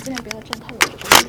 [0.00, 1.28] 尽量不要站太多的东西。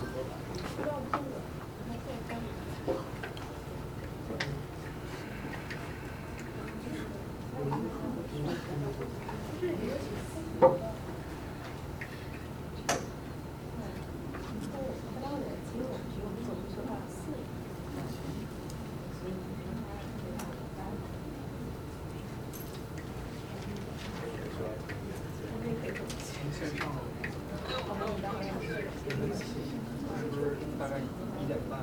[30.79, 31.79] 大概一点半。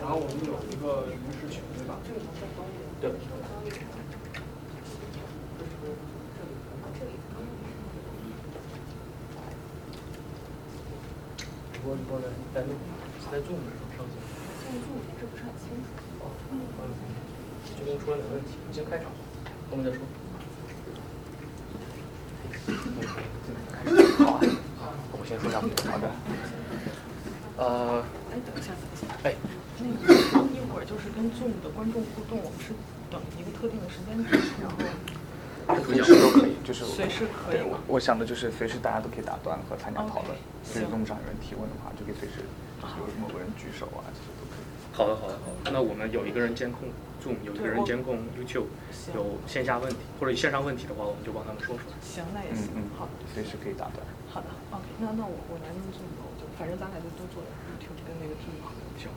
[0.00, 1.98] 然后我们有一个临时群，对吧？
[3.00, 3.10] 对。
[11.72, 12.24] 直播直播的
[12.58, 12.74] 在录，
[13.22, 14.02] 是在 Zoom 上上
[14.58, 15.94] 现在录这不是很清楚。
[16.18, 16.58] 哦，嗯，
[17.78, 19.06] 这边出了点问题，你先开场，
[19.70, 20.02] 后面再说。
[24.26, 24.42] 好
[24.82, 26.10] 啊，我先说一下好的。
[27.58, 28.02] 呃，
[28.34, 29.06] 哎，等一下，等一下。
[29.22, 29.36] 哎，
[29.78, 30.10] 那个
[30.50, 32.74] 一会儿就是跟 Zoom 的观众互动，我们是
[33.08, 34.34] 等一个特定的时间点，
[36.68, 37.80] 就是随时可以，我？
[37.96, 42.44] 我想的就是随时大家都可以打断和参加讨论就是行用上有人提问的话，就可以随时
[43.00, 44.68] 有某个人举手啊，这些都可以。
[44.92, 45.72] 好的，好的，好的。
[45.72, 46.92] 那我们有一个人监控
[47.24, 48.68] Zoom，有一个人监控 YouTube，
[49.16, 51.96] 有线下问题或者线上问题的话，我们就帮他们说出来。
[52.04, 52.68] 行，那也嗯行。
[52.76, 54.04] 嗯，好，随时可以打断。
[54.28, 57.40] 好的，OK，那那我我来弄 Zoom 吧，我就反正咱俩就都做
[57.72, 58.84] YouTube 跟那个 Zoom 好了。
[59.00, 59.08] 行，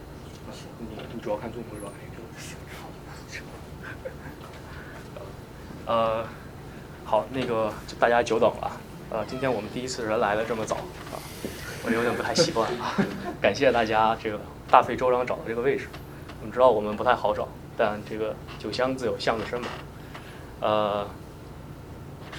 [0.80, 1.92] 你你主要看 Zoom 是吧？
[2.40, 2.88] 行，好。
[5.92, 6.24] 呃，
[7.12, 8.72] 好，那个大家久等了。
[9.10, 11.20] 呃，今天我们第一次人来的这么早啊，
[11.86, 12.96] 我有点不太习惯啊。
[13.42, 14.40] 感谢大家这个
[14.70, 15.90] 大费周章找到这个位置。
[16.40, 19.68] 我们知道我们不太好找，但这个酒香自有巷子深嘛。
[20.62, 21.06] 呃，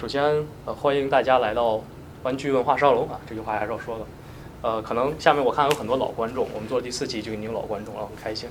[0.01, 1.79] 首先呃欢迎大家来到
[2.23, 4.07] 玩具文化沙龙啊，这句话还是要说的。
[4.63, 8.49] 呃，可能下面我看有很多老观众，我们做第四期就已经有老观众了，很开心。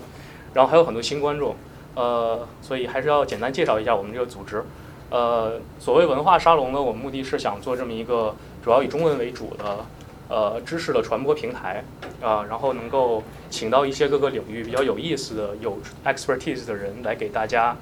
[0.54, 1.56] 然后还有很多新观众，
[1.96, 4.64] 呃，所以还是要简单介绍一下我们这个组织。
[5.12, 8.34] 呃，所谓文化沙龙呢，我们目的是想做这么一个
[8.64, 9.86] 主要以中文为主的
[10.30, 11.84] 呃知识的传播平台
[12.22, 17.76] 啊、然后能够请到一些各个领域比较有意思的、有 expertise 的人来给大家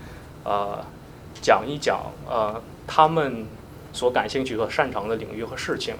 [0.44, 0.84] 呃
[1.42, 3.46] 讲一讲呃他们
[3.94, 5.96] 所感兴趣和擅长的领域和事情，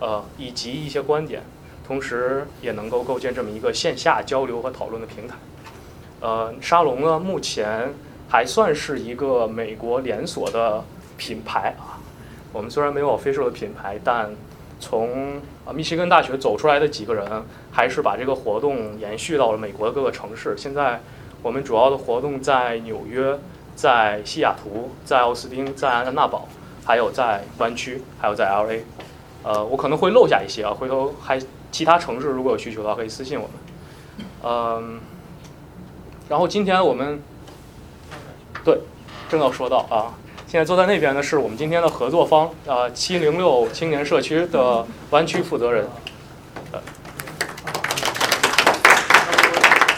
[0.00, 1.42] 呃以及一些观点，
[1.86, 5.36] 同时也能够构建这么一个线下交流和讨论的平台。
[6.18, 7.92] 呃，沙龙呢，目前
[8.28, 10.84] 还算是一个美国连锁的
[11.16, 11.98] 品牌啊。
[12.52, 14.30] 我们虽然没有 official 的品牌，但
[14.80, 17.26] 从啊密歇根大学走出来的几个人，
[17.70, 20.56] 还是把这个活动延续到了美国的各个城市。
[20.56, 21.00] 现在
[21.42, 23.38] 我们主要的活动在纽约、
[23.74, 26.48] 在西雅图、在奥斯汀、在安娜堡，
[26.84, 28.80] 还有在湾区，还有在 LA。
[29.42, 31.38] 呃，我可能会漏下一些啊，回头还
[31.70, 33.56] 其他城市如果有需求的话，可以私信我们。
[34.42, 35.00] 嗯，
[36.28, 37.20] 然后今天我们
[38.66, 38.80] 对
[39.28, 40.10] 正要说到啊，
[40.48, 45.86] 现在坐在那边的是我们今天的合作方，呃，七零六青年社区的湾区负责人。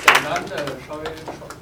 [0.04, 1.04] 简单的稍微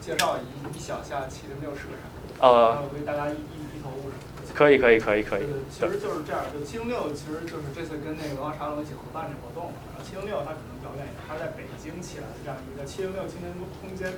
[0.03, 4.19] 介绍一一小下七零六是个啥，呃为大家一一一头雾水。
[4.53, 5.47] 可以，可以，可以，可以。
[5.71, 9.79] 其实就是这样，就七零六其实就是这次跟那个文化沙龙一起合办这活动嘛。
[9.95, 14.11] 然后七零六它可能比较远一点，它在北京起来的这样一个七零六青年空间。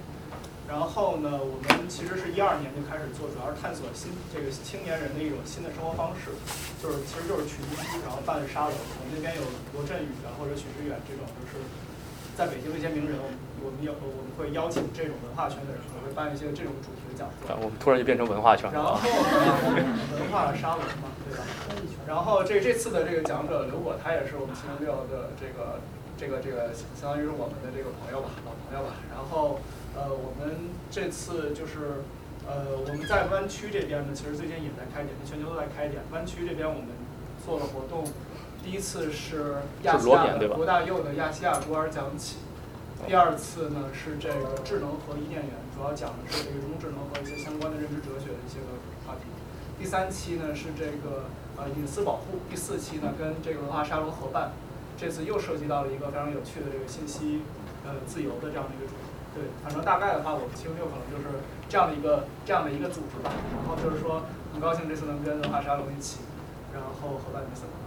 [0.69, 6.29] 然后呢，我们其实是一二年就开始做，主要是探索新这个青年人的一种新的生活方式，
[6.76, 8.76] 就是其实就是群居，然后办沙龙。
[8.76, 9.43] 我们那边有
[9.73, 11.56] 罗振宇啊，或者许知远这种，就是
[12.37, 13.35] 在北京的一些名人，我们
[13.65, 17.49] 我们有我们会邀请这种文化圈的人，我会办一些这种主题的讲座。
[17.49, 19.00] 啊，我们突然就变成文化圈然后。
[19.00, 21.49] 文化沙龙嘛，对吧？
[22.05, 25.81] 然后这这次的这个讲者刘果，他也是我们七零六的这个
[26.20, 28.93] 这个这个相当于是我们的这个朋友吧，老朋友吧。
[29.09, 29.56] 然后
[29.99, 32.06] 呃，我们这次就是
[32.47, 36.00] 呃，我们在湾区这边呢，其实最近也在开点，全球都在开点。
[36.12, 36.87] 湾区这边我们
[37.45, 38.06] 做了活动，
[38.62, 42.37] 第一次是亚细亚的国大佑的亚细亚孤儿讲起，
[43.09, 49.27] 第二次呢是这个智能和伊甸园，主要讲的是这个人工智能和一些相关的认知哲学的一些个话题。
[49.79, 51.27] 第三期呢是这个
[51.59, 54.53] 呃隐私保护，第四期呢跟这个文化沙龙合办，
[54.97, 57.43] 这次又涉及到了一个非常有趣的这个信息
[57.85, 59.07] 呃自由的这样的一个主题。
[59.38, 61.38] 对，反正大概的话，我们七六可能就是
[61.69, 63.31] 这样的一个这样的一个组织吧。
[63.31, 66.19] 然后就是说，很高兴这次能跟文化沙龙一起，
[66.75, 67.87] 然后合办这次活动。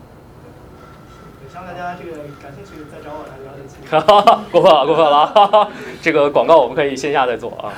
[1.43, 3.91] 对，希望大家这个感兴趣再找我来了解清楚。
[4.49, 5.71] 过分了，过分了，
[6.01, 7.73] 这个广告我们可以线下再做啊。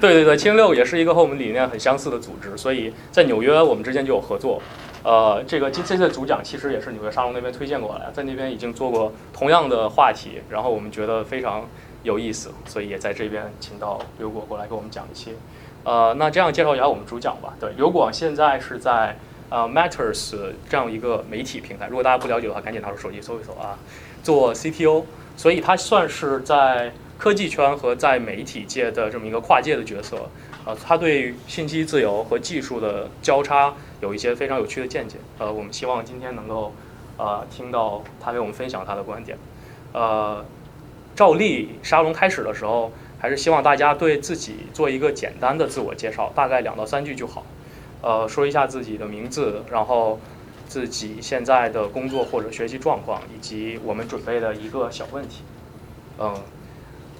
[0.00, 4.62] 对 对对，七零六也是一个和我们理念很相似的组织，所以在纽约我们之间就有合作。
[5.02, 11.64] 呃，这个这次的主讲其实也是纽约沙龙那边推荐过来，在那边已经做过同样的话题，然后我们觉得非常。
[12.04, 15.32] 有意思，所以也在这边请到刘果过来给我们讲一些。
[15.82, 17.54] 呃，那这样介绍一下我们主讲吧。
[17.58, 19.18] 对，刘果现在是在
[19.50, 23.76] 呃 Matters 这样一个媒体平台，如果大家不了解的话，赶紧拿出手机搜一搜啊，
[24.22, 25.04] 做 CTO，
[25.36, 30.16] 所以他算是在科技圈和在媒体界的这么一个跨界的角色。
[30.66, 35.16] 呃，他对信息自由和技术的交叉有一些非常有趣的见解。
[35.38, 36.72] 呃，我们希望今天能够
[37.18, 39.38] 呃听到他给我们分享他的观点。
[39.92, 40.44] 呃。
[41.14, 47.46] 照例沙龙开始的时候，还是希望大家对自己做一个简单的自我介绍，大概两到三句就好。
[48.02, 50.18] 呃，说一下自己的名字，然后
[50.66, 55.42] 自己现在的工作或者学习状况，以及我们准备的一个小问题。
[56.18, 56.34] 嗯，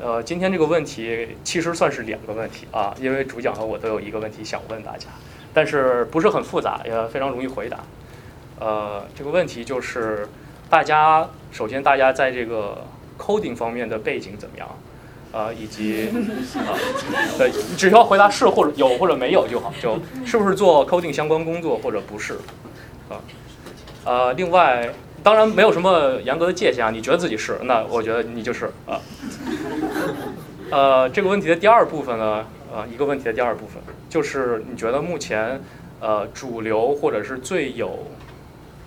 [0.01, 5.07] 呃，今天这个问题其实算是两个问题啊，因为主讲和我都有一个问题想问大家，
[5.55, 7.79] 但是不是很复杂，也非常容易回答。
[8.59, 10.29] 呃，这个问题就是
[10.69, 12.85] 大家首先大家在这个。
[13.19, 14.69] Coding 方面的背景怎么样？
[15.33, 16.09] 呃，以及
[16.59, 16.79] 啊，
[17.37, 22.35] 对，只需要回答是或者有或者没有就好， 就是不是做 coding 相关工作或者不是，
[23.09, 23.19] 啊，
[24.05, 24.89] 呃，另外，
[25.25, 29.01] 当然没有什么严格的界限啊，你觉得自己是，那我觉得你就是啊。
[30.71, 35.61] 呃，这个问题的第二部分呢，呃，一个问题的第二部分就是你觉得目前
[35.99, 38.07] 呃主流或者是最有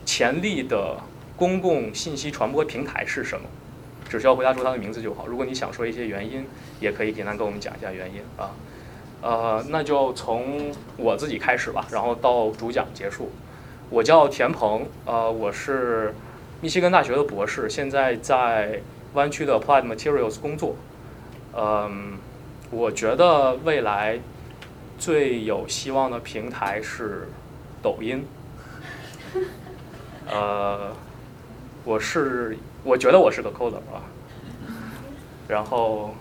[0.06, 0.95] 潜力的
[1.35, 3.45] 公共信息传播平台是什么？
[4.09, 5.27] 只需要回答出他的名字就好。
[5.27, 6.45] 如果你想说一些原因，
[6.80, 8.51] 也可以简单跟我们讲一下原因啊。
[9.21, 13.31] 呃，那就从我自己开始吧，然后到主讲结束。
[13.89, 16.13] 我叫田鹏，呃，我是
[16.62, 18.81] 密歇根大学的博士，现在在
[19.13, 20.75] 湾区的 Applied Materials 工作。
[21.56, 22.18] 嗯，
[22.69, 24.19] 我觉得未来
[24.98, 27.27] 最有希望的平台是
[27.81, 28.25] 抖音。
[30.30, 30.94] 呃，
[31.83, 32.57] 我是。
[32.88, 34.00] 我觉得我是个 coder 啊，
[35.45, 36.16] 然后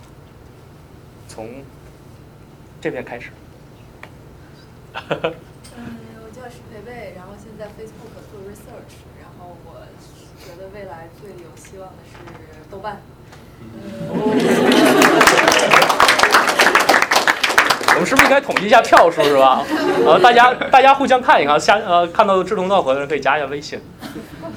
[1.25, 1.63] 从
[2.81, 3.29] 这边开始。
[4.93, 9.79] 嗯，我叫石培培，然后现在 Facebook 做 research，然后我
[10.43, 12.17] 觉得未来最有希望的是
[12.69, 12.99] 豆瓣。
[17.95, 19.63] 我们是不是应该统计一下票数是吧？
[20.05, 23.79] 呃，大家大家互相看一看，下呃看到志同道合的人可以加一下微信。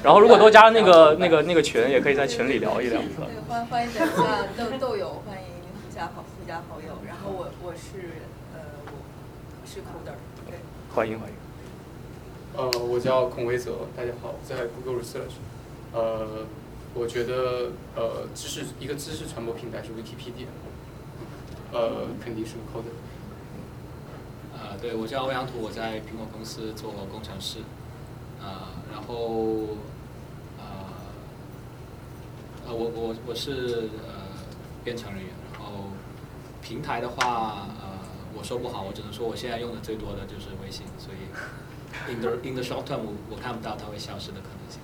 [0.03, 2.99] 然后如果多加那个那个那个群，也可以在群里聊一聊。
[2.99, 4.03] 对，欢欢迎加
[4.57, 5.47] 豆豆友，欢迎
[5.93, 6.97] 加好附加好友。
[7.07, 8.09] 然后我我是
[8.53, 8.91] 呃我
[9.63, 10.15] 是 coder，
[10.49, 10.57] 对。
[10.93, 11.35] 欢迎欢迎。
[12.57, 15.37] 呃，我叫孔维泽，大家好，在 Google Research。
[15.93, 16.47] 呃，
[16.95, 20.47] 我觉得呃知识一个知识传播平台是 Wikipedia，
[21.71, 22.97] 呃肯定是 coder。
[24.57, 27.59] 啊，对，我叫欧阳图，我在苹果公司做工程师。
[28.41, 29.90] 啊，然后，啊，
[32.67, 34.13] 呃，我我我是呃
[34.83, 35.89] 编程人员，然后
[36.61, 37.99] 平台的话，呃，
[38.33, 44.79] 我说不好，我只能说我现在用的最多的就是微信，所以 in the in the short term 我我看不到它会消失的可能性。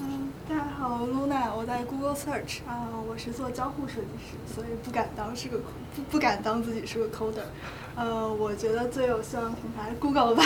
[0.00, 5.58] 嗯，大家好，Luna，我在 Google Search 啊，我是做交互设计师，所以不敢当是个
[5.94, 7.46] 不不敢当自己是个 coder。
[7.96, 10.42] 呃，我觉得最有希望平台 Google 吧。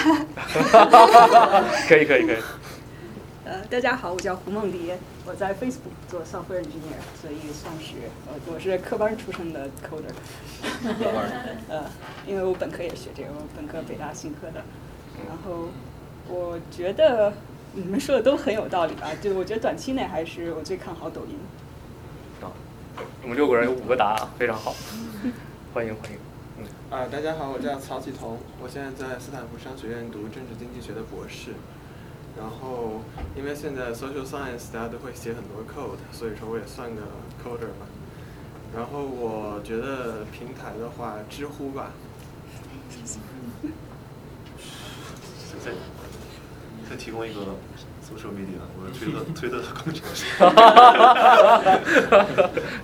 [1.89, 2.39] 可以可以可以。
[3.49, 7.95] 呃，大家好，我叫胡梦蝶，我在 Facebook 做 software engineer，所以算是
[8.27, 10.13] 呃我是科班出身的 coder。
[11.03, 11.57] 科班。
[11.67, 11.83] 呃，
[12.27, 14.63] 因为我本科也学这个，我本科北大新科的。
[15.27, 15.71] 然后
[16.29, 17.33] 我觉得
[17.73, 19.09] 你们说的都很有道理吧？
[19.23, 21.39] 就我觉得短期内还是我最看好抖音。
[22.43, 22.53] 啊，
[23.23, 24.75] 我们六个人有五个答案，非常好，
[25.73, 26.19] 欢迎欢迎。
[26.91, 31.53] 啊，大家好，我叫曹启彤，我现在在斯坦福商学院读政治经济学的博士。
[32.39, 33.01] 然后，
[33.37, 37.03] 因为现在 social science 大家都会写很多 code，所以说我也算个
[37.43, 37.87] coder 吧。
[38.75, 41.91] 然后我觉得平台的话，知乎吧。
[45.65, 45.73] 再
[46.89, 47.41] 再提供一个
[48.07, 50.25] social media，我是推特 推特的工程师，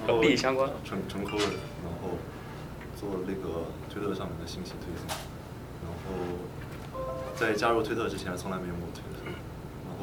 [0.06, 2.18] 和 B 相关，纯纯 coder，然后
[2.98, 5.06] 做那个推特上面的信息推送，
[5.84, 5.96] 然后
[7.36, 9.13] 在加入推特之前从来没用过推特，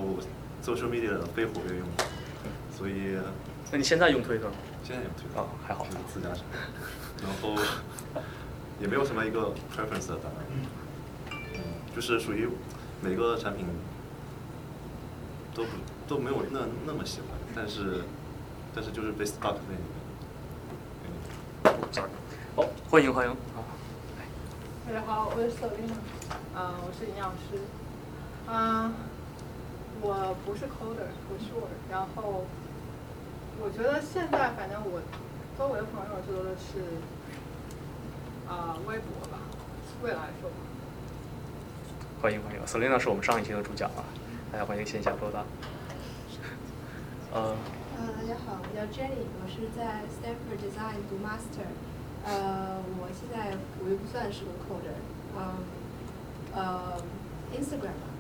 [0.02, 0.18] 然后
[0.64, 1.92] social media 的非活跃用户，
[2.76, 3.20] 所以
[3.72, 4.54] 那你现在用推特吗？
[4.84, 6.44] 现在用推特啊，还好，自家产，
[7.22, 7.56] 然后
[8.82, 10.36] 也没有什么一个 preference 的答案，
[11.54, 11.62] 嗯，
[11.96, 12.50] 就是属于
[13.02, 13.66] 每个产品
[15.54, 15.70] 都不
[16.08, 18.04] 都没有那那么喜欢，但是
[18.74, 20.02] 但是就是被 stuck 那里面。
[21.92, 22.10] sorry，
[22.56, 23.62] 好，欢迎欢迎啊！
[24.88, 25.94] 大家好，我是 Selina，
[26.58, 27.60] 啊、我是营养师，
[28.52, 28.92] 啊、
[30.04, 32.44] 我不是 coder，我是我，然后
[33.62, 35.00] 我觉得现在反正我
[35.56, 36.82] 周围的朋友做的是
[38.50, 39.38] 啊、微博吧，
[40.02, 40.56] 未来说吧。
[42.20, 44.02] 欢迎欢迎，Selina 是我们上一期的主讲啊，
[44.52, 45.46] 大家欢迎线下多大。
[47.32, 47.56] 呃，
[47.96, 51.70] 呃，大家好，我叫 Jenny，我是在 Stanford Design 读 Master。
[52.26, 53.56] 呃，我现在
[53.86, 54.98] 我又不算是个 coder，
[55.38, 55.62] 嗯，
[56.56, 56.98] 呃
[57.54, 58.11] ，Instagram 吧。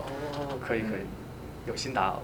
[0.00, 1.04] 哦，可以可以，
[1.66, 2.22] 有新答案了。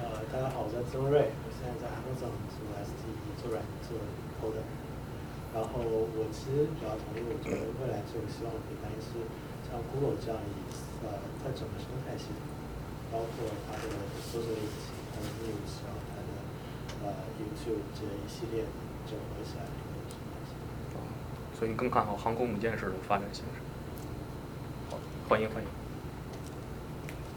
[0.00, 3.98] 呃，大家好，我叫曾瑞，我现在在 Amazon 做 STE 做软做
[4.40, 4.64] coder。
[5.52, 9.24] 然后我其实比较同意，我觉得未来最有希望的平台是
[9.64, 10.52] 像 Google 这样以
[11.04, 12.40] 呃它整个生态系统，
[13.12, 13.88] 包括它的
[14.20, 16.28] 搜索引擎、它的 News，然后它的
[17.08, 18.68] 呃 YouTube 这一系列
[19.08, 19.72] 整合起来的
[20.44, 20.52] 系
[20.92, 21.00] 统。
[21.56, 23.64] 所以你更看好航空母舰式的发展形式。
[24.92, 25.68] 好，欢迎欢迎。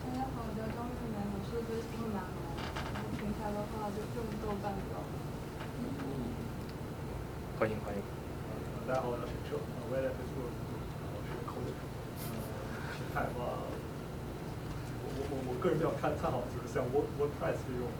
[0.04, 2.36] 大家好，我叫张玉梅，我是 Facebook 男孩。
[2.92, 5.16] 然后平台的话就用豆瓣比较多。
[7.60, 8.00] 欢迎欢迎。
[8.88, 10.48] 大家好，我叫陈彻，我也在 Facebook，
[11.12, 11.76] 我是 coder。
[12.32, 12.32] 呃，
[12.96, 13.60] 平台的话，
[15.04, 17.92] 我我我我个人比较看看好就是像 Word WordPress 这种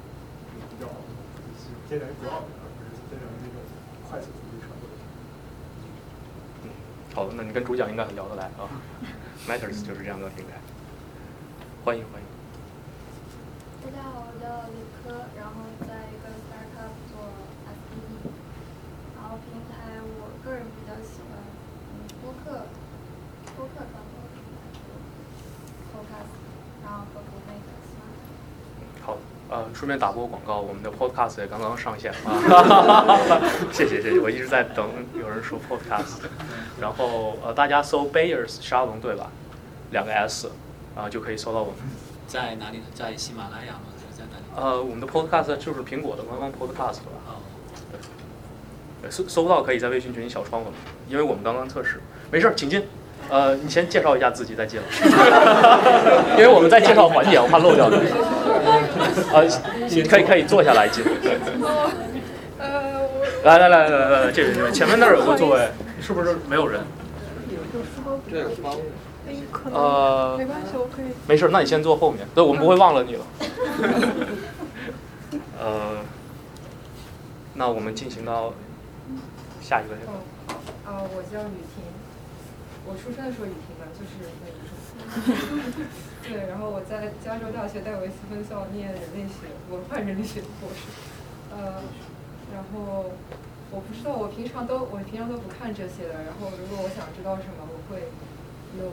[0.72, 3.60] 比较就是偏向于 blog，而不是偏向于那种
[4.08, 4.96] 快速数据传播的。
[6.64, 6.72] 嗯，
[7.12, 8.64] 好的，那你跟主讲应该很聊得来啊。
[9.44, 10.56] Matters 就是这样的平台。
[11.84, 12.28] 欢迎欢迎。
[13.84, 17.28] 大家好，我叫李科，然后在一个 startup 做
[17.68, 18.40] SE。
[19.20, 21.38] 然后平台我个人比较喜欢
[21.94, 22.66] 嗯播客，
[23.56, 24.58] 播客传播平台
[25.94, 26.34] ，Podcast，
[26.82, 28.18] 然后和国内的 Smart。
[29.06, 29.20] 好，
[29.52, 33.18] 呃，顺便打波广告，我们的 Podcast 也刚刚上线啊。
[33.72, 34.86] 谢谢谢谢，我一直在等
[35.18, 36.18] 有人说 Podcast。
[36.82, 39.32] 然后呃，大家搜 Bayers 沙龙对吧？
[39.92, 40.52] 两个 S，
[40.94, 41.76] 然后就可以搜到我们。
[42.28, 42.84] 在哪里呢？
[42.94, 43.88] 在喜马拉雅吗？
[43.96, 44.44] 还是在哪里？
[44.54, 47.12] 呃，我们的 Podcast 就是苹果的官方 Podcast 吧。
[47.28, 47.36] 哦。
[47.90, 48.00] 对。
[49.04, 50.72] 对，搜搜不到可以在微信群小窗户，
[51.08, 52.02] 因为我们刚刚测试。
[52.30, 52.84] 没事儿，请进。
[53.30, 54.86] 呃，你先介绍一下自己再进来。
[56.38, 57.98] 因为我们在介绍环节，我怕漏掉的。
[59.34, 59.48] 呃，
[60.10, 61.04] 可以可以坐下来进。
[62.58, 63.02] 呃，
[63.44, 65.70] 来来来来来来，这边这边，前面那儿有个座位，
[66.02, 66.82] 是不是没有人？
[68.30, 68.76] 这有包。
[69.52, 71.06] 可呃，没关系，我可以。
[71.28, 73.22] 没事，那你先坐后面，对，我们不会忘了你了。
[75.60, 75.98] 呃，
[77.54, 78.54] 那我们进行到
[79.62, 79.94] 下一个。
[80.84, 81.84] 啊，我叫雨婷，
[82.88, 84.12] 我出生的时候雨婷嘛，就是
[84.44, 84.60] 那种。
[86.24, 90.86] 对，然后我在加州大学戴维斯分校念人类学，文化人类学博士。
[91.50, 91.82] 呃，
[92.54, 93.10] 然后
[93.72, 96.26] 我不知道，我平常都我平常都不看这些的。
[96.28, 98.12] 然后如果我想知道什么，我会
[98.78, 98.86] 用，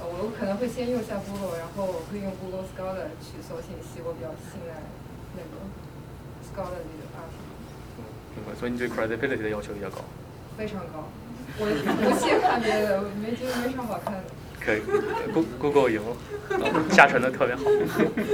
[0.00, 4.80] 呃，我可能会先用一下 Google，然后我会用 Google Scholar 去搜信息，我比较信赖
[5.36, 5.52] 那个
[6.46, 7.52] Scholarly 的 article。
[8.36, 10.00] 明白，所以你对 credibility 的要求比较高。
[10.56, 11.10] 非常高，
[11.56, 14.24] 我不屑看别的，没觉得没啥好看的。
[14.58, 14.80] 可以
[15.30, 16.16] ，Go Google 赢了，
[16.90, 17.62] 下沉的特别好，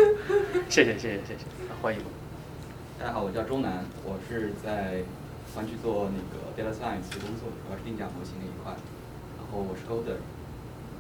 [0.70, 1.44] 谢谢谢谢谢谢，
[1.82, 2.00] 欢迎。
[2.98, 5.04] 大家好，我叫周南，我是在
[5.52, 8.72] 环区做那个 data science 工作，主要是定价模型那一块，
[9.36, 10.16] 然后我是 coder。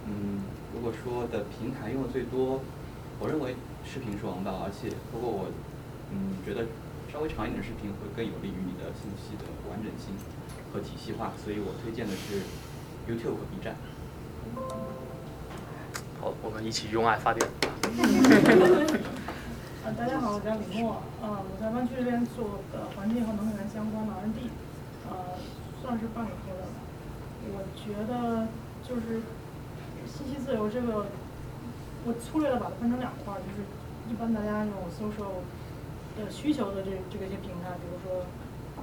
[0.04, 2.60] 嗯，如果说的平台用的最多，
[3.18, 3.54] 我认为
[3.86, 5.48] 视频是王道，而且不过我
[6.12, 6.66] 嗯觉得
[7.12, 10.12] 稍微长一点的视频会更有利于你的信息的完整性
[10.72, 12.42] 和体系化，所以我推荐的是
[13.08, 13.74] YouTube 和 B 站。
[16.20, 17.44] 好，我们一起用爱发电。
[19.84, 24.50] 啊， 大家好，我叫李默，呃，我在湾区这边做的环境和能源相关的 R&D，
[25.10, 25.34] 呃，
[25.82, 26.68] 算是半个科的吧。
[27.50, 28.46] 我觉得
[28.86, 29.22] 就是
[30.06, 31.06] 信息自由这个，
[32.04, 33.64] 我粗略的把它分成两块儿，就是
[34.08, 35.42] 一般大家用 social
[36.14, 38.22] 的需求的这这个一些平台，比如说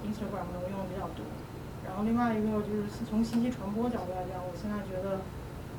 [0.04, 1.24] Instagram 我用的比较多。
[1.88, 5.18] 然后另外一个就是从信息传播角度来讲，我现在觉得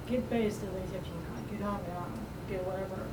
[0.09, 2.09] Git based 的一些平台，GitHub 呀
[2.49, 3.07] ，Git whatever，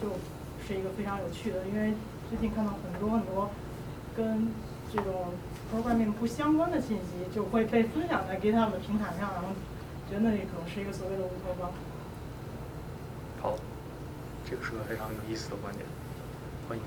[0.00, 0.18] 就
[0.66, 1.94] 是一个非常有趣的，因为
[2.28, 3.50] 最近看到很多很多
[4.16, 4.48] 跟
[4.90, 5.34] 这种
[5.70, 9.48] programming 不相关的信息就会被分享在 GitHub 的平台上，然后
[10.08, 11.70] 觉得那里可能是一个所谓的乌托邦。
[13.40, 13.54] 好，
[14.48, 15.84] 这个是个非常有意思的观点，
[16.68, 16.82] 欢迎。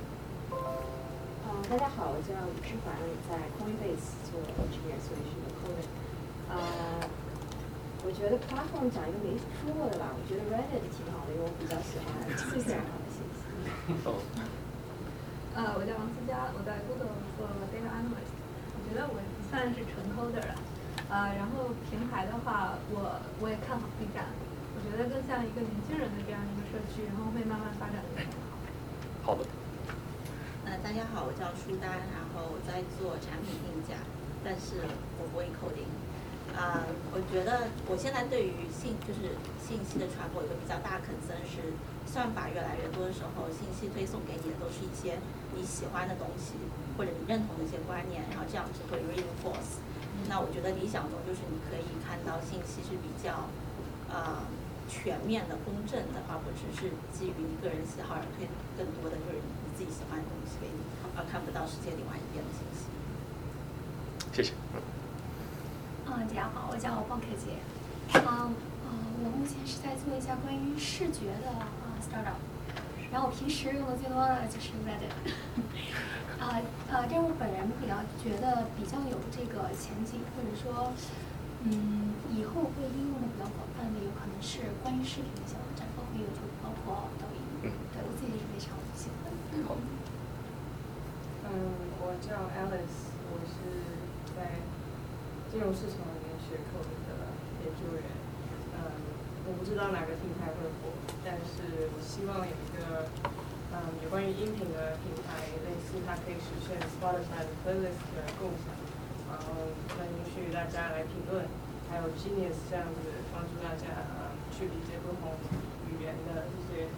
[0.52, 2.92] 呃，大家好，我叫吴志凡，
[3.30, 5.86] 在 Coinbase 做 engineer，所以是个 coder。
[6.50, 6.58] 呃，
[8.04, 13.46] 我觉得 platform 讲一个没说过的吧，我觉得 Reddit 挺好的，因为我比较喜欢自然化的信息。
[15.54, 18.34] 呃，我叫王思佳，我在 Google 做 data analyst。
[18.74, 19.20] 我觉得我
[19.52, 20.56] 算是纯 coder 了。
[21.12, 24.32] 呃，然后平台的话，我我也看好 B 站。
[24.72, 28.56] 我觉得更像一个年轻人的这样一个社区，然后会慢慢发展的很好。
[29.24, 29.44] 好的。
[30.64, 34.00] 呃，大家好，我叫舒丹，然后我在做产品定价，
[34.44, 34.84] 但是
[35.18, 35.90] 我不会 coding。
[36.52, 36.84] 啊，
[37.16, 41.72] 我觉得我现在对于信就是信息的传播有个比较大的 concern 是，
[42.04, 45.16] 算法越来越多的时候，信息推送给你的都是一些
[45.56, 46.60] 你喜欢的东西
[46.98, 49.80] 或者你认同的一些观念，然后这样子会 reinforce。
[50.28, 53.48] 那我觉得理想中就是你可以看到信息是比较，
[54.12, 54.44] 呃。
[54.92, 58.44] 全面的、公正的，而不只是基于你个人喜好而推
[58.76, 60.84] 更多的就是你自己喜欢的东西给你，
[61.16, 62.71] 而看不到世界另外一边的信息。
[64.32, 64.54] 谢谢。
[66.08, 67.60] 啊，大家好，我叫鲍可杰。
[68.16, 68.48] 啊
[68.88, 68.88] 啊，
[69.20, 72.40] 我目前是在做一下关于视觉的啊 startup，
[73.12, 75.12] 然后我平时用的最多的就是 Reddit。
[76.40, 80.94] 啊啊，但是我本人比较觉得比较有这个前景，或者说。
[81.64, 87.70] 嗯，以后会应用的比较广泛的，有可能是关于视频的一些网站，包括 YouTube，包括抖音。
[87.70, 87.70] 嗯。
[87.94, 89.62] 对我自己是非常喜欢的。
[91.46, 91.70] 嗯，
[92.02, 93.91] 我叫 Alice，我是
[94.42, 94.58] 在
[95.54, 97.30] 金融市场里面学 code 的
[97.62, 98.02] 研究员。
[98.74, 98.90] 嗯，
[99.46, 100.90] 我不知道哪个平台会火，
[101.22, 103.06] 但是我希望有一个
[103.70, 108.74] 嗯有关于音频的平台，类似它可以实现 Spotify 的 playlist 的共享。
[109.30, 111.46] 然后能允许大家来评论，
[111.88, 113.00] 还有 Genius 这样子
[113.32, 113.86] 帮助大家
[114.18, 115.38] 嗯去理解不同
[115.88, 116.90] 语言的一些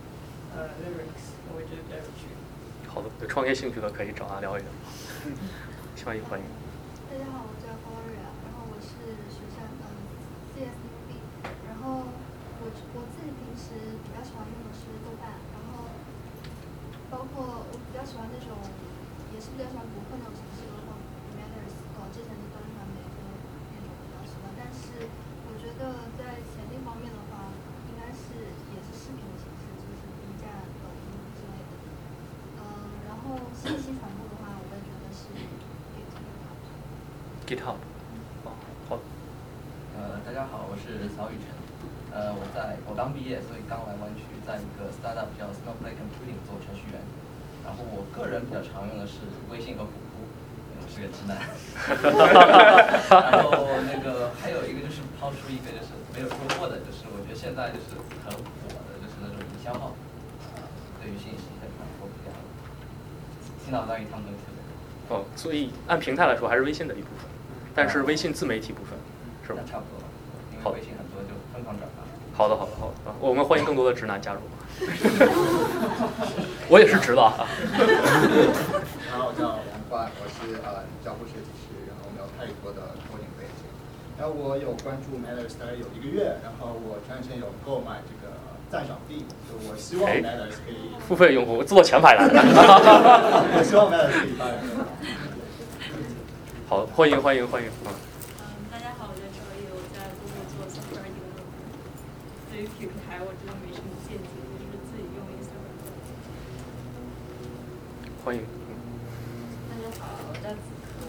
[0.55, 2.31] 呃 lyrics，我觉得比较有趣。
[2.87, 4.71] 好的，有创业兴趣的可以找他聊一聊。
[6.07, 6.62] 欢迎欢迎。
[7.13, 8.89] 大家好，我叫高瑞然后我是
[9.29, 9.85] 学校的
[10.49, 11.21] CSB，
[11.69, 15.93] 然后我我自己平时比较喜欢用的是豆瓣，然后
[17.13, 18.57] 包括我比较喜欢那种，
[19.29, 20.97] 也是比较喜欢博客那种形式的话
[21.29, 22.09] 里面的人搞。
[22.09, 23.21] 之前的端传媒的
[23.69, 25.05] 那种比较喜欢，但是
[25.45, 27.53] 我觉得在前进方面的话，
[27.85, 31.05] 应该是也是视频的形式，就是 B 站、抖音
[31.37, 31.73] 之类的。
[32.57, 35.29] 嗯，然后信息传播的话，我也觉得是
[37.47, 37.75] GitHub。
[38.45, 38.55] 哦，
[38.87, 38.99] 好。
[39.97, 41.51] 呃，大家好，我是曹宇辰。
[42.11, 47.01] 呃，我在我刚毕业，所以刚来湾区，在一个 startup 叫 Snowflake Computing 做程序员。
[47.63, 49.99] 然后我个人比较常用的是微信和谷歌。
[50.93, 51.39] 是个直男，
[53.09, 59.95] 然后那个还有一个就是抛出一个就是没有说过的，就是我觉得现在就是很火的，就是那种营销号，
[60.53, 60.59] 啊，
[61.01, 62.29] 对于信息的传播比较，
[63.63, 65.15] 听到关于他们的特别。
[65.15, 67.25] 哦，所以按平台来说还是微信的一部分，
[67.75, 68.97] 但是微信自媒体部分，
[69.45, 69.59] 是吧？
[69.65, 69.99] 那差不多，
[70.51, 72.03] 因为微信很多就疯狂转发。
[72.35, 74.39] 好的，好的，好的，啊，我们欢迎更多的直男加入。
[76.67, 77.45] 我也是直的啊。
[79.13, 83.69] 然后叫王冠，我是呃交互设计师，然后没有太多的 coding 背景。
[84.17, 88.33] 然后我有关注 Matters 大概有一个月，然后我前两天有购买这个
[88.71, 90.93] 赞赏币，就我希望 Matters 可以。
[91.07, 92.33] 付费用户坐前排来的。
[93.53, 94.57] 我希望 Matters 可以发展。
[96.65, 97.91] 好，欢迎欢迎欢迎啊！
[97.91, 101.03] 嗯，大家好，我叫赵毅，我在工作做个。
[102.49, 105.51] 对于平台，我真的没什么见解，就是自己用一下。
[108.23, 108.47] 欢迎。
[109.67, 111.03] 大家好，我叫子科，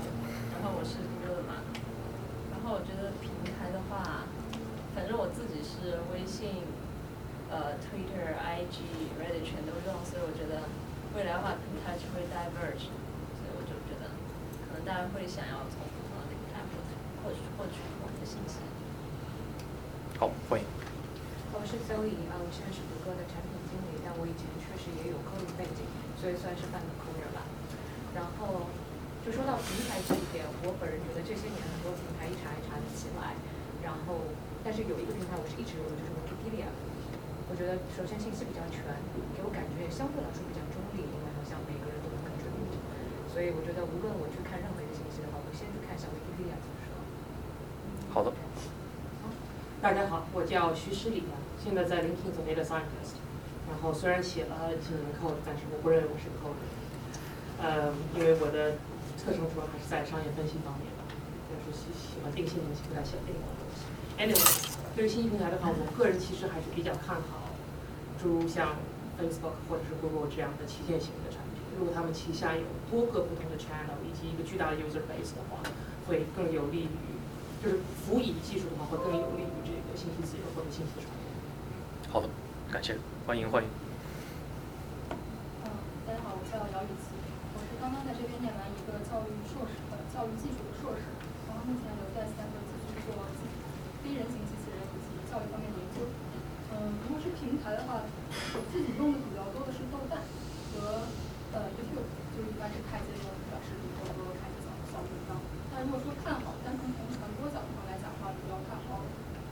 [0.59, 1.63] 然后我是乐嘛，
[2.51, 4.27] 然后我觉得平台的话，
[4.93, 6.67] 反正我自己是微信、
[7.49, 8.83] 呃，Twitter、IG、
[9.23, 10.67] Reddit 全都用，所以我觉得
[11.15, 12.91] 未来的话平台就会 diverge，
[14.85, 16.61] 大家会想要从不同的平台
[17.25, 18.61] 获取获取不同的信息。
[20.21, 20.65] 好，欢迎。
[21.57, 25.89] 我是 Zoe，啊，我现在是谷歌的产品经理，但我以前确实也有 coding 背景，
[26.21, 27.49] 所以算是半个 coder 吧。
[28.13, 28.69] 然后
[29.25, 33.33] 就说到平台这一点，我本人觉得这些年很多平台一茬一茬的起来，
[33.81, 34.21] 然后。
[34.65, 36.65] 但是有一个平台我是一直用的，就是 Wikipedia。
[37.49, 38.81] 我觉得首先信息比较全，
[39.37, 42.49] 给我感觉也相对来说比较中立，因为好像每个人都能感觉。
[43.35, 46.95] 所以我觉得无论我去看任何一个信息的话，我先去看一下 Wikipedia 怎么说。
[48.15, 48.31] 好的。
[49.83, 51.27] 大家好，我叫徐诗礼，
[51.59, 53.19] 现在在 LinkedIn 做 data scientist。
[53.67, 56.63] 然后虽然写了技能 code，但是我不认为我是个 code。
[57.59, 58.79] 呃，因为我的
[59.19, 61.03] 特长主要还是在商业分析方面吧，
[61.51, 63.83] 就是喜喜欢定性东西，不太喜欢定的东西。
[64.15, 64.47] Anyway，
[64.95, 67.51] 对于信息平台的话，我个人其实还是比较看好，
[68.15, 68.79] 诸如像
[69.19, 71.44] Facebook 或者是 Google 这样的旗舰型的产品。
[71.79, 75.59] 如果他们旗下有多个不同的 channel 以及一个巨大的 user base 的话，
[76.07, 76.97] 会更有利于，
[77.63, 81.27] 就是辅以技术的话，会更有利于这个信息自由或者信息传播。
[82.13, 82.29] 好的，
[82.71, 83.69] 感谢，欢迎欢迎。
[85.11, 85.67] 嗯，
[86.07, 87.11] 大家好，我叫姚雨琪，
[87.55, 91.03] 我是刚刚在这边念完一个教育硕士，呃，教育技术的硕士，
[91.51, 93.19] 然后目前留在斯坦福继续做
[94.05, 96.07] 非人形机器人以及教育方面的研究。
[96.71, 100.23] 嗯，如果是平台的话，我自己用的比较多的是豆瓣
[100.75, 101.07] 和
[101.55, 105.39] 呃 YouTube，就是一般是看一些这种短视频或者说看一些小小文章。
[105.71, 109.03] 但如果说看好，单从从传播角度上来讲的话，比较看好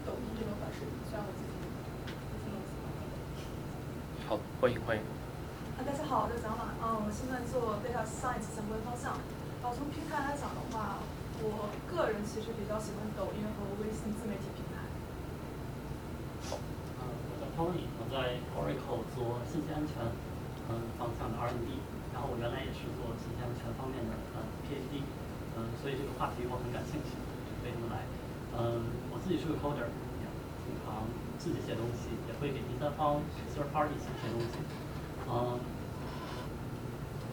[0.03, 2.91] 抖音这种短视频，虽然我自己不是那么喜欢。
[4.27, 5.03] 好，欢迎欢迎。
[5.79, 9.15] 啊，大家好，我叫蒋满，啊，我现在做 data science 相关方向。
[9.63, 10.99] 啊，从平台来讲的话，
[11.39, 14.83] 我个人其实比较喜欢抖音和微信自媒体平台。
[16.99, 20.03] 嗯，我叫 Tony，我在 Oracle 做信息安全
[20.71, 21.79] 嗯方向的 R&D，
[22.15, 25.07] 然后我原来也是做信息安全方面的呃 PhD，
[25.59, 27.15] 嗯，所以这个话题我很感兴趣，
[27.63, 28.03] 为什么来？
[28.59, 28.83] 嗯，
[29.15, 29.87] 我自己是个 coder，
[30.67, 31.07] 经常
[31.39, 33.21] 自己写东西，也会给第三方
[33.55, 34.59] third party 写东西。
[35.29, 35.59] 嗯，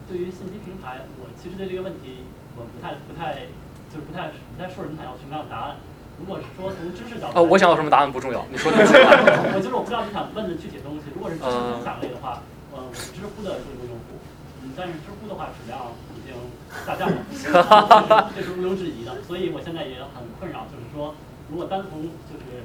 [0.08, 2.24] 对于信息平台，我其实对这个问题
[2.56, 3.46] 我不太不太
[3.92, 5.76] 就是不太不太说人想要什么样的答案。
[6.20, 8.76] 如果是说从知识角度，呃，我想要什么答案不重要，你说 的。
[8.78, 11.08] 我就是我不知道你想问的具体的东西。
[11.14, 12.42] 如果是知识分享类的话，
[12.72, 14.20] 呃，我是知乎的重度用户，
[14.60, 15.80] 嗯，但是知乎的话质量
[16.12, 16.36] 已经
[16.84, 19.22] 下降了， 这是毋庸置疑的。
[19.24, 21.16] 所以我现在也很困扰，就是说，
[21.48, 22.60] 如果单从就是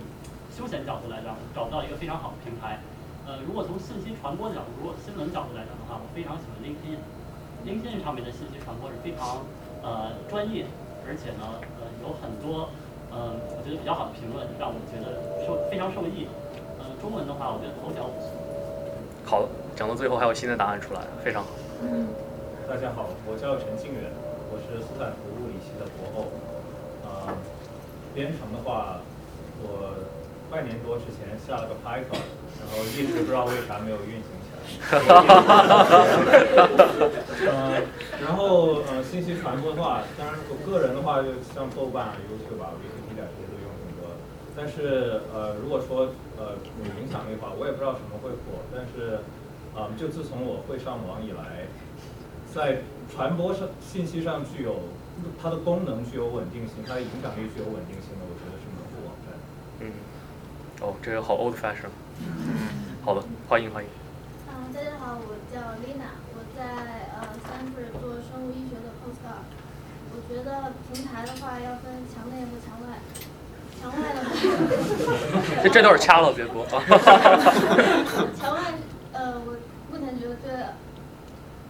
[0.55, 2.79] 休闲角度来讲，找不到一个非常好的平台。
[3.27, 6.95] 呃，如果从信息传播角度，如果新闻角度来讲的话，我非常喜欢 LinkedIn。
[7.67, 9.43] LinkedIn 上面的信息传播是非常
[9.83, 10.63] 呃专业，
[11.03, 12.71] 而且呢，呃，有很多、
[13.11, 16.31] 呃，我觉得比较好的评论，让我觉得受非常受益。
[16.79, 18.31] 呃，中文的话，我觉得头条不错。
[19.27, 19.43] 好，
[19.75, 21.51] 讲到最后还有新的答案出来，非常好。
[22.63, 24.07] 大家好，我叫陈静远，
[24.47, 26.31] 我是斯坦福物理系的博后。
[27.03, 27.35] 呃，
[28.13, 29.01] 编程的话，
[29.59, 29.97] 我
[30.51, 32.21] 半年多之前下了个 Python，
[32.59, 34.55] 然后一直不知道为啥没有运行起来。
[37.45, 37.81] 呃，
[38.21, 44.01] 然后呃，信息传播的话，当然我个人的话，就像豆瓣啊、YouTube 啊、Wikipedia 这些都用很多。
[44.55, 48.37] 但是呃，如果说呃有影响力的话，我也不知道什么会火。
[48.73, 49.19] 但是
[49.75, 51.67] 啊、呃，就自从我会上网以来，
[52.53, 52.81] 在
[53.13, 54.79] 传播上信息上具有
[55.41, 59.29] 它的功能具有稳定性，它的影响力具有稳定性的，我觉得是门户网站。
[59.81, 59.91] 嗯，
[60.85, 61.89] 哦，这个好 old fashion。
[63.03, 63.89] 好的，欢迎欢迎。
[64.47, 69.41] 嗯，大家好，我叫 Lina，我在呃 Stanford 做生物医学的 postdoc。
[70.13, 73.01] 我觉得平台的话要分墙内和墙外。
[73.81, 74.29] 墙外的话，
[75.65, 76.63] 这这段掐了，别播。
[78.37, 78.77] 墙外，
[79.13, 79.57] 呃，我
[79.91, 80.53] 目前觉得最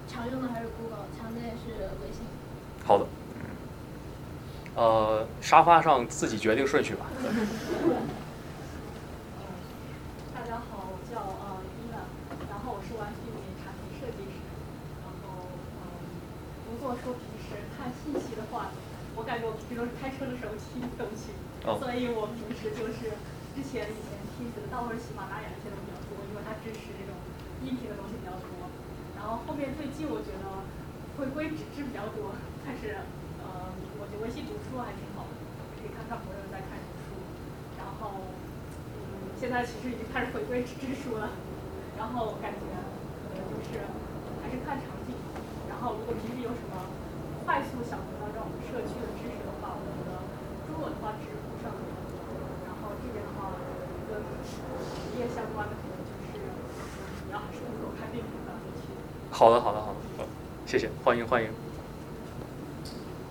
[0.10, 1.72] 常用的还是 Google，墙内是
[2.04, 2.20] 微信。
[2.84, 3.06] 好的。
[4.76, 7.06] 呃，沙发上自己决定顺序吧。
[10.36, 11.98] 大家好，我叫呃伊娜，
[12.52, 14.38] 然后我是玩具里产品设计师。
[15.02, 15.48] 然后
[15.82, 15.82] 嗯，
[16.70, 18.70] 如果说平时看信息的话，
[19.18, 21.34] 我感觉我平时都是开车的时候听东西，
[21.66, 23.18] 哦、所以我平时就是
[23.58, 27.18] 之前以前听得到或者喜马拉雅这些东西比较多，因为它支持这种
[27.66, 28.70] 音频的东西比较多。
[29.18, 30.46] 然后后面最近我觉得
[31.18, 33.02] 回归纸质比较多，但是
[33.42, 35.34] 呃，我觉得微信读书还挺好的，
[35.82, 37.18] 可以看看朋友在看什么书。
[37.82, 38.30] 然后
[38.94, 41.34] 嗯，现在其实已经开始回归纸质书了。
[41.98, 42.62] 然后我感觉
[43.26, 43.82] 可能就是
[44.46, 44.94] 还是看场景。
[44.94, 44.95] 然
[45.86, 46.90] 后如果平时有什么
[47.46, 50.18] 快速想得到这种社区的知识的话，我觉得
[50.66, 51.86] 中文的话知乎上面，
[52.66, 53.54] 然后这边的话
[54.10, 56.42] 跟职业相关的可能就是
[57.30, 58.90] 你要还是能够看电影的去。
[59.30, 60.26] 好的，好的，好的，
[60.66, 61.54] 谢谢，欢迎欢迎。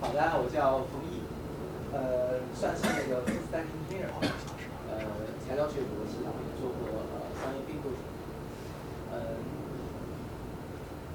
[0.00, 1.26] 好的，我叫冯毅，
[1.90, 4.06] 呃，算是那个 full stack engineer，
[4.94, 5.02] 呃，
[5.42, 7.98] 材料学博士，然后也做过呃商业并购学。
[9.10, 9.42] 呃，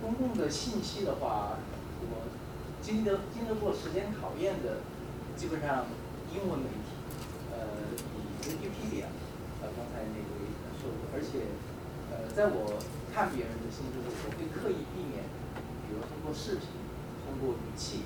[0.01, 1.59] 公共的信息的话，
[2.01, 2.27] 我
[2.81, 4.81] 经得经得过时间考验的，
[5.35, 5.85] 基本上
[6.33, 6.95] 英文媒体，
[7.51, 9.05] 呃，以 Wikipedia，
[9.62, 11.51] 呃，刚才那位说过，而且
[12.12, 12.79] 呃，在我
[13.13, 15.23] 看别人的信息的时，我会刻意避免，
[15.88, 16.67] 比如通过视频。
[17.29, 18.01] 通过语气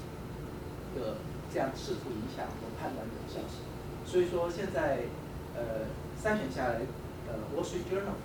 [0.94, 1.16] 的
[1.50, 3.64] 这样试图影响和判断这种消息。
[4.06, 5.04] 所以说现在
[5.56, 5.88] 呃
[6.22, 6.82] 筛选下来，
[7.26, 8.20] 呃《Wall Street Journal》、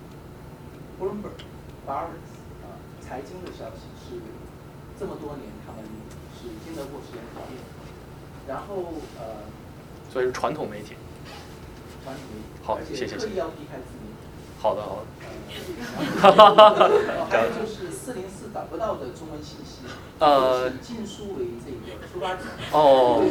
[0.99, 1.39] Bloomberg、
[1.87, 2.35] Barron's
[3.09, 4.21] 财经的消息是
[4.99, 5.81] 这么多年他们
[6.37, 7.57] 是经得过时间考验，
[8.47, 9.49] 然后呃。
[10.13, 10.93] 所以是传统媒体。
[12.03, 12.45] 传统媒体。
[12.63, 13.17] 好，谢谢。
[13.17, 14.19] 刻意要避开自媒体。
[14.61, 15.05] 好的，好的。
[17.31, 19.81] 还有就是四零四找不到的中文信息，
[20.19, 21.77] 呃，以禁书为这个
[22.13, 22.45] 出发点。
[22.71, 23.25] 哦。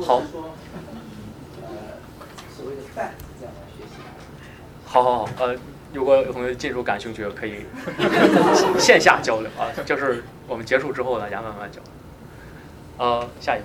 [0.00, 0.20] 好。
[0.22, 0.50] 说，
[1.62, 1.68] 呃，
[2.56, 3.92] 所谓的 fact 这样来学习。
[4.84, 5.56] 好好好，呃，
[5.92, 7.66] 如果有同学进入感兴趣，可以
[8.78, 11.90] 线下交流啊，就是我们结束之后大家慢慢交流。
[12.98, 13.64] 呃，下一位。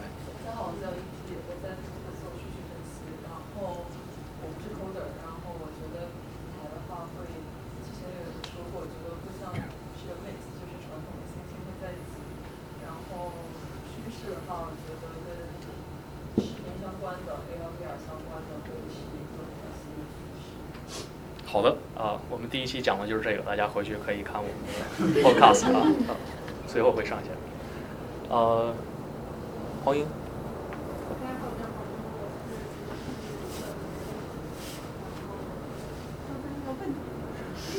[21.46, 21.78] 好，的
[22.56, 24.48] 第一期讲的就是这个，大家回去可以看我
[25.04, 26.16] 们的 podcast 啊，啊，
[26.66, 27.30] 随后会上线。
[28.30, 28.74] 呃。
[29.84, 30.06] 欢迎。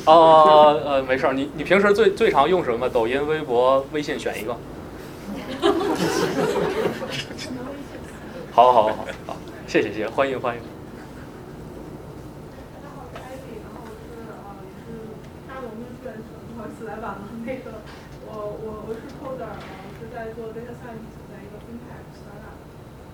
[0.05, 2.87] 哦呃，没事儿，你你平时最最常用什么？
[2.87, 4.53] 抖音、微博、微信，选一个。
[8.53, 9.37] 好好好好，
[9.67, 10.61] 谢谢谢谢，欢迎欢迎。
[10.61, 10.67] 大
[12.83, 13.97] 家好，我是艾比，然后我是
[14.53, 14.87] 呃也是
[15.49, 16.21] 大龙的志愿者，
[16.77, 17.25] 不好意思来晚了。
[17.45, 17.81] 那个
[18.27, 21.17] 我我我是 coder，我是在做 data science。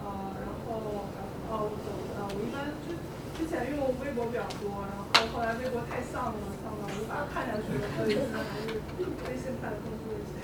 [0.02, 0.26] 哦，
[0.66, 1.06] 我懂
[1.48, 2.98] 呃，我一般之
[3.38, 8.80] 之前用微博比较多，然后后来微博太丧了，丧了无法看下去了，所以现在还是
[9.28, 10.42] 微信看的更多一些。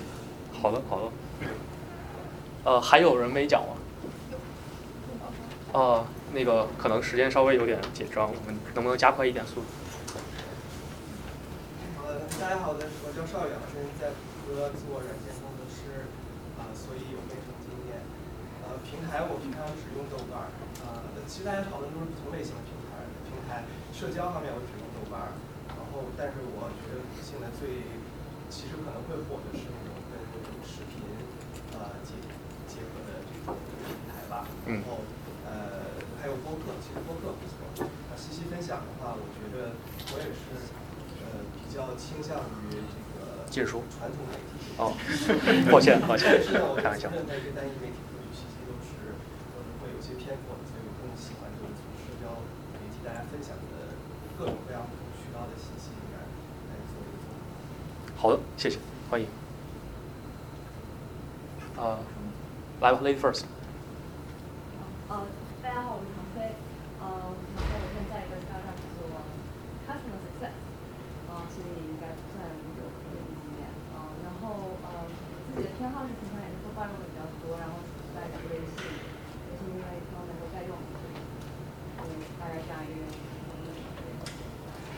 [0.61, 1.11] 好的，好的。
[2.63, 3.75] 呃，还有人没讲吗？
[5.73, 9.65] 呃，那个可能时间稍微有点紧张，我们能不能加快一点速度？
[12.79, 16.07] 我叫邵阳，现在在谷歌做软件工程师，
[16.55, 17.99] 啊，所以有编程经验。
[18.63, 20.49] 呃，平台我平常只用豆瓣儿。
[20.85, 23.61] 呃其实大家讨论都是不同类型的平台，平台
[23.93, 25.29] 社交方面我只用豆瓣儿，
[25.69, 27.85] 然后但是我觉得现在最
[28.49, 30.17] 其实可能会火的是那种跟
[30.65, 31.05] 视频
[31.77, 32.17] 呃结
[32.65, 33.53] 结合的这种
[33.85, 35.05] 平台吧，然后
[35.45, 37.85] 呃还有播客，其实播客不错。
[38.09, 39.77] 啊，信息分享的话，我觉得
[40.09, 40.88] 我也是呃
[41.69, 42.77] 比较倾向于这
[43.13, 44.73] 个禁书传统媒体。
[44.77, 44.91] 哦，
[45.71, 46.41] 抱歉抱歉，
[46.81, 47.09] 开玩笑。
[58.17, 58.77] 好的，谢谢，
[59.09, 59.27] 欢迎。
[61.77, 61.95] 啊，
[62.81, 63.45] 来吧，Lady First。
[65.07, 65.23] 呃，
[65.63, 66.51] 大家好，我是唐飞。
[66.99, 67.07] 呃，
[67.55, 69.07] 然后我现在在一个 startup 做
[69.87, 70.51] customer success，
[71.31, 72.43] 啊，所以应该不算
[72.75, 73.71] 有特别的经验。
[73.95, 75.07] 啊，然后呃，
[75.55, 77.79] 自己的偏好是平常也是做惯用的比较多，然后
[78.11, 78.83] 在微信，
[79.47, 83.31] 微信因为平常能够在用，所以大概这样一个原因。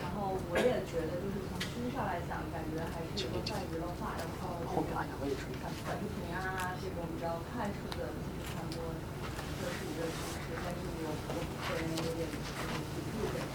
[0.02, 2.60] 然后我也觉得就是从趋势上来讲，感
[3.22, 4.26] 觉还是一个泛娱
[4.66, 8.82] 乐化，然后这个短视频啊这种比较快速的信息传播，
[9.62, 10.58] 这是一个趋势。
[10.66, 12.34] 但是我我个人有点抵
[13.14, 13.46] 触这个，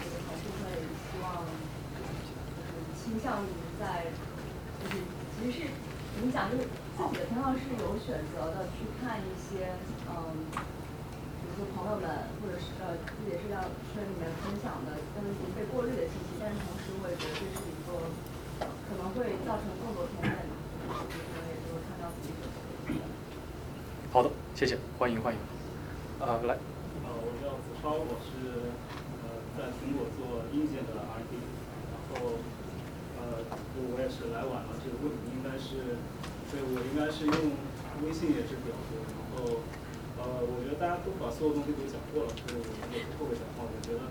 [0.00, 1.44] 这个还是会希望
[1.92, 2.32] 就是
[2.96, 4.08] 倾向于在
[4.80, 5.04] 就是
[5.36, 5.68] 其实是
[6.16, 6.64] 怎么讲，就是
[6.96, 9.76] 自己的偏好是有选择的去看一些
[10.08, 10.14] 嗯。
[11.52, 12.08] 就朋友们，
[12.40, 13.60] 或者是呃自己社交
[13.92, 18.08] 圈里面分享的，但是已经被过滤的信息，但是同时我也觉得这是一个
[18.88, 20.52] 可能会造成更多偏见的，
[20.88, 22.48] 就是也就是看到自己的。
[24.10, 25.38] 好的，谢谢，欢迎欢迎。
[26.22, 26.54] 呃，来。
[27.02, 28.70] 呃，我叫子超，我是
[29.26, 31.34] 呃在苹果做硬件的 R&D，
[31.90, 32.38] 然后
[33.18, 33.42] 呃
[33.90, 35.98] 我也是来晚了，这个问题应该是，
[36.54, 37.34] 对我应该是用
[38.06, 39.66] 微信也是比较多，然后。
[40.22, 43.66] 呃，我觉得大家都把所有东西都讲过了，所以我也不后悔讲话。
[43.66, 44.06] 我觉得，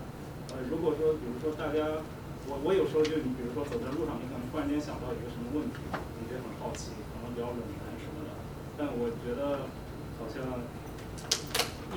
[0.52, 2.04] 呃，如果说，比如说大家，
[2.44, 5.80] 我我有时候就你比如说走在路上，你可能突然间想到一个什么问题，
[6.20, 8.36] 你就很好奇，可能比较冷门什么的。
[8.76, 9.64] 但我觉得
[10.22, 10.38] 好像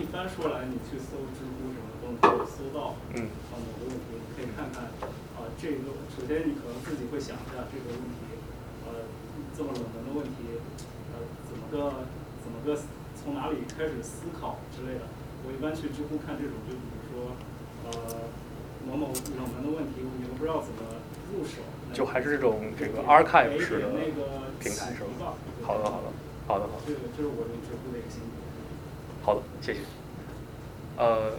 [0.01, 4.89] 一般说来，你去搜知乎什么都能够搜到啊某个问题，你可以看看
[5.37, 5.93] 啊这个。
[6.09, 8.33] 首先你可能自己会想一下这个问题，
[8.89, 9.05] 呃，
[9.53, 10.57] 这么冷门的问题，
[11.13, 12.09] 呃，怎么个
[12.41, 12.81] 怎么个。
[13.15, 15.05] 从哪里开始思考之类的？
[15.47, 17.33] 我一般去知乎看这种，就比如说，
[17.89, 18.29] 呃，
[18.85, 19.07] 某某
[19.37, 20.81] 冷门的问题，你们不知道怎么
[21.33, 21.63] 入手。
[21.91, 25.33] 就还是这种这个 archive 式的那个平台是吧？
[25.63, 26.13] 好的，好的，
[26.47, 26.83] 好的，好的。
[26.87, 28.25] 这个这是我对知乎的一个心得。
[29.23, 29.79] 好的，谢谢。
[30.97, 31.33] 呃，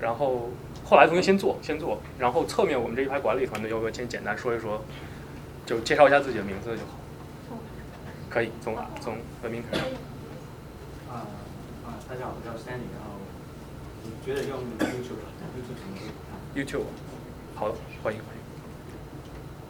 [0.00, 0.50] 然后
[0.84, 4.82] 后来同学先做，先做，然后侧面我们这一排管理团队要不要先简单说一说，
[5.64, 6.98] 就介绍一下自己的名字就好。
[8.28, 9.84] 可以，从从文明开始。
[11.10, 11.26] 啊
[11.82, 13.18] 啊，大家好，我叫 Stanley，然后
[14.04, 15.98] 你觉得用 YouTube 吧，YouTube 怎么
[16.54, 16.86] ？YouTube，
[17.54, 18.40] 好的，欢迎欢迎。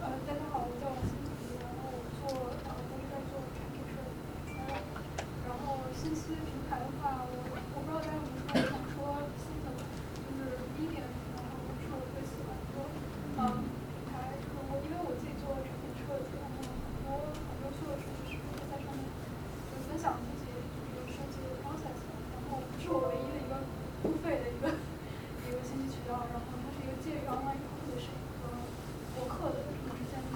[0.01, 4.53] 呃，大家好，我叫王欣怡，然后我做呃，我是在做产品设计。
[5.47, 5.57] 然
[6.01, 9.69] 后信息平台的话，我我不知道大家有没有想说新的，
[10.17, 11.05] 就是 Medium，
[11.37, 12.81] 然后是我最喜欢的
[13.37, 14.33] 呃平台。
[14.41, 19.05] 就是我因为我自己做产品设计，然后很多很优秀的设计师都在上面
[19.69, 20.49] 就分享自己
[20.89, 22.01] 就是设计的 process，
[22.33, 23.61] 然后是我唯一的一个
[24.01, 28.49] 付费的一个一个信息渠道，然后它是一个介于 online publishing 和
[29.13, 30.33] 博客的这么之间的。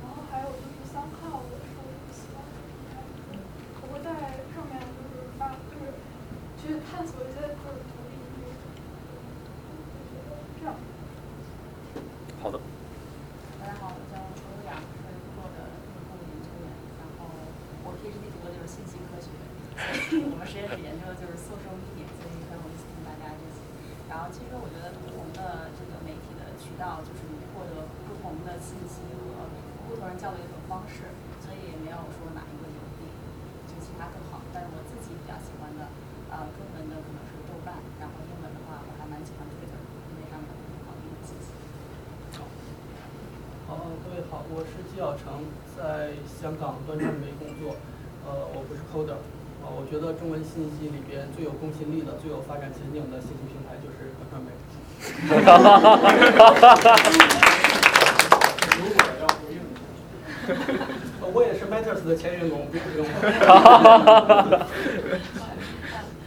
[0.00, 1.84] 然后还有就是三号，我是我
[2.16, 3.04] 喜欢的平台，
[3.84, 5.94] 我会在上面就是发，就是
[6.58, 8.50] 去探索一些就是独立音乐。
[10.58, 10.74] 这样。
[12.42, 12.58] 好的。
[13.62, 15.06] 大家好，我叫周优雅，是
[15.38, 16.66] 做的用户研究员。
[16.98, 17.30] 然后
[17.86, 19.30] 我 PhD 读的就是信息科学，
[20.26, 23.62] 我们实验室研究的就是 social media，所以很有意思听大家这些。
[24.10, 29.46] 然后其实我觉得不同的这个媒体的渠道，就是你获得不同的信息和
[29.86, 31.06] 不同人交流的一种方式，
[31.40, 33.06] 所以也没有说哪一个有比
[33.70, 34.42] 就其他更好。
[34.50, 35.86] 但是我自己比较喜欢的，
[36.28, 39.78] 呃，中文的可能是豆瓣，然后英文的话我还蛮喜欢 Twitter，
[40.10, 41.54] 因为上面有很多好用的信息。
[43.64, 47.80] 好，各位好，我是季小成，在香港端传媒工作。
[48.28, 49.16] 呃，我不是 coder，
[49.64, 54.52] 啊，我觉得中文信息里边最有公信力的、最有发展前景的信息平台就是端传媒。
[58.76, 59.72] 如果要回应一
[60.44, 60.52] 下，
[61.32, 63.08] 我也是 Matters 的前员工，不用。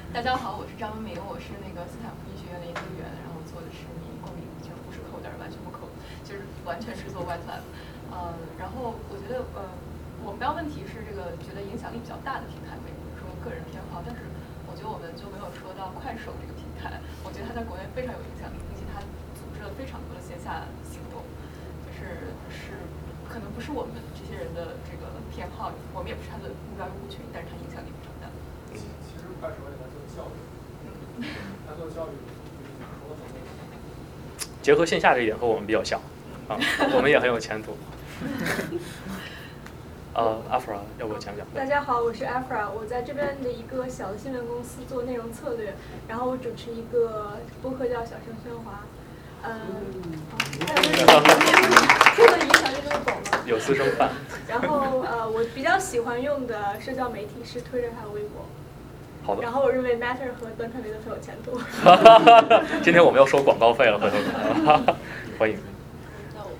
[0.09, 5.93] 大家好，我是张文明，我是那个斯坦福医学院的研究员，然后做的是民营公民，就不是 coder，完全不 code，
[6.25, 7.61] 就是完全是做 web lab。
[8.09, 9.69] 呃，然后我觉得呃，
[10.25, 12.73] 我们标问题是这个觉得影响力比较大的平台，
[13.45, 14.25] 个人偏好，但是
[14.65, 18.97] 我觉得我们就没有说到快手这个平台，我觉得它在国内非常有影响力，并且它
[19.38, 21.21] 组织了非常多的线下行动，
[21.86, 22.81] 就是是
[23.29, 28.25] 可能不是我们这些人的这个偏好，我们也不是它的目标用户群，但是它影响力非常大。
[28.73, 28.81] 其
[29.21, 30.41] 实快手也在做教育，
[31.69, 32.17] 它做教育，
[34.65, 36.01] 结合线下这一点和我们比较像，
[36.49, 36.58] 啊，
[36.97, 37.77] 我们也很有前途。
[40.15, 41.45] 呃，，Afra，，要不我讲讲？
[41.54, 45.73] 大家好，我是 Afra，我在这边的一个小的新闻公司做内容策略，
[46.08, 48.80] 然后我主持一个播客叫《小声喧哗》，
[49.43, 49.51] 嗯，
[52.15, 53.43] 这个影响力这么广吗？
[53.45, 54.10] 有私生饭。
[54.47, 58.45] 然后呃，我比较喜欢用的社交媒体是推特还有微博。
[59.21, 59.41] 好的。
[59.41, 61.60] 然后我认为 Matter 和端传媒都很有前途。
[62.82, 64.15] 今天我们要收广告费了，回头
[65.38, 65.58] 欢迎。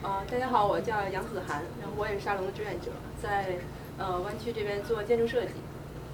[0.04, 2.92] 呃，大家好，我叫杨子涵，然后我也是沙龙的志愿者，
[3.26, 3.58] 在
[3.98, 5.54] 呃湾区这边做建筑设计。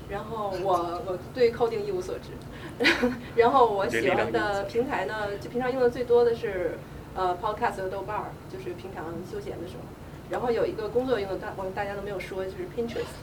[0.10, 2.36] 然后我我对 coding 一无所知，
[3.36, 6.78] 然后我喜欢的平台呢，就平常用的最多的是
[7.16, 9.84] 呃 podcast 和豆瓣儿，就是平常休闲的时候。
[10.30, 13.16] 然后有一个工作用的，大我们大家都没有说，就是 Pinterest，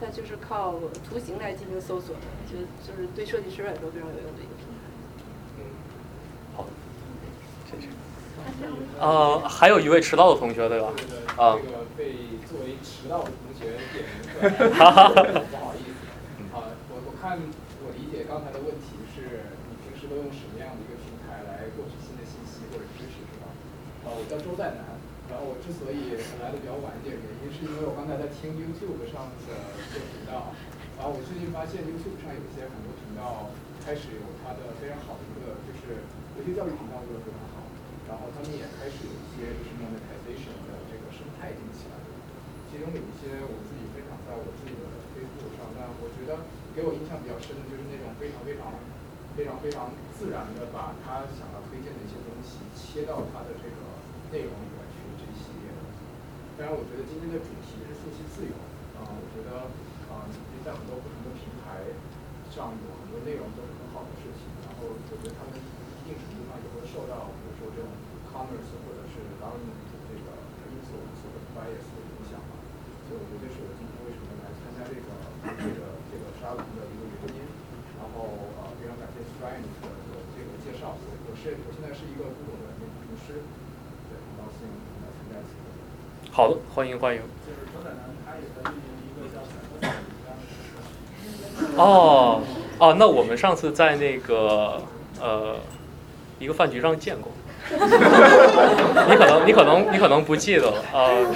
[0.00, 0.76] 它就是靠
[1.06, 4.80] 图形来进行搜索的，就就是对设计师来说非常有用的一个平台。
[5.58, 5.60] 嗯
[6.56, 6.64] 好，
[7.70, 7.88] 谢谢。
[9.00, 10.92] 呃，还有一位迟到的同学，对吧？
[11.36, 11.58] 啊。
[11.58, 15.98] 这个被作为迟到的同学点名出来，不好意思。
[16.54, 17.38] 啊， 我我看
[17.82, 23.50] 我理解刚才的问题是你平时都用什么样的一个平台来获取新的信息或者知识，是吧？
[24.06, 24.94] 啊，我叫周在南，
[25.30, 29.50] 然后我之所以来的比较晚一点，原因是因为我刚才在听 YouTube 上的
[29.82, 30.54] 一个频道，
[30.94, 33.50] 然后我最近发现 YouTube 上有一些很多频道
[33.82, 36.06] 开始有它的非常好的一个，就是
[36.38, 37.51] 有些教育频道做的非常好。
[38.12, 42.12] 然后他们也开始有一些就是 monetization 的这个生态已经起来了，
[42.68, 44.84] 其中有一些我自己分享在我自己的
[45.16, 46.44] Facebook 上，但我觉得
[46.76, 48.76] 给我印象比较深的就是那种非常非常
[49.32, 53.80] 非常非常自然的把他想要推荐的一些东西切到他的这个
[54.28, 55.80] 内容里面去这一系列的。
[56.60, 58.52] 当然，我觉得今天的主题是信息自由，
[59.00, 59.72] 啊、我觉得
[60.12, 61.80] 啊、因为在很多不同的平台
[62.52, 67.32] 上有很多内容都是很好的事情，然后我觉得他们一定程度上也会受到。
[68.48, 69.78] 或者是 government
[70.08, 70.26] 这个
[70.70, 72.58] 因素所的 bias 的影响吧，
[73.06, 75.08] 所以我觉得这是我今天为什么来参加这个
[75.60, 75.80] 这个
[76.10, 77.46] 这个沙龙的一个原因。
[78.02, 78.26] 然后
[78.58, 79.86] 呃，非常感谢 Strand 的
[80.34, 80.98] 这个介绍。
[80.98, 83.38] 我我是我现在是一个不懂的工程师，
[84.10, 84.66] 对，很高兴
[85.00, 85.38] 来参加。
[86.32, 87.22] 好的，欢迎欢迎。
[87.46, 90.34] 就是周奶奶她也在运营一个叫彩虹一样
[91.76, 92.42] 的哦
[92.78, 94.82] 哦，那我们上次在那个
[95.20, 95.56] 呃
[96.40, 97.30] 一个饭局上见过。
[99.08, 101.26] 你可能你可能你可能不记得了呃，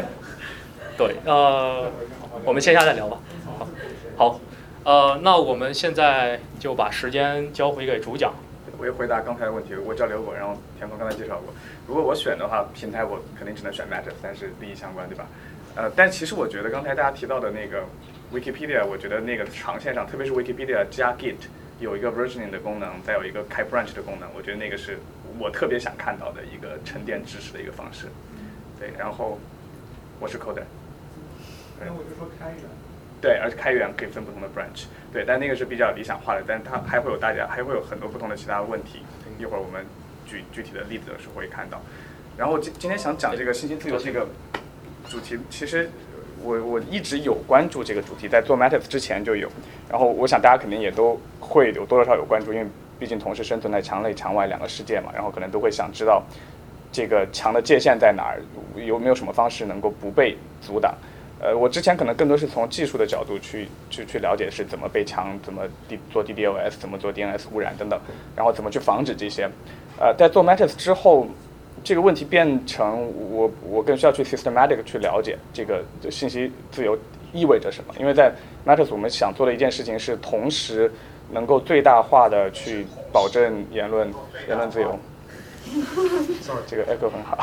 [0.96, 1.90] 对呃，
[2.44, 3.18] 我们线下再聊吧。
[3.46, 3.66] 好，
[4.16, 4.40] 好，
[4.84, 8.32] 呃，那我们现在就把时间交回给主讲。
[8.76, 11.54] 我也回答刚才的问题，我叫刘果，然后田总刚才介绍过，
[11.86, 15.26] 如果我选的话，平台我肯定只能选 Matter，但是利益相关，对吧？
[15.76, 17.84] 呃，但其实我觉得刚才大家提到的那个
[18.32, 21.36] Wikipedia，我觉得那个长线上，特别是 Wikipedia 加 Git
[21.80, 24.98] 有一个 versioning 的功能，再有一个开 branch 的功能，我觉得那个是
[25.38, 28.06] 我特别想看到的一个沉淀知识的一个方式。
[28.78, 29.38] 对，然后
[30.20, 30.62] 我是 coder。
[31.80, 32.60] 那我就说开源。
[33.20, 34.84] 对，而且开源可以分不同的 branch。
[35.12, 39.00] 对，但那个是比较理想化的，但它还会有大家还会有很多不同的其他问题。
[39.38, 39.84] 一会儿我们
[40.26, 41.80] 举具体的例子的时候会看到。
[42.36, 44.28] 然后今今天想讲这个信息自由这个
[45.08, 45.90] 主题，其实
[46.44, 49.48] 我我一直有关注这个主题，在做 Matas 之前就有。
[49.90, 52.66] 然后我想大家肯定也都会有多多少少有关注，因为
[52.98, 56.22] 毕竟同时生存在墙内墙外两个世界嘛，然后可能都会想知道
[56.92, 58.42] 这个墙的界限在哪儿，
[58.76, 60.94] 有没有什么方式能够不被阻挡。
[61.40, 68.00] 呃，我之前可能更多是从技术的角度去去去了解是怎么被墙，怎么 D 做 DDoS，怎么做 DNS 污染等等，
[68.36, 69.50] 然后怎么去防止这些。
[69.98, 71.26] 呃，在做 Matas 之后，
[71.84, 76.98] 这个问题变成我我更需要去 systematic 去了解这个信息自由
[77.32, 77.94] 意味着什么。
[78.00, 78.32] 因为在
[78.66, 80.90] Matters 我们想做的一件事情是同时
[81.30, 84.10] 能够最大化的去保证言论
[84.48, 84.98] 言论自由。
[86.66, 87.38] 这个 echo 很好。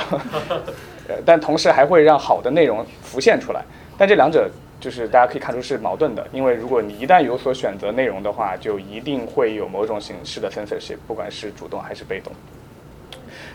[1.08, 3.64] 呃， 但同时还会让好的内容浮现出来。
[3.98, 12.34] 但这两者就是大家可以看出是矛盾的，因为如果你一旦有所选择内容的话，就一定会有某种形式的 censorship，不管是主动还是被动。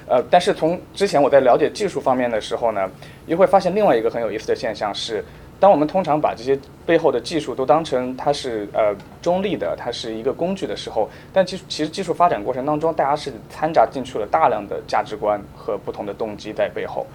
[0.09, 2.89] 呃，但是从之前我在了解技术方面的时候呢，
[3.27, 5.25] 又会发现另外一个很有意思的现象是，
[5.59, 17.07] 当我们通常把这些背后的技术都当成它是呃中立的，它是一个工具的时候，但其实其实技术发展过程当中，大家是掺杂进去了大量的价值观和不同的动机在背后。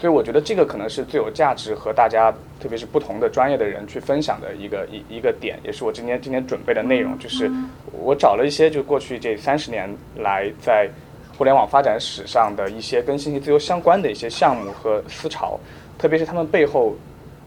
[0.00, 7.18] 所以我觉得这个可能是最有价值和大家，特别是不同的专业的人去分享的一个一一个点，也是我今天今天准备的内容。
[7.18, 7.50] 就是
[7.92, 10.88] 我找了一些就过去这三十年来在
[11.38, 15.56] 互联网发展史上的一些跟信息自由相关的一些项目和思潮，
[15.96, 16.96] 特别是他们背后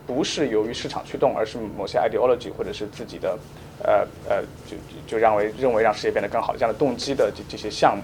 [0.07, 3.37] 不是由于市场驱动，而是某些 ideology 或者是自己的
[3.83, 8.03] 呃呃就就认为认为让世界变得更好这样的动机的这这些项目，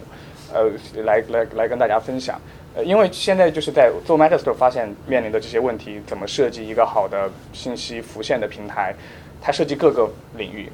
[0.53, 0.69] 呃
[1.03, 2.37] 来来来跟大家分享。
[2.75, 8.93] 呃，因为现在就是在做 Matter 的时候发现面临的这些问题，怎么设计一个好的信息浮现的平台？
[9.41, 10.69] 它涉及各个领域，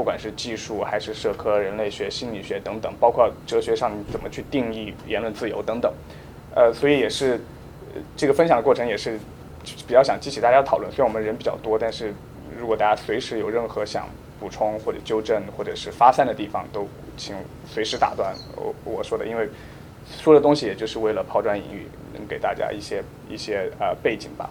[0.00, 5.92] 不管是技术还是社科、人类学、心理学等等，包括哲学上怎么去定义言论自由等等。
[6.54, 7.38] 呃，所以也是
[8.16, 9.20] 这个分享的过程也是
[9.86, 10.90] 比较想激起大家讨论。
[10.90, 12.14] 虽然我们人比较多，但是
[12.58, 14.08] 如果大家随时有任何想
[14.40, 16.88] 补充或者纠正或者是发散的地方，都
[17.18, 17.36] 请
[17.66, 19.46] 随时打断我我说的，因为。
[20.18, 24.50] 说的东西也就是为了抛砖引玉，能给大家一些一些呃背景吧。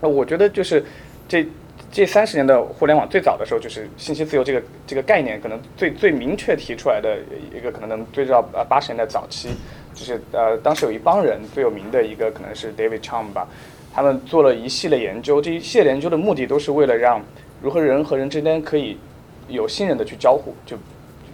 [0.00, 0.82] 那我觉得就是
[1.28, 1.46] 这
[1.94, 7.16] 这三十年的互联网最早的时候，就是信息自由这个这个概念，可能最最明确提出来的
[7.54, 9.50] 一个，可能能追到呃八十年代早期，
[9.94, 13.46] 就是呃当时有一帮人最有名的一个可能是 David Chaum 吧，
[13.94, 17.22] 他们做了一系列研究，这一系列研究的目的都是为了让
[17.62, 18.98] 如何人和人之间可以
[19.46, 20.76] 有信任的去交互，就。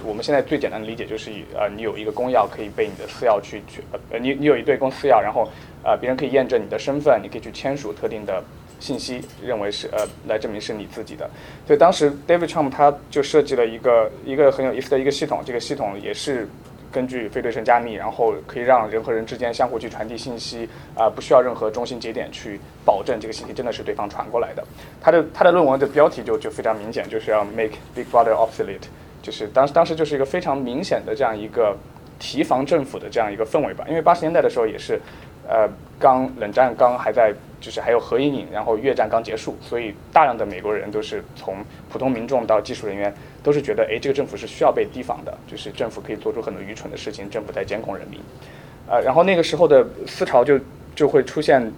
[0.02, 5.46] 我们现在最简单的理解就是以，呃，你有一个公钥可以被你的私钥去去，呃，你你有一对公私钥，然后，
[5.84, 8.42] 呃，别人可以验证你的身份，你可以去签署特定的
[8.80, 11.28] 信息，认为是呃来证明是你自己的。
[11.66, 16.48] 所以当时 David Trump 他就设计了一个一个很有意思的一个系统，这个系统也是
[16.90, 24.64] 根据非对称加密，然后可以让人和人之间相互去传递信息，啊，不需要任何中心节点去保证这个信息真的是对方传过来的。
[25.00, 28.88] 他的他的论文的标题就就非常明显，就是要 make Big Brother obsolete。
[29.22, 31.76] 就是当时当时就是一个非常明显的这样一个
[32.18, 34.98] 提防政府的这样一个氛围吧，因为八十年代的时候也是，
[35.46, 35.68] 呃，
[35.98, 41.56] 刚冷战刚还在，就是还有核阴影，然后越战刚结束，所以大量的美国人都是从
[41.90, 48.18] 普通民众到技术人员都是觉得，哎，这个政府是需要被提防的，就是政府可以做出很多愚蠢的事情，政府在监控人民，
[48.88, 50.58] 呃，然后那个时候的思潮就
[50.94, 51.70] 就会出现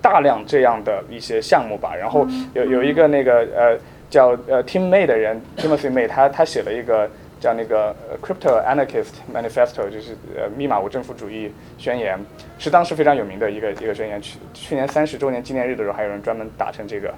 [0.00, 3.78] 大量这样的一些项目吧，然后有有一个那个呃。
[4.12, 7.10] 叫呃 Tim May 的人，Timothy May，他他写了一个
[7.42, 12.16] 叫那个 Crypto Anarchist Manifesto，就是呃密码无政府主义宣言，
[12.56, 14.22] 是当时非常有名的一个一个宣言。
[14.22, 17.12] 去去年三十周年纪念日的时候，还有人专门打成这个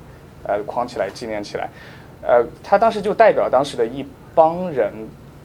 [0.49, 1.68] 呃框起来纪念起来。
[2.22, 4.03] 呃，他当时就代表当时的一
[4.35, 4.91] 帮人，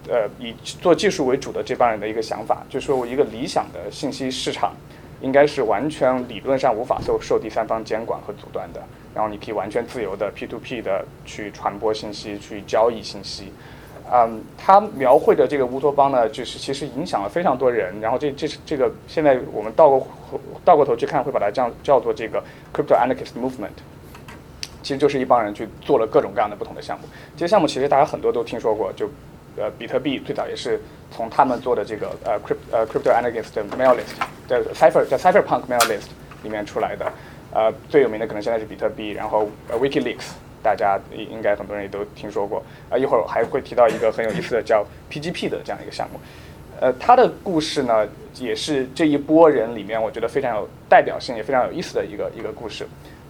[0.08, 4.74] 呃以做技术为主的这帮人的一个想法，就说我一个理想的信息市场，
[5.20, 8.82] 应该是完全理论上无法受受第三方监管和阻断的，
[9.14, 13.52] 然后你可以完全自由的 P to P 的去传播信息、去交易信息。
[14.12, 17.94] 嗯，他描绘的这个乌托邦呢，就是其实影响了非常多人。
[18.02, 20.08] 然后这这这个现在我们倒过
[20.66, 22.44] 倒过头去看，会把它叫叫做这个
[22.74, 23.70] crypto anarchist movement。
[24.82, 27.08] 其实就是一帮人去做了各种各样的不同的项目。
[27.36, 29.08] 这些项目其实大家很多都听说过，就
[29.58, 30.82] 呃比特币最早也是
[31.12, 36.08] 从他们做的这个呃 crypt 呃 crypto anarchist mail list 的 cipher 叫 cypherpunk mail list
[36.44, 37.12] 里面出来的。
[37.54, 40.32] 呃，最有名的可能现在是比特币，然后呃 WikiLeaks。
[40.62, 46.20] 大家应该很多人也都听说过啊，一会儿还会提到一个很有意思的叫 PGP 的这样一个项目，
[46.80, 52.88] 呃，它的故事呢也是这一波人里面我觉得非常有代表性也非常有意思的一个一个故事。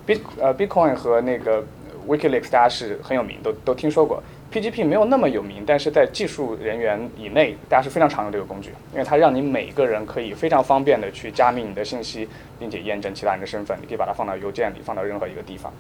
[0.08, 1.64] Bit 呃 Bitcoin 和那个
[2.08, 4.22] WikiLeaks 大家是很有名，都都听说过。
[4.52, 12.28] PGP 没有那么有名，但是在技术人员以内，大家是非常常用这个工具，因为它让你每个人可以非常方便的去加密你的信息，
[12.58, 15.72] 并且验证其他人的身份，你可以把它放到邮件里，放到任何一个地方。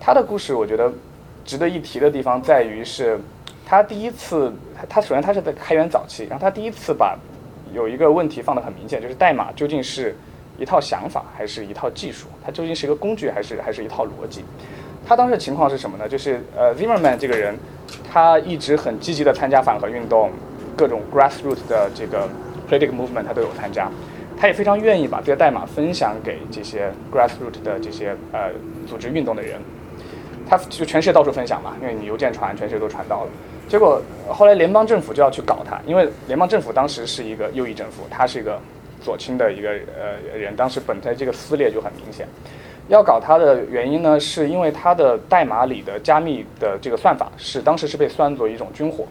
[0.00, 0.90] 他的故事，我觉得
[1.44, 3.20] 值得一提的地方在于是，
[3.66, 4.50] 他第一次，
[4.88, 7.14] 他首先他是在开源早期，然后他第一次把
[7.74, 10.16] 有一个问题放得很明显，就是代码究竟是
[10.58, 14.42] 一套想法还是一套技术，它究竟是一个工具还是还是一套逻辑？
[15.06, 16.08] 他当时情况是什么呢？
[16.08, 17.54] 就是呃，Zimmerman 这个人，
[18.10, 20.30] 他一直很积极的参加反核运动，
[20.76, 22.26] 各种 grassroots 的这个
[22.70, 23.90] political movement 他都有参加，
[24.38, 28.50] 他也非常愿意把这些代码分享给这些 grassroots 的这些呃
[28.88, 29.60] 组织运动的人。
[30.50, 33.30] 他就全世界到处分享嘛，因为你邮件传，全世界都传到了。
[33.68, 38.60] 结果后来联邦政府就要去搞他，因为联邦政府当时是一个右翼政府，他是一个
[39.00, 42.26] 左倾的一个呃人，当时本来这个撕裂就很明显。
[42.88, 49.06] 要搞他的原因呢，是因为他的代码里的加密的这个算法是当时是被算作一种军火，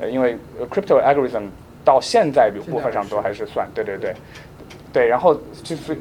[0.00, 0.36] 呃，因为
[0.68, 1.44] crypto algorithm
[1.84, 4.12] 到现在有部分上都还是算，对对对，
[4.92, 5.96] 对，然后就是。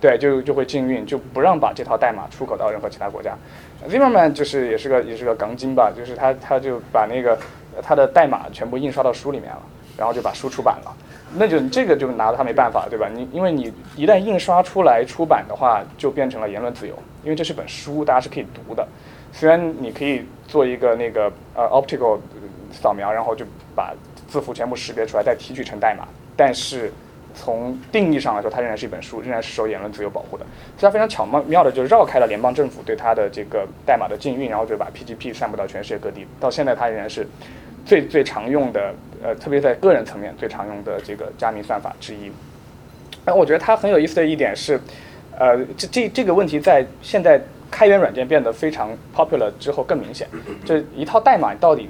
[0.00, 3.36] 对，就就会禁运，就不让把这套代码出口到任何其他国家。
[3.88, 7.38] Zimmerman 就是也是个也是个钢筋吧，就是他他就把那个
[7.82, 9.62] 他的代码全部印刷到书里面了，
[9.96, 10.92] 然后就把书出版了。
[11.36, 13.08] 那就这个就拿他没办法，对吧？
[13.12, 18.86] 你因为你一旦印刷出来出版的话，就变成了言论自由，因为这是本书，大家是可以读的。
[19.32, 22.18] 虽然你可以做一个那个呃 optical
[22.72, 23.94] 扫描，然后就把
[24.28, 26.06] 字符全部识别出来，再提取成代码，
[26.36, 26.92] 但是。
[27.34, 30.44] 从定义上来说，它仍然是一本书，仍然是受言论自由保护的。
[30.76, 36.26] 所以它非常巧妙妙的就绕开了联邦政府对它的这个代码的禁运，然后就把 PGP 散布到全世界各地。
[36.38, 37.26] 到现在，它仍然是
[37.84, 42.30] 最最常用的，呃，特别在个人层面最常用的这个加密算法之一。
[43.24, 44.80] 那我觉得它很有意思的一点是，
[45.38, 50.26] 呃，这这这个问题在现在开源软件变得非常 popular 之后更明显。
[50.64, 51.88] 这一套代码到底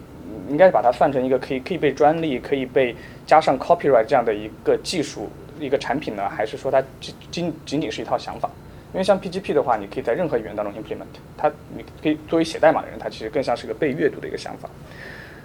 [0.51, 2.95] 应该把它算成一个可以可以被专利可以被
[3.25, 5.31] 加上 copyright 这样的一个技术
[5.61, 8.51] 一个产品呢，还是说它仅仅仅仅是一套想法？
[8.93, 11.05] 因为像 PGP 的话，你可以在任何语言当中 implement
[11.37, 14.69] 它，你可以作为写代码的人，它其实更像是一个被阅读的一个想法。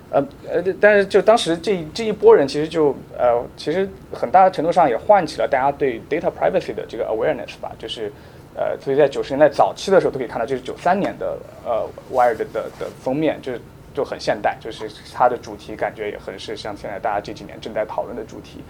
[0.09, 8.11] 呃呃，但是就当时这这一波人，其实就呃，其实很大程度上也唤起了大家对 data privacy 的这个 awareness 吧，就是
[8.55, 13.61] 呃，所以在九十年代早期的时候，都可以看到，就是九三年的呃 Wired 的的封面，就是。
[13.95, 18.61] 就很现代，就是它的主题感觉也很是像现在大家这几年正在讨论的主题。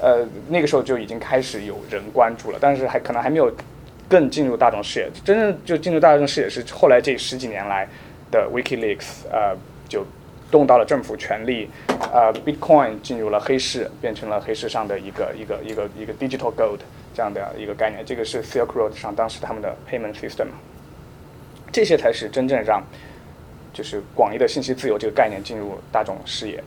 [0.00, 3.50] 呃，那个时候就已经开始有人关注了，但是还可能还没有
[4.08, 5.08] 更进入大众视野。
[5.24, 7.88] 真正就进入大众视野是后来这十几年来
[8.30, 9.56] 的 WikiLeaks，呃，
[9.88, 10.04] 就
[10.50, 11.70] 动到了政府权力，
[12.12, 16.80] 呃，Bitcoin 进入了黑市，变成了黑市上的一个一个一个一个 digital gold
[17.14, 18.04] 这样的一个概念。
[18.04, 20.48] 这个是 Silk Road 上当时他们的 payment system，
[21.70, 22.82] 这些才是真正让。
[23.72, 26.62] 就是广义的信息自由这个概念进入大众视野，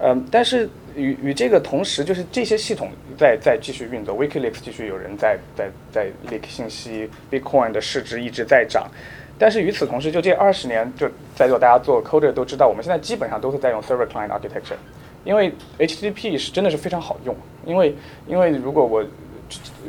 [0.00, 8.88] 嗯，但是与与这个同时，就是这些系统在在继续运作，WikiLeaks 继续有人在在在 leak 信息，Bitcoin 的市值一直在涨，
[9.38, 14.76] 但是与此同时，就这二十年，就在座大家做 coder 都知道，我们现在基本上都是在用 server client architecture，
[15.24, 17.94] 因为 HTTP 是真的是非常好用，因为
[18.26, 19.04] 因为如果我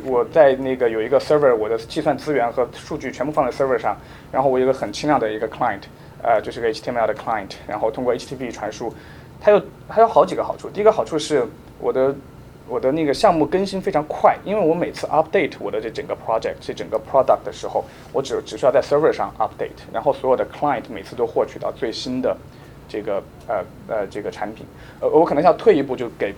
[0.04, 3.96] 我在那个有一个 server，我的计算资源和数据全部放在 server 上，
[4.32, 5.82] 然后我有个很轻量的一个 client。
[6.22, 8.92] 呃，就是个 HTML 的 client，然后通过 HTTP 传输，
[9.40, 10.68] 它有它有好几个好处。
[10.68, 11.46] 第一个好处是
[11.78, 12.14] 我的
[12.68, 22.36] 我的那个项目更新非常快，因为我每次 update 我的这整个 project 这整个 product 的时候，我只只需要在 server 上 update，然后所有的 client 每次都获取到最新的
[22.88, 24.66] 这个呃呃这个产品。
[25.00, 26.34] 呃，我可能要退一步，就给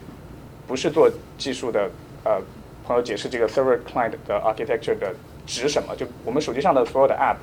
[0.67, 1.91] 不是做技术的
[2.25, 2.41] 呃
[2.87, 5.13] 朋友解释这个 server client 的 architecture 的
[5.45, 5.95] 指什么。
[5.97, 7.37] 就我们手机上的所有的 app。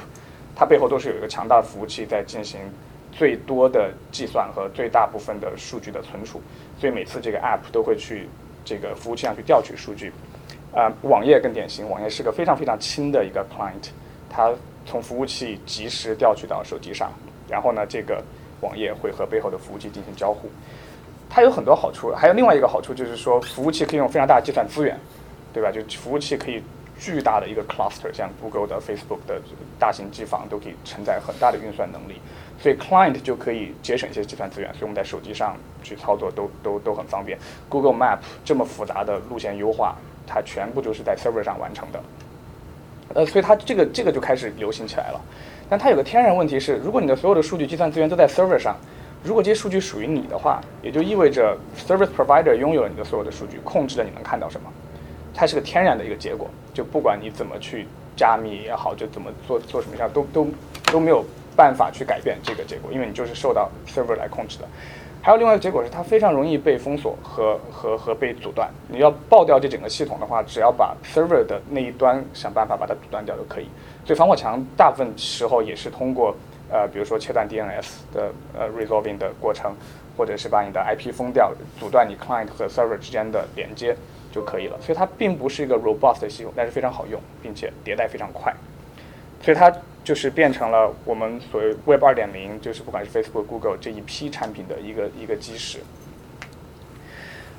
[0.59, 2.59] 它背后都是有一个强大的服务器在进行
[3.13, 6.41] 最多的计算和最大部分的数据的存储，
[6.77, 8.27] 所以每次这个 app 都会去
[8.65, 10.11] 这个服务器上去调取数据。
[10.75, 13.89] 啊，网页更典型，网页是个非常非常轻的一个 client，
[14.29, 14.53] 它
[14.85, 17.09] 从服务器及时调取到手机上，
[17.47, 18.21] 然后呢，这个
[18.59, 20.49] 网页会和背后的服务器进行交互。
[21.29, 24.99] 它有很多好处，还有另外一个好处就是说，服务器可以用非常大的计算资源，
[25.53, 25.71] 对吧？
[25.71, 26.61] 就服务器可以
[26.99, 29.41] 巨大的一个 cluster，像 Google 的、Facebook 的
[29.79, 32.21] 大型机房都可以承载很大的运算能力，
[32.59, 37.39] 所以 client 就可以节省一些计算资源，所以我们在手机上去操作都都都很方便。
[37.69, 39.95] Google Map 这么复杂的路线优化。
[40.31, 41.99] 它全部就是在 server 上完成的，
[43.15, 45.19] 呃，所以它这个这个就开始流行起来了。
[45.67, 48.75] 但它有个天然问题是，如果你的所有的数据计算资源都在 server 上，
[49.23, 54.71] 如果这些数据属于你的话，也就意味着 service provider 拥有了你的所有的数据，控制了你能看到什么。
[55.33, 60.47] 它是个天然的一个结果，就不管你怎么去加密也好，就怎么做做什么样，都都
[60.91, 61.23] 都没有
[61.55, 64.67] 办法去改变这个结果，因为你就是受到 server 来控制的。
[65.21, 68.69] 还有另外一个结果是，它非常容易被封锁和和和被阻断。
[68.87, 73.67] 你要爆掉这整个系统的话，只要把 server 的那一端想办法把它阻断掉就可以。
[74.05, 76.33] 所以防火墙大部分时候也是通过
[76.71, 79.75] 呃，比如说切断 DNS 的呃 resolving 的过程，
[80.15, 83.93] 或者是把你的 IP 封掉，阻断你 client 和 server 之间的连接
[84.31, 84.77] 就可以了。
[84.81, 88.53] 所以它并不是一个 robust 的系统，但是非常好用，并且迭代非常快。
[89.41, 89.73] 所以它。
[90.01, 95.77] 就是变成了我们所谓 Web 二点零，就是不管是 Facebook、Google 这一批产品的一个一个基石。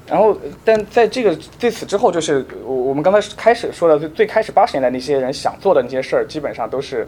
[0.08, 7.06] 然后，但在这个在此之后，就是我我们刚才开始说的最最开始八十年代那些人想做的那些事儿，基本上都是，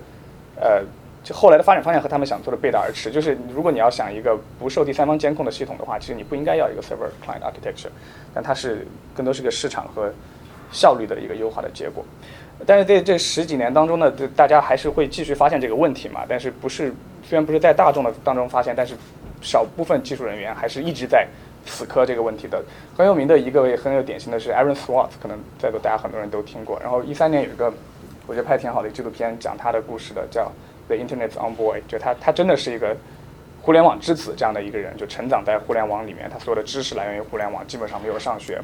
[0.60, 0.82] 呃，
[1.22, 3.10] 就后来的发展方向和他们想做的背道而驰。
[3.10, 7.90] 就是如果你要想一个不受第三方监控的系统的话，其实你不应该要一个 Server Client Architecture，
[8.34, 10.12] 但它是更多是个市场和
[10.70, 12.04] 效率的一个优化的结果。
[12.66, 16.22] 但是在这十几年当中呢，大家还是会继续发现这个问题嘛。
[16.28, 18.94] 但是不是虽然不是在大众的当中发现，但是
[19.40, 21.26] 少部分技术人员还是一直在
[21.66, 22.62] 死磕这个问题的。
[22.96, 26.78] 很有名的一个也很有典型的是 Aaron Swartz，可能在座大家很多人都听过。
[26.80, 27.72] 然后一三年有一个
[28.26, 30.50] 我觉得拍挺好的纪录片，讲他的故事的，叫
[30.88, 32.96] The Internet's On Boy，就他他真的是一个
[33.60, 38.60] 互联网之子这样的一个人，就成长在互联网里面，他所有的知识来源于互联网，基本上没有上学。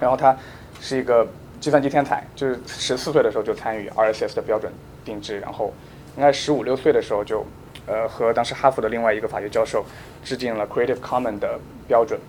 [0.00, 0.36] 然后他
[0.80, 1.26] 是一个。
[1.58, 4.70] 计算机天才，就是十四岁的时候就参与 RSS 的标准
[5.06, 5.72] 定制，然后
[6.14, 7.44] 应该十五六岁的时候就，
[7.86, 9.82] 呃，和当时哈佛的另外一个法学教授
[10.22, 12.20] 制定了 Creative c o m m o n 的标准，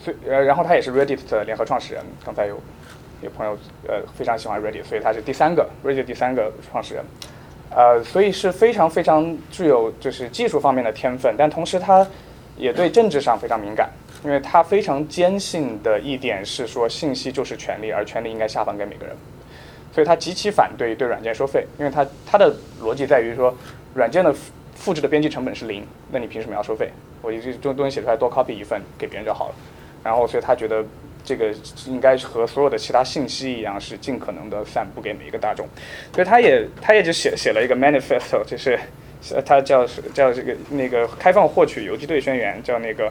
[0.00, 2.04] 所以呃，然后他也是 Reddit 的联合创始人。
[2.24, 2.56] 刚才有
[3.22, 7.04] 有朋友呃非常喜欢 Reddit，所以他是第三个 Reddit 第三个创始人，
[7.74, 12.06] 呃，所以是非常非常具有就是技术方面的天分，但同时他
[12.56, 13.90] 也对政治上非常敏感。
[14.24, 19.14] 因为他非常坚信的一点是说，信息就是权利，而权利应该下放给每个人，
[19.92, 22.50] 所以他极其反对对软件收费，因为他他的
[22.82, 23.54] 逻辑在于说，
[23.92, 24.34] 软件的
[24.74, 26.90] 复制的编辑成本是零，那你凭什么要收费？
[27.20, 29.54] 我这这东西写出来多 copy 一份给别人就好了，
[30.02, 30.82] 然后所以他觉得
[31.24, 31.52] 这个
[31.86, 35.66] 应该和所有的其他信息一样，是尽可能的散布给每一个大众，
[36.12, 38.78] 所以他也他也就写写了一个 manifesto，就是
[39.44, 43.10] 他叫叫这个那个开放获取游击队宣言，叫那个。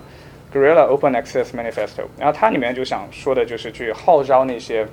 [0.54, 4.88] Gorilla Open Access Manifesto，然后它里面就想说的就是去号召那些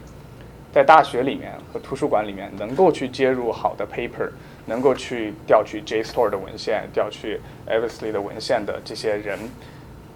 [0.73, 4.31] 在大学里面和图书馆里面能够去接入好的 paper，
[4.65, 9.39] 能够去调取 JSTOR 的文献、调取 Eversley 的文献的这些人，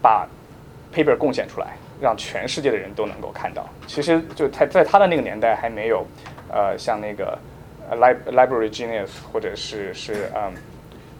[0.00, 0.26] 把
[0.94, 3.68] paper 贡献出来，让全世界的人都能够看到。
[3.86, 6.06] 其实就他在他的那个年代还没有，
[6.48, 7.38] 呃，像那个
[7.90, 10.52] Library Genius 或者是是嗯，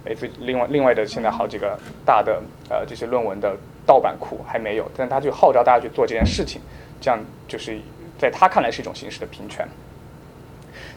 [0.05, 3.57] 类似另外另外的现在好几个大的呃这些论文的。
[3.87, 6.59] 盗版库还没有，但他就号召大家去做这件事情，
[7.03, 7.79] 这样就是
[8.19, 9.69] 在他看来是一种形式的平权。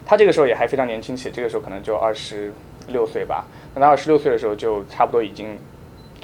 [0.06, 2.50] 他这个时候也还非常年轻，且这个时候可能就二十
[2.86, 3.44] 六岁吧。
[3.74, 5.58] 那他二十六岁的时候就差不多已经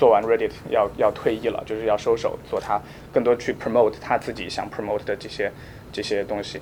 [0.04, 2.78] 做完 Reddit，要要退役了，就是要收手，做他
[3.10, 5.50] 更多去 promote 他自己想 promote 的这些
[5.90, 6.60] 这些东西。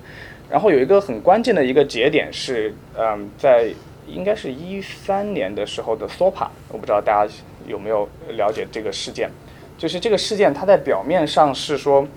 [0.49, 3.69] 然后有一个很关键的一个节点是，嗯，在
[4.07, 7.33] 应该是一三年的时候的 SOPA，我不知道大家
[7.67, 9.29] 有没有了解这个事件。
[9.77, 12.07] 就是这个事件，它在表面上是说，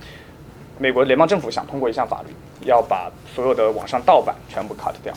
[0.78, 2.28] 美国联邦政府想通过一项法律，
[2.68, 5.12] 要把所有的网上盗版全部 cut 掉。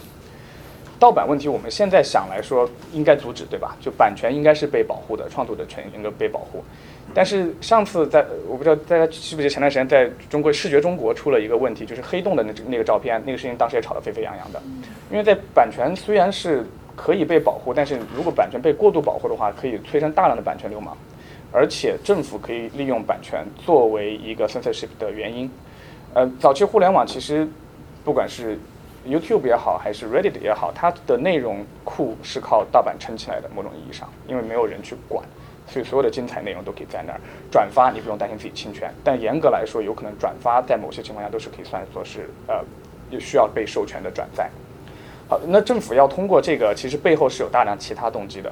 [1.00, 3.76] 盗版问题，我们现在想来说，应该阻止，对吧？
[3.80, 6.64] 就版权应该是被保护的，创作者权应该被保护。
[7.14, 14.62] 但是上次在，我不知道大家记不记得前段时间在中国视觉中国出了一个问题，就是黑洞的那那个照片，那个事情当时也吵得沸沸扬扬的。
[15.10, 16.64] 因为在版权虽然是
[16.96, 20.96] 可以被保护，但是如果版权被过度保护的话，可以催生大量的版权流氓。
[21.52, 25.50] 而且政府可以利用版权作为一个 censorship 的原因。
[26.14, 27.48] 呃，早期互联网其实
[28.04, 28.60] 不管是
[29.08, 33.50] YouTube 也好，还是 Reddit 也好，它的内容库是靠盗版撑起来的。
[33.56, 35.24] 某种意义上，因为没有人去管
[35.68, 37.20] 所以所有的精彩内容都可以在那儿。
[37.52, 42.64] 转发你不用担心自己侵权，但严格来说，有可能转发在某些情况下都是可以算作是呃
[43.20, 44.50] 需要被授权的转载。
[45.28, 48.52] 好，那政府要通过这个，其实背后是有大量其他动机的。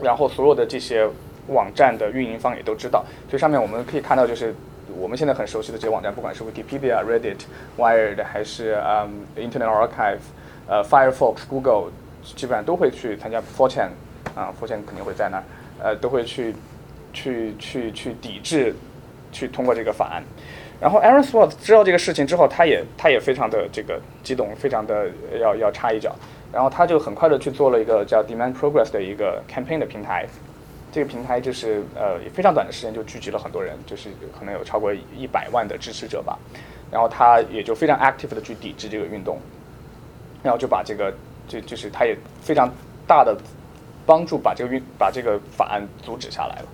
[0.00, 1.08] 然后所有的这些
[1.48, 4.54] 网站的运营方也都知道，所以上面我们可以看到，就是
[4.98, 7.40] 我们现在很熟悉的这些网站，不管是 Wikipedia、Reddit、
[7.76, 10.18] Wired 还是嗯 Internet Archive、
[10.66, 11.90] 呃 Firefox、Google，
[12.22, 13.88] 基本上都会去参加 4chan，
[14.34, 15.44] 啊 4chan 肯定会在那儿，
[15.82, 16.54] 呃都会去
[17.12, 18.74] 去去去抵制，
[19.30, 20.22] 去通过这个法案。
[20.80, 25.06] 然后 Aaron Swartz 知道这个事情之后，他也他也非常的这个激动，非常的
[25.40, 26.14] 要要插一脚。
[26.52, 30.26] 然后他就很快的去做了一个叫 Demand Progress 的一个 campaign 的平台。
[30.96, 36.38] 这个平台就是呃非常短的时间就聚集了很多人，就是可能有超过一百万的支持者吧。
[36.90, 39.38] 然后他也就非常 active 的去抵制这个运动，
[40.42, 41.12] 然后就把这个
[41.46, 42.72] 就就是他也非常
[43.06, 43.36] 大的
[44.06, 46.68] 帮助把这个运把这个法案阻止下来了。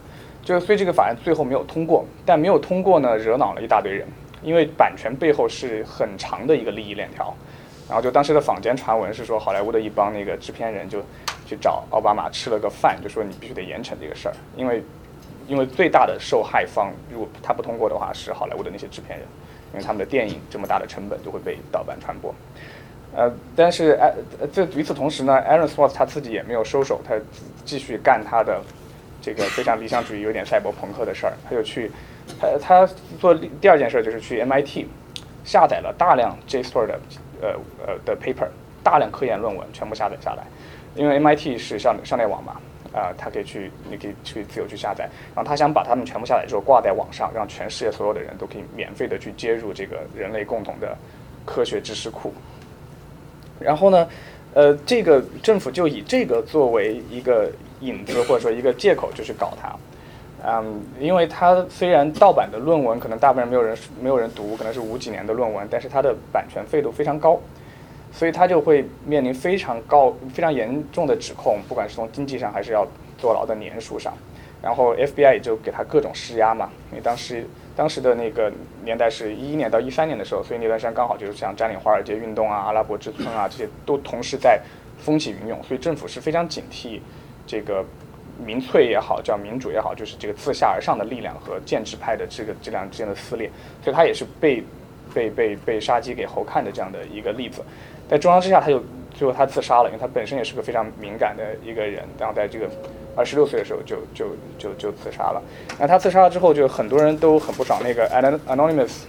[0.45, 4.07] 就所以这个法案最后没有通过，但没有通过呢，惹恼了一大堆人，
[4.41, 7.35] 因为版权背后是很长的一个利益链条。
[7.89, 11.03] 然后就当时的坊间传闻是说，好莱坞的一帮那个制片人就
[11.53, 14.83] 去找奥巴马吃了个饭，就说你必须得严惩这个事儿，因为
[15.47, 19.27] 因为最大的受害方如果他不通过的话是好莱坞的那些制片人，
[19.73, 22.35] 因为他们的电影这么大的成本就会被盗版传播。
[23.15, 24.15] 呃，但是哎，
[24.53, 27.15] 这与此同时呢，Aaron Swartz 他自己也没有收手，他
[27.65, 28.63] 继续干他的。
[29.25, 31.89] 这个非常理想主义、有点赛博朋克的事儿，他就去，
[32.41, 32.85] 他他
[33.21, 34.85] 做第二件事就是去 MIT，
[35.45, 37.01] 下载了大量 JSTOR 的
[37.41, 37.49] 呃
[37.87, 38.49] 呃的 paper，
[38.83, 40.45] 大量科研论文全部下载下来，
[40.95, 42.57] 因为 MIT 是校校内网嘛，
[42.93, 50.97] 啊，它可以去，你可以去自由去下载，然后他想把他们全部下载之后挂在网上，让全世界所有的人都可以免费的去接入这个人类共同的
[51.45, 52.33] 科学知识库，
[53.59, 54.09] 然后呢，
[54.55, 57.51] 呃，这个政府就以这个作为一个。
[57.83, 59.77] 引子或者说一个借口就去搞它，
[60.47, 67.41] 嗯，因为它虽然盗版的论文可能大部分人没有人没有人读，可能是五几年的论文，但是它的版权费都非常高，
[68.13, 72.87] 所以他就会面临非常高、非常严重的指控，不管是从经济上还是要
[73.19, 74.13] 坐牢的年数上。
[74.63, 77.45] 然后 FBI 也就给他各种施压嘛，因为当时
[77.75, 78.53] 当时的那个
[78.85, 84.61] 年代是一一年到一三年的时候，所以那段时间刚好就是像占领华尔街运动啊、阿拉伯之春啊这些都同时在
[84.99, 87.01] 风起云涌，所以政府是非常警惕。
[87.45, 87.85] 这个
[88.39, 93.51] 民粹也好，叫民主也好，就是这个自下而上的力量和建制派的这个这两之间的撕裂，
[93.83, 94.63] 所以他也是被
[95.13, 97.63] 被被被杀鸡给猴看的这样的一个例子。
[98.13, 98.79] 在中央之下，他就
[99.15, 102.69] 最后他自杀了，因为他本身也是个非常敏感的一个人，然后在这个
[103.17, 104.27] 二十六岁的时候就就
[104.59, 105.43] 就就自杀了。
[105.81, 107.81] 那他自杀了之后，就很多人都很不爽。
[107.83, 109.05] 那个 Anonymous，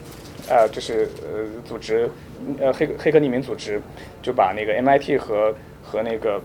[0.48, 2.10] 呃，就是呃组织，
[2.62, 3.82] 呃黑黑客匿名组织，
[4.22, 6.42] 就把那个 MIT 和和那个。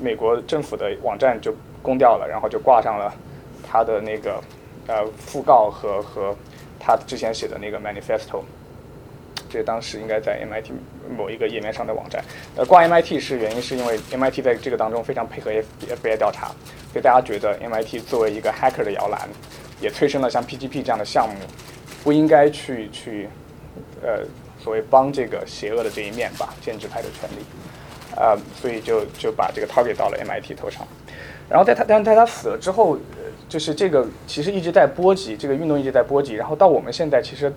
[0.00, 1.52] 美国政府的网站就
[1.82, 3.12] 攻掉了，然后就挂上了
[3.68, 4.40] 他的那个
[4.86, 6.36] 呃讣告和和
[6.78, 8.42] 他之前写的那个 manifesto，
[9.48, 10.72] 这当时应该在 MIT
[11.16, 12.22] 某一个页面上的网站。
[12.56, 16.48] 呃，挂 MIT 是原因是因为 MIT 在这个当中非常配合 FBI 调查，
[16.92, 19.28] 所以大家觉得 MIT 作为一个 hacker 的摇篮，
[19.80, 21.34] 也催生了像 PGP 这样的项目，
[22.04, 23.28] 不应该去去
[24.02, 24.24] 呃
[24.58, 27.42] 所谓帮这个邪恶的这一面吧，建制派的权利。
[28.16, 30.84] 呃，所以就就把这个 target 到了 MIT 头上，
[31.48, 32.98] 然后在他，但在他死了之后，
[33.48, 37.52] 就是这个其实一直在波及，这个运动一直在波及，然后到我们现在其实，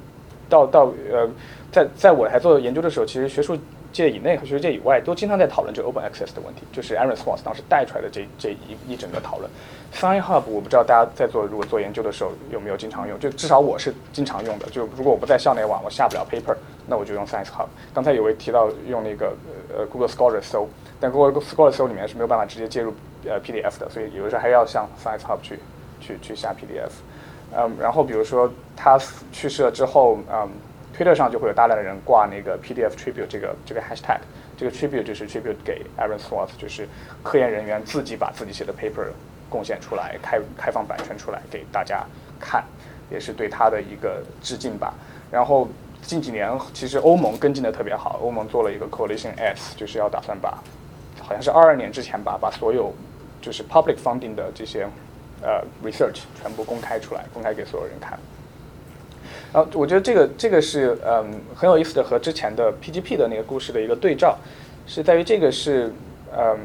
[0.51, 1.27] 到到呃，
[1.71, 3.57] 在在我还做研究的时候，其实学术
[3.93, 9.49] 界以内和学术界以外都经常在讨论这个 open access 的问题，就是 Aaron Swartz 当时带出来的这这一一整个讨论。
[9.93, 14.65] Science Hub 我不知道大家在做如果做研究的时候有没有经常用，就至少我是经常用的。
[14.69, 16.55] 就如果我不在校内网，我下不了 paper，
[16.87, 17.67] 那我就用 Science Hub。
[17.93, 19.33] 刚才有位提到用那个
[19.75, 20.67] 呃 Google Scholar 搜，
[20.99, 22.93] 但 Google Scholar 搜里面是没有办法直接接入
[23.25, 25.59] 呃 PDF 的，所以有的时候还要向 Science Hub 去
[25.99, 26.91] 去去下 PDF。
[27.55, 28.99] 嗯，然后比如说他
[29.31, 30.49] 去世了之后，嗯
[30.97, 34.19] ，Twitter 上就会有大量的人挂那个 PDF tribute 这个这个 hashtag，
[34.57, 36.87] 这个 tribute 就是 tribute 给 Aaron Swartz，就是
[37.23, 39.07] 科研人员自己把自己写的 paper。
[39.51, 42.05] 贡献出来，开开放版权出来给大家
[42.39, 42.63] 看，
[43.09, 44.93] 也是对他的一个致敬吧。
[45.29, 45.67] 然后
[46.01, 50.57] 近几年，其实欧盟跟进的特别好，欧盟做了一个 Coalition S，就是要打算把，
[51.19, 52.93] 好像是二二年之前吧，把所有
[53.41, 54.87] 就是 public funding 的这些
[55.41, 58.17] 呃 research 全部公开出来，公开给所有人看。
[59.53, 64.37] 然后我觉得这个这个是嗯很有意思的，和之前的 PGP 的那个故事的一个对照，
[64.87, 65.93] 是在于这个是
[66.35, 66.57] 嗯。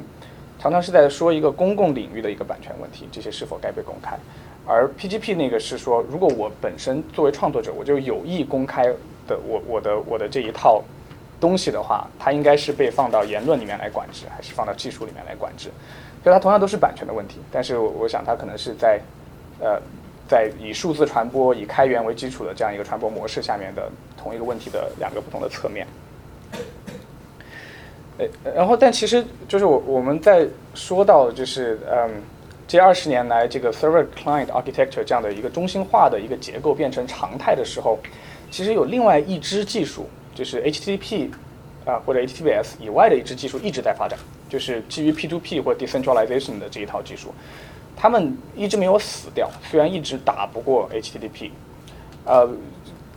[0.58, 4.18] 常常是在说一个公共领域的一个版权问题，这些是否该被公开？
[4.66, 8.86] 而 PGP 那个是说，如果我本身作为创作者，我就有意公开
[9.28, 10.82] 的，我我的我的这一套
[11.38, 15.68] 东西的话，它应该是被放到言论里面来管制，还是放到技术里面来管制？
[16.24, 19.00] 就它同样都是版权的问题，但是我我想它可能是在，
[19.60, 19.80] 呃，
[20.28, 25.86] 在以数字传播、以开源为基础的这样一个传播模式下面的同一个问题的两个不同的侧面。
[28.18, 32.10] 呃，然后但其实就是我我们在说到就是嗯，
[32.66, 37.98] 这二十年来这个 server client architecture 这样的一个中心化的一个结构变成常态的时候，
[38.50, 41.30] 其实有另外一支技术，就是 HTTP
[41.84, 47.34] 啊或者 HTTPS 以外的一支技术一直在发展，就是基于 P2P 或 decentralization 的这一套技术，
[47.96, 51.50] 他们一直没有死掉，虽然一直打不过 HTTP，
[52.24, 52.48] 呃。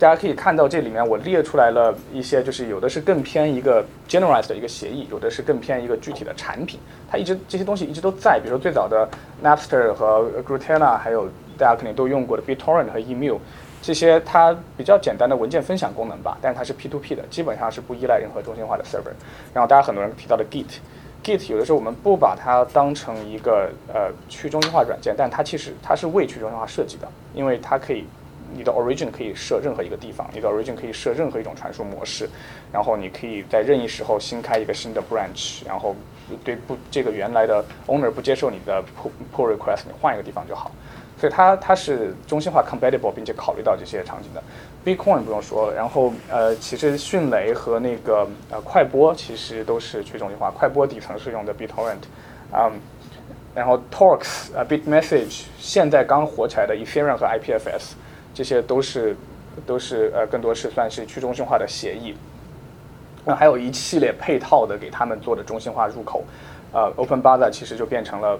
[0.00, 6.80] 大家可以看到，这里面我列出来了一些，就是有的是更偏一个 generalized 的一个协议，有的是更偏一个具体的产品。
[7.06, 9.06] 它一直这些东西一直都在，比如说最早的
[9.44, 11.28] Napster 和 Grutella，还有
[11.58, 13.38] 大家肯定都用过的 BitTorrent 和 Emu，
[13.82, 19.12] 这些它比较简单的文件分享功能吧，但是它是 P2P 的，基本上是不依赖任何中心化的 server。
[19.52, 20.42] 然后大家很多人提到的
[21.22, 28.04] Git 有的时候我们不把它当成一个呃去中心化软件，但它其实它是为去中心化设计的，因为它可以。
[28.52, 32.28] 你的 origin 可以设任何一个地方，你的 origin 可以设任何一种传输模式，
[32.72, 35.94] 然后你可以在任意时候新开一个新的 branch，然后
[36.42, 40.72] 对不这个原来的 owner 不接受你的 pull pull request，你换一个地方就好。
[41.16, 44.42] 所以它它是中心化 compatible，并且考虑到这些场景的。
[44.84, 52.02] Bitcoin 不用说了，然后呃，其实迅雷和那个呃快播其实都是去中心化，快播底层是用的 BitTorrent，
[52.52, 52.72] 嗯，
[53.54, 57.94] 然后 Torx 呃 BitMessage 现在刚火起来的 Ethereum 和 IPFS。
[58.32, 59.16] 这些都是
[59.66, 62.14] 都是呃，更多是算是去中心化的协议。
[63.24, 66.24] 那还有一系列配套的给他们做的中心化入口，
[66.72, 68.38] 呃，Open Baza 其实就变成了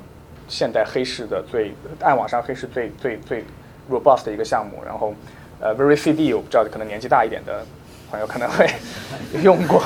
[0.49, 3.45] 现代黑市的最暗网上黑市最最最
[3.91, 4.83] robust 的一个项目。
[4.87, 5.13] 然后，
[5.61, 7.65] 呃，VeryCD 我不知道可能年纪大一点的
[8.11, 8.69] 朋友可能会
[9.43, 9.79] 用过，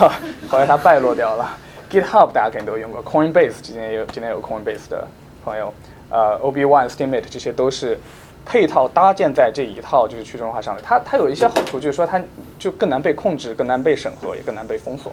[0.49, 1.57] 后来它败落掉了。
[1.91, 5.07] GitHub 大家肯定都用过，Coinbase 今天也有今天有 Coinbase 的
[5.45, 5.73] 朋友，
[6.11, 7.99] 呃，OB One、Steemit 这些都是。
[8.47, 12.21] 配套搭建在这一套就是去中心化上的，它它有一些好处，就是说它
[12.59, 15.11] 就更难被控制、更难被审核、也更难被封锁。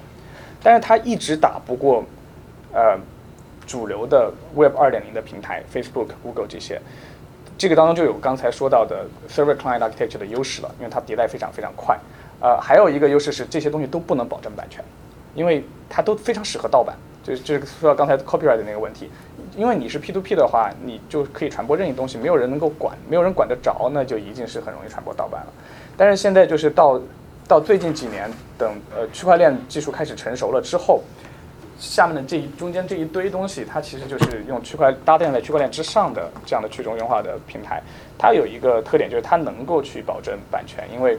[0.61, 2.03] 但是它一直打不过
[2.73, 2.99] 呃
[3.65, 6.81] 主流的 Web 二点零的平台，Facebook、Google 这些。
[7.61, 11.95] 这个当中就有刚才说到的 Server Client Architecture 的优势了，因为它迭代非常非常快。
[12.39, 14.83] 呃，还有一个优势是这些东西都不能保证版权，
[15.35, 16.97] 因为它都非常适合盗版。
[17.23, 19.11] 就就是说到刚才 copyright 的那个问题，
[19.55, 25.53] 因为你是 P2P 的话，你就可以传播任意东西，没有人能够管，没有人管得着，那就一定是很容易传播盗版了。
[25.95, 26.99] 但是现在就是到
[27.47, 31.03] 到最近几年，等呃区块链技术开始成熟了之后，
[31.81, 37.81] 下面的这一中间这一堆东西，它其实就是用区块搭建在区块链之上的这样的去中心化的平台，
[38.17, 41.17] 它有一个特点就是它能够去保证版权，因为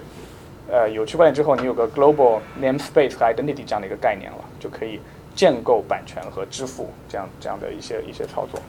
[0.71, 4.99] 呃有区块链之后，你有个 global namespace 和 identity 这样的一个概念了，就可以。
[5.35, 8.61] 建构版权和支付这样这样的一些一些操作，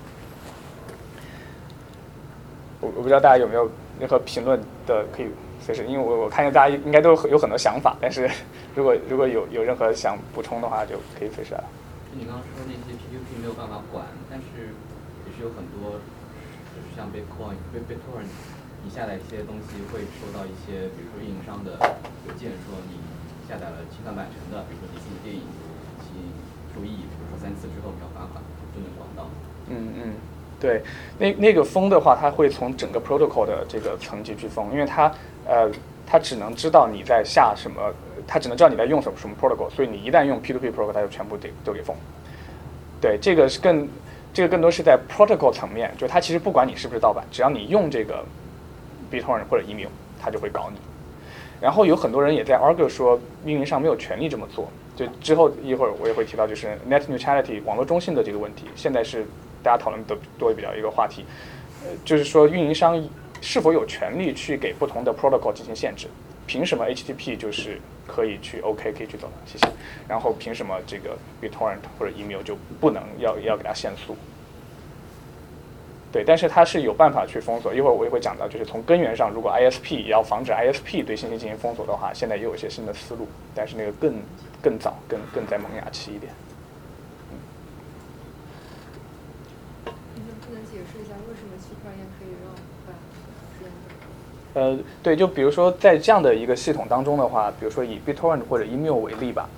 [2.80, 3.70] 我我不知道大家有没有
[4.00, 5.28] 任何评论的可以
[5.60, 8.32] 随时，因为我我看见大家应该都有很多想法，但是
[8.74, 11.62] 如果如果有有任何想补充的话，就可以随时来。
[12.16, 14.74] 你刚刚说那些 P2P 没有办法管，但是
[15.26, 15.98] 也是有很多，
[16.72, 18.30] 就是像 Bitcoin、Bitcoin，
[18.84, 21.78] 你下载一些东西会收到一些，比如说运营商的
[22.28, 23.02] 邮件，说你
[23.50, 25.42] 下载了侵犯版权的，比如说迪士尼电影。
[26.04, 26.22] 请
[26.76, 28.44] 注意，比如说三次之后要罚款，
[28.76, 29.28] 就能管到。
[29.70, 30.14] 嗯嗯，
[30.60, 30.84] 对，
[31.18, 35.12] 那那个封的话，它会从整个 protocol 的这个层级去封，因为它
[35.48, 35.72] 呃，
[36.06, 37.82] 它只能知道你在下什么，
[38.28, 41.96] 它只能知道你在用什么什么 protocol，所以你一旦用 P2P protocol，它就全部得都给封。
[43.02, 43.88] 对，这个是更
[44.34, 48.24] 这个更多是在 protocol 层面，就它其实不管你是不是盗版，只要你用这个
[49.12, 49.90] BitTorrent 或者 Email，
[50.22, 50.80] 它就会搞你。
[51.62, 54.70] 然后有很多人也在 argue 说，运营商没有权利这么做。
[54.96, 59.26] 就之后一会儿我也会提到，就是 net neutrality 网络中性的这个问题，现在是
[59.64, 61.26] 大家讨论的多比较一个话题。
[61.84, 63.02] 呃，就是说运营商
[63.42, 66.08] 是否有权利去给不同的 protocol 进行限制？
[66.46, 69.34] 凭什么 HTTP 就是可以去 OK 可以去走的？
[69.46, 69.68] 谢谢。
[70.08, 74.16] 然后凭什么这个 BitTorrent 或者 Email 就不能要要给它限速？
[76.12, 77.74] 对，但是它是有办法去封锁。
[77.74, 84.22] 一会儿我也会讲到，就是从根源上，如果 ISP 要防止 ISP 对信息进行封锁的话，现在也有一些新的思路，但是那个更
[84.62, 86.32] 更早、更更在萌芽期一点。
[90.14, 92.54] 你能不能解释一下为什么区块链可以让
[94.54, 99.50] 呃，对，就比如说在这样的一个系统当中的话，比如说以 BitTorrent 或者 Email 为例吧。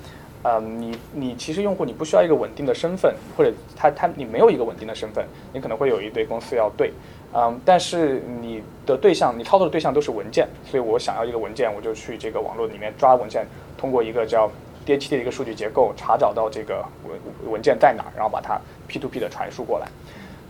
[0.44, 6.94] 呃，你你其实用户你不需要一个稳定的身份，或者他他你没有一个稳定的身份，你可能会有一堆公司要对，
[7.34, 13.44] 嗯，但是你的对象，你操作的对象都是文件，所以我想要一个文件，我就去这个网络里面抓文件，
[13.76, 14.48] 通过一个叫
[14.86, 19.88] DHT 的一个数据结构，查找到这个文文件在哪，然后把它 P to P 的传输过来。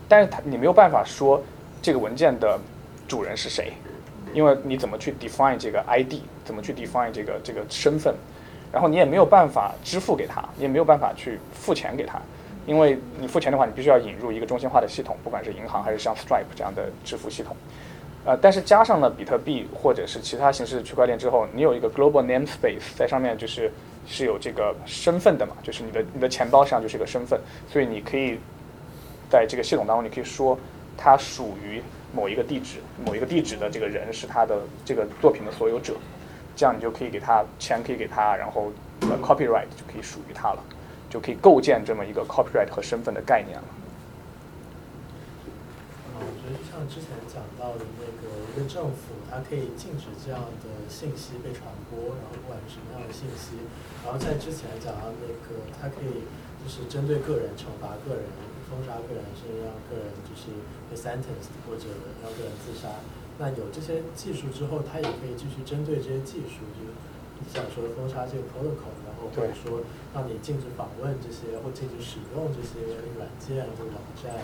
[0.10, 1.42] 但是它你没有办法说
[1.82, 2.60] 这个文件的
[3.08, 3.72] 主人是谁，
[4.34, 8.14] 因为你怎么去 define 这个 ID，怎么去 define 这个这个身份，
[8.72, 12.20] 然后你也没有办法支付给他，你也没有办法去付钱给他，
[12.66, 17.56] 因为你付钱的话，你必须要引入一个中心化的系统，不管是银行还是像 Stripe 这样的支付系统。
[18.26, 23.72] 呃，但是加上了比特币或者是其他形式区块链之后，你有一个 global namespace 在上面，就是
[24.08, 27.40] 是有这个身份的嘛，就是你的你的钱包实际上就是一个身份，
[27.72, 28.40] 所以你可以
[29.30, 30.58] 在这个系统当中，你可以说
[30.98, 31.80] 它属于
[32.16, 35.96] 某一个地址，某一个地址的这个人是他的这个作品的所有者，
[36.56, 40.64] 这样你就可以给他钱，可以给他，然后呃 copyright 就可以属于他了，
[41.10, 43.68] 就可以构建这么一个 copyright 和身份的概念了。
[46.16, 53.60] 啊，我觉得像之前讲到的那个一个政府，它可以禁止这样的信息被传播，然后不管是什么样的信息，
[54.06, 56.24] 然后在之前讲到那个，它可以
[56.64, 58.24] 就是针对个人惩罚个人，
[58.70, 60.52] 封杀个人，甚至让个人就是
[60.90, 61.86] 被 sentenced 或者
[62.22, 63.02] 让个人自杀。
[63.38, 66.86] 那有这些技术之后，它也可以继续针对这些技术，就
[67.40, 69.82] 你想说封杀这个 protocol，然后或者说
[70.14, 72.86] 让你禁止访问这些，或禁止使用这些
[73.18, 74.44] 软件或者网站。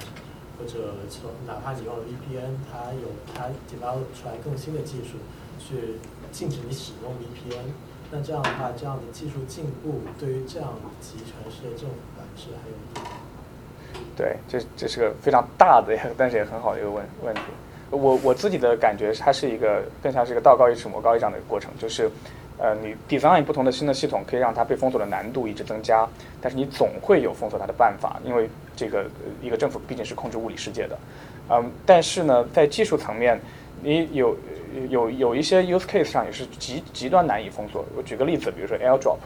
[0.60, 5.18] 或者从哪怕你用了 VPN，它有它 develop 出来更新的技术，
[5.58, 5.98] 去
[6.32, 7.74] 禁止你使用 VPN。
[8.12, 12.76] 那这样的话，这样的技术进步对于这样集权式的政府管制还有？
[14.16, 17.42] 对，这这是个非常大的， 但是也很好的一个问问题。
[17.90, 22.10] 我我自己的感觉，它是一个更像是一个道高一尺，魔高一丈的一个过程，就是。
[22.64, 26.08] 呃，你 design 不同的新的系统，可以让它被封锁的难度一直增加，
[26.40, 29.04] 但是你总会有封锁它的办法，因为这个
[29.42, 30.96] 一个政府毕竟是控制物理世界的，
[31.50, 33.42] 嗯，但是呢，在技术层面，
[33.82, 34.38] 你有
[34.90, 37.84] 有有一些 use case 上也是极极端难以封锁。
[37.98, 39.18] 我举个例子，比如说 AirDrop，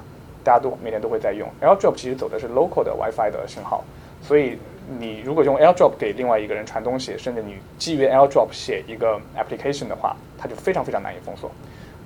[0.41, 3.83] 大家都每天都会在用 AirDrop，其实走的是 local 的 WiFi 的信号，
[4.21, 4.57] 所以
[4.99, 11.51] 你如果用 AirDrop 给另外一个人传东西，甚至你基于 AirDrop 写一个 application 的话，它就非常非常难以封锁。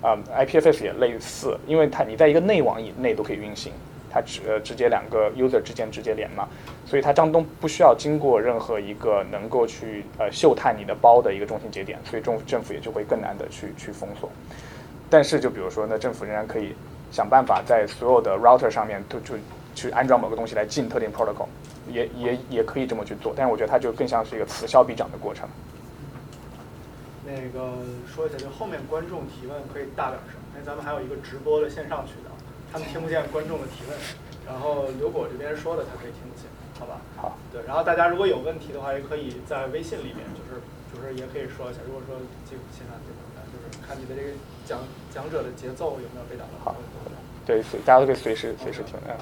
[0.02, 3.74] 啊，IPFS 也类似，因为它你在一个内网以内都可以运行，
[4.10, 6.48] 它直呃直接两个 user 之间直接连嘛，
[6.86, 14.32] 所以它张东不需要经过任何一个能够去呃嗅探你的包的一个中心节点，所以政政府也就会更难的去去封锁。
[15.10, 16.74] 但是就比如说，那政府仍然可以
[17.12, 19.36] 想办法在所有的 router 上面都就
[19.76, 21.48] 去安装某个东西来进特定 protocol，
[21.92, 25.48] 也也也可以这么去做，但是我觉得它就更像是一个此消彼长的过程。
[27.26, 27.74] 那个
[28.08, 32.32] 说一下，就后面观众提问可以大点声，因为咱们还有一个直播的线上渠道，
[32.72, 33.94] 他们听不见观众的提问，
[34.48, 37.02] 然后刘果这边说的他可以听得见，好吧？
[37.16, 37.38] 好。
[37.54, 40.58] 对，然后大家如果有问题的话，也可以在微信里面，就是
[40.90, 41.80] 就是也可以说一下。
[41.86, 42.18] 如果说
[42.50, 43.18] 这个现在这个
[43.54, 44.34] 就是看你的这个
[44.66, 44.80] 讲
[45.14, 46.58] 讲者的节奏有没有被打断。
[46.66, 46.76] 好。
[47.46, 48.96] 对，大家都可以随时随时听。
[49.08, 49.14] 嗯。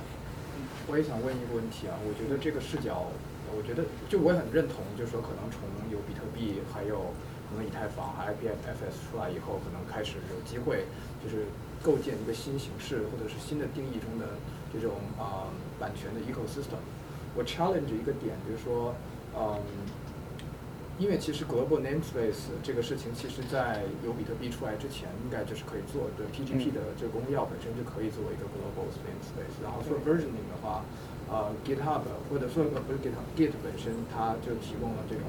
[0.87, 3.11] 我也想问一个问题啊，我觉得这个视角，
[3.55, 5.61] 我觉得就我也很认同，就是说可能从
[5.91, 7.13] 有比特币还有。
[7.47, 10.83] 可能以太坊和 IPFS 出来以后，可能开始有机会，
[11.23, 11.45] 就是
[11.81, 14.35] 构建一个新形式或者是新的定义中的
[14.67, 15.47] 这种啊
[15.79, 16.75] 版权的 ecosystem。
[17.37, 18.93] 我 challenge 一个点就是说，
[19.33, 19.63] 嗯，
[20.97, 26.25] 因为其实 global namespace 这个事情，其实在有比特币出来之前，应该就是可以做的。
[26.33, 29.61] PGP 的这个公钥本身就可以作为一个 global namespace。
[29.61, 30.83] 然后做 versioning 的话，
[31.29, 35.23] 呃，GitHub 或者说呃不是 GitHub，Git 本身它就提供了这种。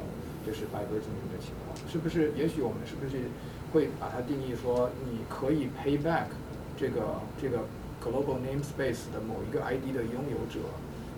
[0.47, 2.33] 就是 by versioning 的情况，是不是？
[2.33, 3.25] 也许我们是不是
[3.71, 6.29] 会把它定义说，你可以 pay back
[6.75, 7.59] 这个这个
[8.01, 10.65] global namespace 的某一个 ID 的拥有者，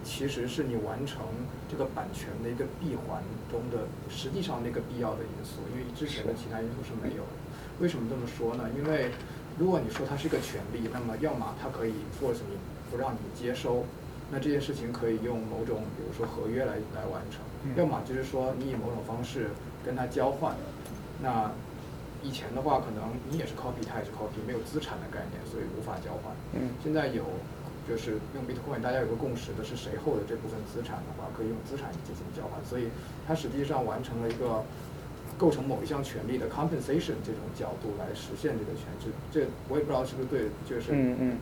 [0.02, 1.22] 其实是你完成
[1.68, 7.32] 这个版权的一个闭环中的实际上那个必要的因素，因为之前的其他因素是没有的。
[7.80, 8.68] 为什么这么说呢？
[8.76, 9.10] 因为
[9.58, 12.56] 如果你说它是一个权利，那么要么它可以 force 你
[12.90, 13.84] 不让你接收，
[14.30, 17.40] 那这件事情可以用某种比如说合约来来完成。
[17.76, 19.50] 要么就是说你以某种方式
[19.84, 20.56] 跟它交换，
[21.22, 21.50] 那
[22.22, 26.34] 以前的话可能你也是 copy，它也是 copy，没有资产的概念，所以无法交换。
[26.82, 27.24] 现在有，
[27.90, 32.86] 就是用 Bitcoin，大家有个共识的是谁 hold 这部分资产的话，可以用资产进行交换，所以
[33.26, 34.62] 它实际上完成了一个
[35.36, 39.10] 构成某一项权利的 compensation 这种角度来实现这个权制。
[39.32, 41.36] 这我也不知道是不是对，就是嗯嗯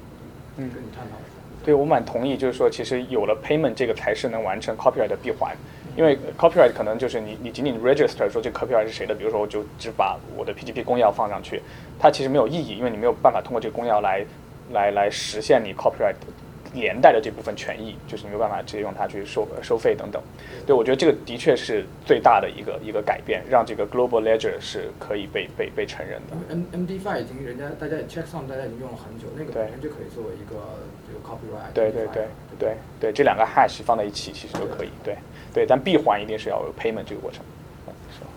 [0.57, 1.36] 嗯，跟你探讨一下。
[1.62, 5.55] 对我蛮同意，就是说其实有了 payment 这个才是能完成 copyright 的闭环。
[5.99, 11.61] 因为 copyright 可能就是你你仅仅 register 说这 copyright 是谁的，比如说我就只把我的 PGP 公钥放上去，
[11.99, 14.24] 它其实没有意义，因为你没有办法通过这个公钥来
[14.73, 16.14] 来来实现你 copyright
[16.75, 20.23] 连带的这部分权益，就是你没有办法直接用它去收收费等等。
[20.66, 26.37] 对我觉得这个的确是最大的一个一个改变，让这个 global ledger 是可以被被被承认的。
[26.51, 30.61] M M D Five 已经人家大家也 checksum 大家已经用了很久，那个本身就可以作为一个
[31.09, 31.73] 这个 copyright。
[31.73, 34.91] 对对对对对，这两个 hash 放在一起其实都可以。
[35.03, 35.16] 对
[35.55, 37.43] 对，但闭环一定是要有 payment 这个过程。
[38.12, 38.29] 是吧？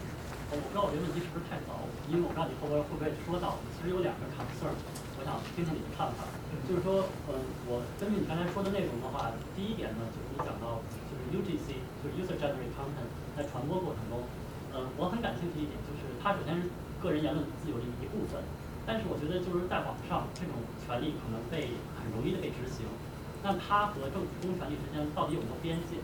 [0.51, 3.59] 我不知道我这个问题是不是太早，因为我不知道你后边会不会说到。
[3.75, 4.71] 其实有两个 concern，
[5.31, 6.27] 我想听听你的看法。
[6.67, 7.39] 就是说，嗯，
[7.71, 13.07] 我根据你刚才说的内容的话，第一点呢，就是你讲到就是 UGC，就是 user generated content，
[13.39, 14.27] 在传播过程中，
[14.75, 16.67] 嗯，我很感兴趣一点，就是它首先是
[16.99, 18.43] 个人言论自由的一部分，
[18.83, 22.83] 但是我觉得就是在网上这种权利可能被很容易的被执行，
[23.39, 26.03] 那它和政府公权力之间到底有没有边界？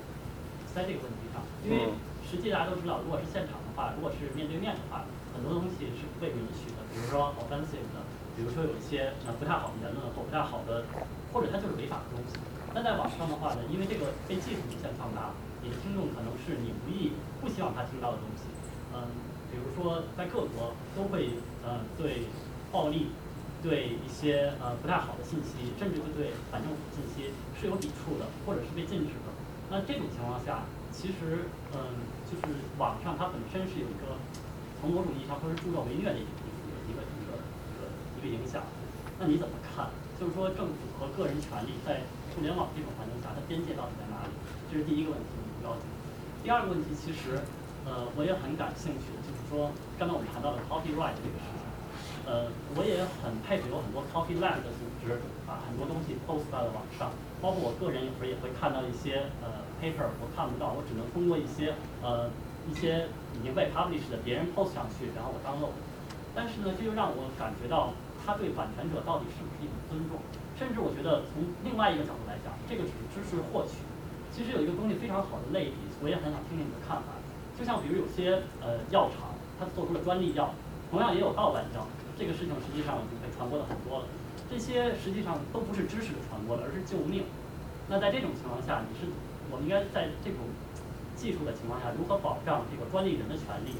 [0.71, 1.89] 在这个问题上，因为
[2.21, 7.96] 实际大家都知道，如果是现场的话，如果是面对面的话，很多东西是不被允许的，比如说 offensive 的。
[8.37, 10.85] 比如说有一些呃不太好的言论或不太好的，
[11.33, 12.37] 或者它就是违法的东西。
[12.69, 15.33] 那在网上的话呢，因为这个被技术无限放大，
[15.65, 18.45] 你的听众可能是你无意不希望他听到的东西。
[18.93, 19.09] 嗯，
[19.49, 22.29] 比如说在各国都会呃对
[22.69, 23.09] 暴力、
[23.65, 29.33] 对一些呃不太好的信息，甚至是对反政府信息是有抵触的，或者是被禁止的。
[29.73, 34.21] 那这种情况下，其实嗯就是网上它本身是有一个
[34.77, 36.45] 从某种意义上说是助纣为虐的一个。
[38.17, 38.63] 一个影响，
[39.19, 39.87] 那你怎么看？
[40.19, 42.01] 就是说，政府和个人权利在
[42.33, 44.33] 互联网这种环境下，它边界到底在哪里？
[44.65, 45.85] 这是第一个问题，你了解。
[46.41, 47.37] 第二个问题，其实，
[47.85, 49.69] 呃，我也很感兴趣，就是说，
[50.01, 51.61] 刚才我们谈到的 copyright 这个事情，
[52.25, 62.25] 呃，我也很佩服有很多 copyright 的组织，把很多东西 post 在了网上，包括我个人有时候也会看到一些呃 paper，我看不到，我只能通过一些呃
[62.65, 63.05] 一些
[63.37, 65.77] 已经被 published 的别人 post 上去，然后我 download。
[66.33, 67.93] 但是呢，这就让我感觉到。
[68.27, 70.19] 他对版权者到底是不是一种尊重？
[70.59, 73.79] 甚至我觉得从另外一个角度来讲，这个只是知识获取。
[74.35, 77.15] 其实有一个东西非常好的类比，我也很想听听你的看法。
[77.55, 80.51] 就像比如有些呃药厂，它做出了专利药，
[80.91, 81.87] 同样也有盗版药，
[82.19, 84.05] 这个事情实际上已经被传播的很多了。
[84.51, 87.23] 这些实际上都不是知识的传播了，而是救命。
[87.87, 89.07] 那在这种情况下，你是
[89.49, 90.43] 我们应该在这种
[91.15, 93.71] 技术的情况下，如何保障这个专利人的权利？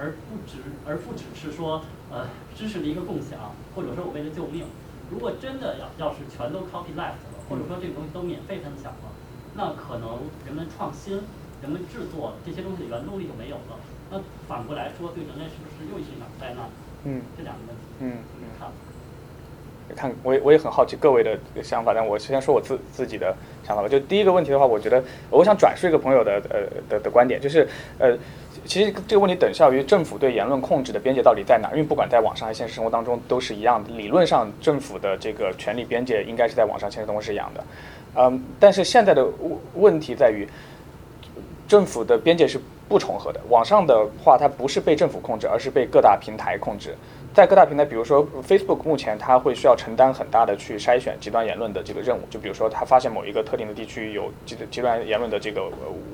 [0.00, 2.26] 而不只而不只是说，呃，
[2.56, 4.64] 知识的一个共享，或者说我为了救命。
[5.10, 9.12] 如果真的要要是全都 copyleft 了，或者说这个东西都免费分享了，
[9.54, 11.20] 那可能人们创新、
[11.60, 13.76] 人们制作这些东西的原动力就没有了。
[14.10, 16.70] 那反过来说，对人类是不是又是一场灾难？
[17.04, 18.70] 嗯，这两个问题，嗯，你看。
[19.96, 23.34] 看，我也我也很好奇各位的想法，但我先说我自自己的
[23.66, 23.88] 想法吧。
[23.88, 27.68] 就第一个问题的话，我觉得我想转述一个朋友的呃的的观点，就是
[27.98, 28.16] 呃，
[28.64, 31.70] 其实这个问题等效于政府对言论控制的边界到底在哪？
[31.72, 37.64] 因为不管在网上还是现实生活当中都是一样的，理论上政府的这个权利边界应该是在网上现实生活是一样的，
[38.16, 40.48] 嗯，但是现在的问问题在于，
[41.68, 43.40] 政府的边界是不重合的。
[43.48, 46.94] 网上的话，它不是被政府控制，而是被各大平台控制。
[47.32, 52.20] 在各大平台，比如说 Facebook，目前它会需要承担很大的去筛选极端言论的这个任务。
[52.28, 55.70] 就比如说，它发现某一个特定的地区有极极端言论的这个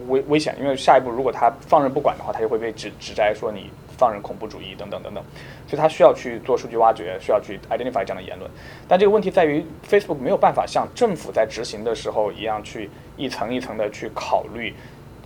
[0.08, 5.24] 危危险，因为下一步如果它放任不管的话，它就会被指指摘说你放任恐怖主义等等等等。
[5.66, 8.50] 所以它需要去做数据挖掘，需要去 identify 这样的言论。
[8.86, 14.74] 但这个问题在于，Facebook 没有办法像政府在执行的时候一样去一层一层的去考虑。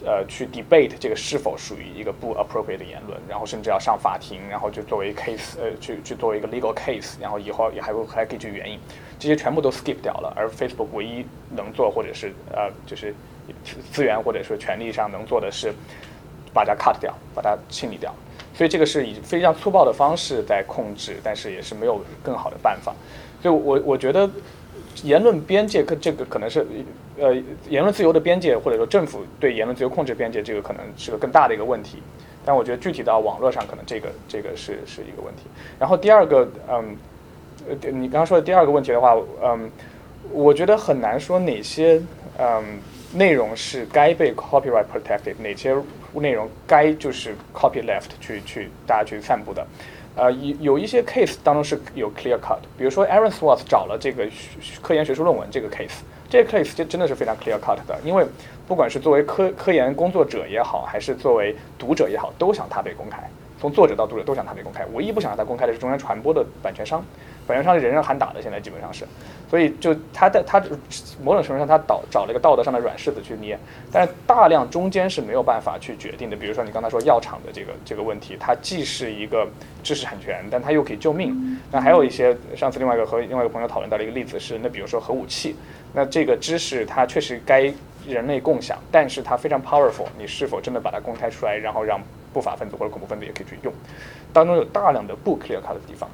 [0.04, 8.78] 呃，去 debate 这个是否属于一个不 appropriate 的言论，然后甚至要上法庭，然后就作为 case，呃，去去作为一个 legal case，然后以后也还会还可以去援引，
[9.18, 10.32] 这些全部都 skip 掉了。
[10.36, 11.24] 而 Facebook 唯一
[11.54, 13.14] 能做或者是呃，就是
[13.92, 15.72] 资源或者说权利上能做的是
[16.52, 18.14] 把它 cut 掉，把它清理掉。
[18.54, 22.94] 所以这个是以非常粗暴的方式在控制，但是也是没有更好的办法。
[23.42, 24.28] 所以我我觉得。
[25.04, 26.66] 言论边界，可这个可能是，
[27.20, 27.34] 呃，
[27.68, 31.98] 言论自由的边界，或者说政府对言论自由控制边界，这个可能是个更大的一个问题。
[32.44, 35.42] 但我觉得具体到网络上，可能这个这个是是一个问题。
[35.78, 36.96] 然后第二个，嗯，
[37.68, 39.70] 呃，你刚刚说的第二个问题的话，嗯，
[40.32, 42.00] 我觉得很难说哪些
[42.38, 42.64] 嗯
[43.12, 45.76] 内容是该被 copyright protected，哪些
[46.14, 49.66] 内容该就是 copy left 去去大家去散布的。
[50.16, 54.26] 呃，有有一些 case 当中是有 clear cut，比如说 Aaron Swartz 找了这个
[54.80, 56.00] 科研学术论文这个 case，
[56.30, 58.24] 这个 case 就真的是非常 clear cut 的，因为
[58.68, 63.28] 不管是作为科科研工作者也好，还是作为读者也好，都想它被公开，
[63.60, 67.04] 从作者到读者都想它被公开，唯一不想让它公开的是中央传播的版权商，
[67.50, 69.04] 版权商是人人喊打的，现在基本上是，
[69.50, 70.62] 所以就他的他
[71.20, 73.58] 某种程度上他找找了一个道德上的软柿子去捏，
[73.90, 76.36] 但是大量中间是没有办法去决定的。
[76.36, 79.48] 比如说你刚才说药厂的这个这个问题，它既是一个
[79.82, 81.58] 知识产权，但它又可以救命。
[81.72, 85.56] 那还有一些上次另外一个和另外一个朋友讨论到的一个例子是，那比如说核武器，
[85.92, 87.62] 那这个知识它确实该
[88.06, 92.00] 人类共享，但是它非常 powerful，你是否真的把它公开出来，然后让
[92.32, 93.72] 不法分子或者恐怖分子也可以去用，
[94.32, 96.08] 当中有大量的不 clear cut 的地方。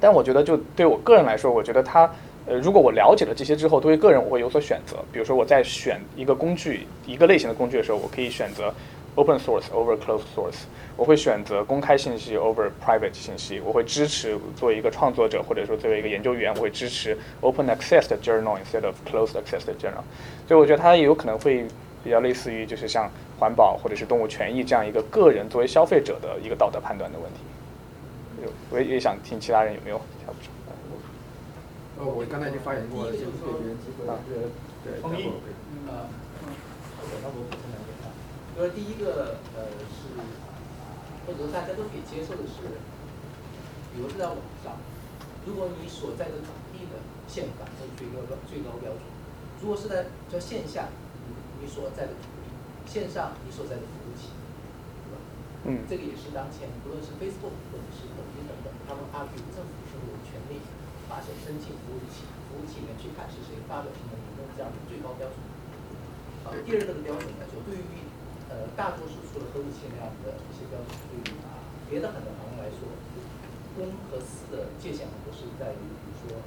[0.00, 2.10] 但我觉得，就对我个人来说，我觉得它，
[2.46, 4.96] 呃，如果我了解了这些之后，对于个人我会有所选择。
[5.12, 8.72] 比如说，我在选一个工具、一个类型的工具的时候，我可以选择
[9.16, 10.62] open source over closed source，
[10.96, 20.02] 我会选择公开信息 over private 信息，我会支持作为一个创作者或者说作为一个研究员，我会支持 open access 的 journal instead of closed access 的 journal。
[20.46, 21.66] 所以我觉得它有可能会
[22.04, 23.10] 比较类似于就是像
[23.40, 27.40] 环保或者是动物权益这样一个个人作为消费者的一个道德判断的问题。
[28.70, 30.52] 我也想听其他人有没有想补充。
[31.98, 34.06] 呃，我刚才已经发言过了，先给别人机会。
[34.86, 35.26] 对，同意。
[35.90, 36.06] 呃，
[37.22, 37.90] 那我补充两点。
[38.58, 40.10] 就是第一个，呃，是
[41.26, 42.66] 或者说大家都可以接受的是，
[43.94, 44.34] 比如是在网
[44.66, 44.74] 上，
[45.46, 46.98] 如果你所在的土地的
[47.30, 49.02] 宪法是最高最高标准，
[49.62, 50.90] 如果是在叫线下，
[51.62, 52.50] 你所在的土地，
[52.90, 54.34] 线上你所在的服务器，
[55.06, 55.18] 对吧？
[55.70, 55.86] 嗯。
[55.86, 58.07] 这个也是当前不论是 Facebook 或者是，
[58.88, 60.64] 他们阿举政府是有权利
[61.04, 65.36] 把手伸进服务器，服务器里面去看是谁发表什么言论这样的最高标准。
[66.40, 68.08] 好，第二个的标准呢，就对于
[68.48, 71.60] 呃大多数除了核武器那样的一些标准，对于啊
[71.92, 72.88] 别的很多行业来说，
[73.76, 76.40] 公和私的界限呢都是在于，比如说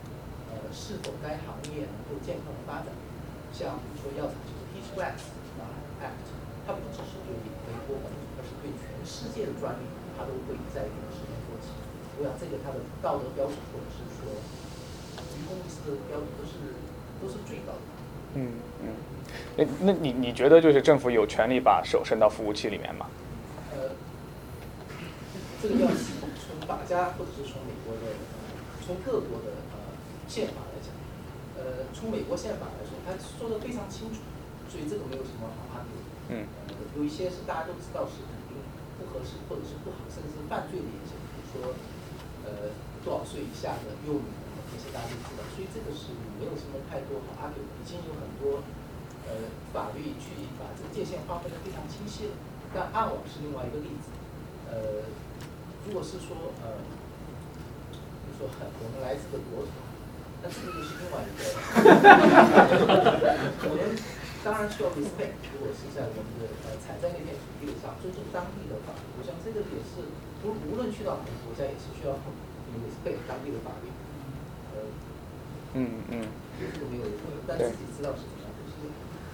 [0.49, 2.89] 呃是否该行业能够健康的发展，
[3.53, 5.29] 像比如说药厂就是 Peach Wax
[5.61, 6.25] 啊 Act，
[6.65, 7.37] 它不只是对
[7.69, 9.85] 美国本土，而是对全世界的专利，
[10.17, 11.10] 它都会在一定的时间做起。
[12.21, 16.53] 我想这个它的道德标准或者是说于公司的标准都是
[17.17, 17.81] 都是最高的。
[18.37, 18.93] 嗯嗯，
[19.57, 23.09] 那那你你觉得就是政府有权利把手伸到服务器里面吗？
[23.73, 23.97] 呃，
[25.61, 28.13] 这个要从法家或者是从美国的，
[28.85, 29.81] 从各国的呃
[30.29, 30.93] 宪法来讲，
[31.57, 34.21] 呃，从美国宪法来说，他说的非常清楚，
[34.69, 36.13] 所以这个没有什么好 argument 的。
[36.29, 36.45] 嗯。
[36.69, 38.61] 呃，有一些是大家都知道是肯定
[39.01, 41.73] 不合适或者是不好，甚至是犯罪的一些，比如说
[42.51, 44.27] 呃多少岁以下的幼女
[44.71, 48.63] 这些大家都知道，所以这个是没有什么太多好 argue，已经有很多
[49.27, 52.33] 呃法律去把这个界限划分的非常清晰了。
[52.71, 54.07] 但暗网是另外一个例子，
[54.71, 55.03] 呃，
[55.83, 56.79] 如果是说呃，
[58.39, 59.75] 说我们来自的国土，
[60.39, 61.43] 那这个就是另外一个，
[63.67, 63.91] 我们
[64.39, 70.07] 当然需要 respect，如果是在我们的呃踩在那片土地上尊重当地的法律，我想这个也是
[70.43, 72.13] 无无论去到哪个国家也是需要
[72.73, 73.89] respect 当地的法律，
[74.73, 74.81] 呃，
[75.75, 76.25] 嗯嗯。
[76.61, 77.05] 这个没有，
[77.47, 78.57] 但自己知道是怎么样的。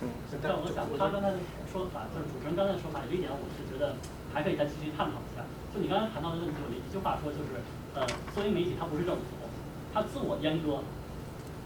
[0.03, 0.11] 嗯。
[0.41, 1.31] 但我想他刚才
[1.71, 3.95] 说法，就是主持人刚才的说法有一点，我是觉得
[4.33, 5.43] 还可以再继续探讨一下。
[5.73, 7.59] 就你刚才谈到的问题，有一句话说，就是
[7.95, 8.03] 呃，
[8.35, 9.23] 作为媒体，它不是政府，
[9.93, 10.83] 它自我阉割，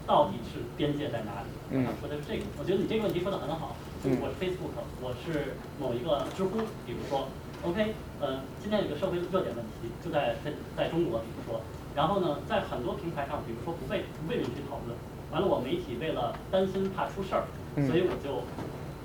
[0.06, 1.50] 到底是边界在哪里？
[1.70, 2.42] 我想说的是这个。
[2.58, 3.74] 我觉得你这个问题说的很好。
[4.02, 7.30] 就是我是 Facebook，我是某一个知乎，比如说
[7.64, 11.60] ，OK，呃，今天有个社会热点问题，就在在在中国，比如说，
[11.94, 14.96] 然后呢，在很多平台上，比如说不被不被允许讨论，
[15.30, 17.44] 完了我媒体为了担心怕出事儿，
[17.86, 18.42] 所以我就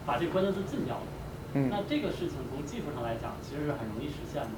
[0.05, 1.07] 把这个关键字禁掉了。
[1.53, 1.69] 嗯。
[1.69, 4.55] 那这个事情从技术上来讲，其实是很容易实现的。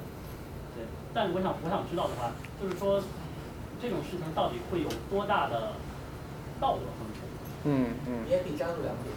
[0.75, 0.85] 对。
[1.13, 2.31] 但我想我想知道的话，
[2.61, 3.01] 就是说，
[3.81, 5.73] 这种事情到底会有多大的
[6.59, 7.21] 道德风险？
[7.65, 8.25] 嗯嗯。
[8.25, 9.09] 你也可以加入两点。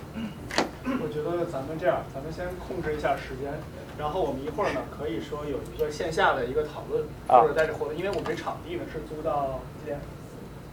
[0.98, 3.54] 我觉得咱们这样，咱们先控制一下时间，
[3.98, 9.98] 然后我们一会儿呢可以说有一个线下的一个讨论，或者在这活动，因为我们这场地呢是租到几点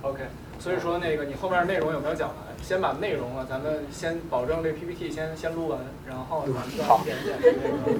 [0.01, 0.23] ？OK，
[0.59, 2.37] 所以说那个你后面内容有没有讲完？
[2.61, 7.99] 先把内容啊，咱们先保证这 PPT 先先录完，然后咱们再一点点那个，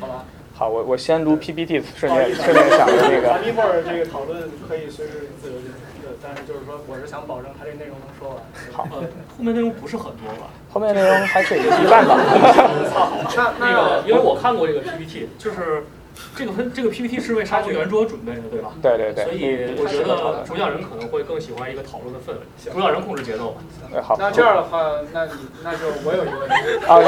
[0.00, 0.24] 好吧？
[0.54, 3.28] 好，我我先录 PPT，顺便顺便想着那个。
[3.28, 8.38] 咱们一会儿这个讨论可以随时自由进行，对，但是就是说我是想保证他这内容能说完。
[8.72, 9.00] 好，后
[9.38, 10.48] 面内容不是很多吧？
[10.70, 12.16] 后面内容还可以一半吧。
[13.58, 15.84] 那个，因为我看过这个 PPT，就是
[16.34, 18.72] 这个分这个 PPT 是为沙漠圆桌准备的，对吧？
[18.82, 19.24] 对对对。
[19.24, 22.40] 所以我觉得主讲人可能会更喜欢一个讨论的氛围，
[22.72, 23.60] 主讲人控制节奏吧。
[23.94, 24.16] 哎，好。
[24.18, 24.82] 那这样的话，
[25.12, 25.32] 那你
[25.62, 26.54] 那就我有一个问题。
[26.86, 27.06] 啊，你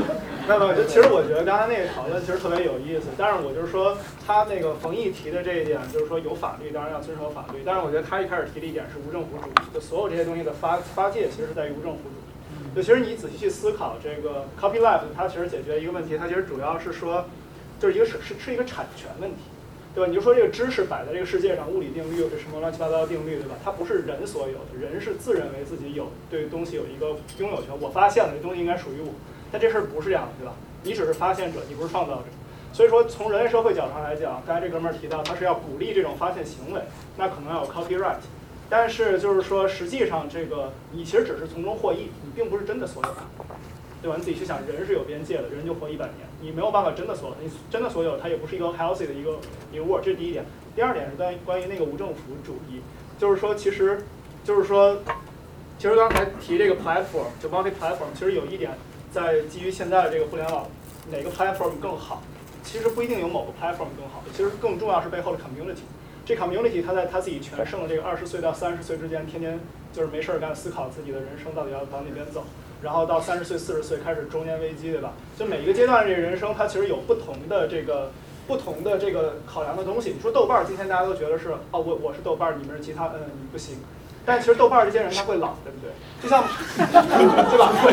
[0.00, 0.14] 说。
[0.58, 3.96] 没有没有，就其实我觉得刚才那个讨论其实特别有意思，但是我就是说
[4.26, 12.74] 他那个冯毅提的这一点，就是说有法律当然要遵守法律，但是我觉得他一开始提的一点是无政府主义，就所有这些东西的发发界其实是在于无政府主义。
[12.74, 17.26] 就其实你仔细去思考这个 copyleft，它其实解决一个问题，它其实主要是说，
[17.78, 19.42] 就是一个是是是一个产权问题，
[19.94, 20.08] 对吧？
[20.08, 23.54] 你就说这个知识摆在这个世界上，物理定律这什么乱七八糟的定律，对吧？
[23.64, 27.66] 它不是人所有的，人是自认为自己有对东西有一个拥有权。
[27.80, 29.12] 我发现了这东西应该属于我，
[29.50, 30.52] 但这事儿不是这样的，对吧？
[30.82, 32.24] 你只是发现者，你不是创造者。
[32.72, 36.80] 所以说，从人类社会角度上来讲，刚才这哥们儿提到，他是要鼓励这种发现行为，
[37.16, 38.20] 那可能要有 copyright。
[38.68, 43.10] 但是就是说，实际上这个你其实只是从中获益，你并不是真的所有，
[44.00, 44.16] 对吧？
[44.16, 49.38] 你自己去想，人是有边界的，人就活一百年，你没有办法真的所有，你真的所有，它也不是一个 healthy 的一个
[49.72, 50.44] 一个 word，这是第一点。
[50.76, 52.80] 第二点是关于关于那个无政府主义，
[53.18, 54.00] 就是说，其实
[54.44, 54.96] 就是说，
[55.76, 58.70] 其实刚才提这个 platform，就 multi platform，其实有一点
[59.12, 60.66] 在基于现在的这个互联网，
[61.10, 62.22] 哪个 platform 更好？
[62.62, 65.80] 其实不一定有某个 platform 更好，其实更重要是背后的 community。
[66.24, 69.58] 这 community 他在他自己全盛的这个二十岁到三十岁之间，天天
[69.92, 72.44] 就是没事儿干，思考自己的人生到底要往哪边走。
[72.82, 75.12] 然后到三十岁、四十岁开始中年危机，对吧？
[75.36, 78.12] 就每一个阶段这个人生，它其实有不同的这个
[78.46, 80.10] 不同的这个考量的东西。
[80.10, 83.76] 你说豆瓣儿，今天大家都觉得是哦，我我是豆瓣儿，你们是其他，嗯，你不行。
[84.24, 85.90] 但其实豆瓣儿这些人他会老，对不对？
[86.20, 86.44] 就像，
[86.76, 87.72] 对吧？
[87.82, 87.90] 会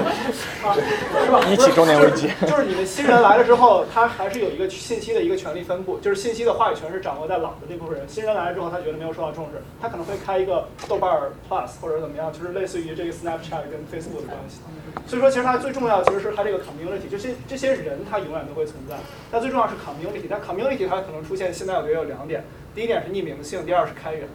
[0.68, 0.76] 啊，
[1.24, 1.40] 是吧？
[1.48, 2.30] 一起中年危机。
[2.46, 8.06] 就是你们新人来了之后，他还是有一个信息的一个权利分布，就是信息的话语权是掌握在老的那部分人。
[8.10, 14.60] 新人来了之后，他觉得没有受到重视，他可能会开一个豆瓣儿 Plus 或者怎么样，就是类似于这个 Snapchat 跟 Facebook 的关系。
[15.08, 18.98] 所以说，其实它最重要其实是它这个 community，这些这些人他永远都会存在。
[19.32, 22.44] 但最重要是 community，但 community 它可能出现现在我觉得有两点，
[22.76, 24.28] 第一点是匿名性，第二是开源。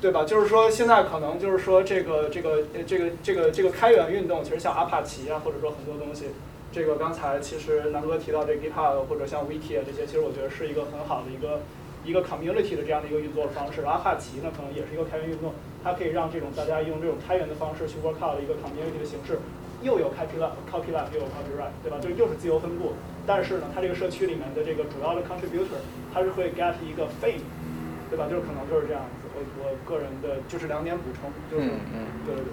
[0.00, 0.24] 对吧？
[0.24, 6.24] 就是说，现在可能就是说，这个这个这个这个这个开源运动，其实像阿帕奇啊，或者说很多东西，
[6.72, 11.60] 这个刚才其实南哥提到这 GitHub 或者像 Wiki 啊这些，其实我觉得是一个很好的一个
[12.02, 13.82] 一个 community 的这样的一个运作方式。
[13.82, 15.52] 阿帕奇呢，可能也是一个开源运动，
[15.84, 19.36] 它可以让这种大家用这种开源的方式去 work out 一个 community 的形式，
[19.82, 22.00] 又有 copyright copyright 又有 copyright，对吧？
[22.00, 22.96] 就又是自由分布，
[23.26, 25.76] 但是呢，它这个社区里面的这个主要的 contributor，
[26.14, 27.44] 它是会 get 一个 fame，
[28.08, 28.24] 对吧？
[28.30, 29.02] 就是可能就是这样。
[29.58, 32.50] 我个人的就是两点补充，就是嗯嗯，对对对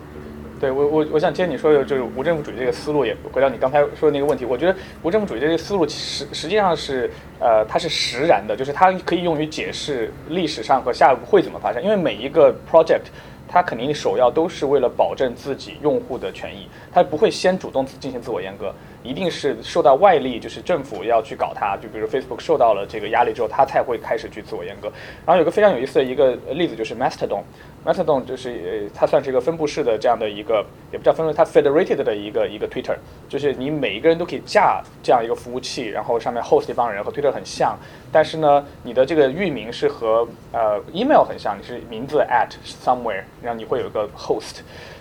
[0.59, 4.43] 对对我我我想接你说的就是无政府主义这个思路，也回到你刚才说的那个问题。
[4.43, 7.09] 我觉得无政府主义这个思路实实际上是
[7.39, 13.03] 呃它是实然的，就是它可以用于解释历史上和下一步会怎么发生，因为每一个 project。
[13.49, 18.75] 它肯定首要都是为了保证自己用户的权益，它不会先主动进行自我阉割，
[19.07, 24.91] 一定是受到外力，就是政府要去搞它，就比如 Facebook 受到了这个压力之后，它才会开始去自我阉割。
[25.25, 32.97] 然后有个非常有意思的一个例子就是 Mastodon，Mastodon 就是呃它算是一个分布式的这样的一个，也不叫分布，它 federated 的一个一个 Twitter，
[33.29, 37.77] 就是你每一个人都可以架这样一个服务器，然后上面 host 一帮人和 Twitter 很像，
[38.11, 43.23] 但是呢，你的这个域名是和呃 email 很像，你是名字 at somewhere。
[43.41, 44.57] 然后你会有一个 host，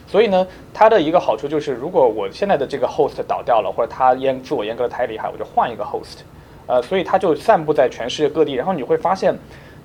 [0.07, 6.19] 所以呢，它的一个好处就是，如果我现在的这个 host 倒掉了，或者它阉自我阉割的太厉害，我就换一个 host，
[6.67, 8.55] 呃，所以它就散布在全世界各地。
[8.55, 9.37] 然后你会发现，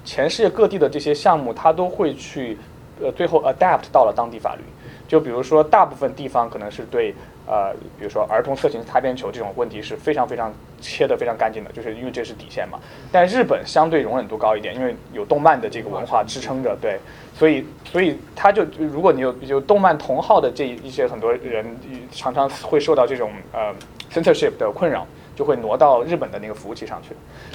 [0.06, 2.58] 全世界各地的这些项目，它都会去，
[3.02, 4.62] 呃，最后 adapt 到了当地法律。
[5.08, 7.14] 就比如说，大部分地方可能是对。
[7.52, 12.80] 呃，比如说儿童色情擦边球这种问题是非常非常切的非常干净的，就是因为这是底线嘛。
[13.12, 16.98] 但日本相对容忍度高一点，因为有动漫的这个文化支撑着，对，
[17.38, 21.66] 所以所以他就如果你有有动漫同号的这一些很多人
[22.10, 23.76] 常常会受到这种呃
[24.10, 25.06] censorship 的困扰，
[25.36, 27.10] 就会挪到日本的那个服务器上去。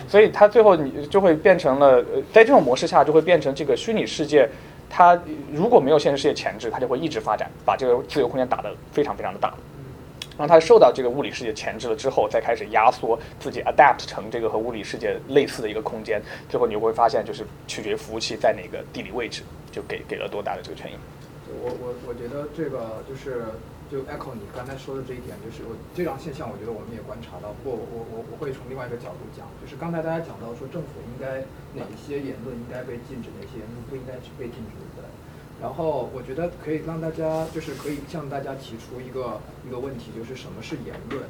[0.06, 4.47] 所以它最后你就会变成了呃，在这种模式下就会变成这个虚拟世界，
[4.90, 5.18] 它
[5.55, 9.55] 如果没有现实世界前置，它就会一直发展，把这个自由空间打得非常非常的大。
[10.39, 19.43] 让它受到这个物理世界钳制了之后，再开始压缩自己，adapt 成这个和物理世界类似的一个空间，最后你会发现，就是取决于服务器在哪个地理位置，
[19.73, 20.97] 就给给了多大的这个权益。
[21.63, 23.47] 我我我觉得这个就是
[23.89, 27.55] 就 echo 你刚才说的这一点，就是我这张现象，我觉得我们也观察到。
[27.63, 31.41] 不过我我我会从另外一个角度讲，就是刚才大家讲到说政府应该
[31.73, 35.09] 哪些言论应该被禁止，哪些言论不应该去被禁止的。
[35.61, 41.23] 然后我觉得可以让大家，就是可以向大家提出一个一个问题，就是什么是言论，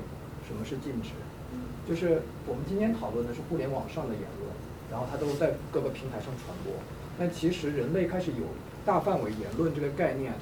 [0.46, 1.10] 什么是禁止？
[1.88, 4.50] 就是我们今天讨论的是互联网上的言论，
[4.90, 6.74] 然后它都在各个平台上传播。
[7.16, 8.44] 但其实人类开始有
[8.84, 10.34] 大范围言论这个概念，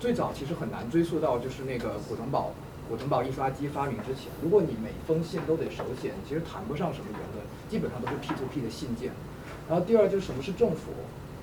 [0.00, 2.52] 最早其实很难追溯到就是那个古腾堡
[2.90, 4.26] 古腾堡印刷机发明之前。
[4.42, 9.12] 如果你每封信都得手写，其实谈不上什么言论，基本上都是 P to P 的信件。
[9.68, 10.90] 然后第二就是什么是政府？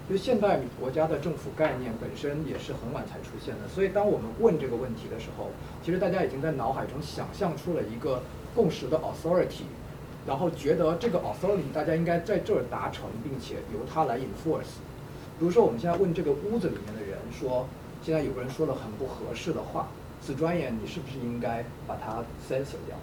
[0.10, 5.50] 就现代国家的政府概念本身也是很晚才出现的，所以当我们问这个问题的时候，
[5.84, 8.22] 其实大家已经在脑海中想象出了一个
[8.54, 9.64] 共识的 authority，
[10.28, 14.84] 然后觉得这个 authority 大家应该在这儿达成，并且由它来 enforce。
[15.40, 17.66] 比如说我们现在问这个屋子里面的人说，
[18.04, 19.88] 现在有个人说了很不合适的话，
[20.22, 22.98] 此专业你是不是应该把它 censor 掉？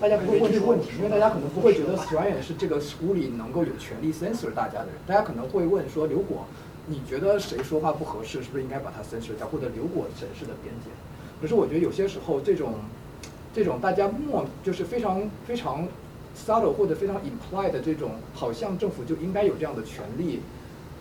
[0.00, 6.44] 大家不会问这个问题，因为大家可能不会觉得 Strian 是这个屋里能够有权利 censor 大家的人，大家可能会问说刘果，
[6.86, 10.90] 你觉得谁说话不合适，是不是应该把他 censor 掉，或者刘果审视的边界？
[11.40, 12.74] 可是我觉得有些时候这种
[13.52, 15.88] 这种大家默就是非常非常
[16.36, 20.40] subtle 或者非常 implied 的这种，好像政府就应该有这样的权利。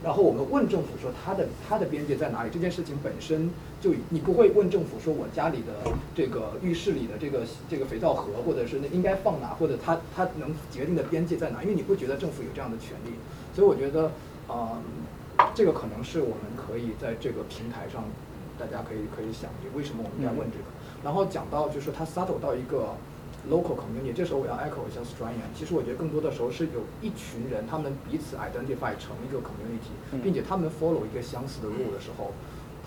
[0.03, 2.49] 然后我们问政府说他的他的边界在哪里？
[2.51, 11.61] 这件事情本身就你不会问政府说我家里的这个浴室里的这个这个肥皂盒，或者是那应该放哪，或者它它能决定的边界在哪？
[11.61, 13.13] 因为你不觉得政府有这样的权利。
[13.53, 14.11] 所以我觉得，
[14.47, 14.77] 呃，
[15.53, 18.03] 这个可能是我们可以在这个平台上，
[18.57, 20.65] 大家可以可以想，为什么我们在问这个？
[21.03, 22.95] 然后讲到就是它 settle 到一个。
[23.49, 25.47] local community，这时候我要 echo 一下 Strian。
[25.55, 32.33] 其实我觉得更多的时候是有一群人，他们彼此 identify 成一个 community，并且他们 follow 一个相似的 rule 的时候，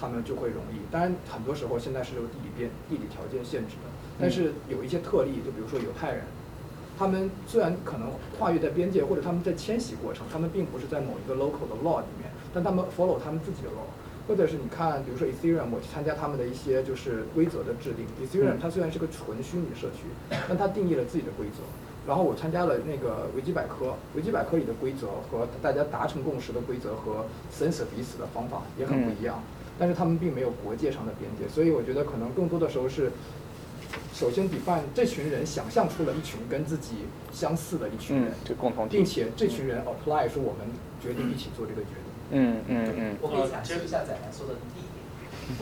[0.01, 0.81] 他们就会容易。
[0.91, 6.25] 当然，很多时候现在是有地理边地理条件限制的，但是有一些特例，就比如说犹太人，
[6.99, 13.85] 他们虽然可能跨越在边界，或者他们在迁徙过程，他们并不是在某一个 local 的 law 里面，但他们 follow 他们自己的 law。
[14.29, 18.07] 或者是你看，比如说 Ethereum，我去参加他们的一些就是规则的制定。
[18.23, 20.07] Ethereum 它虽然是个纯虚拟社区，
[20.49, 21.65] 但它定义了自己的规则。
[22.07, 29.43] 然后我参加了那个维基百科，维基百科里的规则和大家达成共识的规则和 censor 彼此的方法也很不一样。
[29.81, 33.11] 但是他们并没有国界上的边界，所以我觉得可能更多的时候是，
[34.13, 38.31] 首先 define 这群人想象出了一群跟自己相似的一群人，
[38.91, 40.69] 并且这群人 apply 说我们
[41.01, 42.13] 决定一起做这个决定。
[42.37, 43.17] 嗯嗯嗯。
[43.25, 45.01] 我可以阐释一下仔南说的第一点，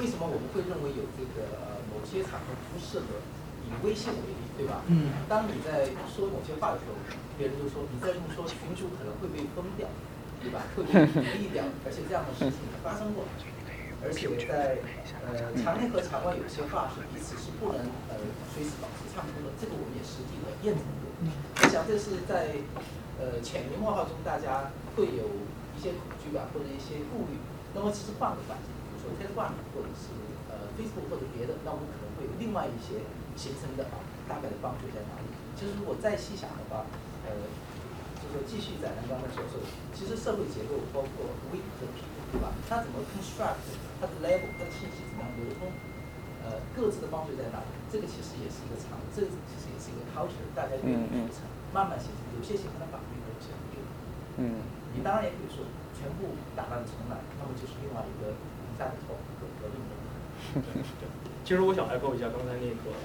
[0.03, 3.23] 为什么我们会认为有这个呃某些场合不适合？
[3.69, 4.83] 以微信为例，对吧？
[4.89, 5.15] 嗯。
[5.29, 6.99] 当你在说某些话的时候，
[7.39, 9.87] 别人就说你在这么说，群主可能会被封掉，
[10.43, 10.67] 对吧？
[10.75, 13.23] 会被屏蔽掉，而且这样的事情发生过。
[14.05, 14.79] 而且在
[15.27, 18.17] 呃场内和场外有些话是彼此是不能呃
[18.55, 21.11] 随时保持畅通的，这个我们也实际的验证过。
[21.61, 22.59] 我想这是在
[23.19, 25.47] 呃潜移默化中大家会有。
[25.79, 27.39] 一些恐惧吧或者一些顾虑，
[27.71, 30.11] 那么其实换个环境，比如说 Telegram 或者是
[30.51, 32.99] 呃 Facebook 或者别的，那我们可能会有另外一些
[33.39, 35.31] 形成的啊，大概的帮助在哪里？
[35.55, 36.83] 其实如果再细想的话，
[37.23, 37.31] 呃，
[38.19, 42.53] 就是说继续在咱刚才所说的，其实社会结构包括 weak 和 peak，对吧？
[42.69, 43.65] 它怎么 construct，
[44.01, 45.73] 它的 level，它的信息怎么样流通？
[46.45, 47.61] 呃，各自的方式在哪？
[47.93, 53.85] 这个其实也是一个长，这个其实也是一个 culture，大家愿意去成，慢慢形成，有些形成了法律，有些没有。
[54.41, 54.61] 嗯。
[54.97, 58.33] 你当然也可以说全部打乱重来，那么就是另外一个
[58.79, 59.93] 战斗和革命的。
[61.45, 62.97] 其实我想 echo 一下刚才那个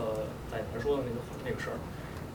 [0.00, 1.76] 呃奶奶说的那个那个事儿，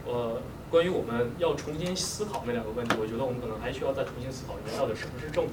[0.06, 0.40] 呃，
[0.70, 5.52] 关于我们要重新思考那两个问题，我觉得我们可能还需要再重新思考一下，到底什么是政府？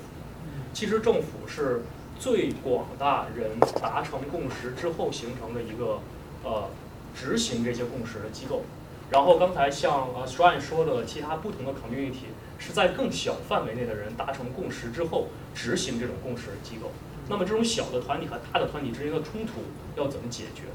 [0.73, 1.81] 其实政府是
[2.19, 5.99] 最广大人达成共识之后形成的一个
[6.43, 6.69] 呃
[7.15, 8.63] 执行这些共识的机构。
[9.09, 12.31] 然后刚才像呃 s t r n 说的，其他不同的 community。
[12.63, 16.91] 是在更小范围内的人达成共识之后执行这种共识的机构。
[17.27, 19.63] 那么这种小的团体和大的团体之间的冲突
[19.95, 20.65] 要怎么解决？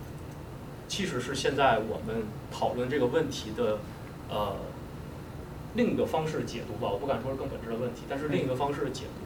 [0.88, 3.78] 其实是现在我们讨论这个问题的
[4.28, 4.56] 呃
[5.74, 6.90] 另一个方式解读吧。
[6.90, 9.25] 我不敢说是更本质的问题，但是另一个方式的解读。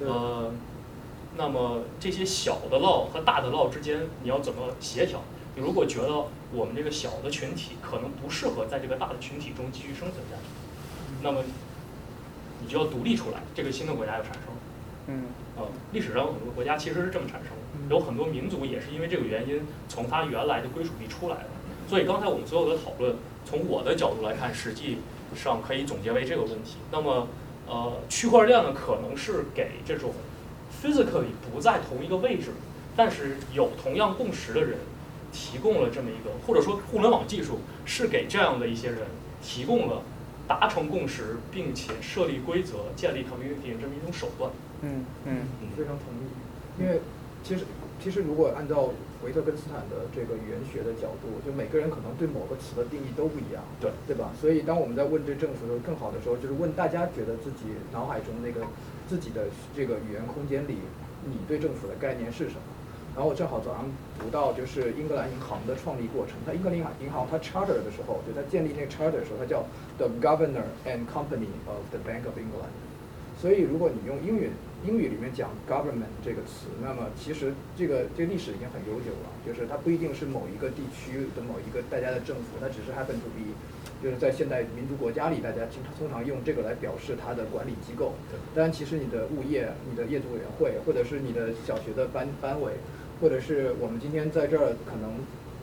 [0.00, 0.52] 呃，
[1.36, 5.20] 那么这些小的 law 和大的 law 之间你要怎么协调？
[5.54, 10.42] 你如果觉得我们这个小的群体可能不适合在这个大的群体中继续生存下去，
[11.22, 11.42] 那么。
[12.58, 14.42] 你就要独立出来，这个新的国家要产生。
[15.08, 15.24] 嗯，
[15.58, 15.62] 呃，
[15.92, 21.48] 历史上有很多国家其实是这么产生的，有很多民族也是因为这个原因从它原来的归属地出来的。
[21.86, 23.14] 所以刚才我们所有的讨论，
[23.44, 24.98] 从我的角度来看，实际
[25.34, 26.76] 上可以总结为这个问题。
[26.90, 27.28] 那么，
[27.66, 30.12] 呃，区块链呢，可能是给这种
[30.82, 32.52] physically 不在同一个位置，
[32.96, 34.78] 但是有同样共识的人
[35.32, 39.00] 提供了这么一个，或者说互联网技术是给这样的一些人
[39.42, 40.02] 提供了。
[40.48, 44.48] 达成共识，并且设立规则、建立 community 这么一种手段。
[44.80, 45.38] 嗯嗯，
[45.76, 46.80] 非常同意。
[46.80, 47.00] 因为
[47.42, 47.64] 其实
[48.00, 48.90] 其实如果按照
[49.24, 54.30] 维特根斯坦的这个语言学的角度，就每个人可能对某个词的定义都不一样，对对吧？
[54.40, 58.66] 所以当我们在问这政府的时候，更好的时候就是问大家觉得自己脑海中那个
[59.08, 60.78] 自己的这个语言空间里，
[61.24, 62.60] 你对政府的概念是什么？
[63.14, 63.88] 然后我正好早上
[64.20, 66.36] 读到，就是英格兰银行的创立过程。
[66.44, 69.64] 它英格兰银行银行它 charter 的时候，就它建立那个 charter 的时候，它叫
[69.96, 72.76] the governor and company of the Bank of England。
[73.40, 74.50] 所以如果你用英语
[74.84, 79.30] 英语里面讲 government 这个词，那么其实这个这个历史已经很悠久了。
[79.46, 83.54] 就是它不一定是某一个地区的某一个大家的政府，它只是 happen to be，
[84.02, 88.14] 就是在现代民族国家里，大家经常通常用这个来表示它的管理机构。
[88.54, 92.72] 当然，其实你的物业、你的业主委员会，或者是你的小学的班班委。
[93.18, 95.16] 或者是我们今天在这儿，可能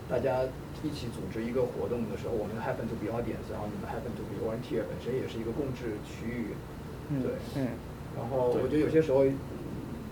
[0.09, 0.41] 大家
[0.81, 6.57] 一起组织一个活动的时候，我们 happen to be audience，然后你们 happen to be volunteer，本身也是一个共治区域，
[7.21, 7.77] 对，嗯，
[8.15, 9.25] 然后我觉得有些时候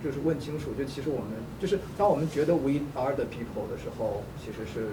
[0.03, 4.89] 就是问清楚，就其实我们就是当我们觉得 we are the people 的时候，其实是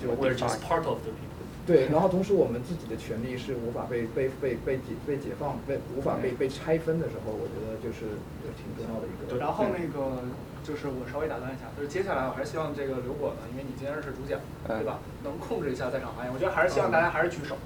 [0.00, 1.32] 就 We're just part of the people。
[1.66, 8.20] 对，然后同时我们自己的权利是无法被 被被被解被解放被无法被被拆分的时候，我觉得就是
[8.52, 9.40] 挺重要的一个。
[9.40, 10.20] 然后那个
[10.60, 14.36] 就是我稍微打断一下，就是接下来我还是希望这个刘果呢，因为你今天是主讲，
[14.68, 15.00] 对吧？
[15.24, 16.32] 能控制一下在场发言。
[16.32, 17.56] 我觉得还是希望大家还是举手，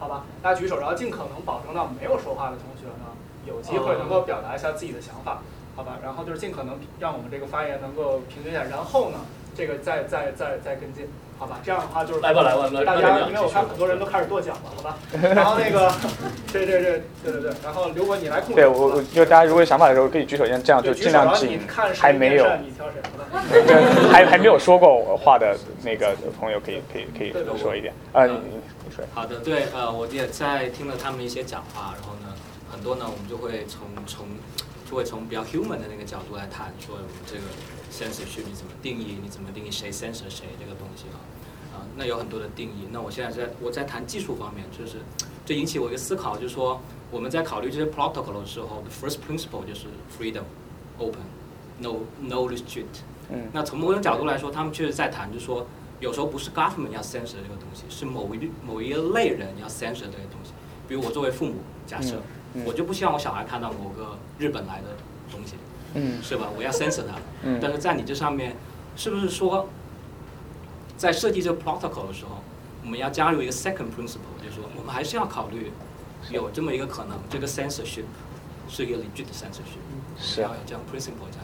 [0.00, 0.24] 好吧？
[0.40, 3.11] 大家举手，然后尽可能保证到没有说话的同学呢，
[3.46, 5.42] 有机会能够表达一下自己的想法，
[5.76, 5.98] 好吧？
[6.02, 9.18] 然后就是尽可能让我们这个发言能够平均一下，然后呢，
[9.56, 11.08] 这个再再再再跟进。
[11.38, 14.96] 好吧，这样的话就是来吧来吧来大家，因为我看很多人都开始跺脚了，好吧。
[15.34, 15.92] 然后那个，
[16.52, 18.54] 对对对，对对对，然后刘博你来控制。
[18.54, 21.58] 对我我就大家如果有想法的时候可以举手，先这样就尽量紧。
[21.98, 22.44] 还没有。
[23.50, 27.92] 对，还 还没有说过话的那个朋友可以可以可以多说一点。
[28.12, 28.34] 啊，你
[28.84, 29.04] 你说。
[29.12, 32.21] 好的，对，呃，我也在听了他们一些讲话，然后呢，
[32.72, 34.26] 很多呢，我们就会从从
[34.90, 37.42] 就会从比较 human 的那个角度来谈，说我们这个
[37.92, 41.20] censorship 你怎么定义，你怎么定义谁 censor 谁这个东西啊。
[41.74, 42.88] 啊那有很多的定义。
[42.90, 45.02] 那我现在在我在谈技术方面，就是
[45.44, 46.80] 这引起我一个思考，就是说
[47.10, 49.88] 我们在考虑这些 protocol 的时候，the first principle 就是
[50.18, 50.44] freedom,
[50.98, 51.20] open,
[51.78, 53.04] no no restrict。
[53.30, 53.48] 嗯。
[53.52, 55.66] 那从某种角度来说，他们确实在谈，就是说
[56.00, 60.52] 有时候不是 government 要 censor 这个东西，是某一某一类人要 censor 这个东西。
[60.88, 62.20] 比如我作为父母，假设
[62.64, 64.88] 我就不希望我小孩看到某个日本来的
[65.30, 65.54] 东西，
[65.94, 66.48] 嗯，是吧？
[66.56, 67.14] 我要 censor 他。
[67.42, 67.58] 嗯。
[67.60, 68.56] 但是在你这上面，
[68.96, 69.68] 是不是说？
[70.94, 72.38] 在设计这个 protocol 的时候，
[72.84, 75.72] 我们要加入一个 second principle，就是说我们还是要考虑
[76.30, 78.04] 有这么一个可能，这个 censorship
[78.68, 79.82] 是一个 legit censorship，
[80.16, 81.41] 是要有这样 principle 加。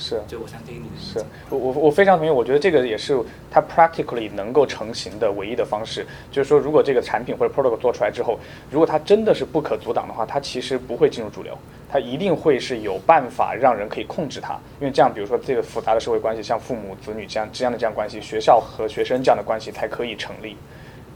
[0.00, 0.98] 是，就我想听你的。
[0.98, 6.06] 是我我我非常同意，我觉得这个也是它 practically 能够成型的唯一的方式。
[6.32, 8.40] 就是说，如果这个产品或者 product 做出来之后，
[8.70, 11.56] 如果它真的是不可阻挡的话，它其实不会进入主流，
[11.86, 14.58] 它一定会是有办法让人可以控制它。
[14.80, 20.56] 因为这样，比如说这个复杂的社会关系，像父母子女这样这样的这样关系，学校和学生这样的关系才可以成立。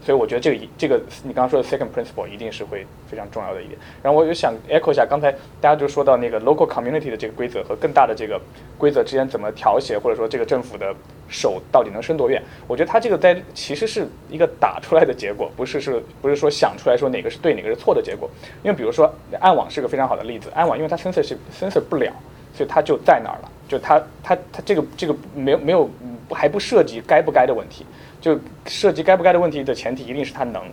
[0.05, 3.75] 所以我觉得这个一这个你刚刚说的 second principle 一定是会非常重要的一点。
[4.03, 8.39] 然后我就想 echo 一下刚才大家就说到那个 local community 的这个规则和更大的这个
[8.77, 10.93] 规则之间怎么调协，或者说这个政府的
[11.27, 12.39] 手到底能伸多远？
[12.67, 18.29] 我觉得它这个在其实是一个打出来的结果，不是是不是说想出来说哪个是对哪个是错的结果。
[18.61, 22.13] 因为比如说暗网是个非常好的例子，暗网因为它 censor 是 censor 不了，
[22.53, 25.89] 所以它就在那儿了，就它它它这个这个没有没有
[26.29, 27.83] 还不涉及该不该的问题。
[28.25, 30.63] 就涉及该不该的问题的前提一定是它能，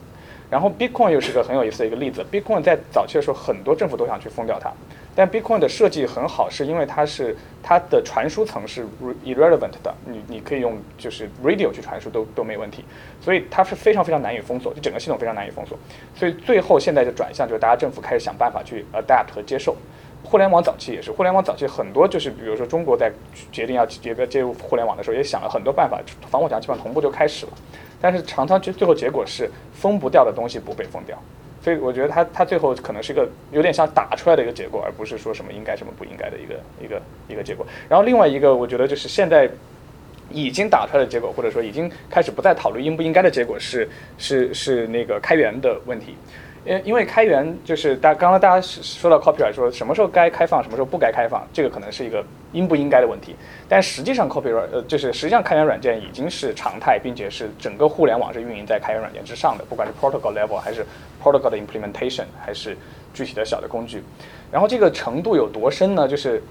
[0.49, 2.25] 然后 Bitcoin 又是个很有意思的一个例子。
[2.33, 4.73] Bitcoin 在早期的时候，很多政府都想去封掉它，
[5.15, 8.87] 但 Bitcoin 的设计很好，是因为它是它的传输层是
[9.23, 12.83] irrelevant 的，你你可以用就是 radio 去传输都都没问题，
[13.21, 15.77] 所以它是非常非常难以封锁，就整个系统非常难以封锁。
[16.15, 19.77] 所以最后现在的转向就是大家政府开始想办法去 adapt 和接受。
[20.25, 23.13] 互联网早期也是，互联网早期很多就是，比如说中国在
[23.51, 26.01] 决定要接接入互联网的时候，也想了很多办法，
[26.31, 27.53] 防火墙基本上同步就开始了。
[28.01, 31.17] 但是常常就最后结果是封不掉的东西不被封掉，
[31.63, 37.67] 所以我觉得它它最后可能是一个有点像打出来的一个结果，而不是说什么应该什么不应该的一个一个一个结果。
[37.89, 39.49] 然后另外一个我觉得就是现在
[40.31, 43.89] 已经打出来的结果，或者说已经开始不再讨论应不应该的结果是
[44.19, 46.17] 是是那个开源的问题。
[46.65, 53.35] 因因为开源就是大刚刚大家说到 copyright，说什么时候该开放，什么时候不该开放，这个可能是一个应不应该的问题。
[53.69, 60.87] 但实际上 copyright 呃，就是实际上开源软件已经是常态，并且是整个互联网是运营在开源软件之上的，不管是 protocol level 还是
[61.23, 62.77] protocol 的 implementation，还是
[63.13, 64.03] 具体的小的工具。
[64.51, 66.07] 然后这个程度有多深呢？
[66.07, 66.43] 就是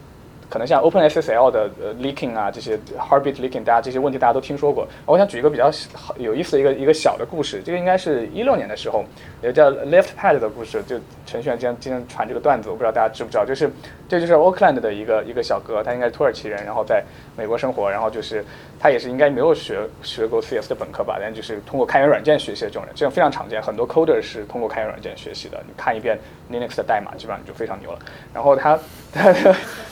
[0.52, 4.86] 可能像 OpenSSL 的呃 leaking 啊，这些 Heartbeat leaking，大家这些问题大家都听说过。
[5.06, 5.72] 我想举一个比较
[6.18, 9.06] 有意思的一个一个小的故事，这个应该是一六年的时候，
[9.42, 13.72] 也叫 LeftPad 的故事，就程序员今天今天传这个段子，我不知道大家知不知道，就是
[14.10, 17.02] 这就是 Oakland 的一个一个小哥，他应该是土耳其人，然后在
[17.38, 18.44] 美国生活，然后就是
[18.78, 25.58] 他也是应该没有学学过 CS 的本科吧，但就是通过开源软件学习的这种人，这种非常常见，很多 coder 是通过开源软件学习的。
[25.66, 26.20] 你看一遍
[26.52, 28.00] Linux 的代码，基本上就非常牛了。
[28.34, 28.78] 然后他
[29.14, 29.34] 他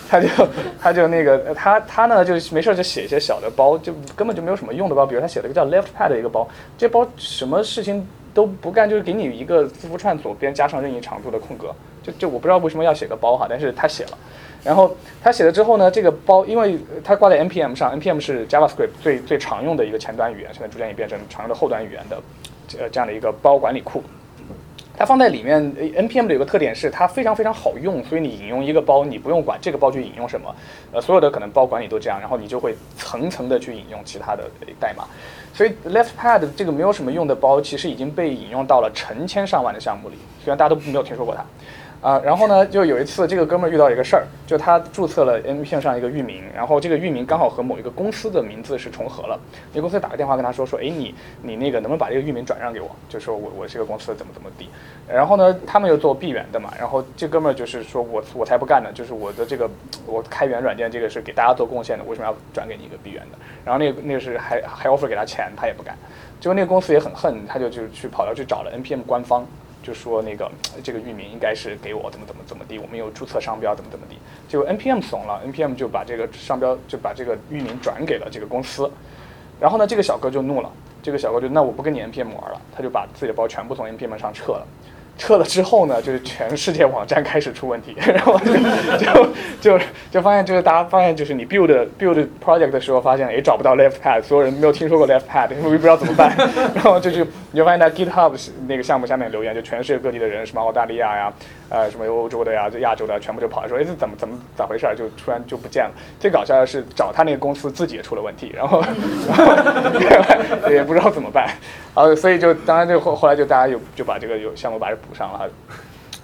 [0.10, 0.28] 他就
[0.82, 14.18] 他就那个他他呢就没事就写一些小的包，就根本就没有什么用的包，比如他写了一个叫 LeftPad 的一个包，这包什么事情都不干，就是给你一个字符串左边加上任意长度的空格，就就我不知道为什么要写个包哈，但是他写了。
[14.62, 22.22] 然后他写了之后呢，这个包因为它挂在 npm 上，npm 是 JavaScript 最最常用的一个前端语言，现在逐渐也变成常用的后端语言的，
[22.78, 24.04] 呃这样的一个包管理库。
[25.00, 25.64] 它放在里面
[25.96, 30.54] ，npm 的有个特点是它非常非常好用，所以你引用一个包，你不用管这个包去引用什么，
[30.92, 35.06] 呃，所有的可能包管理都这样，然后你就会层层的去引用其他的代码。
[35.54, 41.46] 所以 LeftPad 这个没有什么用的包，其实已经被引用到了成千上万的项目里，虽然大家都没有听说过它。
[42.02, 49.38] 啊，然后呢，就有一次这个哥们儿遇到一个事儿，就他注册了 npm 上一个域名，然后这个域名刚好和某一个公司的名字是重合了，
[49.74, 52.90] 那公司打个电话跟他说说，哎，你你那个能不能把这个域名转让给我？
[53.10, 54.70] 就说我我这个公司怎么怎么地。
[55.10, 59.70] 然后呢，他们又做闭源的嘛，然后这哥们儿就是说我我才不干呢，就是我的这个
[60.06, 63.38] 我开源软件这个是给大家做贡献的，为什么要转给你一个闭源的？
[63.66, 65.94] 然后那个那个是还还 offer 给他钱，他也不干。
[66.40, 69.46] 结果那个公司也很恨，他就就去跑到去找了 npm 官方。
[69.90, 70.48] 就说那个
[70.84, 78.88] 这个域名应该是给我怎么怎么怎么地，我们有注册商标怎么怎么地，结果 npm 怂了，npm 就把这个商标就把这个域名转给了这个公司，
[79.60, 80.72] 然后呢，这个小哥就怒了，
[81.02, 84.68] 这个小哥就那我不跟你 npm 玩了，他就把自己的包全部从 npm 上撤了。
[85.20, 88.54] 撤了之后呢，就是全世界网站开始出问题， 然后就
[88.98, 89.30] 就
[89.78, 96.34] 就就发现就是大家发现就是你 build build project 的时候发现也找不到 left pad，所有人没有听说过 left pad，因为不知道怎么办，
[96.74, 98.34] 然后就是你就发现在 GitHub
[98.68, 101.32] 那个项目下面留言，就全世界各地的人，什么澳大利亚呀，
[101.70, 105.92] 呃什么欧洲的呀，亚洲的全部就跑来说，哎这怎么怎么咋回事儿，就突然就不见了。
[106.20, 108.84] 最搞笑的是找他那个公司自己也出了问题，然后
[110.70, 111.46] 也不知道怎么办，
[111.96, 115.50] 然后所以就当然就后后来就大家就就把这个有项目把它补上了。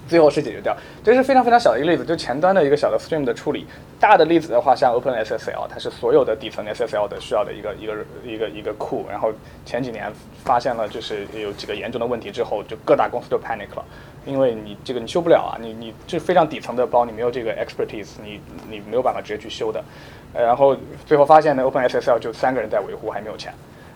[0.08, 3.66] 最后是解决掉，这是非常非常小的一个例子，就前端的一个小的 stream 的处理。
[3.98, 9.06] 大的例子的话，像 OpenSSL，它是所有的底层 SSL 的需要的一个一个一个一个库。
[9.10, 9.32] 然后
[9.64, 10.12] 前几年
[10.44, 13.84] 发现了就是有几个严重的问题之后，就各大公司都 panic 了，
[14.26, 19.82] 因为你这个你修不了啊，你你这非常底层的包，你没有这个 expertise，你你没有办法直接去修的。
[20.34, 20.76] 然后
[21.06, 23.52] 最后发现呢，OpenSSL 就三个人在维护，还没有钱。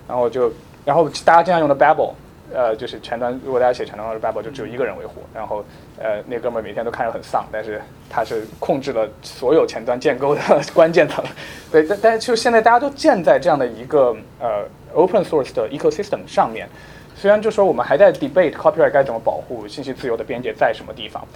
[0.08, 0.50] 然后就
[0.84, 2.12] 然后大家经常用的 Babel。
[2.54, 5.64] 呃，就是前端，如果大家写前端的 Babel，就只有一个人维护，然后，
[5.98, 10.40] 呃，那哥们儿每天都看着很丧，但是他是控制了所有前端建构的
[10.74, 11.24] 关键层，
[11.70, 16.68] 对，但但是就现在大家都建在这样的一个呃 open source 的 ecosystem 上面，
[17.14, 21.26] 虽然就说我们还在 debate copyright 该怎么保护信息自由的边界在什么地方，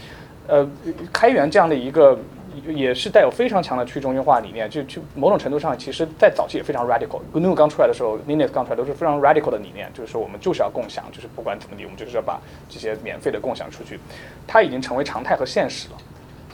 [0.49, 0.69] 呃，
[1.13, 2.19] 开源这样的一个。
[2.67, 7.21] 也是带有非常强的去中心化理念，就就某种程度上，其实，在早期也非常 radical。
[7.33, 13.99] GNU 刚出来的时候，Linux 刚出来都是非常 radical 的理念，就是说我们就是要共享，就是不管怎么地，我们就是要把这些免费的共享出去。
[14.47, 15.97] 它已经成为常态和现实了。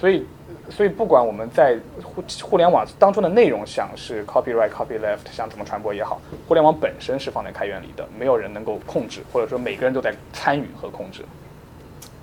[0.01, 0.25] 所以，
[0.71, 6.19] 所以不管我们在互互联网当中的内容，想是 copyright、copyleft，想怎么传播也好，
[6.49, 11.23] 互联网本身是放在开源里的，没有人能够控制，或者说每个人都在参与和控制，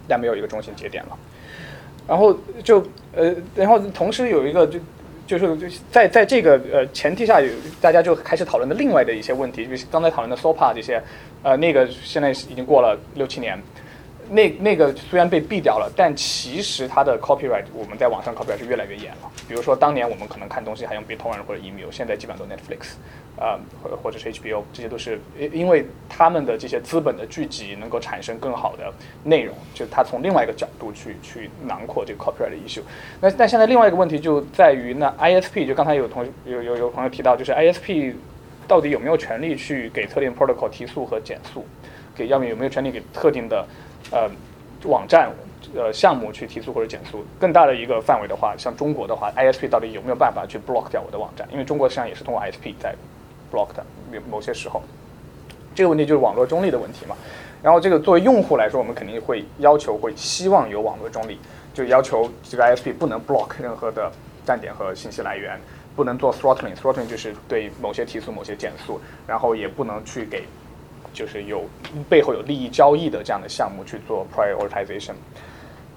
[0.08, 1.18] 但没有一个中心节点了。
[2.08, 2.82] 然后就
[3.16, 4.80] 呃，然后同时有一个就
[5.28, 5.58] 就是
[5.92, 7.50] 在在这个呃前提下，有
[7.82, 11.02] 大家就开始讨论的另外的一些问题，就是刚才讨论的 SOPA 这些，
[11.44, 13.62] 呃，那个现在已经过了六七年。
[14.30, 19.32] 那那个虽然被毙掉了，但其实它的 copyright 我们在网上 copyright 是越来越严了。
[19.48, 22.96] 比如说当年我们可能看东西还用 BitTorrent 或者 Emu，现在基本上都 Netflix，
[23.40, 28.94] 啊，或或者是 HBO，这些都是因因为他们的这些资本的聚集能够产生更好的
[29.24, 32.82] 内容，就它从另外一个角度去去囊括这个 copyright 的 issue。
[33.22, 38.14] 那但现在另外一个问题就在于，那 ISP 就刚才有同有有有朋友提到，就是 ISP
[38.68, 41.66] 到底有没有权利去给特定 protocol 提速和减速？
[42.16, 43.64] 给要么有没有权利给特定的？
[44.12, 44.30] 呃，
[44.86, 45.30] 网站
[45.76, 51.48] 呃项目去提速或者减速，更大的一个范围的话，像中国的话，ISP 到底有没有办法去 block 掉我的网站？
[51.52, 52.96] 因为中国实际上也是通过 ISP 在
[53.52, 54.82] block 的，某某些时候，
[55.76, 57.16] 这个问题就是网络中立的问题嘛。
[57.64, 61.40] 然后这个作为用户来说，我们肯定会要求，会希望有网络中立，
[61.74, 64.12] 就要求这个 ISP 不能 block 任何的
[64.46, 65.60] 站点和信息来源，
[65.96, 70.44] 不能做 throttling，throttling 就是对某些提速、某些减速，然后也不能去给。
[71.18, 71.64] 就是有
[72.08, 75.14] 背后有利益交易的这样的项目去做 prioritization，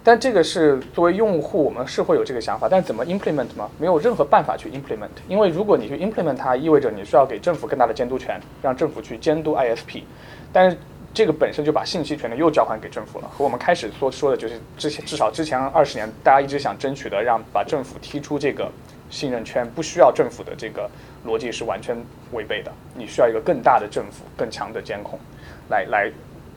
[0.03, 3.69] 但这个是作为用户，我们是会有这个想法，但怎么 implement 吗？
[3.79, 10.05] 没有任何办法去 implement，因为如果你去 implement 它，意味着你需要给政府更大的监督权，让政府去监督 ISP，
[10.51, 10.79] 但是
[11.13, 18.71] 这个本身就把信息权呢又交还给政府了，和我们开始说说的就是之前至少之前二十年大家一直想争取的，让把政府踢出这个
[19.11, 20.89] 信任圈，不需要政府的这个。
[21.27, 21.95] 逻辑是完全
[22.33, 25.21] 违背的，你需要一个更大的政府、更强的监控，
[25.69, 26.11] 来来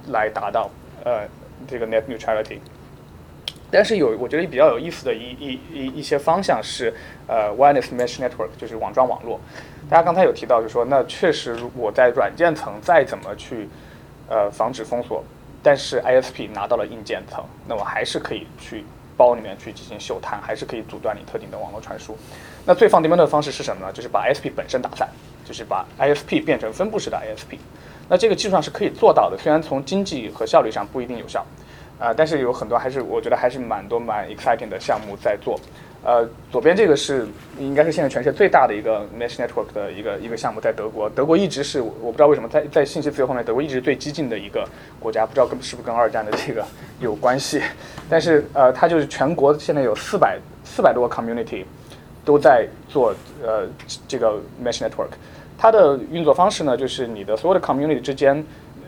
[0.07, 0.69] 来达到
[1.03, 1.27] 呃
[1.67, 2.59] 这个 net neutrality。
[3.69, 6.93] 但是有我觉得比较有意思的一一一一些方向是
[7.27, 9.37] 呃 wireless mesh network，就是网状网络。
[9.89, 13.67] 大家刚才有提到，就说那确实我在软件层再怎么去
[14.29, 15.21] 呃防止封锁，
[15.61, 18.85] 但是 ISP 拿到了硬件层，那我还是可以去
[19.17, 22.17] 包里面去进行嗅探，还是可以阻断你特定的网络传输。
[22.65, 23.91] 那最放低门的方式是什么呢？
[23.91, 25.07] 就是把 ISP 本身打散，
[25.45, 27.57] 就是把 ISP 变成分布式的 ISP。
[28.09, 31.45] 那这个技术上是可以做到的，虽然从经济和效率上不一定有效，
[31.99, 35.59] 啊，但是有很多还是我觉得还是蛮多蛮 exciting 的项目在做。
[36.05, 37.25] 呃，左边这个是
[37.57, 41.09] 应该是现在全世界最大的一个 mesh network 的一个一个项目，在德国。
[41.09, 44.67] 德国一直是我不知道为什么在在信息自由方面，德国一直最激进的一个
[44.99, 46.65] 国家，不知道跟是不是跟二战的这个
[46.99, 47.61] 有关系。
[48.09, 51.63] 但是呃，它就是全国现在有四百四百多个 community
[52.25, 53.65] 都在做呃
[54.05, 55.07] 这个 mesh network。
[55.57, 58.43] 它的运作方式呢，就是你的所有的 community 之间。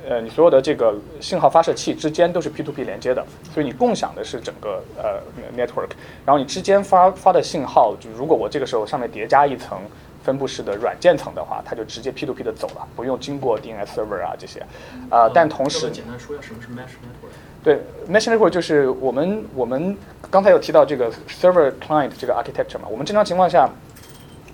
[0.07, 5.19] 呃，你所有的这个信号发射器之间都是 P2P 连接的，所以你共享的是整个呃
[5.57, 5.90] network，
[6.23, 9.80] 然后你之间发发的信号，就如果我这个时候上面叠加一层
[10.23, 14.64] 分布式的软件层的话，它就直接 P2P 的走了，不用经过 DNS server 啊这些，
[15.10, 17.34] 啊，但同时简单说一下什么是 mesh network？
[17.64, 19.98] 对，mesh network 就是我们我们
[20.30, 23.68] 刚才有提到这个 server client 这个 architecture 嘛，我们正常情况下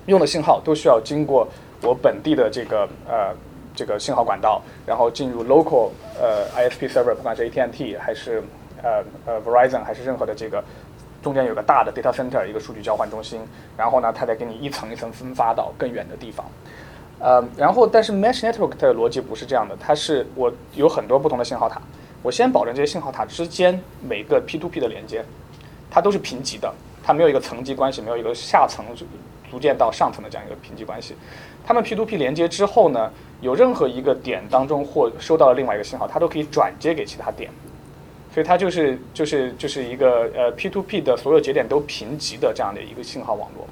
[0.06, 1.46] 用的信号都需要经过
[1.82, 3.36] 我本地的这个呃。
[3.76, 5.90] 这个信号管道，然后进入 local
[6.20, 8.44] 呃 ISP server，不管是 AT&T 还是
[8.82, 10.64] 呃呃 Verizon 还是任何的这个，
[11.22, 13.42] 中间有个大的 data center 一个数据交换中心，
[13.78, 16.46] 然后呢，它再给你一层一层分发到更远的地方，
[17.20, 21.80] 呃，然后但是 mesh network 它的逻辑不是这样的，它是我有很多不同的信号塔，
[22.22, 25.24] 我先保证这些信号塔之间每个 P2P 的连接，
[25.90, 26.74] 它都是平级的，
[27.04, 28.86] 它没有一个层级关系，没有一个下层
[29.50, 31.14] 逐渐到上层的这样一个平级关系，
[31.66, 33.12] 它们 P2P 连接之后呢？
[33.42, 37.50] 有任何一个点当中或收到了另外一个信号，它都可以转接给其他点，
[38.32, 43.66] 所以它就是就是就是一个呃 P2P 的所有节点都平级的这样的一个信号网络，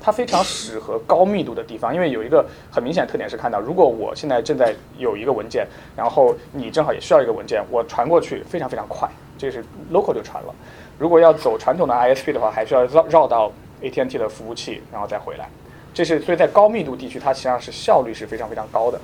[0.00, 9.06] 它非常适合高密度的地方，因为有一个很明显的特点是看到，如果我现在正在有一个文件，然后你正好也需要一个文件，我传过去非常非常快，
[9.36, 10.54] 这是 local 就传了。
[10.98, 13.52] 如果要走传统的 ISP 的话，还需要绕绕到
[13.82, 15.50] AT&T 的服务器，然后再回来。
[15.94, 19.00] 这是所以在高密度地区，它实际上是效率是非常非常高的。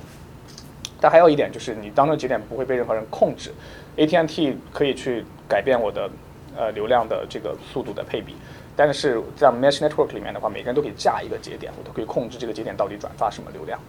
[1.01, 3.53] 但还有一点就是，你当中节点不会被任何人控制
[3.95, 6.09] ，AT&T 可以去改变我的
[6.57, 8.35] 呃流量的这个速度的配比。
[8.75, 13.79] 但是在 Mesh Network 里面的话，每个人都可以架一个节点，我都可以控制这个节点到底转发什么流量。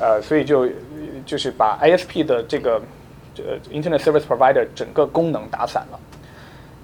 [0.00, 0.68] 呃，所以就
[1.24, 2.82] 就是把 ISP 的这个
[3.36, 6.00] 呃 Internet Service Provider 整个功能打散了。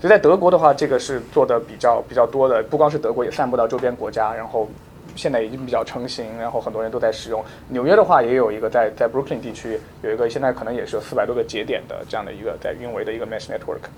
[0.00, 4.68] 所以在德国的话，这个是做的比较比较多的，不光是德国，也散布到周边国家，然后。
[5.16, 7.44] 现在已经比较成型，然后很多人都在使用。
[7.68, 13.88] 纽约的话，也有一个在在 Brooklyn 地区有一个，现在可能也是有四百多个节点的这样的一个在运维的一个 Mesh Network。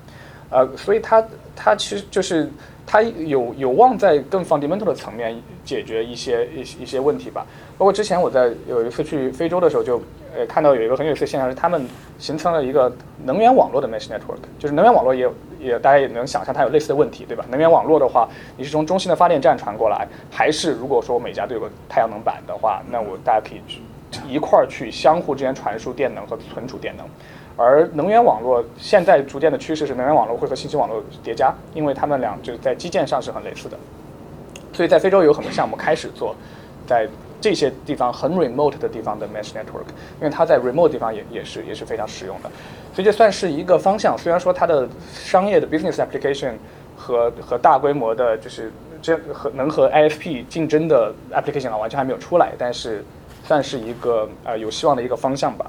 [0.51, 1.25] 呃，所以它
[1.57, 2.47] 它其实就是
[2.87, 5.35] 它有有望在更 fundamental 的层面
[5.65, 7.47] 解决一些一一些问题吧。
[7.79, 10.01] 包括之前我在有一次去非洲的时候，就
[10.35, 11.87] 呃看到有一个很有趣的现象是，他们
[12.19, 12.91] 形成了一个
[13.25, 15.29] 能源网络的 Mesh Network，就是能源网络也
[15.61, 17.45] 也大家也能想象它有类似的问题，对吧？
[17.51, 23.81] 能源网络的话，你是从中心的发电站传过来，还是如果说每家都有个太阳能板的话，那我大家可以去
[24.29, 27.07] 一块儿去相互之间传输电能和存储电能。
[27.55, 33.77] 而能源网络现在逐渐的趋势是，能源网络会和信息网络叠加，因为它们俩就是在基建上是很类似的。
[34.73, 36.35] 所以在非洲有很多项目开始做，
[36.87, 37.07] 在
[37.43, 42.51] 这些地方很 remote 的地方的 mesh network，因为它在 remote 地方也也是也是非常实用的。
[42.95, 44.17] 所以这算是一个方向。
[44.17, 46.53] 虽然说它的商业的 business application
[46.97, 53.05] 和和大规模的，就是这和能和 ISP 竞争的 application 啊，完全还没有出来，但是
[53.45, 55.69] 算是一个呃有希望的一个方向吧。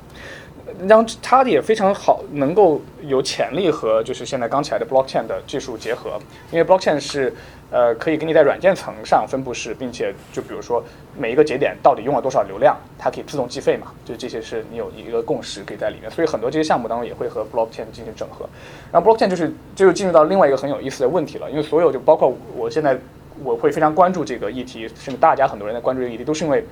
[0.88, 6.20] 让它也非常好，能够有潜力和就是现在刚起来的 blockchain 的技术结合，
[6.52, 7.34] 因为 blockchain 是
[7.70, 10.84] 呃可以给你在软件层上分布式，并且就比如说
[11.18, 18.48] 每一个节点到底用了多少流量，它可以自动计费嘛，就这些是你有一个共识可以在里面，所以很多这些项目当中也会和 blockchain 进行整合。
[18.92, 22.98] 然后 blockchain 就是就进入到另外一个很有意思的问题了，因为所有就包括我现在
[23.44, 26.66] 我会非常关注这个议题，甚至大家很多人在关注这个议题，都是因为。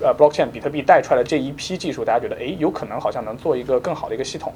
[0.00, 4.52] 呃，blockchain 比特币带出来的这一批技术，大家觉得，哎，有可能好像能做一个更好的一个系统，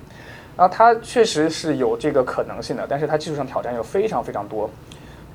[0.56, 4.70] 然后它确实是有这个可能性的，但是它技术上挑战又非常非常多。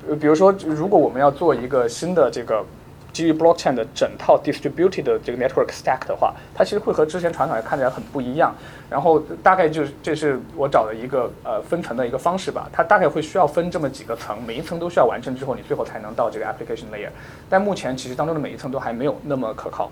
[0.08, 2.64] 呃，比如说，如果我们要做一个新的这个。
[3.12, 8.54] 基于 blockchain 的整套 distributed 的这个 network stack 的话，它其实会和之前传统看起来很不一样。
[8.88, 12.68] 然后大概就是这是我找的一个呃分层的一个方式吧。
[12.72, 17.10] 它大概会需要分这么几个层，每一层都需要完成之后，你最后才能到这个 application layer。
[17.48, 19.90] 但目前其实当中的每一层都还没有那么可靠。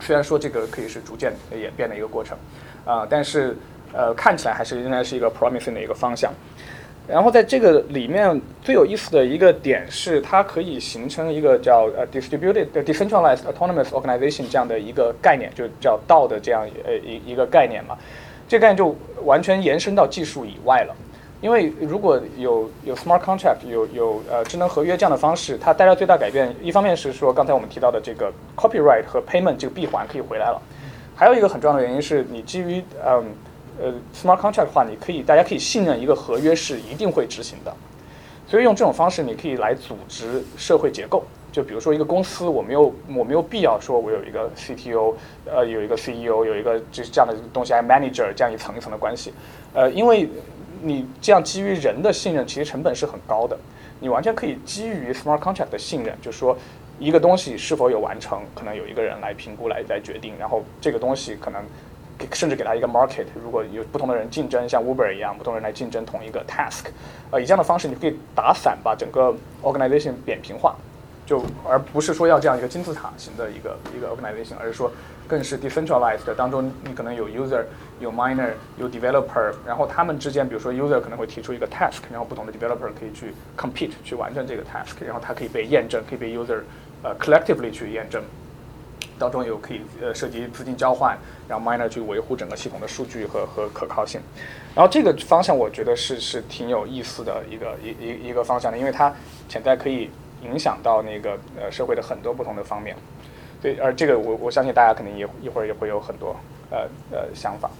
[0.00, 2.36] 虽然说这个可以是逐渐演变的一个过程，
[2.84, 3.56] 啊，但是
[3.92, 6.32] 呃看起来还是仍然是一个 promising 的一个方向。
[7.08, 17.98] 然后在这个里面最有意思的一个点是，它可以形成一个叫呃 distributed decentralized autonomous organization 这样的一个概念，就叫道的这样呃一一个概念嘛。
[18.48, 20.94] 这个概念就完全延伸到技术以外了。
[21.40, 30.62] 因为如果有有 smart contract 有有呃智能合约这样的方式，它带来最大改变，一方面是说刚才我们提到的这个 copyright 和 payment 这个闭环可以回来了。
[31.16, 33.24] 还有一个很重要的原因是你基于嗯。
[33.80, 37.74] 呃，smart contract 的话，你可以大家可以信任一个合约是一定会执行的，
[38.46, 41.24] 所以用这种方式你可以来组织社会结构。
[41.50, 49.34] 就比如说一个公司，我没有我没有必要说我有一个 CTO，呃，有一个 CEO，有一个就是这样的东西，还 manager 这样一层一层的关系，
[49.74, 50.26] 呃，因为
[50.82, 53.58] 你这样基于人的信任，其实成本是很高的。
[54.00, 56.56] 你完全可以基于 smart contract 的信任，就说
[56.98, 61.62] 一个东西是否有完成，可能有一个人来评估来来决定，然后这个东西可能
[62.32, 66.86] 甚至给他一个 market，如果有不同的人竞争，像 Uber 一样，不同人来竞争同一个 task，
[67.30, 70.74] 呃，以这样的方式你可以打散把整个 organization 扁平化。
[71.24, 74.90] 就而不是说要这样一个金字塔型的一个一个 organization，而是说
[75.28, 77.62] 更是 decentralized 当中，你可能有 user，
[78.00, 86.58] 有 miner，有 developer，然后他们之间，比如说 user 可能会提出一个 task，然后不同的 developer 可以去 compete 去完成这个 task，然后它可以被验证，可以被 user
[87.04, 88.20] 呃 collectively 去验证，
[89.30, 91.16] 当中有可以呃涉及资金交换，
[91.48, 94.20] 然后 miner 去维护整个系统的数据和和可靠性，
[94.74, 99.14] 然后这个方向我觉得是是挺有意思的一个一一一个方向的，因为它
[99.48, 100.10] 潜在可以。
[100.42, 102.96] 影响到那个呃社会的很多不同的方面，
[103.62, 106.34] 对，而这个我我相信大家肯定也一会儿也会有很多
[106.68, 106.78] 呃
[107.12, 107.70] 呃想法，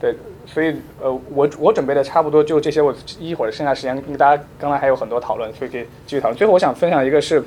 [0.00, 0.14] 对，
[0.46, 6.38] 所以呃我我准备的差不多就这些，我一会儿剩下时间跟大家刚才还有很多讨论，所以可以继续讨论。
[6.38, 7.42] 最后我想分享一个是，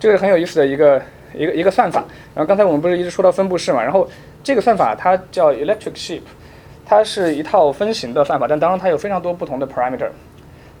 [0.00, 0.98] 这个很有意思的一个
[1.34, 2.04] 一个一个算法。
[2.34, 4.08] 然后刚才我们不是一直说到分布式嘛，然后
[4.42, 6.22] 这个算法它叫 Electric Sheep，
[6.84, 10.10] 它是一套分型的算法，但当然它有非常多不同的 parameter，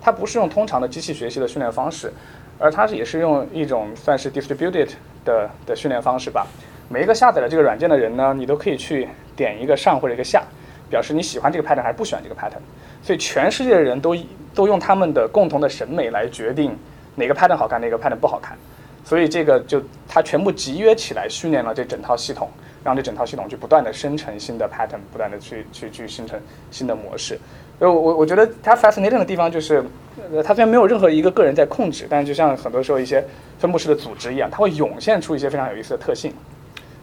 [0.00, 2.12] 它不是用通常的机器学习的训练方式。
[2.58, 4.88] 而它是也是用一种算是 distributed
[5.24, 6.46] 的的训练方式吧。
[6.88, 10.44] 每一个下载了这个软件的人呢，你都可以去点一个上或者一个下，
[10.88, 12.60] 表示你喜欢这个 pattern 还是不喜欢这个 pattern。
[13.02, 14.16] 所以全世界的人都
[14.54, 16.78] 都用他们的共同的审美来决定
[17.16, 18.56] 哪个 pattern 好看，哪个 pattern 不好看。
[19.04, 22.48] 所以这个就它全部集约起来训练了这整套系统，
[22.84, 27.38] 让这整套系统去不断的生成新的 pattern，不断的去去去生成新的模式。
[27.78, 29.84] 所以我我觉得它 fascinating 的地方就是。
[30.30, 33.24] 呃，它虽然没有任何一个个人在控制，但是就像很多时候一些
[33.58, 36.30] 分布式的组织一样，它会涌现出一些非常有意思的特性。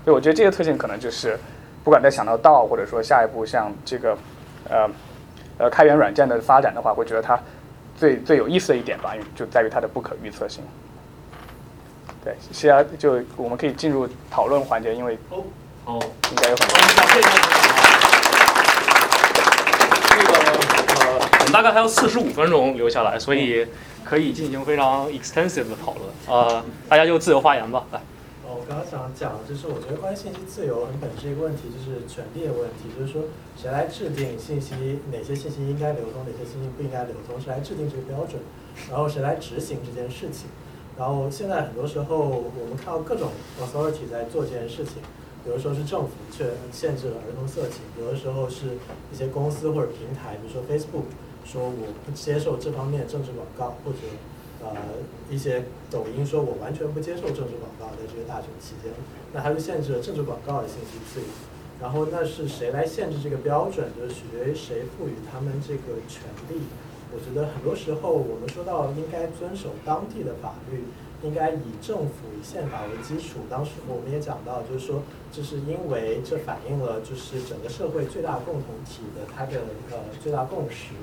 [0.06, 1.36] 所以我觉得这些特性可能就是，
[1.84, 4.16] 不管在想到道，或者说下一步像这个，
[4.70, 4.88] 呃，
[5.58, 7.38] 呃，开源软件的发展的话，会觉得它
[7.98, 10.64] 最最有意思的一点吧，就在于它的不可预测性。
[12.30, 15.44] 对，现在就我们可以进入讨论环节，因为哦，
[15.86, 16.00] 哦，
[16.30, 16.76] 应该有很多。
[21.00, 23.66] 呃，我们大概还有四十五分钟留下来，所以
[24.06, 26.06] 可以进行非常 extensive 的讨论。
[26.28, 28.00] 呃，大家就自由发言吧，来。
[28.46, 33.24] 哦，我刚刚想讲的，就是我觉得关于信息自由很本质一个问题，就是权利的问题，就是说
[33.60, 34.76] 谁来制定信息，
[35.12, 38.40] 哪些信息应该流通，哪些信息不应该流通，谁来制定这个标准，
[38.88, 40.46] 然后谁来执行这件事情。
[41.00, 44.96] 然后现在很多时候我们看到各种 authority 在做这件事情。
[45.48, 48.76] 有的时候是政府却限制了儿童色情，有的时候是
[49.10, 51.08] 一些公司或者平台，比如说 Facebook，
[51.46, 53.98] 说我不接受这方面政治广告，或者
[54.62, 54.76] 呃
[55.32, 58.92] 一些抖音说我完全不接受政治广告，在这个大选期间，
[59.32, 61.28] 那它就限制了政治广告的信息自由。
[61.80, 63.88] 然后那是谁来限制这个标准？
[63.98, 66.60] 就是取决于谁赋予他们这个权利。
[67.12, 70.84] 我觉得很多时候我们说到应该遵守当地的法律。
[71.22, 73.40] 应该以政府以宪法为基础。
[73.50, 75.04] 当时我们也讲到，就是说，
[75.34, 79.60] 这是因为这反映了就是整个社会最大共同体的它的
[79.92, 80.96] 呃最大共识。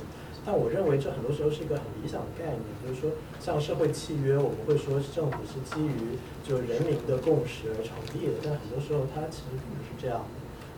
[0.42, 10.24] 但我认为这很多时候是一个很理想的概念，就是说，像社会契约，我们会说政府是基于就人民的共识而成立的，但很多时候它其实并不是这样。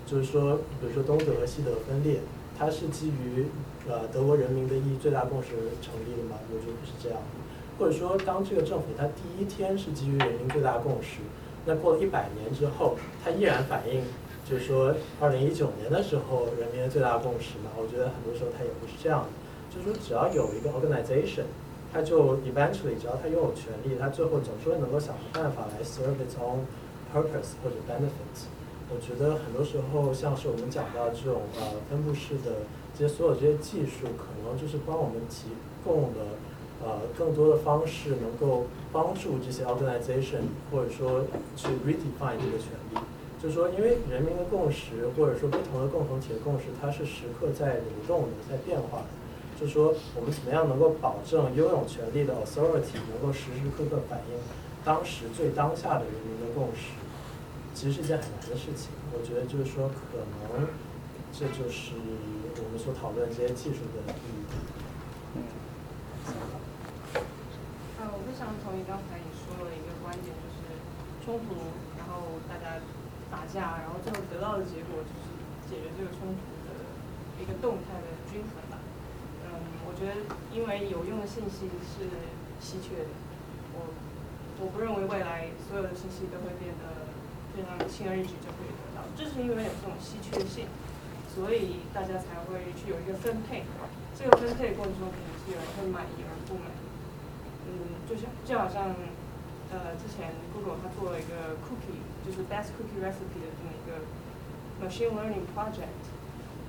[0.04, 2.18] 就是说，比如说东德和西德分裂，
[2.58, 3.46] 它是基于
[3.88, 5.48] 呃德国人民的意义最大共识
[5.80, 6.36] 成立的吗？
[6.52, 7.18] 我觉得不是这样。
[7.78, 11.20] 或者说，当这个政府它第一天是基于人民最大共识，
[11.64, 14.02] 那过了一百年之后，它依然反映，
[14.44, 17.70] 就是说，二零一九年的时候人民的最大共识嘛？
[17.78, 19.28] 我觉得很多时候它也不是这样的。
[19.70, 21.46] 就是说，只要有一个 organization，
[21.92, 26.66] 它就 eventually，只要它拥有权利，它最后总是会能够想出办法来 serve its own
[27.14, 28.50] purpose 或者 benefits。
[28.90, 32.66] 我觉得很多时候，像是我们讲到这种呃分布式的
[32.98, 35.50] 这些所有这些技术，可能就是帮我们提
[35.84, 36.36] 供的。
[36.80, 41.26] 呃，更多的方式能够帮助这些 organization，或者说
[41.56, 42.98] 去 redefine 这个权利，
[43.42, 49.06] 就是说，因为人民的共识，或者说不同的共同体的共识，它是时刻在流动的，在变化的。
[49.60, 54.38] 就是说，我们怎么样能够保证拥有权利的 authority 能够时时刻刻反映
[54.84, 56.94] 当时最当下的人民的共识，
[57.74, 58.90] 其实是一件很难的事情。
[59.12, 60.22] 我觉得就是说，可
[60.54, 60.68] 能
[61.32, 61.90] 这就是
[62.78, 64.46] 们所讨论这些技术的意义。
[67.98, 70.78] 非常同意刚才你说的一个观点，就是
[71.26, 72.78] 冲突，然后大家
[73.26, 75.26] 打架，然后最后得到的结果就是
[75.66, 76.40] 解决这个冲突
[76.70, 76.70] 的
[77.42, 78.78] 一个动态的均衡吧。
[79.42, 80.22] 嗯，我觉得
[80.54, 82.06] 因为有用的信息是
[82.62, 83.10] 稀缺的，
[83.74, 83.90] 我
[84.62, 87.10] 我不认为未来所有的信息都会变得
[87.58, 90.70] 非常轻而易举就可以得到，正是因为有这种稀缺性，
[91.38, 93.62] 所以大家才会去有一个分配。
[94.18, 96.66] 这个分配过程中可能是有人会满意，有人不满。
[97.70, 98.90] 嗯，就像就好像，
[99.70, 104.02] 呃，之前 Google 它做了一个 cookie，就是 best cookie recipe 的这么一个
[104.82, 106.02] machine learning project。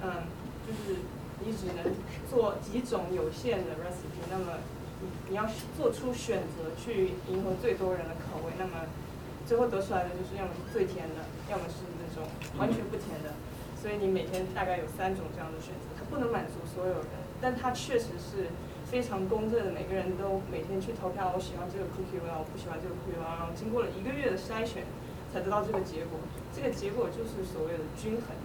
[0.05, 0.29] 嗯，
[0.61, 1.01] 就是
[1.41, 1.89] 你只能
[2.29, 4.61] 做几种有限的 recipe，那么
[5.01, 8.85] 你你要做出选择去迎合最多人的口味，那么
[9.47, 12.29] 最后得出来的就是要么是最甜的，要么是那种
[12.59, 13.33] 完全不甜的。
[13.81, 17.07] 所以你每天大概有三种这样的选择，它不能满足所有人。
[17.39, 18.51] 但它确实是
[18.84, 24.84] 非常公正的，每个人都每天去投票，我喜欢这个 cookie，我不喜欢这个 cookie，然后经过了一个月的筛选，
[25.31, 26.19] 才得到这个结果。
[26.51, 28.35] 这个结果就是所谓的均衡。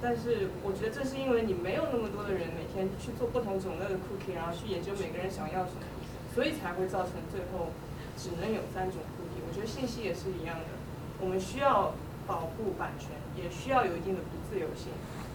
[0.00, 5.84] 但是我觉得这是因为你没有那么多的人每天去做不同种类的 cookie，然后去研究每个人想要什么，
[6.32, 7.68] 所以才会造成最后
[8.16, 9.44] 只能有三种 cookie。
[9.44, 10.72] 我觉得信息也是一样的，
[11.20, 11.92] 我们需要
[12.24, 14.88] 保护版权，也需要有一定的自由性，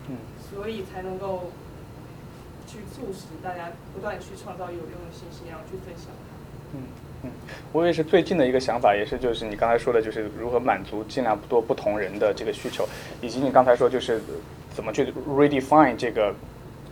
[0.10, 0.18] 嗯，
[0.50, 1.52] 所以才能够。
[2.66, 6.76] 去促使大家不断去创造有用的信息，然后去分享它。
[6.76, 6.82] 嗯
[7.24, 7.32] 嗯，
[7.72, 12.88] 我也是最近的一个想法，也是就是你刚才说的，就是如何满足尽量多不同人的这个需求，
[13.22, 14.20] 以及你刚才说就是
[14.74, 16.34] 怎么去 redefine 这个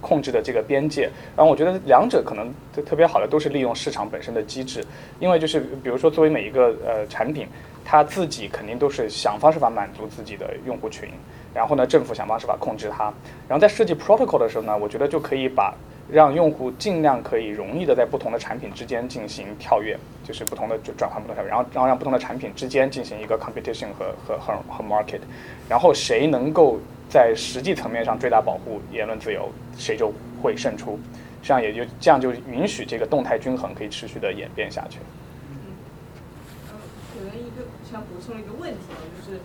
[0.01, 1.03] 控制的这个边界。
[1.37, 2.53] 然后我觉得两者可能
[2.85, 4.83] 特别好的都是利用市场本身的机制，
[5.19, 7.47] 因为就是比如说作为每一个呃产品，
[7.85, 11.07] 它自己肯定都是想方设法满足自己的用户群。
[11.53, 13.05] 然后呢，政府想方设法控制它。
[13.47, 15.73] 然后在设计 protocol 的时候呢，我觉得就可以把
[16.09, 25.19] 让用户尽量可以容易的在不同的产品之间进行跳跃，就是不同的转换不同跳跃，然后然后让不同的产品之间进行一个 competition 和和和和 market。
[25.67, 26.79] 然后谁能够
[27.11, 30.97] 在实际层面上最大保护言论自由，谁就会胜出。
[31.43, 34.99] 这样也就这样就允许这个动态均衡可以持续的演变下去。
[35.51, 35.75] 嗯，
[37.13, 39.39] 可能一个想补充一个问题啊，就是。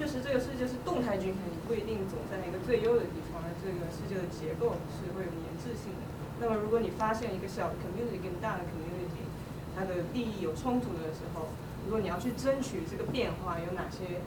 [0.00, 3.36] 确实，这个世界是动态均衡，你不一定总在一个最优的地方。
[3.44, 6.08] 而这个世界的结构是会有粘滞性的。
[6.40, 9.28] 那么，如果你发现一个小的 community 跟大的 community
[9.76, 11.52] 它的利益有冲突的时候，
[11.84, 14.24] 如果你要去争取这个变化，有哪些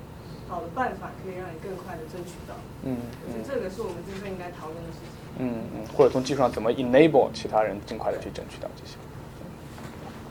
[0.53, 2.53] 好的办法可以让你更快的争取到？
[2.85, 2.93] 嗯
[3.25, 3.41] 嗯。
[3.41, 5.17] 这个是我们真正应该讨论的事情。
[5.41, 9.01] 嗯嗯，或者从技术上怎么 enable 其他人尽快的去争取到这些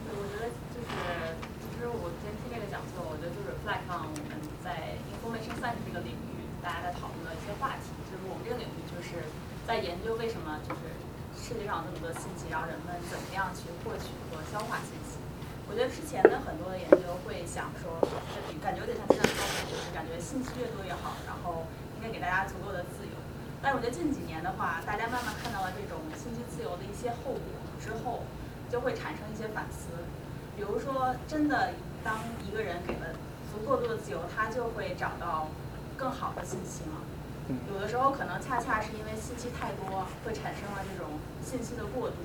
[0.07, 0.95] 对我觉得就是
[1.59, 4.39] 其实我们今天听这个讲座我觉得就是赖上我们。
[9.65, 10.81] 在研究为什么就是
[11.33, 15.17] 世界上有那么多信息，然后人们怎么样去获取和消化信息？
[15.73, 17.97] 我觉得之前的很多的研究会想说，
[18.61, 21.65] 感觉有点像现在的说法，就是感觉信息越多越好，然后
[21.97, 23.17] 应该给大家足够的自由。
[23.65, 27.49] 但是我觉得近几年的话，大家慢慢看到了这种信息自由的一些后果
[27.81, 28.21] 之后，
[28.69, 29.97] 就会产生一些反思。
[30.53, 31.73] 比如说，真的
[32.05, 33.17] 当一个人给了
[33.49, 35.49] 足够多的自由，他就会找到
[35.97, 37.01] 更好的信息吗？
[37.73, 42.21] 有的时候可能恰恰是因为信息太多，会产生了这种信息的过度，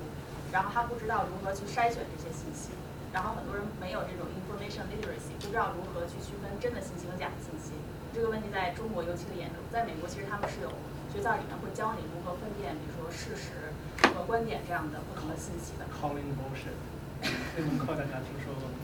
[0.52, 2.76] 然后他不知道如何去筛选这些信息，
[3.18, 7.74] 然后很多人没有这种 information literacy，不知道如何去区分真的信息和假的信息。
[8.14, 10.70] 这个问题在中国尤其的严重，在美国其实他们是有
[11.10, 13.74] 学校里面会教你如何分辨，比如说事实
[14.14, 15.90] 和观点这样的不同的信息的。
[15.90, 16.78] Calling bullshit，
[17.58, 18.78] 这门课大家听说过吗？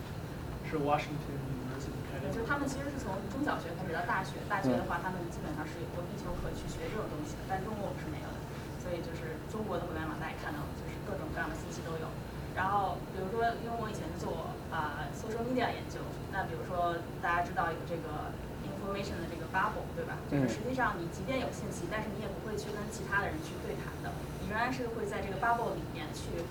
[0.65, 1.37] 是 Washington
[1.69, 1.93] music。
[2.33, 8.41] 就他们其实是从中小学开始到大学，大学的话他们基本上是有个必修课去学这种东西的，但中国我们是没有的，
[8.81, 12.09] 所以就是中国的互联网大家看到就是各种各样的信息都有。
[12.55, 15.99] 然后比如说，因为我以前做啊 social media 研究，
[16.31, 18.31] 那比如说大家知道有这个
[18.63, 20.17] information 的这个 bubble，对吧？
[20.29, 26.43] 就是实际上你即便有信息，但是你也不会去跟其他的人去对谈的，你仍然是会在这个 bubble 里面去。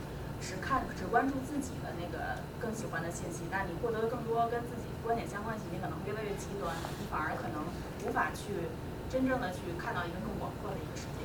[0.42, 7.62] 只看只关注自己的那个更喜欢的信息，那你获得的更多跟自己观点相关的信息，可能会越来越极端，你反而可能
[8.02, 8.66] 无法去
[9.06, 11.22] 真正的去看到一个更广阔的一个世界。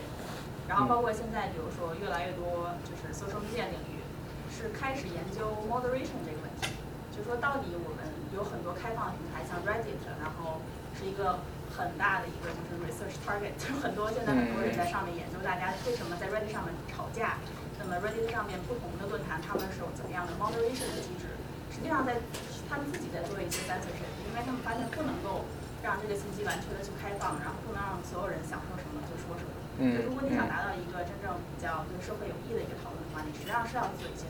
[0.70, 3.97] 然后包括现在，比如说越来越多就是 social media 领域
[4.58, 6.74] 是开始研究 moderation 这个问题，
[7.14, 10.58] 就是说到底我们有很多开放的平台，像 Reddit，然后
[10.98, 17.38] 是一个很大的一个就是 research target，就是很多现在很多人在上面研究大家为什么在 Reddit 上面吵架。
[17.78, 21.30] 那么 Reddit 上面不同的论坛，他们是有怎么样的 moderation 的机制？
[21.70, 22.18] 实际上，在
[22.66, 25.46] 他们自己在做一些 censorship，因为他们发现不能够
[25.86, 29.54] 让这个信息完全的去开放，然后不能让所有人想说什么就说什么。
[29.78, 29.94] 嗯。
[29.94, 34.30] 就如果你想达到一个真正比较对社会有益的一个讨论的话，你实际上是要做一些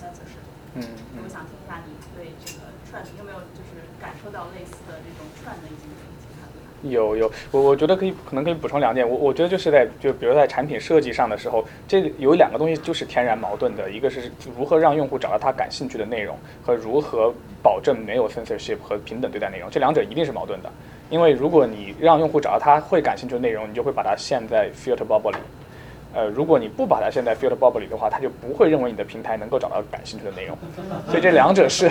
[0.00, 0.40] censorship。
[0.74, 0.82] 嗯。
[1.22, 5.84] 我想听一下你对这个串，你有没有就是感受到类似的这种串的一些
[6.20, 6.68] 其他对吧？
[6.82, 9.06] 有有，我我觉得可以，可能可以补充两点。
[9.06, 17.32] 我我觉得就是在就比如在产品设计上的时候，这有两个东西就是天然矛盾的，一个是如何让用户找到他感兴趣的内容，和如何
[17.62, 20.70] 保证没有 censorship 和平等对待内容，这两者一定是矛盾的。
[21.08, 25.38] 因为如果你让用户找到他会感兴趣的内容，你就会把它陷在 filter bubble 里。
[26.16, 30.56] 呃，如果你不把它现在 filter bubble 里的话，它就不会认为你的平台能够找到感兴趣的内容，
[31.10, 31.90] 所以这两者是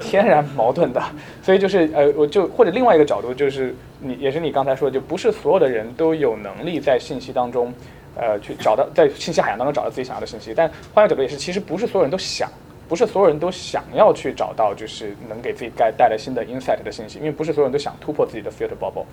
[0.00, 1.00] 天然矛盾的。
[1.40, 7.72] 所以就是呃，我就或者另外一个角度就是你也是你刚才说的，就不是所有的人都有能力在信息当中，
[8.16, 10.52] 呃，去找到在信息海洋当中找到自己想要的信息。
[10.52, 12.50] 但换个角度也是，其实不是所有人都想，
[12.88, 19.04] 不是所有人都想要去找到就是能给自己带带来新的 insight 的信息，因为不是所有人都想突破自己的 filter bubble。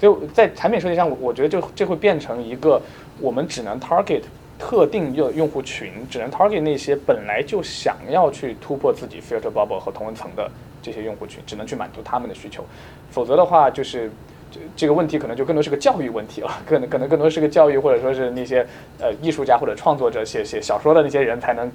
[0.00, 2.80] 所以在产品设计上，我觉得就这会变成一个。
[3.20, 4.22] 我们只能 target
[4.58, 10.50] 特定用用户群，只能 target 那些本来就想要去突破自己 filter bubble 和同温层的
[10.82, 12.64] 这些用户群，只能去满足他们的需求。
[13.10, 14.10] 否则的话，就是
[14.50, 18.66] 这这个问题可能就更多是个教育问题了， 可能可能更多是个教育，或者说是那些
[18.98, 21.70] 呃艺术家或者创作者写写小说的那些人才能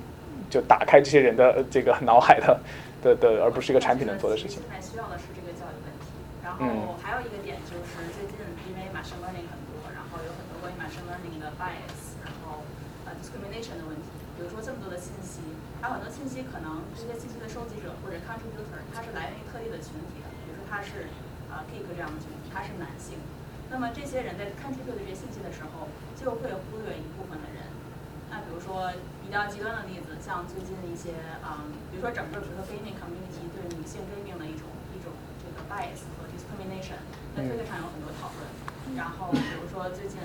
[0.49, 2.59] 就打开这些人的这个脑海的
[3.01, 4.61] 的的，而不是一个产品能做的事情。
[4.69, 6.11] 还需要的是这个教育问题。
[6.43, 8.35] 然后还有一个点就是最近
[8.67, 9.52] 因为多，然后有
[11.09, 12.61] learning 的 bias，然后
[13.05, 14.07] 呃 discrimination 的问题。
[14.33, 15.41] 比如说这么多的信息，
[15.81, 21.05] 还有很多信息可能这些信息的收集者或者 contributor，它是来源于特定的群体的，比如说他是
[21.53, 23.21] 呃 geek 这样的群体，他是男性。
[23.69, 27.65] 那么这些人在 contribute 这些信息的时候，就会忽略一部分的人。
[28.33, 28.89] 那比如说
[29.21, 31.13] 比较极端的例子，像最近一些
[31.45, 36.97] 嗯，比如说整个比如说 gaming community 对女性 gaming 的一种一种这个 bias 和 discrimination，
[37.37, 38.49] 在推特上有很多讨论。
[38.97, 40.17] 然后比如说最近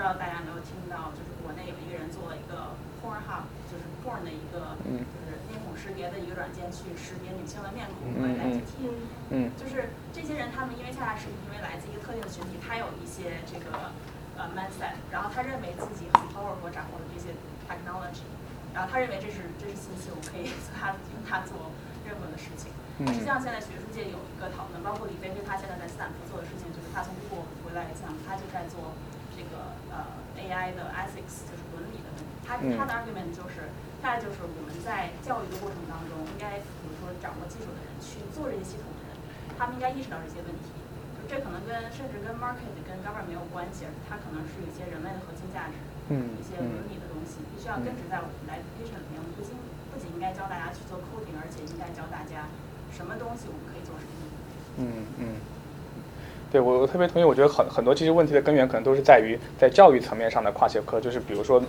[0.00, 2.72] 知道大家有没有听到，就是国内有一个人做了一个
[3.04, 8.96] Pornhub，就是 porn 的一个就是面孔识别的一个软件，去识别女性的面孔和 identity。
[9.28, 9.52] 嗯。
[9.60, 13.92] 就是这些人，他们因为恰恰是因为来自一个特定的群体，他有一些这个
[14.40, 17.36] 呃 mindset，然后他认为自己很 powerful 掌握了这些
[17.68, 18.24] technology，
[18.72, 21.68] 然后他认为这是这是信息，我可以 他用它做
[22.08, 22.72] 任何的事情。
[23.04, 28.96] 实际上现在学术界有一个讨论，包括李飞飞他现在在斯坦福做的事情，就是他从中国回来讲，他就在做
[30.40, 32.32] AI 的 ethics，就是伦理的问题。
[32.42, 33.68] 他他的 argument 就是，
[34.00, 39.12] 大概就是我们在教育的过程当中，应该比如说掌握技术的人去做这些系统的人，
[39.60, 40.72] 他们应该意识到这些问题。
[41.20, 45.76] 就这可能跟甚至跟 market 跟 government 没有关系，而它可能是有一些人类的核心价值，
[46.10, 49.20] 一些伦理的东西，必须要根植在我们的 education 里面。
[49.20, 49.54] 我们不仅
[49.92, 52.50] 不仅应该教大家去做 coding，而且应该教大家。
[52.90, 54.18] 什么东西我们可以做什么？
[54.82, 55.38] 嗯嗯，
[56.50, 61.62] 对我我特别同意，我觉得很很多其实问题的根源可能都是在于在教育层面上的跨学科，就是比如说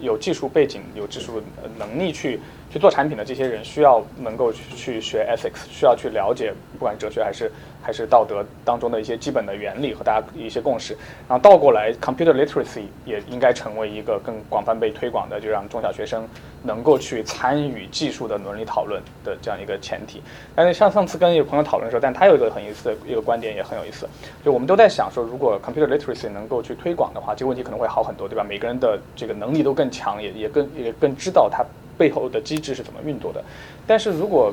[0.00, 1.42] 有技术背景、有技术
[1.78, 7.50] 能力去去做产品的这些人，需要能够去去学 ethics，需要去了解不管哲学还是。
[7.80, 10.94] 还是道德当中的一些基本的原理和大家一些共识，
[11.28, 16.28] 然后倒过来，computer literacy 也应该成为一个更广泛被推广的，就让中小学生
[16.64, 20.20] 能够去参与技术的伦理讨论的这样一个前提。
[20.56, 24.06] 但是像上次跟一个朋友讨论的时候，但他有一个很有意思的一个观点也很有意思，
[24.44, 28.44] 就我们都在想说，如果 computer literacy 能够去推广的话，这个问题可能会好很多，对吧？
[28.46, 31.64] 每个人的这个能力都更强，也也更也更知道它
[31.96, 33.42] 背后的机制是怎么运作的。
[33.86, 34.52] 但是如果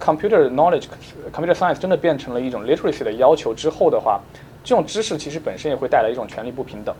[0.00, 0.86] computer knowledge,
[1.32, 4.20] computer science 真的变成了一种 literacy 的要求之后的话，
[4.64, 6.94] 这种知识其实本身也会带来一种权利不平等，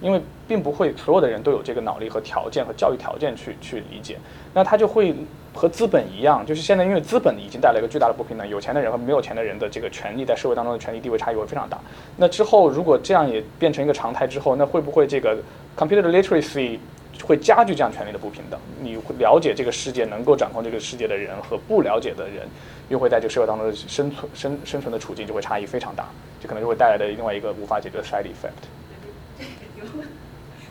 [0.00, 4.16] 因为并不会所有的人都有这个脑力和条件和教育条件去去理解，
[4.52, 5.14] 那他就会
[5.54, 11.78] 和资本一样，就是现在因为资本已经带来一个巨大的不平等，有钱的人和没有钱的人的这个权利在社会当中的权利地位差异会非常大。
[12.16, 15.36] 那之后如果这样也变成一个常态之后，那会不会这个
[15.76, 16.78] computer literacy
[17.22, 18.58] 会加剧这样权利的不平等。
[18.80, 22.48] 你了解这个世界，能够掌控这个世界的人和不了解的人，
[22.88, 26.08] 又会在这个社会当中生存生生存的处境就会差异非常大，
[26.40, 28.60] 这可能就会带来的另外一个无法解决的 side effect。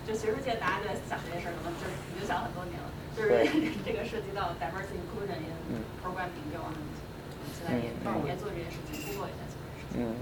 [0.08, 2.90] 就学术界大家就在想这件事儿，可能就是已经想很多年了。
[3.14, 3.46] 就是
[3.86, 5.54] 这个涉及到 diversity inclusion in
[6.02, 6.82] programming，就我们
[7.54, 7.94] 现在也
[8.26, 9.46] 也做这件事情，工作一下。
[9.98, 10.18] 嗯。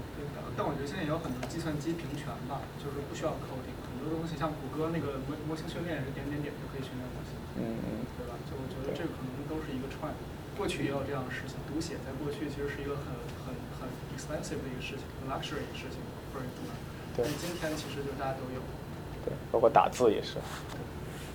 [0.56, 3.76] 但我觉得现在也有很多计算机平权吧，就是不需要 coding。
[3.88, 7.86] 很多东西像谷歌那个模模型训练也是点点点就可以训练模型，嗯嗯，
[8.18, 8.34] 对吧？
[8.46, 10.10] 就我觉得这可能都是一个串。
[10.58, 13.14] 过去也有这样的事情，读写在过去其实是一个很
[13.46, 16.02] 很很 expensive 的一个事情，luxury 的事情，
[16.34, 16.74] 或者什么。
[17.14, 17.22] 对。
[17.22, 18.58] 但今天其实就大家都有。
[19.22, 20.42] 对，包括打字也是。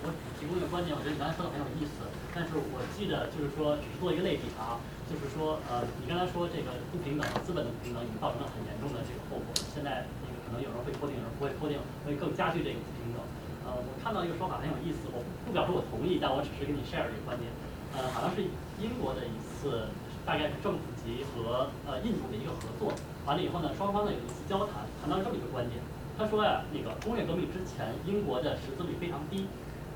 [0.04, 2.04] 我提供一个观点，我觉得你刚才说的很有意思，
[2.36, 4.76] 但是我记得就是说，只是做一个类比啊，
[5.08, 10.34] 就是说，呃，你刚才说这个不平等，资本的不平等已经造成了很严重的这个后果，现在那个。
[10.44, 13.18] 可能有人会脱定，有人不会脱定，会更加剧这个不平等。
[13.64, 17.48] 呃，我看到一个说法很有意思，我不表示我同意，但我只是跟你 share 这个观点。
[17.96, 18.44] 呃，好像是
[18.76, 19.88] 英国的一次，
[20.28, 22.92] 大概是政府级和呃印度的一个合作，
[23.24, 25.80] 完了以后呢，双方呢有一次交谈，谈到这么一个观点，
[26.20, 29.48] 他说呀，那个工业革命之前，英国的识字率非常低，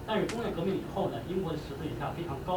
[0.09, 2.56] 但是工业革命以后呢，英国的识字率下非常高。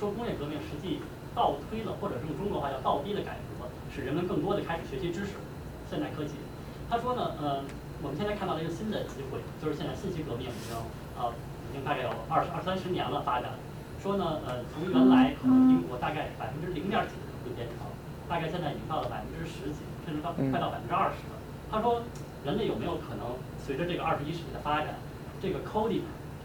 [0.00, 1.04] 说工业革命实际
[1.36, 5.36] 倒推了，或者用中国话叫倒逼的改革，使人们更多的开始学习知识、
[5.90, 6.40] 现代科技。
[6.88, 7.60] 他说呢，呃，
[8.00, 10.72] 我们现在看到了一个新的机会，就是现在信息革命已经
[11.20, 11.28] 呃
[11.68, 13.52] 已经大概有二十二三十年了发展。
[14.00, 17.84] 说呢，呃，从原来可能英国大概百分之零点几的会变成，
[18.24, 21.36] 大概现在已经到了百分之十几，甚至到快到百分之二十了。
[21.68, 22.00] 他说，
[22.40, 24.96] 人类有没有可能随着这个二十一世纪的发展，
[25.44, 26.00] 这个 coding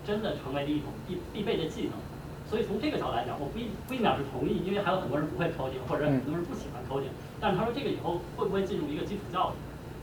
[0.06, 1.94] 真的成为了一种必必备的技能？
[2.50, 7.14] 所以从这个角度来讲，我不一不一秒是同意，因为还有很多人不会 coding，或者很多人不喜欢 coding。
[7.40, 9.56] 但是他说这个以后会不会进入一个基础教育？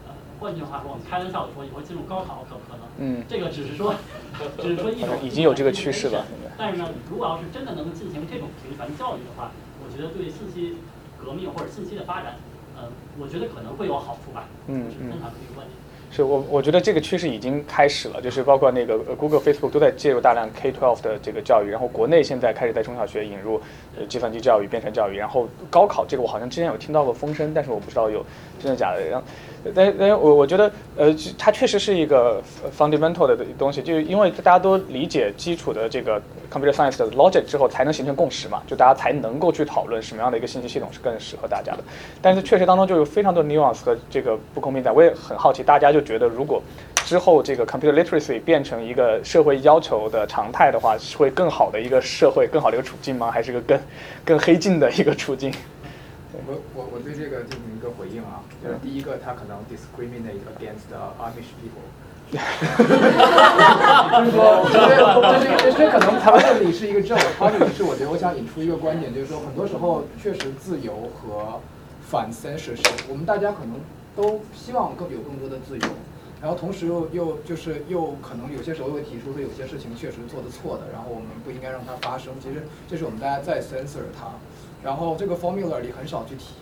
[0.09, 2.89] 呃，换句话说，我们开玩笑的说，以后进入高考可不可能？
[2.97, 3.95] 嗯，这个只是说，
[4.63, 6.25] 只是说一种 已经有这个趋势了。
[6.57, 9.53] 但是呢，如果要是真的能进行这种平权教育的话，
[9.85, 10.77] 我觉得对信息
[11.23, 12.37] 革命或者信息的发展，
[12.77, 12.89] 呃，
[13.21, 14.49] 我觉得可能会有好处吧。
[14.69, 15.11] 嗯嗯。
[15.11, 15.77] 分享这个观点。
[16.11, 23.61] 是我我觉得这个趋势已经开始了，就是包括那个 Google、Facebook 都在介入大量 K-12 的这个教育，然后国内现在开始在中小学引入
[23.99, 28.25] 呃计算机教育、编程教育，然后高考这个我好像之前有听到过风声，但是我不知道有
[28.59, 29.05] 真的假的。
[29.07, 29.27] 然后，
[29.75, 32.43] 但但我我觉得呃，它确实是一个
[32.77, 36.21] fundamental 的东西，就是因为大家都理解基础的这个
[36.51, 41.79] computer science 的 logic 之后，才能形成共识嘛，就大家才能够去讨论什么样的一个信息系统是更适合大家的。
[42.23, 46.63] 但是确实当中就有非常多 nuance 和这个不公平在，我也很好奇，大家就觉得如果
[47.05, 53.31] 之后这个 computer literacy 变成一个社会要求的常态的话，是会更好的一个社会、更好的一个处境吗？
[53.31, 53.81] 还是一个更
[54.25, 55.53] 更黑镜的一个处境？
[56.47, 61.87] 我我我对这个进行一个回应啊，就是第一个，他可能 discriminate against Amish people，
[62.31, 64.77] 就是说，这
[65.39, 71.61] 这这这可能他们这里是一个正，他这里是我觉得我想引出一个观点，就是说，很多时候确实自由和
[72.01, 73.81] 反 censorship，我们大家可能
[74.17, 75.89] 都希望更有更多的自由，
[76.43, 84.29] 然后同时又又就是又可能有些时候会提出说有些事情确实做的错的，然后我们不应该让它发生，其实这是我们大家在 censor 它。
[84.83, 86.55] 然后这个 formula 里很少去提，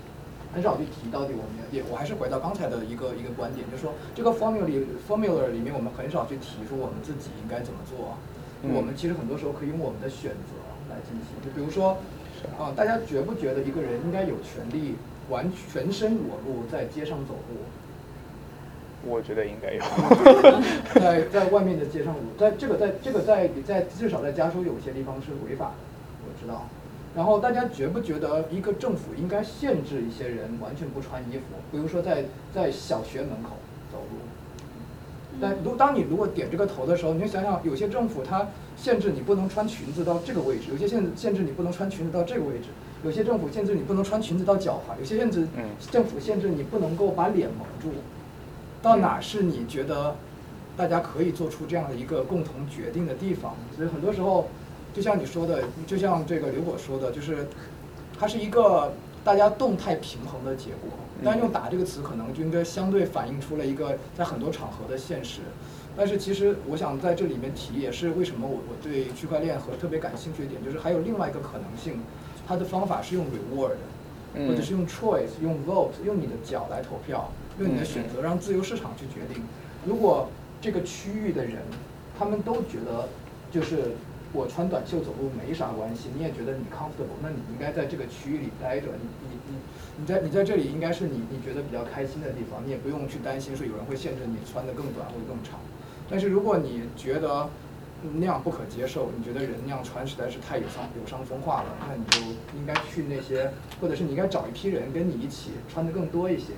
[0.54, 4.64] 很少去提到底我们也我还是回到刚才的一个一个观点，就是说这个 formula
[5.06, 8.16] formula 里面我们很少去提出我们自己应该怎么做，
[8.62, 10.56] 我们其实很多时候可以用我们的选择
[10.88, 11.98] 来进行，就比如说
[12.58, 14.96] 啊，大家觉不觉得一个人应该有权利
[15.28, 17.60] 完全身裸露在街上走路？
[19.08, 19.80] 我觉得应该有，
[20.94, 25.74] 在在外面的街上，在这个在这个在在至少在加州有些地方是违法的，
[26.26, 26.66] 我知道。
[27.16, 31.56] 然后大家觉不觉得一个政府应该限制一些人完全不穿衣服？
[31.72, 33.56] 比如说在在小学门口
[33.90, 34.18] 走路。
[35.40, 42.66] 但如当你如果点这个头的时候，你就想想，有些政府它限制你不能穿裙子到这个位置，有些限限制你不能穿裙子到这个位置，
[43.02, 45.48] 有些政府限制你不能穿裙子到脚踝，有些限制
[45.90, 47.96] 政府限制你不能够把脸蒙住。
[48.82, 50.14] 到哪是你觉得
[50.76, 53.56] 大家可以做出这样的一个共同决定的地方？
[53.74, 54.48] 所以很多时候。
[54.96, 57.46] 就像你说的，就像这个刘果说的，就是
[58.18, 60.88] 它是一个大家动态平衡的结果。
[61.22, 65.40] 但用“打”这个词，可能就应该相对反映出了一个在很多场合的现实。
[65.94, 72.00] 但是其实我想在这里面提，也是为什么我我对区块链和特别感兴趣的点，就是还有另外一个可能性，
[72.48, 73.76] 它的方法是用 reward，
[74.48, 79.42] 或者是用 choice，用 vote，用你的脚来投票，用你的选择让自由市场去决定。
[79.84, 80.30] 如果
[80.62, 81.58] 这个区域的人，
[82.18, 83.10] 他们都觉得
[83.52, 83.90] 就是。
[84.36, 88.88] 我穿短袖走路没啥关系，你也觉得你 comfortable，那你应该在这个区域里待着。
[89.00, 89.56] 你你你
[89.96, 95.58] 你在你在这里应该是你你觉得比较开心的地方，你也不用去担心说有人会限制你穿的更短或者更长。
[96.10, 97.48] 但是如果你觉得
[98.14, 102.20] 那样不可接受，你觉得人那样穿实在是太有伤有伤风化了，那你就
[102.58, 103.50] 应该去那些，
[103.80, 106.52] 或者是你应该找一批人跟你一起穿的更多一些。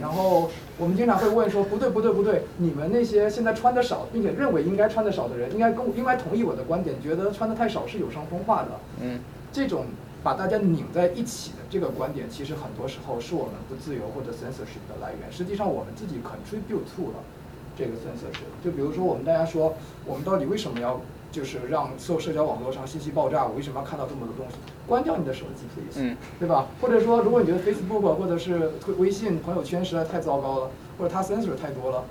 [0.00, 8.68] 然后我们经常会问说，不对不对不对，你们那些现在穿的少，并且认为应该穿的少的人，应该跟应该同意我的观点，觉得穿的太少是有伤风化的。
[9.02, 9.20] 嗯，
[9.52, 9.86] 这种
[10.22, 15.30] 把大家拧在一起的这个观点，其实很多时候是我们不自由或者 censorship 的来源。
[15.30, 17.18] 实际上我们自己 contribute to 了
[17.76, 18.64] 这个 censorship。
[18.64, 19.74] 就比如说我们大家说，
[20.06, 21.00] 我们到底为什么要？
[21.32, 24.56] 就是让所有社交网络上信息爆炸，我为什么要看到这么多东西？
[24.86, 26.66] 关掉你的手机，please，对吧？
[26.80, 32.04] 或者说，如果你觉得 Facebook 或者是微信朋友圈实在太糟糕了，或者它 sensor 太多了，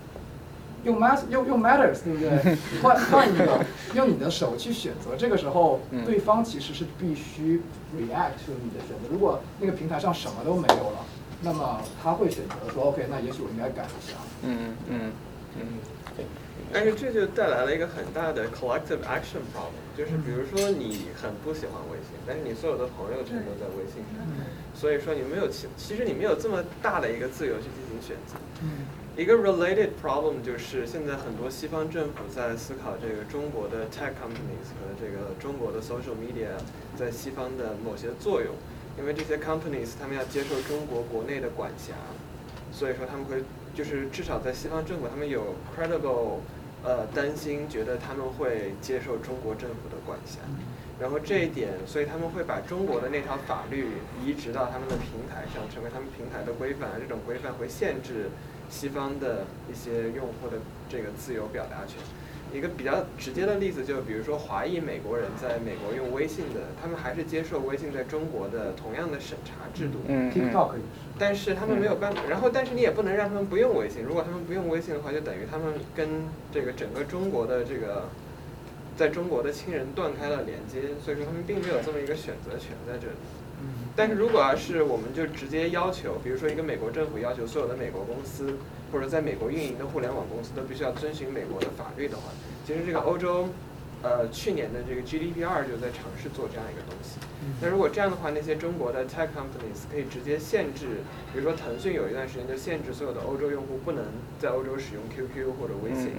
[0.84, 2.58] 用 mass 用用 matters，对不对？
[2.82, 5.16] 换换一个，用你的手去选择。
[5.16, 7.62] 这个时候，对方其实是必须
[7.96, 9.10] react to 你的选择。
[9.12, 11.06] 如果那个平台上什么都没有了，
[11.44, 14.18] 那么他会选择说，OK，那也许我应该改一下。
[14.44, 15.12] 嗯嗯。
[15.60, 16.01] 嗯，对。
[16.74, 24.26] 但是这就带来了一个很大的 collective action problem，就是比如说你很不喜欢微信，但是你所有的朋友全都在微信上，
[24.74, 28.36] 所以说你没有其其实你没有这么大的一个自由去进行选择。
[29.18, 36.56] 一个 related problem 就是现在很多西方政府在思考这个中国的 tech companies 和这个中国的 social media
[36.96, 38.56] 在西方的某些作用，
[38.98, 41.94] 因为这些 companies 他们要接受中国国内的管辖，
[42.72, 43.44] 所以说他们会
[43.76, 46.40] 就是至少在西方政府他们有 credible
[46.84, 50.40] 呃担心，觉得他们会接受中国政府的管辖，
[51.00, 53.88] 然后这一点，所以他们会把中国的那条法律
[54.26, 58.30] 移植到他们的平台上，成为他们平台的规范，这种规范会限制
[58.70, 60.58] 西方的一些用户的
[60.90, 61.98] 这个自由表达权。
[62.54, 70.00] 一个比较直接的例子，就比如说华裔美国人在美国用微信的，他们还是接受微信在中国的同样的审查制度。
[70.08, 71.11] 嗯，TikTok 也是。
[71.22, 74.02] 但是他们没有办法，然后但是你也不能让他们不用微信。
[74.02, 76.10] 如果他们不用微信的话，就等于他们跟
[76.52, 78.10] 这个整个中国的这个，
[78.98, 83.14] 在中国的亲人断开了连接，所以说他们并没有这么一个选择权在这里。
[83.96, 88.58] 但是如果要是我们就直接要求，比如说一个美国政府要求所有的美国公司
[88.92, 92.24] 或者在美国运营的互联网公司都必须要遵循美国的法律的话，
[92.66, 93.48] 其实这个欧洲，
[94.04, 97.20] 呃，去年的这个 GDPR 就在尝试做这样一个东西。
[97.62, 101.02] 那如果这样的话，那些中国的 tech companies 可以直接限制，
[101.34, 104.06] 比如说腾讯有一段时间就限制所有的欧洲用户不能
[104.40, 106.12] 在欧洲使用 QQ 或者微信，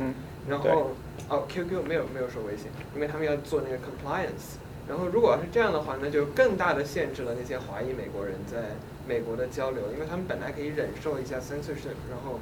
[0.49, 0.93] 然后
[1.29, 4.59] 哦 QQ 没有没有说微信，因为他们要做那个 compliance。
[4.89, 8.75] 然后如果要是这样的话，那就更大的限制了那些华裔美国人在
[9.07, 12.41] 美国的交流，因为他们本来可以忍受一下 censorship，然后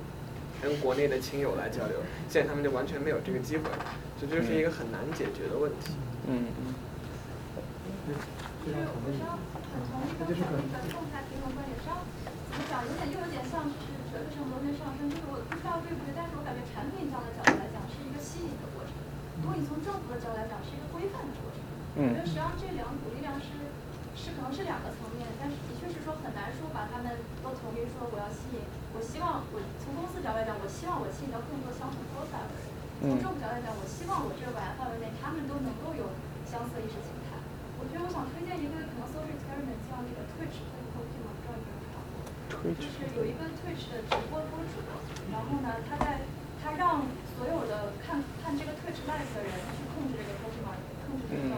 [0.63, 1.97] 跟国内的亲友来交流，
[2.29, 3.65] 现在他们就完全没有这个机会，
[4.21, 5.97] 这就是一个很难解决的问题。
[6.29, 6.75] 嗯嗯。
[8.61, 9.41] 就是我是要
[9.73, 12.05] 很同意刚才那个动态平衡观点上，
[12.51, 13.73] 怎么讲，有点又有点像是
[14.13, 18.93] 哲学上螺旋上升，就是我不知道对不对，但是我感觉产品这样的角度来讲是一个吸引的过程，
[19.41, 21.59] 如果你从政府的角度来讲是一个规范的过程。
[21.97, 23.51] 我觉得实际上这两股力量是
[24.15, 32.67] 是可能是两个层面，但是的确是说很难说把他们都统一说我要吸引，我希望我从公司角度来讲，我希望我吸引到更多相同 profile 的人；
[33.07, 36.11] 从政府角度来讲，我希望我这个管辖范围内他们都能够有
[36.45, 37.39] 相似的意识形态。
[37.81, 42.21] 我觉得我想推荐一个可能 social experiment，叫那个 Twitch，那个 Twitch 嘛，不知道你们有没有看过？
[42.77, 44.85] 就是有一个 Twitch 的直播播主，
[45.33, 46.21] 然后呢，他在
[46.61, 47.07] 他让
[47.39, 50.77] 所有的看看这个 Twitch live 的人去控制这个 Twitch 嘛，
[51.09, 51.57] 控制这个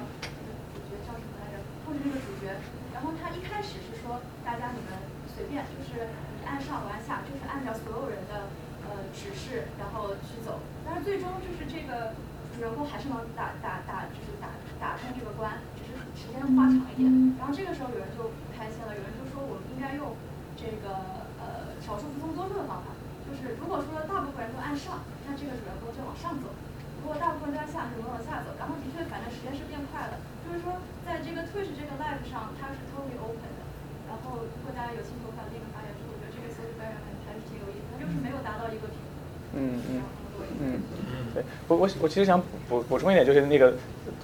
[0.70, 1.58] 主角叫什么来着？
[1.82, 2.54] 控制这个主角。
[2.94, 4.94] 然后他一开始是说大家你们
[5.26, 8.52] 随便，就是你按上我按下，就是按照所有人的
[8.84, 10.60] 呃指示然后去走。
[10.84, 12.12] 但是最终就是这个
[12.52, 17.08] 主人公还是能打打打，就是打打通这个关，只是时间花长一点。
[17.40, 20.12] 然后这个时候有人就不开心了，有人就说我们应该用
[20.52, 22.92] 这个呃少数服从多数的方法，
[23.24, 26.52] 就是如果说大部分人都按上，那这个主人公就往上走；
[27.00, 28.52] 如果大部分人都按下，就往下走。
[28.60, 30.20] 然后的确，反正时间是变快了。
[30.44, 33.64] 就是说，在这个 Twitch 这个 live 上，它是 totally open 的。
[34.10, 36.04] 然后，如果大家有兴趣，我把那个发下去。
[36.04, 39.22] 我觉得这个 social experiment 还是挺有意思，它就是没有达到一个平衡。
[39.54, 40.02] 嗯嗯
[40.60, 40.80] 嗯，
[41.34, 43.72] 对，我我我其实想补补充一点，就是那个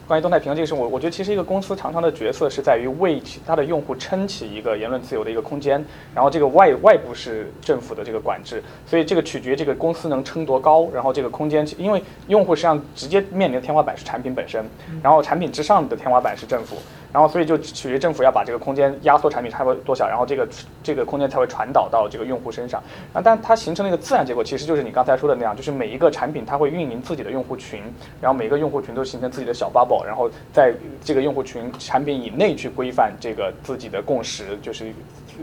[0.06, 5.82] 关于动态平衡这个事，我我觉得其实一个公司常常的角色是在于为其他的用户撑起一个言论自由的一个空间，
[6.14, 14.64] 然后这个外外部是政府的这个管制，所以这个取决这个公司能撑多高，然后这个空间，因为用户实际上直接面临的天花板是产品本身，
[15.02, 16.76] 然后产品之上的天花板是政府。
[17.12, 20.48] 然后，所以就取决于政府要把这个空间压缩产品差不多多小，然后这个
[20.82, 22.82] 这个空间才会传导到这个用户身上。
[23.12, 27.82] 啊，但它形成的一个自然结果，其实就是你刚才说的那样，就是每一个产品它会运营自己的用户群，
[28.20, 30.72] 然后每个用户群都形成自己的小 bubble，然后在
[31.02, 34.92] 这个用户群产品以内去规范这个自己的共识，就是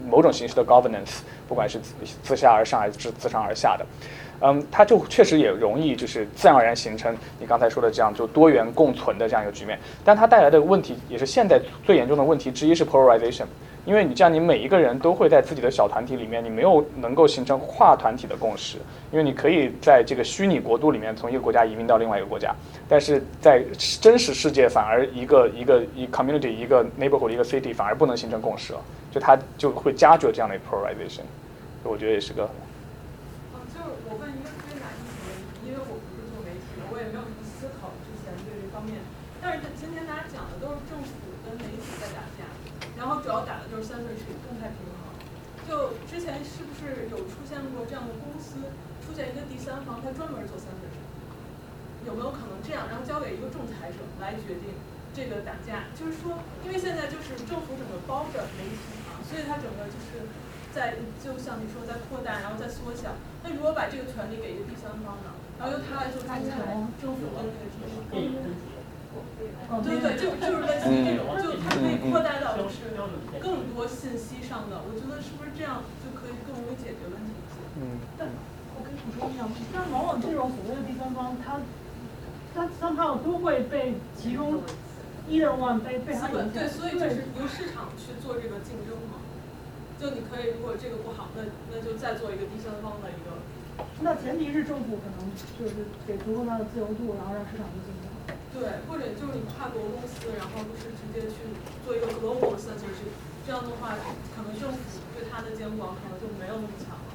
[0.08, 1.80] 某种形式的 governance，不管是
[2.22, 3.86] 自下而上还是自上而下的。
[4.42, 13.46] 嗯，它就确实也容易就是自然而然形成你刚才说的这样就多元共存的这样一个局面，但它带来的问题也是现在最严重的问题之一是 polarization，
[13.86, 18.78] 因为你这样你每一个人都会在自己的小团体里面，你没有能够形成跨团体的共识，
[19.12, 22.54] 因为你可以在这个虚拟国度里面从一个国家移民到另外一个国家，
[22.90, 23.64] 但是在
[24.02, 28.80] 真实世界反而一个一个一 community 一个 neighborhood 一个 city 反而不能形成共识了，
[29.12, 31.22] 就它就会加剧这样的 polarization，
[31.84, 32.50] 我觉得也是个。
[43.06, 44.98] 然后主要打的就是三对水动态平衡。
[45.70, 48.58] 就之前是不是有出现过这样的公司，
[49.06, 50.98] 出现一个第三方，他专门做三对水？
[52.10, 54.74] 有没有可能这样，然后交给一个仲裁者来决定
[55.14, 55.86] 这个打架？
[55.94, 56.34] 就是说，
[56.66, 60.26] 因为现在就是政府整个包着媒体嘛，所以它整个就是
[60.74, 63.14] 在就像你说在扩大，然后在缩小。
[63.46, 65.30] 那如果果把这个权利给一个第三方呢，
[65.62, 66.42] 然后由他来做仲裁，
[66.98, 68.02] 政府跟那个提出。
[69.84, 72.94] 对对，就就是类似这种，就它可以扩大到就是
[73.42, 77.58] 更多信息上的，我觉得是不是这样就可以更容易解决问题一些？
[77.82, 78.00] 嗯。
[78.18, 78.30] 但
[78.78, 81.60] 我可以补充一下，但往往这种所谓的第三方，他
[82.54, 84.62] 他三号都会被集中
[85.30, 86.54] either one 被被他影响。
[86.54, 89.20] 对，所以就是由市场去做这个竞争嘛。
[90.00, 93.36] 就你可以，如果这个不好，那那就再做一个第三方的一个。
[94.02, 98.12] 那前提是政府可能就是给足够大的自由度，然后让市场去竞争。
[98.56, 101.44] 对，或者就是你跨国公司，然后就是直接去
[101.84, 103.12] 做一个 global censorship，
[103.46, 104.00] 这样的话，
[104.32, 104.80] 可能政府
[105.14, 107.12] 对它的监管可能就没有那么强了。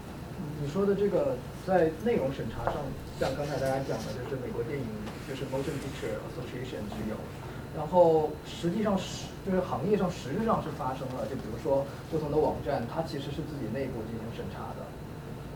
[0.60, 2.84] 你说的这个在内容审查上，
[3.18, 4.84] 像刚才大家讲的，就是美国电影
[5.24, 7.16] 就是 Motion Picture Association 是有，
[7.74, 14.84] 然后实际上是就是行业上实质上是发生了，就比如说不同的网站，它其实是自己内部进行审查的。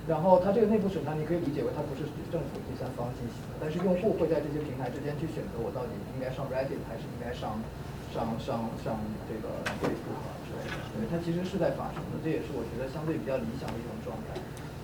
[0.04, 7.56] 然后它这个内部审查，你可以理解为它不是政府第三方进行的，但是用户会在这些平台之间去选择，我到底应该上 Reddit 还是应该上
[8.12, 9.48] 上上上这个
[9.80, 10.76] Facebook 之类的。
[10.92, 14.36] 对，它其实是在发生的，这也是我觉得相对比较理想的一种状态。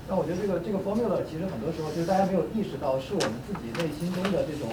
[0.09, 4.72] 那我觉得这个这个 formula 其实很多时候就是大家没有意识到，是我们自己内心中的这种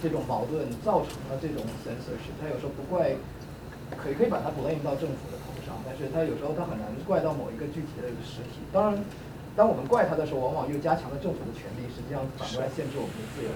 [0.00, 2.32] 这种矛盾造成了这种 censorship。
[2.40, 3.12] 它有时候不怪，
[4.00, 8.64] 可以可以把它 blame 到政府的头上，但是它有时候它很难怪到某一个具体的实体。
[8.72, 8.96] 当然。
[9.54, 13.54] 当我们怪他的时候，往往又加强了政府的权利，实际上反过来限制我们的自由。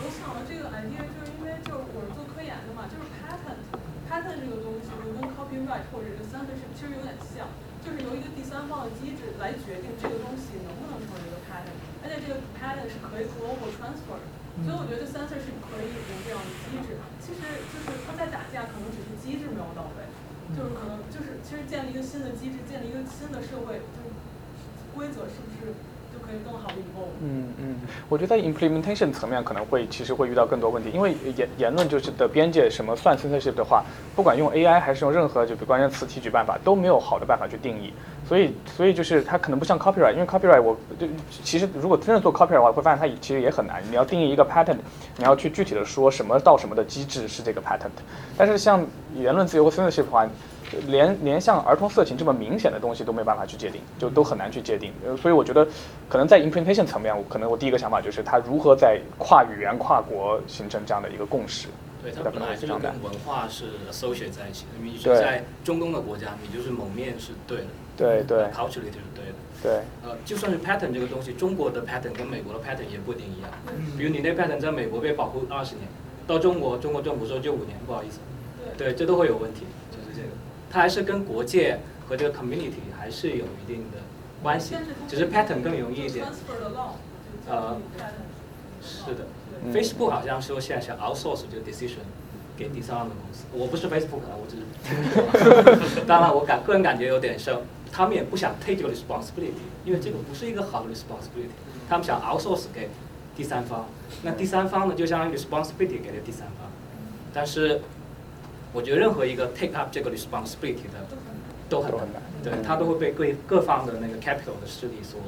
[0.00, 7.44] 我想了这个 idea 就是因为就是我是做科研的嘛，就是 patent，patent 这个东西就跟 copyright 或者是 censorship 其实有点像，
[7.84, 14.24] 就是由一个第三方的机制来决定这个东西能不能成为一个 patent，而且这个 patent 是可以 global transfer 的，
[14.64, 16.96] 所以我觉得 censorship 可以有这样的机制。
[17.20, 20.08] 其实就是他在打架，可能只是机制没有到位，
[20.56, 24.03] 就是可能就是其实建立一个新的机制，建立一个新的社会就。
[24.96, 25.72] 规则是不是
[26.12, 27.08] 就可以更好的以后？
[27.22, 27.76] 嗯嗯，
[28.08, 33.84] 我觉得在 implementation 层面可能会其实会遇到更多问题，因为言言论就是的边界什么算 censorship 的话，
[34.14, 37.92] 不管用 AI 还是用任何就比关键词提取办法，都没有好的办法去定义。
[38.26, 43.82] 所以所以就是它可能不像 copyright，因为 copyright 我就其实如果真的做 copyright 的话，会发现它其实也很难。
[43.90, 44.78] 你要定义一个 patent，
[45.16, 47.90] 你要去具体的说什么到什么的机制是这个 patent。
[48.36, 48.84] 但是像
[49.14, 50.26] 言论自由和 censorship 的话。
[50.86, 54.92] 连连像儿童色情这么明显的东西都没办法去界定，就都很难去界定。
[55.20, 55.66] 所以我觉得，
[56.08, 61.68] 可能在 implementation 层面，我可能我第一个想法就是它如何在跨语言、跨国形成这样的一个共识。
[62.02, 64.70] 对，它本来就跟文化是 associate 在一起的。
[64.82, 67.64] 你是在中东的国家，你就是蒙面是对的。
[67.96, 68.44] 对对。
[68.52, 69.34] culturally 是对的。
[69.62, 69.72] 对。
[70.02, 73.50] 呃，就算是 pattern 这个东西，中国的 pattern 跟美国的 pattern 也不一定一样。
[73.96, 75.88] 比如你那 pattern 在美国被保护二十年，
[76.26, 78.18] 到中国，中国政府说就五年，不好意思。
[78.76, 78.92] 对。
[78.92, 79.64] 对，这都会有问题。
[80.74, 81.78] 它还是跟国界
[82.08, 84.00] 和这个 community 还是有一定的
[84.42, 84.74] 关系，
[85.06, 86.26] 只是 pattern 更容易一点。
[87.48, 87.76] 呃，
[88.82, 89.26] 是的
[89.72, 92.02] ，Facebook 好像说现在想 outsource 这个 decision
[92.56, 93.44] 给第三方的公司。
[93.52, 96.04] 我不是 Facebook 啊，我只是听说。
[96.08, 97.60] 当然，我感个人感觉有点像，
[97.92, 101.54] 他们也不想 take 这个 responsibility，因为这个不是一个好的 responsibility。
[101.88, 102.90] 他们想 outsource 给
[103.36, 103.86] 第三方，
[104.24, 106.68] 那第三方呢就相当于 responsibility 给了第三方，
[107.32, 107.80] 但是。
[108.74, 110.98] 我觉得任何一个 take up 这个 responsibility 的
[111.70, 115.22] 都很难，对，它都会被各各方的那个 capital 的势力所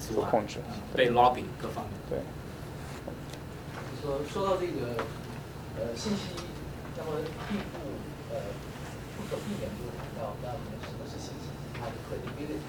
[0.00, 0.64] 所控制，
[0.96, 1.92] 被 lobby 各方面。
[2.08, 2.16] 对。
[4.00, 4.96] 说说到这个
[5.76, 6.32] 呃信息，
[6.96, 7.20] 那么
[7.52, 7.76] 并不
[8.32, 8.40] 呃
[9.12, 12.64] 不可避免就会谈到那我们什么是信息它的 credibility。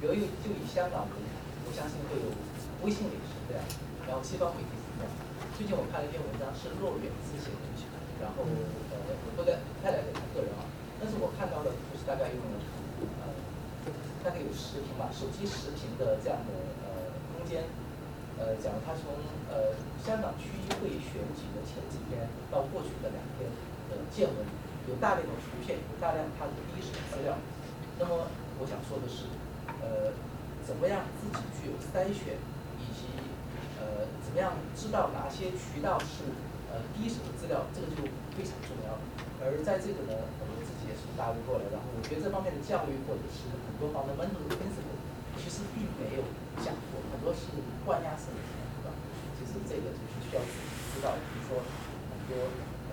[0.00, 1.28] 比如就以香港为例，
[1.68, 2.32] 我相信会有
[2.80, 3.60] 微信也是这样，
[4.08, 5.12] 然后西方媒体是这样。
[5.52, 8.48] 最近我看了一篇文章，是骆远之写的，然后。
[9.36, 10.66] 不太太了解他个人啊，
[11.00, 12.40] 但是我看到的就是大概用
[13.22, 13.32] 呃，
[14.22, 16.50] 大概有视频吧，手机视频的这样的
[16.84, 17.64] 呃空间，
[18.36, 19.16] 呃，讲他从
[19.48, 19.72] 呃
[20.04, 23.48] 香港区议会选举的前几天到过去的两天
[23.88, 24.44] 的见闻，
[24.88, 27.36] 有大量的图片，有大量他的第一手资料。
[27.98, 28.28] 那么
[28.60, 29.24] 我想说的是，
[29.80, 30.12] 呃，
[30.64, 32.36] 怎么样自己具有筛选，
[32.80, 33.08] 以及
[33.80, 36.28] 呃怎么样知道哪些渠道是
[36.70, 38.00] 呃第一手的资料，这个就
[38.32, 38.94] 非常重要。
[39.42, 44.96] 而在这个呢，我们自己也是大陆过来，然后我觉得这方面的教育或者是很多方的 mental principle，
[45.40, 46.22] 其实并没有
[46.60, 47.48] 讲过，很多是
[47.88, 48.92] 灌压式的，对吧？
[49.40, 52.52] 其实这个就是需要自己知道，比如说很多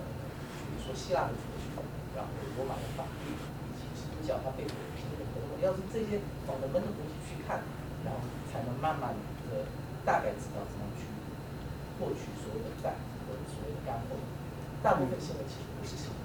[0.64, 1.76] 比如说希腊的哲学，
[2.16, 7.60] 然后罗马的法律，以及基督教它背后的平等等等，要是这些方的温度东西去看，
[8.08, 9.12] 然后才能慢慢
[9.52, 9.68] 的
[10.08, 11.04] 大概知道怎么去
[12.00, 12.96] 获取所有的蛋
[14.04, 14.84] 或者所谓的干货。
[14.84, 16.16] 大部分新闻其实不是新闻。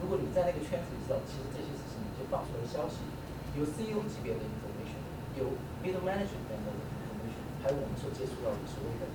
[0.00, 3.04] 如果你在那个圈子里知道，其实这些事情你就放出了消息，
[3.54, 4.98] 有 CEO 级别的 information，
[5.38, 9.06] 有 middle management 的 information，还有我们所接触到的所谓的，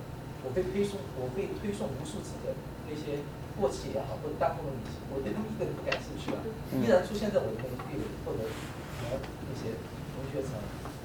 [0.46, 2.56] 我被推送我被推送无数次的
[2.88, 3.20] 那些
[3.60, 6.40] 过气也好或者弹幕的明星，我对他们一个都不感兴趣啊，
[6.80, 9.20] 依然出现在我的那个 feed 或者什么？
[9.44, 9.76] 那些
[10.16, 10.56] 同学层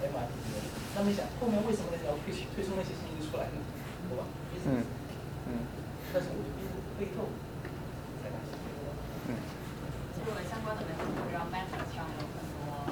[0.02, 0.72] M I T 里面。
[0.96, 1.92] 那么想后面为什么？
[1.92, 3.60] 人家要推推送那些信息出来呢？
[4.10, 4.24] 对吧？
[4.66, 4.82] 嗯
[5.48, 5.52] 嗯。
[6.12, 6.50] 但是我就
[7.00, 7.30] 逼着背透
[8.22, 8.66] 才感兴趣。
[9.28, 9.32] 嗯。
[10.14, 12.88] 其实我相关的问题，我知道 Meta 上有很多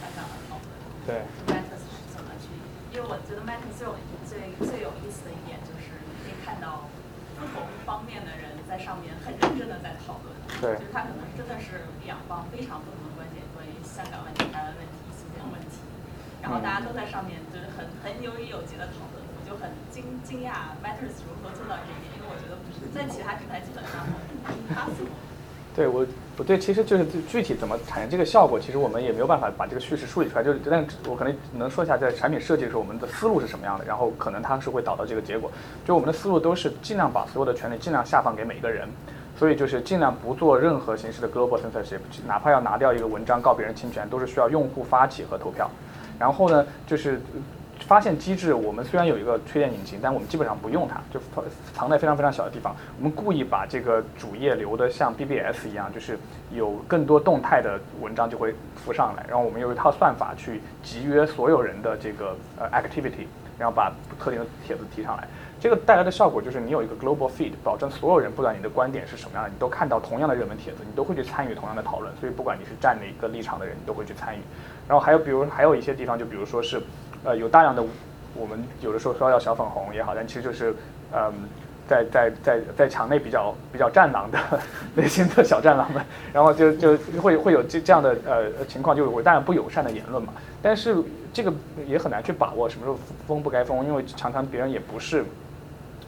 [0.00, 0.68] 香港的讨论。
[1.08, 1.24] 对。
[1.48, 2.52] Meta 是怎么去？
[2.92, 3.96] 因为我觉得 Meta 最有
[4.28, 6.86] 最最有意思的一点就是，你可以看到
[7.38, 10.30] 不同方面的人在上面很认真的在讨论。
[10.60, 10.76] 对。
[10.78, 15.80] 就是他可能真的是两方非常不同的观点，关于香港问题、台湾问题、新疆问题，
[16.42, 19.19] 然后大家都在上面就是很很有理有节的讨论，我
[19.50, 24.06] 就很惊惊讶 Matters 如何做到这一点，因为我觉得不是在其他平台基本上
[24.46, 25.10] impossible。
[25.74, 26.06] 对我，
[26.36, 30.44] 我对，其实就是具体怎么产生这个效果，其实我们也没有办法把这个叙事梳理出来。
[30.44, 35.50] 就是，但我可能能说一下，在产品设计的时候，我们的思路是什么样的，然后可能它是会导到这个结果。
[35.84, 38.88] 就我们的思路都是尽量把所有的权利尽量下放给每个人，
[39.36, 45.68] 所以就是尽量不做任何形式的 global censorship，哪怕要拿掉一个文章告别人侵权，都是需要用户发起和投票。
[46.20, 47.20] 然后呢，就是。
[47.86, 51.20] 发现机制，我们虽然有一个推荐引擎，但我们基本上不用它，就
[51.74, 52.74] 藏在非常非常小的地方。
[52.98, 56.18] 我们故意把这个主页留的像 BBS 一样，就是
[56.52, 59.24] 有更多动态的文章就会浮上来。
[59.28, 63.26] 然后我们有一套算法去集约所有人的这个呃 activity，
[63.58, 65.26] 然后把特定的帖子提上来。
[65.58, 72.14] 这个带来的效果就是你有一个 global feed，保证所有人不管你的观点是什么样的，你都看到同样的热门帖子，你都会去参与同样的讨论。
[72.20, 74.40] 所以不管你是站哪个立场的人，你都会去参与。
[74.88, 76.80] 然后还有比如还有一些地方，就比如说是。
[77.24, 77.82] 呃，有大量的，
[78.34, 80.74] 我们有的时候说要小粉红也好，但其实就是，
[81.12, 81.32] 嗯，
[81.88, 84.38] 在在在在墙内比较比较战狼的
[84.94, 86.02] 内心的小战狼们，
[86.32, 90.32] 然后就就会会有这这样的呃情况，就是我当然不友善的言论嘛，
[90.62, 90.96] 但是
[91.32, 91.52] 这个
[91.86, 95.24] 也很难去把握什么时候封不该封，因为常常别人也不是，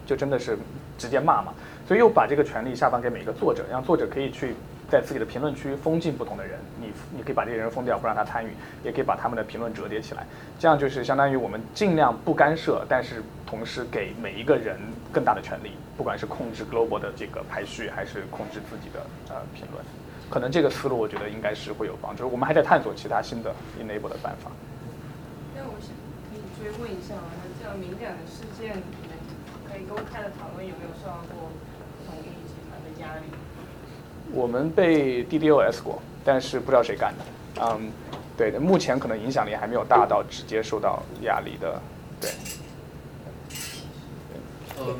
[0.06, 0.56] 就真的是
[0.96, 1.52] 直接骂嘛，
[1.86, 4.54] 所以又把这个权利下放给每个作者，让作者可以去。
[4.90, 6.58] 在自己的评论区封禁不同的人，
[6.92, 8.50] 你你可以把这些人封掉，不让他参与，
[8.84, 10.26] 也可以把他们的评论折叠起来，
[10.58, 14.76] 这样就是相当于我们尽量不干涉，但是同时给每一个人
[15.12, 19.00] 更大的权利，不管是控制 global 的这个排序，还是控制自己的
[19.30, 19.84] 呃评论，
[20.28, 22.28] 可能这个思路我觉得应该是会有帮助。
[22.28, 24.50] 我们还在探索其他新的 enable 的办法。
[25.54, 25.90] 那我想
[26.30, 27.22] 可以追问一下吗？
[27.60, 28.82] 这样敏感的事件，
[29.68, 31.48] 可以公开的讨论有没有受到过
[31.98, 33.24] 不同利益集团的压力？
[34.32, 37.24] 我们被 DDoS 过，但是不知道谁干的。
[37.60, 37.90] 嗯，
[38.36, 41.80] 对的，目前可能影响力还没有大到直接受到压力的。
[42.20, 42.30] 对。
[44.78, 44.96] 呃，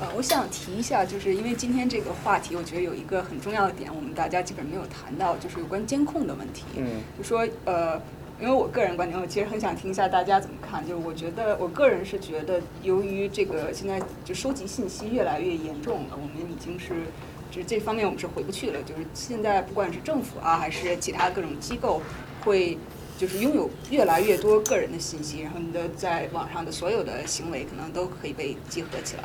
[0.00, 6.64] 呃，我想提一下，就是因为今天这个话题，我觉得有一个很重要的点，我们大家基本没有谈到，就是有关监控的问题。
[6.76, 7.02] 嗯。
[7.18, 8.00] 就说呃，
[8.40, 10.82] 因为我个人观点，我其实很想听一下大家怎么看。
[10.86, 16.94] 就是我觉得，我个人是觉得，由于这个现在就收集信息越来越严重了，我们已经是。
[17.56, 18.82] 就是这方面我们是回不去了。
[18.82, 22.02] 就是现在不管是政府啊，还是其他各种机构，
[22.44, 22.76] 会
[23.16, 29.22] 就是拥有越来越多个人的信息，然后你的在网上的所有的行为可能都可以被集合起来。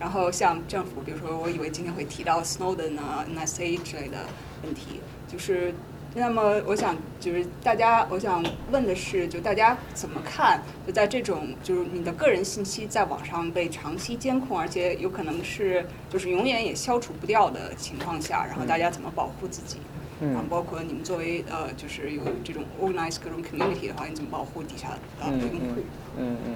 [0.00, 4.26] 然后像政府，比如说我以为今天会提到 Snowden 啊、NSA 之类的
[4.64, 5.00] 问题，
[5.30, 5.72] 就是。
[6.18, 10.60] 那么我想就是大家，我想问的是，就大家怎么看？
[10.86, 19.78] 就在这种就是你的个人信息在网上被长期监控，而且有可能是就是永远也消除不掉的情况下，然后大家怎么保护自己？
[20.20, 20.44] 嗯。
[20.48, 24.88] 包括你们作为呃，就是有这种 organized 各种 community 的话，你怎么保护底下
[25.20, 25.82] 呃用户？
[26.18, 26.54] 嗯嗯。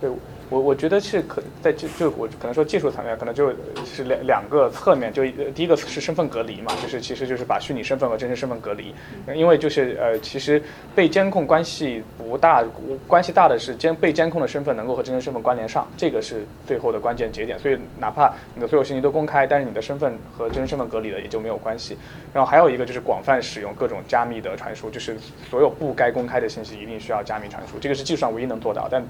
[0.00, 0.10] 对。
[0.50, 3.52] 我我觉得是可在就就我可能说技术层面可能就
[3.84, 8.94] 是两两个侧面，就第一个是身份隔离嘛，就是其实就是把虚拟身份和真实身份隔离，
[9.34, 10.62] 因为就是呃其实
[10.94, 12.62] 被监控关系不大，
[13.06, 17.58] 关系大的是监被监控的身份能够和真实身份关联上，这个是最后的关键节点。
[17.58, 21.96] 所以哪怕你的所有信息都公开，但是你的身份和真实身份隔离了也就没有关系。
[22.32, 25.16] 然后还有一个就是广泛使用各种加密的传输，就是
[25.48, 29.02] 所有不该公开的信息一定需要加密传输，这个是技术上唯一能做到，但。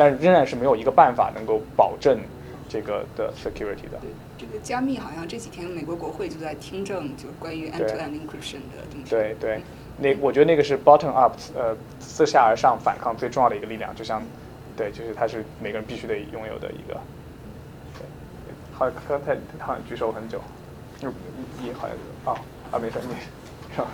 [0.00, 2.18] 但仍然是没有一个办法能够保证
[2.66, 3.98] 这个的 security 的。
[4.00, 4.08] 对，
[4.38, 9.10] 这个加密好像这几天美国国会就在听证，就是关于 end-to-end encryption 的东西。
[9.10, 9.60] 对对，
[9.98, 14.22] 那我觉得那个是 bottom up，呃，自下而上反抗最重要的一个力量，就像，
[14.74, 16.98] 对，就是它是每个人必须得拥有的一个。
[17.98, 18.06] 对，
[18.72, 20.40] 好，刚才他好像举手很久，
[21.02, 21.08] 你
[21.62, 22.40] 你好像啊
[22.72, 23.14] 啊没事你，
[23.74, 23.88] 是吧？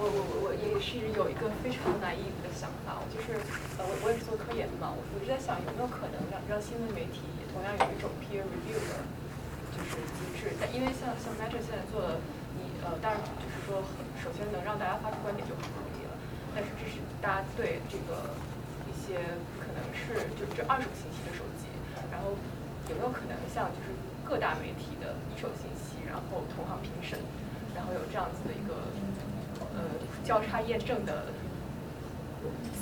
[0.00, 3.36] 我我我也是有一个非常难以的想法，就是
[3.76, 9.04] 呃我我也是做科研的嘛，我我就在想有没有可能让让新闻媒体也同样有一种 peer review 的，
[9.76, 10.56] 就是机制。
[10.56, 12.16] 但因为像像 Matter 现在做的，
[12.56, 13.84] 你呃当然就是说，
[14.24, 16.16] 首先能让大家发出观点就很容易了，
[16.56, 18.32] 但是这是大家对这个
[18.88, 19.20] 一些
[19.60, 21.68] 可能是就这二手信息的手机，
[22.08, 22.32] 然后
[22.88, 23.92] 有没有可能像就是
[24.24, 27.20] 各大媒体的一手信息，然后同行评审，
[27.76, 28.80] 然后有这样子的一个
[29.80, 29.84] 呃
[30.22, 31.24] 交叉验证的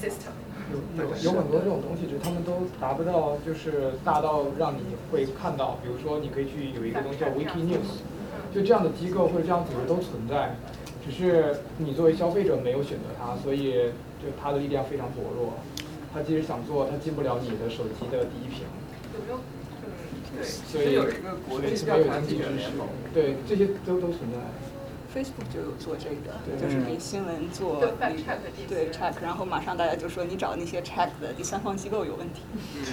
[0.02, 0.34] system？
[0.68, 4.80] 有有有很多这种东西，就是他们都达不到，就是大到让你
[5.10, 5.78] 会看到。
[5.82, 8.04] 比如说，你可以去有一个东西叫 Wiki News，
[8.52, 10.56] 就这样的机构或者这样组织都存在，
[11.02, 15.54] 只是你作为消费者没有选择它，所以就它的力量非常薄弱。
[16.12, 18.68] 它即使想做，它进不了你的手机的第一屏。
[19.14, 19.40] 有没有？
[19.84, 19.88] 嗯，
[20.36, 22.72] 对，所以有一个国内没有经济支持，
[23.14, 24.36] 对这些都都存在。
[25.18, 28.38] Facebook 就有做这个，就是给新闻做对那个
[28.68, 32.42] 对 check，然后马上大家就说你找那些 check 的第三方机构有问题。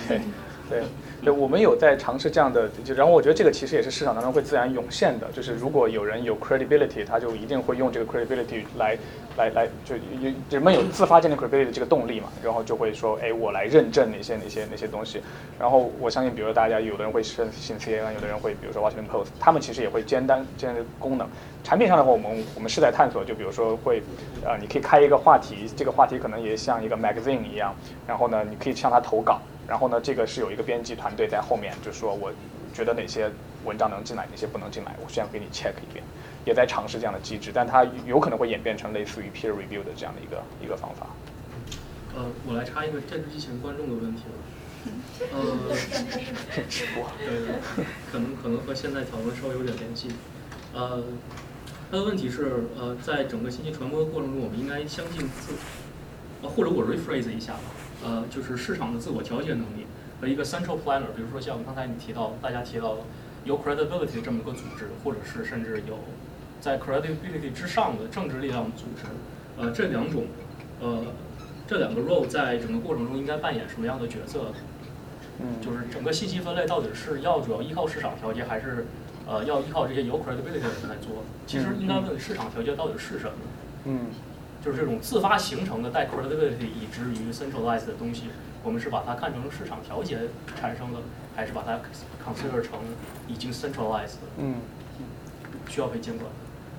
[0.08, 0.22] 对，
[0.70, 0.82] 对，
[1.24, 8.98] 对，我们有在尝试这样的，就然后我觉得这个其实也是市场当中会自然涌现的，就是如果有人有 credibility，他就一定会用这个 credibility 来
[9.38, 15.22] 来来，就有人们有自发建立 credibility 这个动力嘛，然后就会说，哎，我来认证哪些哪些哪些东西，
[15.60, 21.28] 然后我相信，比如说大家有的人会信信 cn 有的人会比如说 Washington Post，他们其实也会兼担兼这个功能。
[21.64, 24.02] 产品上的话，我们我们是在探索，就比如说会，
[24.44, 27.74] 呃，你可以开一个话题，这个话题可能也像一个 magazine 一样，
[28.08, 32.32] 然后呢，你可以向他投稿，然后呢，这个是有一个编辑团队在后面，就说我
[32.74, 33.30] 觉得哪些
[33.64, 36.04] 文章能进来，哪些不能进来，我先给你 check 一遍，
[36.46, 41.08] 也在尝试这样的机制，但它有可能会演变成类似于 peer review 的这样的一个一个方法。
[42.16, 44.36] 呃，我来插一个电视机前观众的问题了。
[45.34, 45.76] 呃，
[46.70, 50.10] 直播，对，可能可能和现在讨论稍微有点联系。
[50.74, 51.04] 呃，
[51.90, 55.54] 他的问题是，呃，在整个信息传播的过程中，我们应该相信自，
[56.44, 57.62] 呃，或者我 rephrase 一下吧，
[58.04, 59.86] 呃，就是市场的自我调节能力
[60.20, 62.98] 和一个 central planner，比如说像刚才你提到，大家提到
[63.44, 66.00] 有 credibility 这么一个组织，或者是甚至有
[66.60, 69.08] 在 credibility 之上的政治力量组织，
[69.58, 70.26] 呃，这两种，
[70.82, 71.06] 呃，
[71.68, 74.52] 这两个 role 在整个过程中应该扮演什么样的角色？
[75.40, 78.86] 嗯，就是整个信息分类到底是要主要依靠市场调节，还是
[79.28, 81.24] 呃要依靠这些有 credibility 的人来做？
[81.46, 83.38] 其实应该问市场调节到底是什么？
[83.84, 84.00] 嗯，
[84.66, 88.24] 就是这种自发形成的带 credibility 以至于 centralized 的东西，
[88.64, 90.18] 我们是把它看成市场调节
[90.60, 90.98] 产生的，
[91.36, 91.74] 还是把它
[92.26, 92.80] consider 成
[93.28, 94.28] 已经 centralized 的？
[94.40, 94.56] 嗯，
[95.70, 96.28] 需要被监管。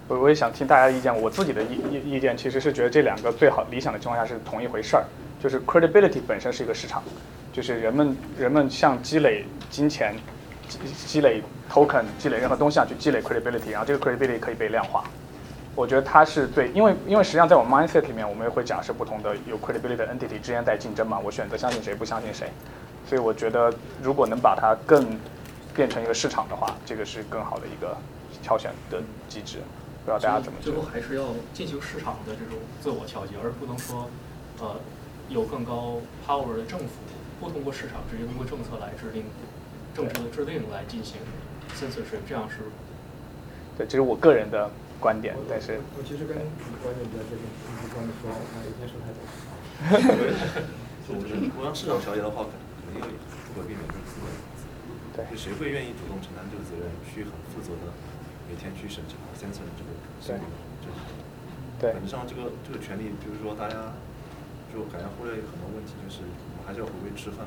[0.09, 5.05] 我我也想听大家的意见，我自己的意意意见其实是觉得这两个最好理想的情况下是同一回事儿，
[5.41, 7.05] 就是 credibility 本身是一个市场，
[7.53, 10.17] 就是人们人们像积累金钱、
[10.69, 11.41] 积积累
[11.71, 15.05] token、积累任何东西啊去积累 credibility，然后这个 credibility 可以被量化。
[15.77, 22.51] 我觉得它是对，因为因为实际上在我们 mindset 里面，我们也会假设不同的有 credibility 的 entity 之间在竞争嘛，我选择相信谁不相信谁，
[23.07, 23.71] 所以我觉得
[24.03, 25.07] 如果能把它更
[25.75, 27.95] 变成一个市场的话，这个是更好的一个
[28.43, 29.59] 挑选的机制。
[30.07, 30.81] 不知道大家怎么最后？
[30.83, 34.09] 还是要进行市场的这种自我调节，而不能说，
[34.61, 34.77] 呃，
[35.29, 36.87] 有更高 power 的政府
[37.39, 39.25] 不通过市场，直接通过政策来制定
[39.95, 41.19] 政策的制定来进行
[41.75, 42.71] censorship，这样是
[43.77, 44.71] 对，这是我个人的
[45.01, 46.45] 观点，但是我其实跟你
[46.83, 49.21] 观点比较接近，你不光说，那有些说太多。
[51.13, 52.53] 我觉得如果让市场调节的话，肯
[52.83, 52.99] 肯定
[53.55, 54.27] 不可避免就是资本。
[55.15, 57.93] 对，就谁会愿意主动承担这个责任，去很负责的
[58.51, 60.43] 每天去审查 censor 这个事情？
[60.83, 60.89] 这
[61.79, 63.93] 对本质上这个这个权利，就是说大家
[64.73, 67.45] 就感觉忽略一个很多问题，就是我们还是要回归吃饭。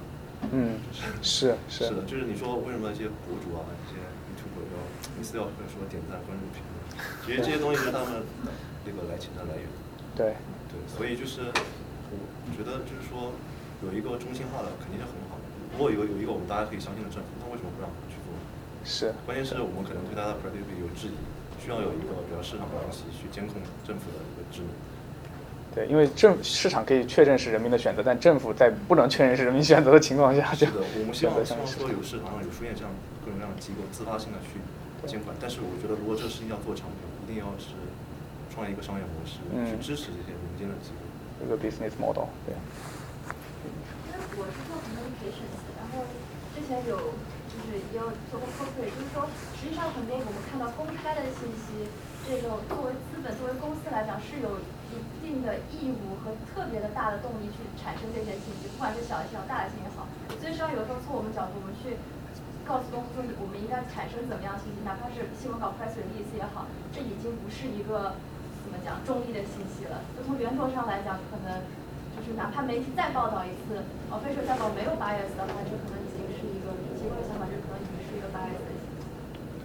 [0.53, 0.79] 嗯，
[1.19, 3.99] 是是是的，就是你说为什么一些博主啊，一些
[4.31, 4.77] YouTube 要
[5.17, 6.68] 每次要说点赞、关注、评论，
[7.25, 8.23] 其实这些东西是他们
[8.85, 9.65] 那个来钱的来源。
[10.15, 10.35] 对
[10.67, 11.47] 对，所以就是
[12.11, 12.15] 我
[12.51, 13.31] 觉得就是说
[13.85, 18.31] 有一个中心化的肯定是很好的，如果有有一个我们大家可以相信的政府，那为什么不让我们去做？
[18.83, 19.13] 是。
[19.25, 21.17] 关键是我们可能对它的 credibility 有质疑，
[21.63, 24.71] 需要有一个比较市场的东西去监控政府的一个职能。
[25.69, 31.67] 对，因为政市场可以确认是人民的选择，但政府在不能确认是人民选择的情况下，就是的，我们希选望希望。
[31.67, 32.89] 说有市场上有出现这样
[33.23, 34.57] 各种各样的机构自发性的去
[35.07, 37.75] 监管，但是我觉得如果这个事情要做长久，一定要是
[38.51, 41.05] 创业一个商业模式，嗯去支持这些民间的机构。
[41.39, 42.51] 一个 business model，对。
[42.51, 46.03] 因为我是做 communications，然后
[46.51, 47.15] 之前有
[47.47, 49.23] 就是也有做过 corporate，就是说
[49.55, 51.87] 实际上很多我们看到公开的信息，
[52.27, 54.59] 这种作为资本作为公司来讲是有
[54.91, 60.03] 一定的义务和特别的大的动力去产生这些信息，不管是小的也好，大的信息也好，
[60.35, 61.95] 所以实际上有时候从我们角度，我们去
[62.69, 68.13] 告诉公司我们应该产生怎么样信息，哪怕是新闻稿 press release 也好，这已经不是一个
[68.61, 70.05] 怎么讲中立的信息了。
[70.13, 71.65] 就从源头上来讲，可能
[72.13, 73.81] 就是哪怕媒体再报道一次，
[74.13, 79.01] 哦，非说再报没有 bias 的话，这可能已经是一个机构的想法，这可能已经是一个 bias 的信息。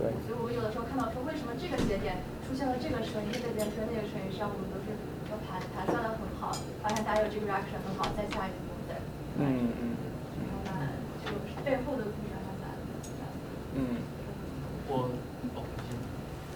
[0.01, 4.97] 对所以我们有的时候看到说，为什么这个节点出现了这个声音，这个节点出现那个声音，实际上我们都是
[5.29, 8.97] 要盘盘算的很好，发现大家有这个 reaction 很好，再下一步再。
[9.37, 9.93] 嗯嗯。
[11.65, 12.24] 背后的故事还在。
[13.75, 13.81] 嗯，
[14.89, 15.09] 我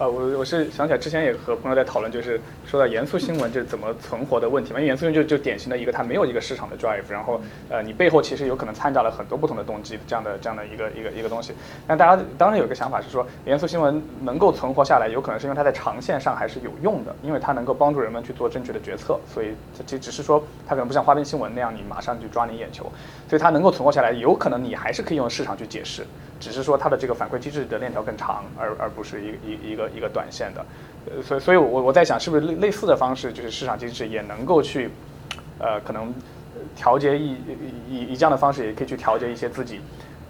[0.00, 4.78] 呃，我我是想起来之前也和朋友在讨论，就是说到严肃新闻这怎么存活的问题嘛。
[4.78, 11.52] 因为严肃新闻就就典型的一个它没有一个市场的 drive，然后呃你背后其实有可能掺杂了很多不同的动机这样的这样的一个一个一个东西。
[11.84, 19.18] 但大家当然有一个想法是说，严肃新闻能够存活下来，有可能是因为它在长线上还是有用的，因为它能够帮助人们去做正确的决策。
[19.34, 19.48] 所以
[19.84, 22.84] 这只是说它可能不像花边新闻那样，你马上就抓你眼球。
[23.28, 26.06] 所以它能够存活下来，有可能你还是可以用市场去解释，
[26.40, 30.64] 只是说它的这个反馈机制的链条更长，而而不是一一一个一个短线的。
[31.10, 34.90] 呃，所以所以我我在想，是不是类类似的方式，就是市场机制也能够去，
[35.58, 36.12] 呃，可能
[36.76, 37.32] 调节一
[37.88, 39.80] 以以这样的方式，也可以去调节一些自己，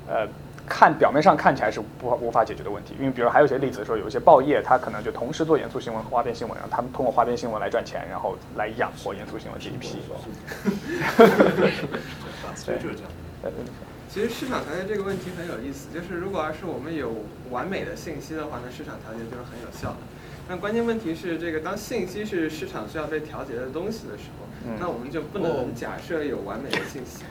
[0.08, 0.26] 呃，
[0.66, 1.84] 看表面上看起来是无
[2.20, 2.94] 无法解决的问题。
[2.98, 9.98] 因为比如还有一些例子说，有一些报业，它可能就同时做严肃新闻和花边新闻，然后他们通过花边新闻来赚钱，然后来养活严肃新闻这一批。
[12.66, 13.10] 对，就是这样。
[14.08, 19.98] 其实市场调节这个问题很有意思，就是如果要是我们有完美的信息的话，那市场调节就是很有效的。
[20.48, 27.22] 但关键问题是，这个当信息是市场需要被调节的东西的时候，那我们就不能假设有完美的信息，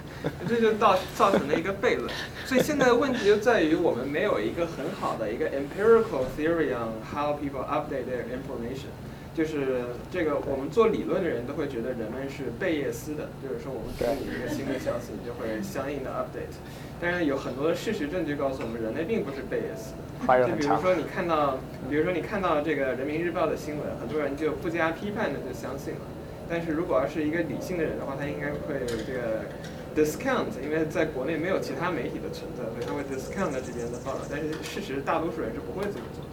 [0.47, 2.07] 这就造造成了一个悖论。
[2.45, 8.93] 所以现在的问题就在于我们没有一个很好的一个 empirical theory on how people update their information。
[9.37, 16.57] 就是这个，我们做理论的人都会觉得人们是贝叶斯的，就是说我们给你一个新的消息，你就会相应的 update。
[16.99, 20.01] 但是有很多的事实证据告诉我们，人类并不是贝叶斯的。
[20.41, 21.53] 就比如说你看到，
[21.87, 26.05] 比如说你看到这个人民日报的新闻，很多人就不加批判的就相信了。
[26.49, 29.45] 但是如果要是一个理性的人的话，他应该会这个
[29.93, 34.25] discount，因为在国内没有其他媒体的存在，所以他会 discount 这边的报道。
[34.31, 36.25] 但是事实大多数人是不会这么做。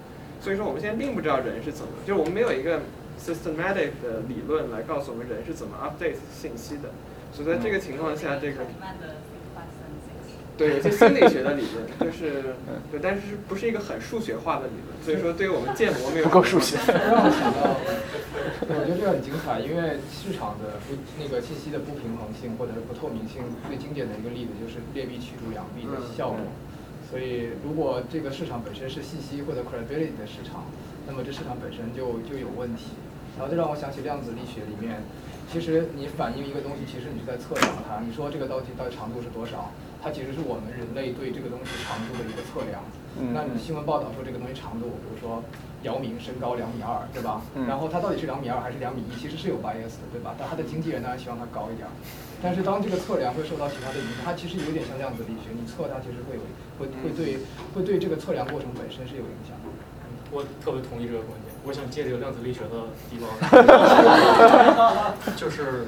[0.45, 2.83] 所以说我们现在并不知道人是怎么，就是我们没有一个
[3.19, 6.91] systematic 的理论来告诉我们人是怎么 update 信息的。
[7.33, 8.61] 所以在这个情况下，这个
[10.57, 12.55] 对有些心理学的理论，就是
[12.93, 14.93] 对，但是不是一个很数学化的理论。
[15.03, 16.77] 所以说对于我们建模没有不够数学。
[16.93, 17.75] 让我想到，
[18.69, 26.39] 我觉得这个很精彩，因为市场的不那个信息的不平衡性或者是不透明性，最经典的一个例子就是劣币驱逐良币的效果。
[27.15, 30.67] 所以，如果这个市场本身是信息或者 credibility 的市场，
[31.07, 32.91] 那么这市场本身就就有问题。
[33.39, 34.99] 然后这让我想起量子力学里面，
[35.47, 38.03] 其实你反映一个东西，其实你是在测量它。
[38.03, 39.71] 你说这个到底到底长度是多少？
[40.03, 42.83] 它其实是我们人类对这个东西长度的一个测量。
[43.31, 45.39] 那你新闻报道说这个东西长度，比如说
[45.87, 47.39] 姚明身高两米二，对吧？
[47.71, 49.15] 然后他到底是两米二还是两米一？
[49.15, 50.35] 其实是有 bias 的，对吧？
[50.35, 51.87] 但他的经纪人当然希望他高一点。
[52.45, 56.45] 但是当这个测量会受到其他的影响，它其实有点像量子力学，你测它其实会有
[56.77, 57.39] 会会对
[57.75, 59.73] 会对这个测量过程本身是有影响的。
[60.31, 63.33] 我特别同意这个观点，我想借这个量子力学的地方，
[65.37, 65.87] 就是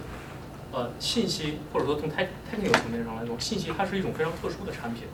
[0.72, 5.04] 呃信息或者说从 tech technical 层面上来说，信息它是一种非常特殊的产品。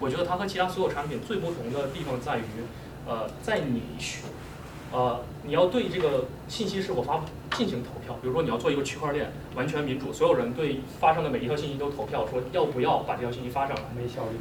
[0.00, 2.42] 我觉得它和其他所有产品最不同的地方在于，
[3.06, 4.24] 呃，在你需
[4.92, 7.24] 呃你要对这个信息是否发布
[7.56, 13.82] 进行投票，比如说你要做一个区块链，完全民主，所有人对发生的每一条信息都投票，说要不要把这条信息发上来。
[13.96, 14.38] 没效率。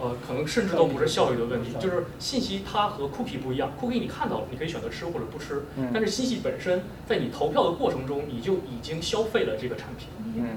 [0.00, 5.62] 呃，可能甚至都不是效率的问题，就是信息它和 cookie 不一样，cookie 你看到了，你可以选择吃或者不吃，
[5.92, 10.08] 但是信息本身在你投票的过程中，你就已经消费了这个产品。
[10.36, 10.56] 嗯，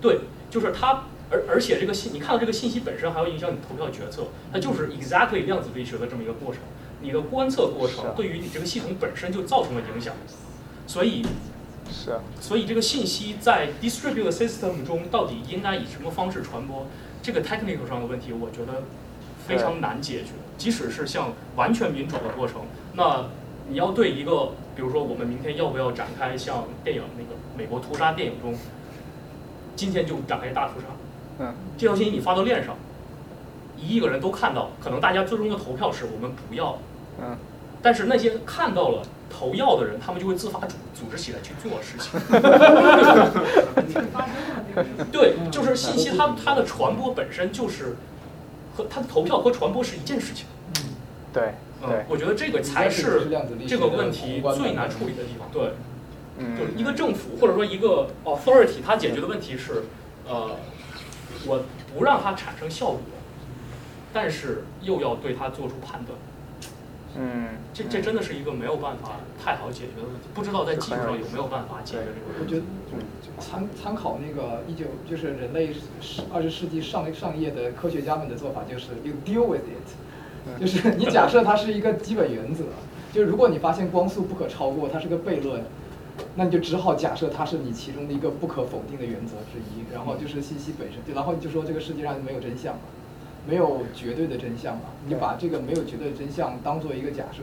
[0.00, 6.62] 对，就是它，而而且这个信，你看到这个信息本身还会影响你投票决策，它就是 exactly 量子力学的这么一个过程。
[7.06, 10.12] 你的观测过程对于你这个系统本身就造成了影响，
[10.88, 11.24] 所以
[11.88, 16.84] 是啊，所以这个信息在 distributed system 中到底应该以什么方式传播？
[17.22, 18.82] 这个 technical 上的问题，我觉得
[19.46, 20.30] 非常难解决。
[20.58, 22.62] 即使是像完全民主的过程，
[22.94, 23.26] 那
[23.68, 28.52] 你要对一个，比如说我们明天要不要展开像电影那个美国屠杀电影中，
[29.76, 30.86] 今天就展开大屠杀，
[31.38, 32.76] 嗯，这条信息你发到链上，
[33.76, 36.78] 一亿个人都看到，可能大家最终的投票是我们不要，
[37.20, 37.36] 嗯，
[37.82, 42.20] 但是那些看到了投药的人，他们就会自发组组织起来去做事情。
[45.10, 47.96] 对，就是信息它它的传播本身就是
[48.76, 50.46] 和它的投票和传播是一件事情。
[51.32, 53.28] 对，对，我觉得这个才是
[53.66, 55.48] 这个问题最难处理的地方。
[55.52, 55.72] 对，
[56.38, 59.84] 嗯，就是一个政府或者说一个 authority，它解决的问题是，
[60.28, 60.56] 呃，
[61.46, 61.62] 我
[61.94, 63.00] 不让它产生效果，
[64.12, 66.18] 但是又要对它做出判断。
[67.18, 72.40] 嗯，这这真的是一个没有办法太好解决的问题，不知道在技术上有没有办法解决这个问题。
[72.40, 72.62] 我觉得
[73.38, 82.64] 参参考那个一九就是人类十二十世纪上上叶的科学家们的做法，就是 you deal with it，就是你假设它是一个基本原则，
[83.12, 85.62] 就是如果你发现光速不可超过，它是个悖论，
[86.34, 92.80] 那你就只好假设它是你其中的一个不可否定的原则之一，然后就是信息本身，然后你就说这个世界上没有真相嘛，
[93.48, 97.42] 没有绝对的真相嘛，你把这个没有绝对的真相当做一个假设。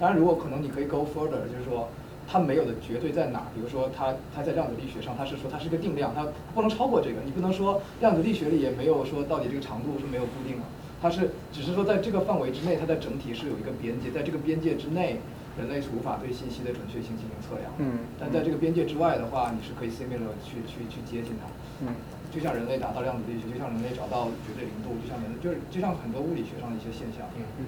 [0.00, 1.88] 当然，如果可能，你可以 go further，就是说
[2.26, 3.46] 它没有的绝对在哪？
[3.54, 7.16] 比如说它它在量子力学上，它是说它是一个定量，它不能超过这个。
[7.24, 10.64] 你不能说量子力学里也没有说到底这个长度是没有固定的，
[11.00, 15.20] 它是只是说在这个范围之内，它的整体是有一个边界，在这个边界之内。
[15.56, 21.46] 人类是无法对信息的准确性进行测量，嗯，但在这个边界之外的话，你是可以 similar 去去去接近它，
[21.86, 21.94] 嗯，
[22.34, 27.64] 就像人类达到量子力学，就像人类找到绝对零度，就像人就是就像很多物理学上的一些现象，嗯嗯。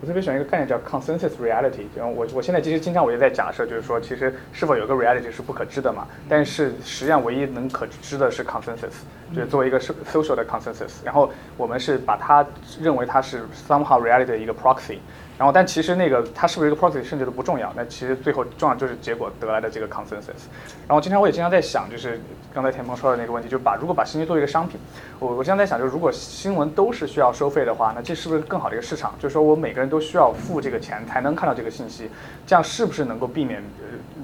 [0.00, 12.44] 我特别喜欢一个概念叫 consensus reality，就我我现在其实经常我也在假设，就是说其实是否有个 reality 是不可知的嘛，但是实际上唯一能可知的是 consensus，就是作为一个 social 的 consensus，然后我们是把它
[12.80, 14.98] 认为它是 somehow reality 的一个 proxy。
[15.38, 17.72] 然后，但其实那个它是不是一个 proxy 甚至都不重要。
[17.74, 20.46] 那其实最后重要就是结果得来的这个 consensus。
[20.86, 22.20] 然后经常我也经常在想，就是
[22.54, 24.78] 刚才田鹏说的那个问题，就是把如果把信息作为一个商品，
[25.18, 29.14] 我我经常在想，就是如果新闻都是需要收费的话，那这是不是更好的一个市场？
[29.18, 32.08] 就是说我每个人都需要付这个钱才能看到这个信息，
[32.46, 33.62] 这样是不是能够避免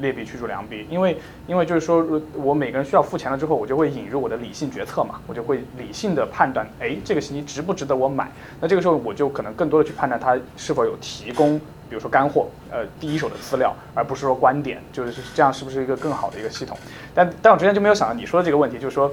[0.01, 0.87] 劣币驱逐良币？
[0.91, 8.31] 因为因为就是说我每个人需要付钱了之后，我就会引入我的理性决策嘛，我就会理性的判断，哎，这个信息值不值得我买？
[8.61, 10.95] 那这个时候我就可能更多的去判断它是否有。
[11.01, 16.77] 提供，比如说干货，呃，第一手的资料，而不是说观点，就是这样，是不是一个更好的一个系统？
[17.15, 19.11] 但但我之前就没有想到你说的这个问题，就是说，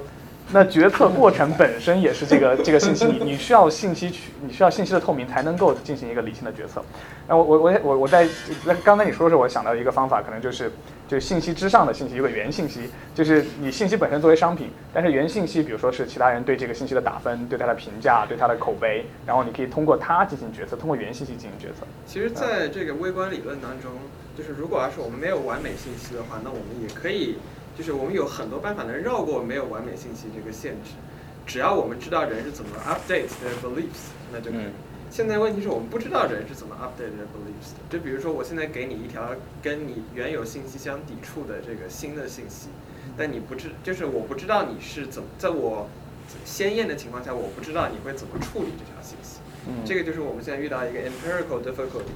[0.52, 6.82] 那决策过程本身也是这个这个信息，你你需要信息去，你需要信息的透明才能够进行一个理性的决策。
[7.28, 8.28] 那我我我我我在
[8.64, 10.70] 那刚才你说的时候，我想到一个方法，可能就是。
[11.08, 21.86] 就是信息之上的信息，有个原信息，就是你信息本身作为商品，但是原信息，比如说是其他人对这个信息的打分，对它的评价，对它的口碑，然后你可以通过它进行决策，通过原信息进行决策。
[22.06, 23.92] 其实，在这个微观理论当中，
[24.36, 27.36] 就是如果要是我们没有完美信息的话，那我们也可以，
[27.76, 30.92] 就是我们有很多办法能绕过没有完美信息这个限制，
[31.46, 34.66] 只要我们知道人是怎么 update their beliefs，那就可以。
[35.10, 37.78] 现在问题是我们不知道人是怎么 update their beliefs 的。
[37.88, 39.30] 就比如说，我现在给你一条
[39.62, 42.68] 跟你原有信息相抵触的这个新的信息，
[43.16, 45.88] 但你不知，就是我不知道你是怎么，在我
[46.44, 49.38] 鲜艳的情况下，我不知道你会怎么处理这条信息。
[49.68, 52.14] 嗯这个就是我们现在遇到一个 empirical difficulty。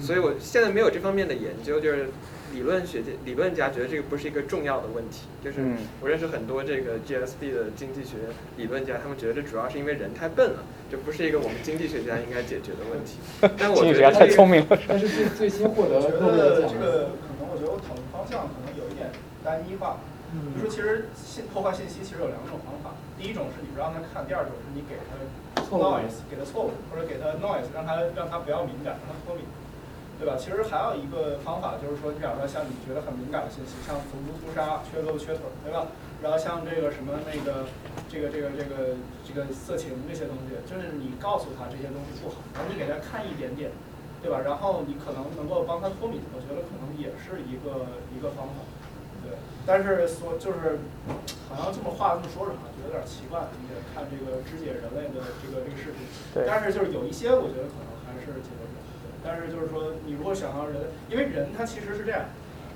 [0.00, 2.08] 所以我现在没有这方面的研究，就是
[2.54, 5.26] 理论学界、理论家觉得这个不是一个重要的问题。
[5.42, 5.58] 就是
[6.00, 8.16] 我认识很多这个 GSB 的经济学
[8.56, 10.62] 理论家，他们觉得这主要是因为人太笨了。
[10.88, 13.18] 这不是一个我们经济学家应该解决的问题。
[13.58, 14.78] 但我觉得太聪明了。
[14.86, 19.10] 但是最最新获得诺贝尔奖这个可能，我觉得我讨论方向可能有一点
[19.42, 19.98] 单一化。
[20.54, 25.14] 就说其实信破坏信息其实有两种方法，第一种是你不让他看，第二种是你给他
[25.70, 29.46] noise，给他错误，或者给他 noise，让他让他不要敏感，让他脱敏，
[30.18, 30.36] 对吧？
[30.38, 35.88] 其实还有一个方法就是说，你比方说像你觉得很敏感的信息，像种族屠杀、缺胳膊缺腿，对吧？
[36.22, 37.68] 然后像这个什么那个，
[38.08, 43.68] 这个这个这个这个色情这些东西，就是你告诉他这些东西不好，然后你给他看一点点，
[44.22, 44.40] 对吧？
[44.40, 48.64] 然后你可能能够帮他脱敏，我觉得可能也是一个一个方法，
[49.20, 49.36] 对。
[49.66, 50.80] 但是说就是
[51.48, 53.44] 好像这么话这么说着哈，就有点奇怪。
[53.60, 56.06] 你得看这个肢解人类的这个这个视频，
[56.46, 58.83] 但是就是有一些我觉得可能还是解决不了。
[59.24, 60.76] 但是就是说，你如果想要人，
[61.08, 62.20] 因为人他其实是这样，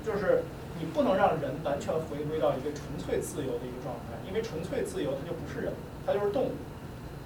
[0.05, 0.41] 就是。
[0.79, 5.73] 你不能让人完全回归到一个纯粹自由的一个状态，因为纯粹自由它就不是人，
[6.07, 6.55] 它就是动物，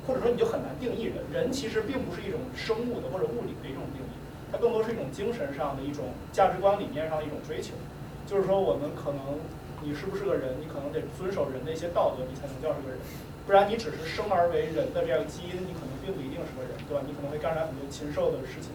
[0.08, 1.22] 或者说你就很难定义人。
[1.30, 4.18] 人其实并不是一种生物的或者物理的一种定义，
[4.50, 7.77] 它更多是一种精神上的一种价值观理念上的一种追求。
[8.26, 9.38] 就是说，我们可能
[9.85, 12.98] 你是不是个人，你可能得遵守人的一些道德，你才能叫是个人，
[13.45, 17.06] 不然你只是生而为人的这样基因，你可能并不一定是个人，对吧？
[17.06, 18.74] 你可能会干出来很多禽兽的事情，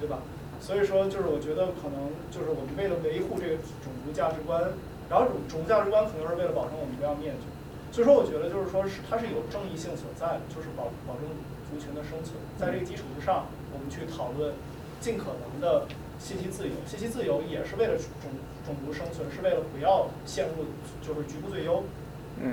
[0.00, 0.18] 对吧？
[0.60, 4.60] 所以说，就是我觉得可能就是我们为了维护这个种族价值观，
[5.08, 7.46] 然后种种族价值观可能是为了保证我们不要灭绝。
[7.92, 11.24] 所以说，我觉得就是说是它是有正义性所在的，就是保保证
[11.68, 12.36] 族群的生存。
[12.60, 14.52] 在这个基础之上，我们去讨论
[15.00, 15.88] 尽可能的
[16.20, 16.76] 信息自由。
[16.84, 18.28] 信息自由也是为了种
[18.64, 20.68] 种族生存，是为了不要陷入
[21.00, 21.82] 就是局部最优，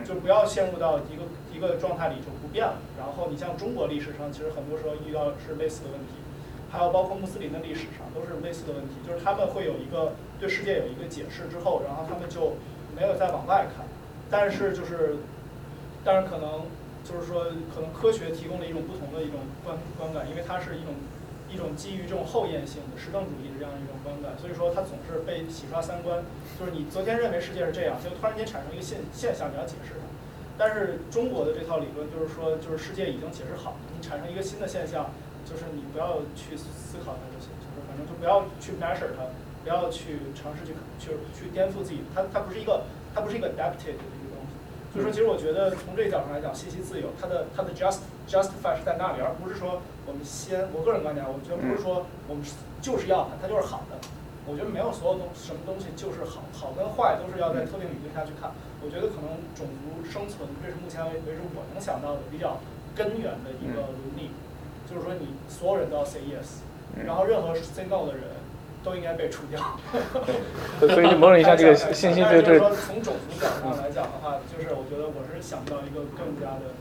[0.07, 2.79] 就不要陷入到一个一个状态里就不变了。
[2.97, 6.15] 然后你像中国历史上，其实很多时候遇到是类似的问题。
[6.77, 12.53] 还有包括穆斯林的历史上都是类似的问题，就是他们会有一个对世界有一个解释之后，然后他们就
[12.95, 13.83] 没有再往外看。
[14.29, 15.17] 但是就是，
[16.05, 16.69] 但是可能
[17.03, 20.93] 就是说，可能科学提供了一种不同的一种观观感，因为它是一种
[21.49, 26.21] 一种基于这种后验性的实证主义的这样一种观感，所以说它总是被洗刷三观。
[26.59, 30.05] 就是你昨天认为世界是这样，就突然间产生一个现现象，你要解释它。
[30.59, 35.09] 但是中国的这套理论就是说，就是世界已经解释好了，你产生一个新的现象。
[35.47, 39.23] 就是你不要去思考它就行，就是反正就不要去 measure 它，
[39.63, 42.83] 不要去尝试去去去颠覆自己，它它不是一个
[43.15, 44.51] 它不是一个 adapted 的一个东西。
[44.91, 52.43] 所以说，其实我觉得从这个角度上来讲，信息自由它的它的 just justify 是在那里，而不是说我们先我个人观点，我觉得不是说我们
[52.81, 53.95] 就是要它，它就是好的。
[54.47, 58.51] 我觉得没有所有东什么东西就是好，好跟坏都是要在特定语境下去看。
[58.79, 62.55] 我觉得可能种族生存，这是目前为止我能想到的比较
[62.95, 64.31] 根源的一个伦理，
[64.89, 66.63] 就是说你所有人都要 say yes，
[67.05, 68.23] 然后任何 say no 的人
[68.83, 69.59] 都应该被除掉。
[70.79, 76.71] 所以某种意义上，这个信息就就是说从种族角度上来讲的话，就是我觉得我是想不到一个更加的。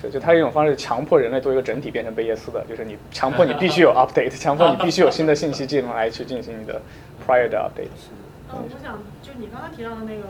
[0.00, 6.80] 是，就它一种方式，强迫人类作为一个整体变成贝叶斯的，就是你强迫你必须有 update，强迫你必须有新的信息进来去进行你的
[7.26, 7.90] prior 的 update。
[8.54, 10.22] 嗯，我想就你刚刚提到的那个，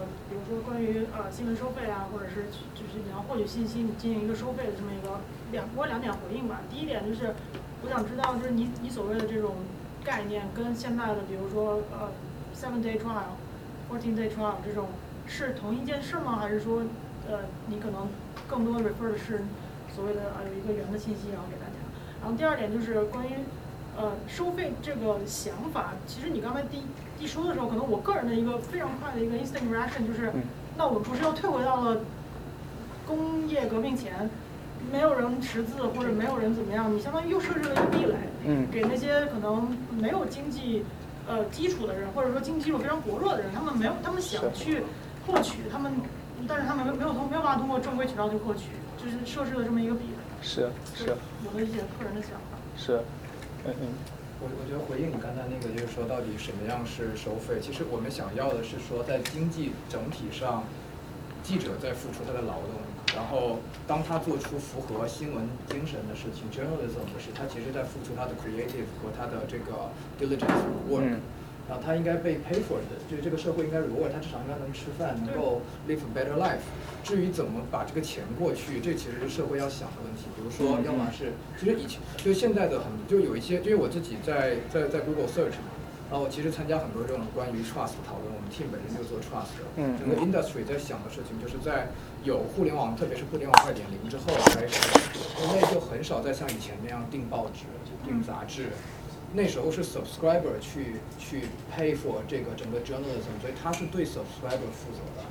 [0.48, 5.18] 说关于呃新闻收费啊，或者是就是你要获取信息，你进行一个收费的这么一个
[5.50, 6.60] 两，我两点回应吧。
[6.70, 7.34] 第一点就是
[7.82, 9.56] 我想知道，就是你你所谓的这种
[10.04, 12.12] 概念跟现在的，比如说呃
[12.54, 13.34] seven day trial、
[13.90, 14.86] fourteen day trial 这种
[15.26, 16.36] 是同一件事吗？
[16.36, 16.82] 还是说
[17.28, 18.08] 呃你可能
[18.46, 19.42] 更多 refer 的是
[19.92, 21.72] 所谓的啊有一个原的信息，然后给大家。
[22.22, 23.32] 然后第二点就是关于
[23.96, 26.82] 呃收费这个想法，其实你刚才第一
[27.18, 30.30] 一说的时候，可能我个人的一个非常快的一个 instant reaction 就是，
[30.76, 31.98] 那我们不是又退回到了
[33.06, 34.28] 工业革命前，
[34.92, 38.14] 没有人识字或者没有人怎么样，你相当于又设置了一个壁垒，
[38.44, 40.84] 嗯，给那些可能没有经济
[41.26, 44.82] 呃基础的人，或者说经济基础非常薄弱的人，他们没有，他们想去
[45.26, 45.92] 获取他们，
[46.46, 50.22] 但是他们没有通没有办法通过正规渠道去获取，就是设置了这么一个壁垒。
[50.42, 51.16] 是是。
[51.44, 52.58] 我的一些个人的想法。
[52.76, 53.00] 是，
[53.64, 53.88] 嗯嗯。
[54.38, 57.56] 我我觉得回应你刚才那个，就是说到底什么样是收费？
[57.60, 60.64] 其实我们想要的是说，在经济整体上，
[61.42, 62.76] 记者在付出他的劳动，
[63.16, 69.88] 然后当他做出符合新闻精神的事情 （journalism） 的事，他其实在付出他的 creative 和他的这个
[70.20, 71.16] diligence work。
[71.68, 76.62] 然后他应该被 pay for 的，就是这个社会应该 reward 他至少应该能吃饭，能够 live a better life。
[77.02, 80.30] 至于怎么把这个钱过去，这其实是社会要想的问题。
[80.36, 85.74] 比如说，要么是，其实以前就现在的很，就有一些，因为我自己在在在 Google search 嘛，
[86.10, 89.58] 然后我其实参加很多这种关于 trust 讨论，我们 team 本身就做 trust。
[89.74, 91.88] 整个 industry 在想的事情，就是在
[92.22, 94.86] 有互联网，特别是互联网二点零之后开始，
[95.42, 97.66] 人类就很少再像以前那样订报纸、
[98.06, 98.70] 订杂志。
[99.32, 101.42] 那时候是 subscriber 去去
[101.74, 105.22] pay for 这个整个 journalism，所以他是对 subscriber 负责的。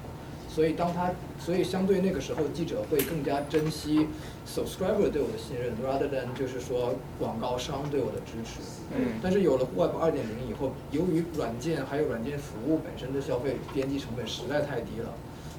[0.48, 4.08] 所以当他，所以相对那个时候记者会更加珍惜
[4.48, 8.62] subscriber 对我的信任，rather than 就是说广告商对我的支持。
[8.96, 9.20] 嗯。
[9.22, 15.14] 但是有了 Web 二点零以后，由于软件还有软件服务本身的消费边际成本实在太低了，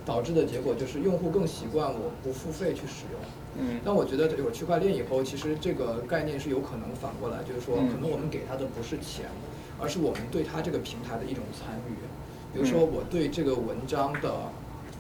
[0.07, 3.21] 导致的结果就是用户更习惯我不付费去使用。
[3.59, 9.27] 嗯，但我觉得有了区块链以后，其实这个概念是有可能反过来，就是说，可能我们给他的不是钱，
[9.81, 11.95] 而是我们对他这个平台的一种参与。
[12.53, 14.33] 比如说，我对这个文章的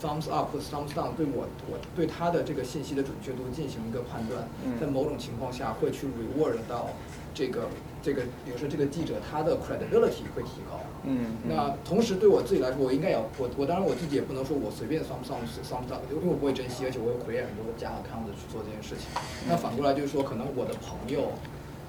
[0.02, 4.46] thumbs up 或 thumbs down，对我我对他的这个信息的准确度进行一个判断，
[4.78, 6.90] 在某种情况下会去 reward 到
[7.36, 7.68] 这个
[8.02, 10.80] 这个，比如说这个记者他的 credibility 会提高。
[11.04, 11.36] 嗯。
[11.46, 19.06] 那同时对我自己来说，我应该也我我当然我自己也不能说我随便 thumbs up thumbs up，因为我不会珍惜，而且我有 create 很多假 account 去做这件事情。
[19.46, 21.32] 那反过来就是说，可能我的朋友。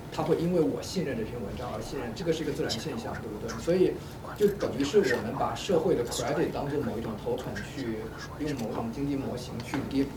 [0.09, 3.51] 他会因为我信任这篇文章而信任，这个是一个自然现象，对不对？
[3.59, 3.92] 所以
[4.38, 8.00] 就等于是我们把社会的 credit 当做某一种 token 去
[8.40, 10.09] 用某种经济模型去跌死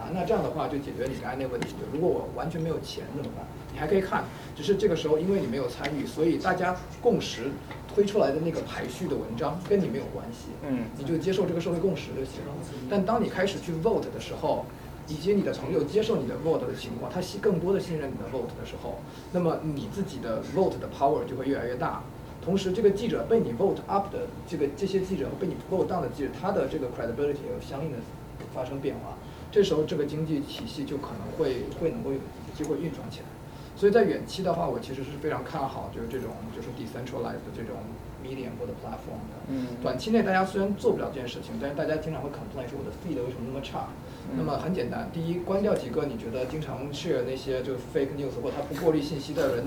[0.00, 0.10] 它。
[0.12, 1.68] 那这样的话就解决你刚才那个问题。
[1.72, 3.46] 就如果我完全没有钱怎么办？
[3.72, 4.24] 你还可以看，
[4.56, 7.50] 只是这个时候因为你没有参与，所以大家共识
[7.94, 10.48] 推出来的那个排序的文章跟你没有关系。
[10.66, 12.52] 嗯，你就接受这个社会共识就行了。
[12.88, 14.64] 但当你开始去 vote 的时候，
[15.06, 18.98] 以及你的朋友接受你的 vote 的情况，他信更多的信任你的 vote 的时候，
[19.32, 22.02] 那么你自己的 vote 的 power 就会越来越大。
[22.42, 27.98] 同时，这个记者被你 vote up 的这个这些记者被你 vote down 的记者，他的这个 credibility 有相应的
[28.54, 29.16] 发生变化。
[29.50, 32.18] 这时候，这个经济体系就可能会会能够有
[32.54, 33.26] 机会运转起来。
[33.76, 37.76] 所以在远期的话，我其实是非常看好就是这种就是 decentralized 的这种
[38.22, 39.34] medium 或者 platform 的。
[39.48, 39.68] 嗯。
[39.82, 43.88] 短期内大家虽然做不了这件事情，但是大家经常会 complain 说我的 feed 为什么那么差？
[44.36, 49.64] 那么很简单，第一，关掉几个你觉得经常 share 那些就 fake news 或他不过滤信息的人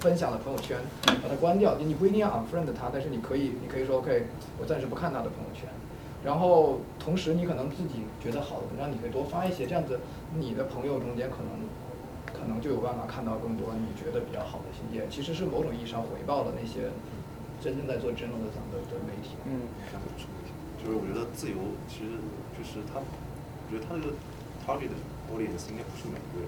[0.00, 1.76] 分享的朋友圈，把它关掉。
[1.78, 4.26] 你不一定要 unfriend 他，但是你可以，你可以说 OK，
[4.60, 5.66] 我暂时不看他的朋友圈。
[6.24, 10.00] 然后同时你可能自己觉得好的文章，你可以多发一些，这样子
[10.34, 11.68] 你的朋友中间可能
[12.32, 16.88] 可能就有办法看到更多你觉得比较好的信息，其实是某种意义上回报了那些
[17.60, 19.36] 真正在做 journalism 的的媒体。
[19.44, 19.68] 嗯，
[20.82, 22.16] 就是我觉得自由其实
[22.56, 23.00] 就是它。
[23.64, 24.12] 我觉得他这个
[24.60, 24.92] target
[25.32, 26.46] audience 应该不是每个人。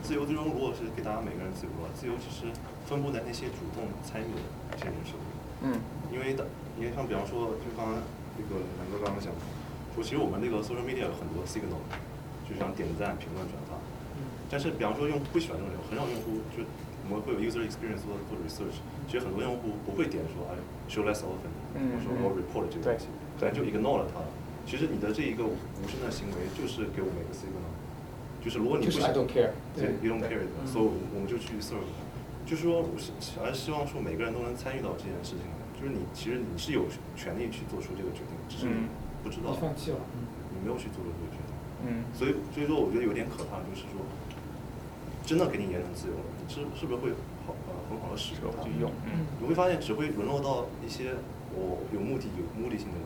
[0.00, 2.46] 自由最终如果是给大家每个人自由的话，自由其实
[2.86, 5.28] 分布在那些主动参与的这些人手里。
[5.66, 5.74] 嗯。
[6.14, 6.46] 因为的，
[6.78, 7.98] 因为像比方说，就刚刚
[8.36, 9.32] 那个南哥刚刚讲，
[9.94, 11.82] 说其实我们那个 social media 有很多 signal，
[12.48, 13.76] 就像点赞、评论、转发。
[14.48, 16.64] 但是比方说用户不喜欢这种，很少用户就
[17.08, 20.56] 我们会有 user experience 做做 research，其实很多用户不会点说哎
[20.88, 23.06] show less often，或者说我 report 这个东西，
[23.40, 24.20] 可能就 ignore 了它。
[24.64, 27.66] 其实你的这一个无声的行为就是给我们一个 signal，
[28.44, 30.66] 就是如果你不就是 I don't care 对对，you don't care，嗯。
[30.66, 31.88] 所以我们就去 serve。
[32.44, 36.86] 就是说，我是还是希望说每个人都能参与到这件事情的，就是你其实你是有
[37.18, 38.88] 权利去做出这个决定，只是你嗯
[39.24, 39.98] 不知道，你放弃了
[40.54, 41.50] 你没有去做出这个决定。
[41.90, 43.98] 嗯所以所以说，我觉得有点可怕，就是说，
[45.26, 47.10] 真的给你言论自由了，你是是不是会
[47.42, 48.62] 好呃很好的使用它？
[48.62, 51.18] 去用嗯你会发现只会沦落到一些
[51.50, 53.02] 我有目的有目的性的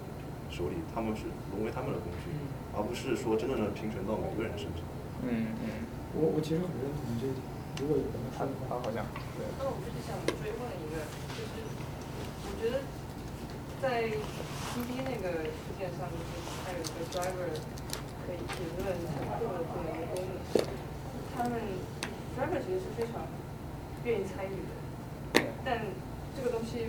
[0.53, 1.25] 手里，他们是
[1.57, 2.29] 沦为他们的工具，
[2.77, 4.85] 而不是说真正的平权到每个人身上。
[5.25, 5.89] 嗯嗯。
[6.13, 7.41] 我我其实很认同这一点，
[7.81, 9.01] 如果有人看的话，好像
[9.41, 9.49] 对。
[9.57, 10.45] 那我就是想追
[12.57, 12.81] 我觉得
[13.85, 17.52] 在 TV 那个事件上，就是还有一个 driver
[18.25, 20.41] 可以评论乘客的这么一个功能，
[21.36, 21.60] 他们
[22.33, 23.28] driver 其实是非常
[24.09, 24.65] 愿意参与
[25.36, 25.85] 的，但
[26.35, 26.89] 这个东西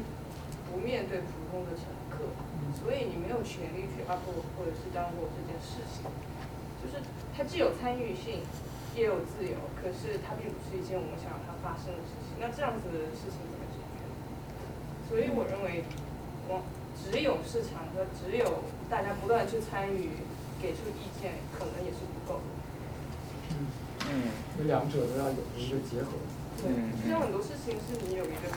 [0.72, 2.32] 不面对普通的乘客，
[2.80, 4.24] 所以你没有权利去 up
[4.56, 6.08] 或者是 down 这件事情，
[6.80, 7.04] 就是
[7.36, 8.40] 它既有参与性。
[8.96, 12.34] 也有自由，可是它并不是一件我们想让它发生的事情。
[12.42, 13.38] 那这样子的事情？
[15.08, 15.84] 所以我认为，
[16.48, 16.61] 我
[16.95, 20.19] 只有市场和只有大家不断去参与，
[20.61, 22.48] 给出意见，可能也是不够的。
[24.11, 24.32] 嗯。
[24.58, 26.18] 这两者都要有一个结合。
[26.60, 26.68] 对，
[27.00, 28.50] 就像很多事情是你有一个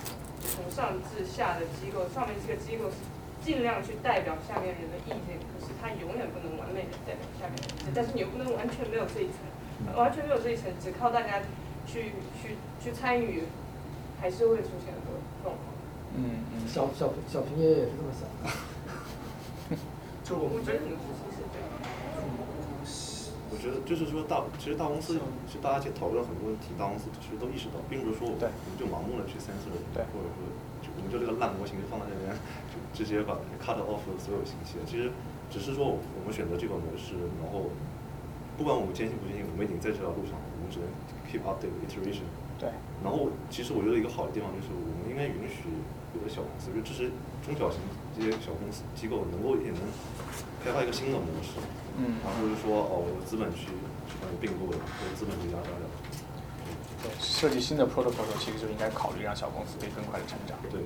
[0.42, 2.96] 从上至下的机构，上面这个机构是
[3.44, 9.44] 尽量去代表下面人的意见，可是它永远不能完美的代表下面人的意见，但是你又不能完全没有这一层。
[9.96, 11.40] 完全没有这一层，只靠大家
[11.86, 13.44] 去去去参与，
[14.20, 15.69] 还是会出现很多状况。
[16.16, 16.68] 嗯嗯。
[16.68, 18.50] 小小小平爷爷也是这么想的。
[20.24, 20.97] 就我们觉得你的。
[23.50, 25.18] 我觉得就是说大，其实大公司
[25.50, 28.47] 其实大家去讨论很多问题，大公司其实都意识到，并不是说我们
[28.78, 29.74] 就盲目的去 censor，
[30.14, 30.39] 或者说
[30.80, 32.30] 就我们就这个烂模型就放在那边，
[32.70, 34.78] 就直接把 cut off 所有信息。
[34.86, 35.10] 其实
[35.50, 37.68] 只是说我们选择这个模式，然后。
[38.58, 40.86] 不管我们坚信不坚信，我们已经在这条路上，我们只能
[41.24, 42.28] keep update iteration。
[42.60, 42.68] 对。
[43.00, 45.64] 然后，其实我觉得一个好的地方就是，我们应该允许
[46.28, 47.08] 小公司，就支持
[47.47, 47.78] 中小型
[48.12, 49.81] 这些小公司机构能够也能
[50.65, 51.57] 开发一个新的模式。
[51.97, 52.18] 嗯。
[52.26, 53.73] 而不是说哦，我有资本去
[54.10, 55.82] 去帮你并购的，我有资本去压榨掉。
[57.00, 60.58] 对，设计新的 protocol 时候，其实就应该考虑让小公司可以更快的成长。
[60.68, 60.82] 对。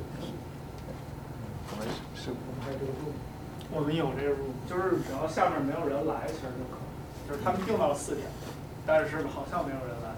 [1.71, 2.31] 我们是。
[2.31, 3.11] 我们在这个路。
[3.73, 6.85] 我们有这个 room，就是只要下面没有人来，其实就可以。
[7.27, 8.29] 就是他们定到了四点，
[8.85, 10.13] 但是好像没有人来，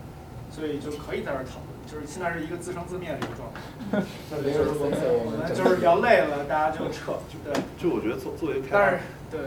[0.50, 1.75] 所以就可以在这儿讨论。
[1.86, 3.60] 就是现在是一个自生自灭的一个状态。
[4.42, 7.14] 就是我们我们就是聊累了，大家就撤。
[7.44, 7.54] 对。
[7.78, 8.98] 就我觉得作作为开发，
[9.30, 9.40] 对，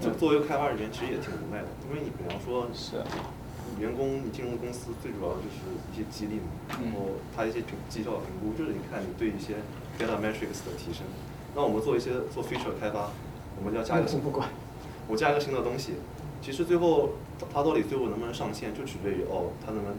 [0.00, 2.98] 就作为开发人员，其实也挺无奈的，因为你比方说，是，
[3.78, 6.50] 员工你进入公司最主要就是一些激励嘛，
[6.82, 9.62] 然后他一些评绩效评估，就是你看你对一些
[9.98, 11.06] data metrics 的提升。
[11.54, 13.10] 那我们做一些做 feature 开发，
[13.56, 14.48] 我们要加一个不管，
[15.06, 15.94] 我加一个新的东西。
[16.42, 17.10] 其实最后，
[17.52, 19.96] 它到底最后能不能上线，就取决于哦，它能不能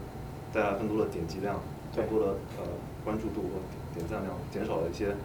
[0.52, 1.60] 带来更多的点击量，
[1.96, 2.26] 更多的
[2.60, 2.68] 呃
[3.04, 3.58] 关注度和
[3.94, 5.16] 点赞量，减少了一些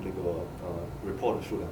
[0.00, 0.70] 那个呃
[1.02, 1.68] report 的数量。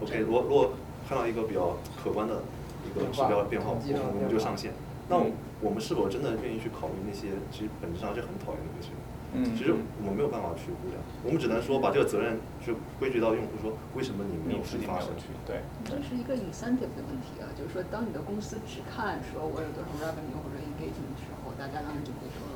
[0.00, 0.72] OK，如果如果
[1.08, 2.40] 看到一个比较可观的
[2.86, 4.72] 一个指标变化，我们我们就上线。
[5.08, 5.16] 那
[5.60, 8.90] 我们是否真的愿意去考虑那些其实本质上是很讨厌的那些？
[9.28, 15.12] 嗯，其实我们没有办法去估量，我们只能说把这个责任就归结到用户，说为什么你没有事情发生？
[15.44, 22.47] 对，这是一个 incentive 的问题啊，就是说，当你的公司只看说我有多少 revenue 或者 engagement 的时候，大家当然就会说，我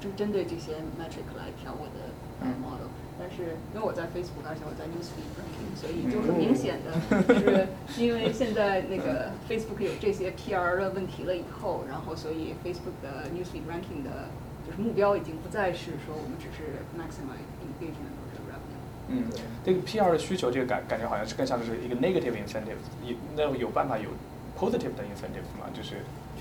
[0.00, 2.10] 就针针对这些 metric 来调我的
[2.58, 2.88] model。
[3.20, 6.96] 但是因为我在 Facebook，而且我在 Newsfeed ranking，所以就很明显的
[7.28, 7.68] 就是，
[8.02, 14.32] 因为现在那个 Facebook 有这些 PR 的问题了以后，然后所以 Facebook 的 Newsfeed ranking 的。
[14.66, 19.08] 就是目标已经不再是说我们只是 maximize engagement 或者 revenue。
[19.08, 19.24] 嗯，
[19.64, 24.10] 这个 PR 的需求，这个感感觉好像是更像是一个 negative incentive，有那有办法有
[24.56, 25.66] positive 的 incentive 吗？
[25.72, 25.96] 就是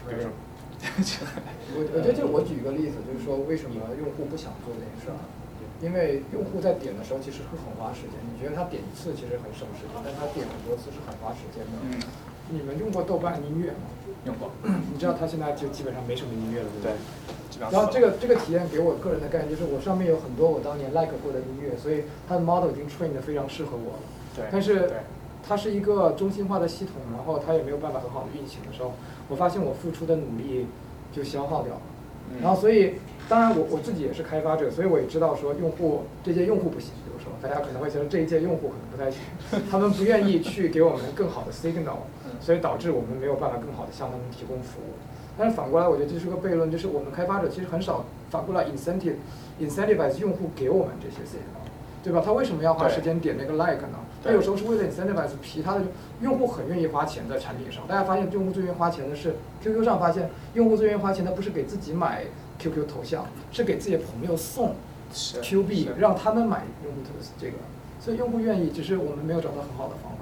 [0.06, 0.30] 比如说，
[1.76, 5.20] 我我觉得就我举一个例子，就是说为什么用户不想做这件事儿？
[5.80, 8.20] 因为用户在点的时候其实会很花时间。
[8.28, 11.76] 你觉得他点一次其实很省时间，但他点很多次是很花时间的。
[11.88, 12.00] 嗯。
[12.52, 13.88] 你们用过豆瓣音乐吗？
[14.26, 14.52] 用过。
[14.92, 16.92] 你知道它现在就基本上没什么音乐了，对不对？
[17.60, 24.04] 然后这个这个体验给我个人的概念就是，我上面有很多我当年 like 过的音乐，所以它的 model 已经 train 的非常适合我了。
[24.36, 24.46] 对。
[24.52, 24.90] 但是
[25.48, 28.94] 它是一个中心化的系统，然后它也没有办法很好的运行的时候，
[29.30, 30.68] 我发现我付出的努力
[31.14, 31.82] 就消耗掉了。
[32.42, 32.96] 然后所以
[33.28, 39.22] 当然我我自己也是开发者，所以我也知道说用户这些用户不行，比如说大家可能会觉得这一届用户可能不太行，
[39.72, 42.06] 他们不愿意去给我们更好的 signal，
[42.40, 44.94] 所以导致我们没有办法更好的向他们提供服务。
[45.38, 49.16] 但是反过来，我觉得这是个悖论，就是我们开发者其实很少反过来 incentive
[49.60, 52.22] incentivize 用户给我们这些 signal，对吧？
[52.24, 53.98] 他为什么要花时间点那个 like 呢？
[54.24, 55.82] 他有时候是为了 incentivize 其他的
[56.22, 57.88] 用户很愿意花钱在产品上。
[57.88, 62.26] 大家发现用户最愿意花钱的是 QQ 上发现用户最愿意花钱的不是给自己买
[62.58, 64.76] QQ 头像，是给自己的朋友送
[65.42, 67.54] Q 币，让他们买用户的这个。
[68.00, 70.20] 所以用户愿意，只是我们没有找到很好的方法。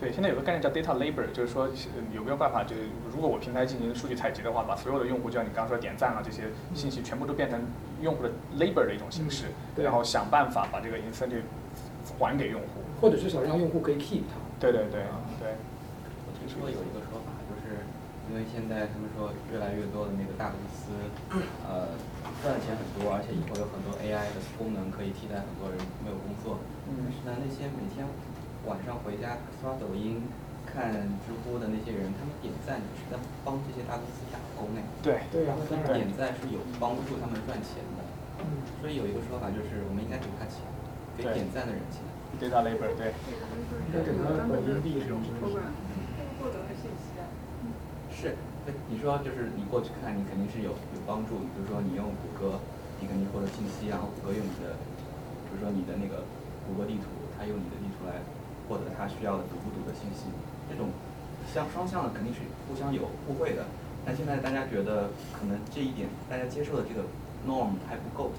[0.00, 1.68] 对，现在有个概念叫 data labor，就是说
[2.14, 7.60] 有没有办法，就是如果我平台进行数据采集的话，把所有的用户，就像你刚刚说点赞啊这些信息，全部都变成
[8.00, 9.46] 用户的 labor 的一种形式，
[9.76, 11.42] 然后想办法把这个 incentive
[12.18, 14.36] 还给用户，或者至少让用户可以 keep 它。
[14.58, 15.02] 对对对
[15.38, 15.54] 对。
[16.26, 17.86] 我听说有一个说法，就是
[18.30, 20.92] 因为现在他们说越来越多的那个大公司，
[21.66, 21.94] 呃，
[22.42, 28.06] 赚的钱很多，而且以后有很多 AI 的功能可以替代很多人没有工作，但是呢，那些每天。
[28.66, 30.20] 晚上回家刷抖音、
[30.66, 30.92] 看
[31.24, 34.82] 知乎的那些人，他们点赞是在帮这些大公司打工哎。
[35.00, 35.22] 对。
[35.30, 35.54] 对呀。
[35.94, 38.02] 点赞是有帮助他们赚钱的。
[38.42, 38.60] 嗯。
[38.82, 40.66] 所以有一个说法就是，我们应该给他钱，
[41.16, 42.02] 给点赞的人钱。
[42.38, 43.12] Data labor，对。
[43.12, 45.20] 应该给他抖音币这种。
[46.40, 47.26] 获得的信息啊。
[48.14, 48.34] 是，
[48.88, 51.38] 你说就是你过去看，你肯定是有有帮助。
[51.52, 52.60] 比如说你用谷歌，
[53.00, 54.78] 你肯定获得信息，然后谷歌用你的，
[55.50, 56.22] 比如说你的那个
[56.66, 58.22] 谷歌地图，它用你的地图来。
[58.68, 60.28] 获得它需要的读不读的信息，
[60.68, 60.90] 这种
[61.50, 63.64] 相双向的肯定是互相有互惠的。
[64.04, 67.00] 但现在大家觉得可能这一点大家接受的这个
[67.48, 68.30] norm 还不够，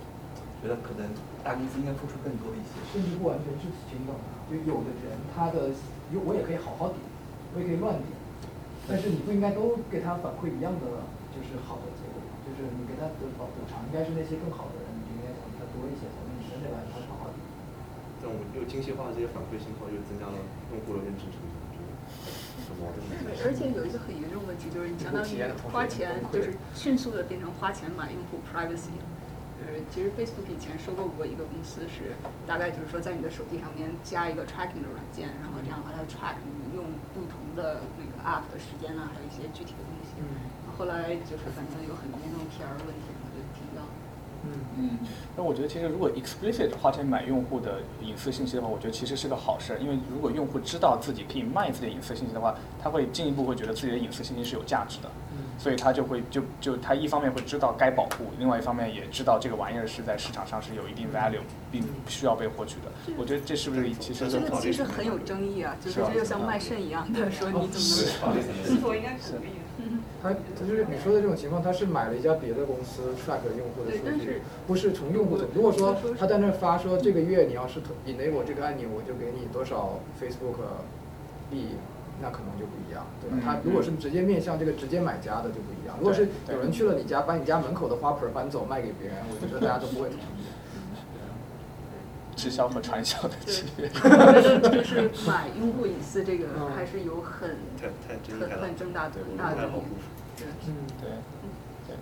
[0.59, 1.07] 觉得可能
[1.43, 2.75] 大公司应该付出更多一些。
[2.91, 5.71] 甚至不完全是平等的，就有的人他的
[6.11, 6.99] 有我也可以好好点，
[7.53, 8.11] 我也可以乱点，
[8.87, 17.39] 但是你不应该都给他反馈一样的就是好的结果，就是你给他的补偿应该是那些更好的人，你应该给他多一些，从你身边来他好好点。
[18.19, 20.35] 这种又精细化的这些反馈信号，又增加了
[20.75, 21.55] 用户的认知成本，
[23.23, 25.39] 对，而且有一个很严重的问题，就是你相当于
[25.71, 28.97] 花钱，就是迅速的变成花钱买用户 privacy。
[29.69, 32.17] 呃，其实 Facebook 以前收购过一个公司，是
[32.47, 40.17] 大概就是说在你的手机上面加一个 tracking 的软件，然后这样把它 track 你用不同的那个 app 的时间呢，还有一些具体的东西。
[40.75, 43.13] 后来就是反正有很严重 PR 问题。
[44.77, 44.89] 嗯。
[44.91, 44.99] 嗯，
[45.35, 55.09] 那我觉得其实如果 explicit 花钱买用户的隐私信息的话，我觉得其实是个好事，因为如果用户知道自己可以卖自己的隐私信息的话，他会进一步会觉得自己的隐私信息是有价值的，
[55.57, 63.13] 所以他就会就就他一方面会知道该保护，另外一方面也知道这个玩意儿是在市场上是有一定 value，并需要被获取的。
[63.17, 69.59] 我觉得这是不是其实这个其实很有争议啊，就是这就像卖肾一样的，说你怎么能是否应该鼓励？
[70.21, 75.45] 他他就是你说的这种情况，他是买了一家别的公司 track 用户的数据，不是从用户的。
[75.53, 80.59] 如果说他在那发说这个月你要是 enable 这个按钮，我就给你多少 Facebook
[81.49, 81.69] 币，
[82.21, 83.37] 那可能就不一样，对吧？
[83.43, 85.95] 他如果是直接面向这个直接买家的就不一样。
[85.99, 90.38] 如果是有人去了你家，把你家门口的花盆搬走卖给别人，我觉得大家都不会同意。
[92.39, 93.89] 直销和传销的区别。
[94.71, 97.91] 就是买用户隐私这个还是有很很
[98.61, 99.67] 很重大的大的
[100.37, 101.09] 对，嗯对，
[101.85, 101.95] 对，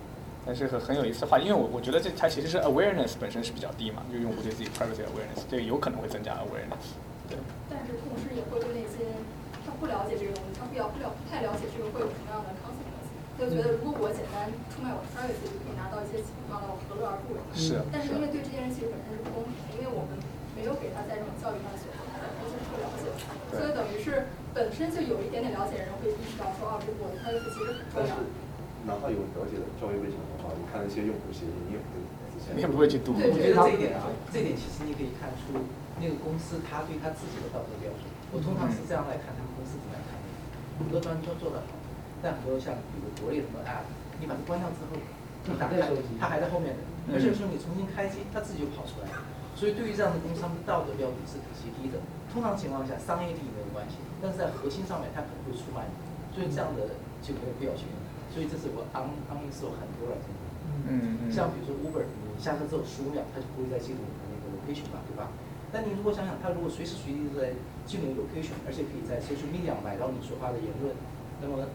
[0.46, 6.94] 但是很很有意思的话，因为我我觉得这它其实是 awareness 本身是比较低嘛，就用户对自己 privacy awareness，这个有可能会增加 awareness。
[7.26, 7.36] 对。
[7.68, 9.10] 但是同时也会对那些
[9.66, 17.42] 他不了解这个东西，他不了不了太了解这个会有什么样的 consequence，就觉得如果我简单出卖我的 privacy 就可以拿到一些钱，那我何乐而不为？
[17.58, 17.82] 是。
[17.90, 20.14] 但是因为对这些人其实本身是不公平，因为我们。
[20.58, 22.02] 没有给他在这种教育上的选择，
[22.42, 23.06] 不是不了解，
[23.54, 28.18] 所以等于是本身就有一点点了解的人会意识到说，哦，这我的 privacy 其实很重要。
[28.90, 32.02] 哪怕有了解的教育背景的话，你看那些用户协议，你也不会
[32.56, 33.14] 你也不会去读。
[33.14, 35.54] 我觉得这一点啊，这一点其实你可以看出
[36.02, 38.02] 那个公司他对他自己的道德标准。
[38.34, 40.26] 我通常是这样来看他们公司怎么样看的，
[40.82, 41.78] 很多端都做得好，
[42.18, 43.86] 但很多像比如国内什么 app，
[44.18, 44.98] 你把它关掉之后，
[45.46, 45.78] 你打开
[46.18, 46.80] 它还在后面的，
[47.12, 49.20] 而且说你重新开机，它自己就跑出来了。
[49.58, 51.98] 所以对于这样的公司，他们的道德标准是极低的。
[52.30, 55.98] 通常情况下，商业利益没有关系，但是在核心上面，他可能会出卖你。
[56.30, 57.98] 所以这样的就没有必要去用。
[58.30, 60.30] 所以这是我安安利是有很多软件。
[60.86, 61.32] 嗯嗯。
[61.34, 65.26] 像比如说 Uber，你下车之后十五秒，它就不会再记录你的那个 location 了，对吧？
[65.74, 67.50] 但你如果想想，它如果随时随地都在
[67.82, 70.94] 记录 location，而且可以在 social media 买到你说话的言论，
[71.42, 71.66] 那么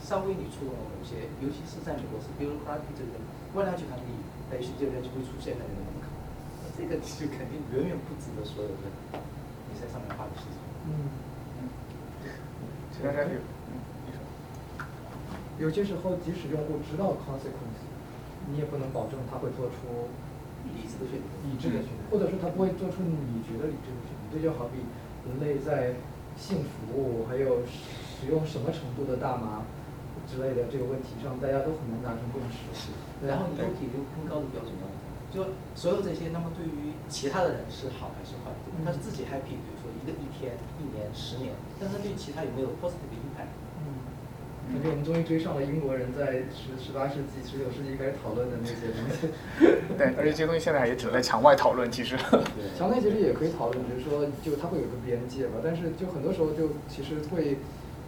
[0.00, 3.20] 稍微你触动了某些，尤其是在美国是 Cosby 这个
[3.52, 5.87] 官僚集团利益，在一些这边就会出现在那个。
[6.78, 8.86] 这个就肯定远远不值得所有的
[9.66, 10.54] 你在上面花的时间。
[10.86, 11.10] 嗯
[11.58, 11.66] 嗯。
[12.94, 13.42] 其他有，
[15.58, 17.82] 有些时候，即使用户知道 consequence，
[18.46, 20.06] 你也不能保证他会做出
[20.70, 24.22] 理智的选择理智的选择，或者说他不会做出你觉得理智的选择。
[24.30, 24.82] 这就好比
[25.26, 25.94] 人类在
[26.38, 29.62] 性服务还有使用什么程度的大麻
[30.26, 32.90] 之类的这个问题上，大家都很难达成共识。
[33.26, 34.87] 然后你又提出更高的标准要
[35.32, 38.50] 求，就所有这些，那么对于其他的人是好还是坏？
[38.84, 43.52] 他是自己 happy，比如说一个一天、一年、十年，但是对其他有没有 positive impact？
[43.80, 44.16] 嗯
[44.68, 49.32] 感觉我们终于追上了英国人在十十八世纪、十九世纪开始讨论的那些东西。
[49.96, 52.20] 对，而且这些东西现在也只能在墙外讨论，其实。
[52.76, 55.64] 墙内其实也可以讨论，只是说就它会有个边界吧。
[55.64, 57.56] 但是就很多时候就其实会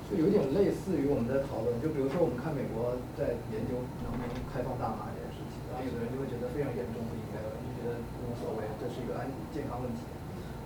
[0.04, 10.06] 就有点类似于我们在讨论，就比如说我们看美国在研究能不能开放大麻这件事情，然后有的人就会觉得非常严重不应该，有人就觉得无所谓，这是一个安健康问题。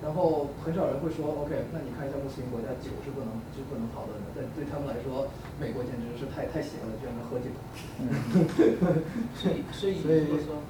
[0.05, 7.48] 然后很少人会说，OK，那你看一下穆斯林国家酒是不能是不能讨论的，但对他们来说，美国简直是太太邪恶了，居然能喝酒。
[9.32, 10.60] 所以所以如果说，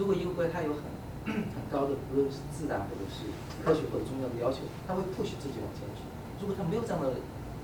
[0.00, 0.80] 如果一个国家它有很
[1.28, 3.28] 很高的，无论是自然或者是
[3.60, 6.00] 科学或者宗教的要求，他会 push 自己往前去。
[6.40, 7.12] 如果他没有这样的，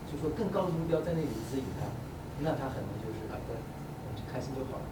[0.05, 1.89] 就是说更高的目标在那里指引他，
[2.45, 3.57] 那他可能就是啊，对，
[4.21, 4.85] 就开心就好了。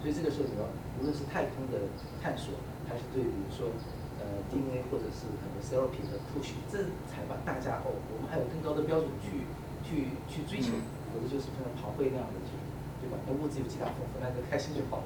[0.00, 0.64] 所以这个涉及到
[0.96, 1.92] 无论是太空的
[2.24, 2.56] 探索，
[2.88, 3.70] 还是对于说。
[4.18, 9.46] 呃，DNA 或者是很多 therapy 的 push，这才把大家哦，我们还有更高的标准去
[9.86, 10.74] 去去追求，
[11.14, 12.50] 否则就是像跑会那样的去，
[12.98, 13.16] 对吧？
[13.24, 15.04] 那物质有极大丰富，那就开心就好了。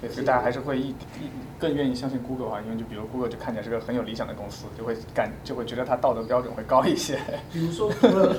[0.00, 7.18] 对，所以大家还是会一一更愿意相信 Google 啊，因为就比如 Google 就看起来是个很有理想的公司，就会感就会觉得它道德标准会高一些。
[7.52, 7.90] 比如说，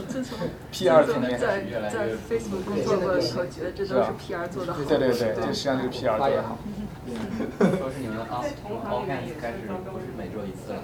[0.07, 0.37] 自从
[0.71, 4.83] PR 层面在在 Facebook 工作过以后，觉得这都是 PR 做的好。
[4.83, 6.57] 对对对，这实际上就是 PR 做的好。
[7.05, 10.81] 说是你们 off off hands 开始不是每周一次了，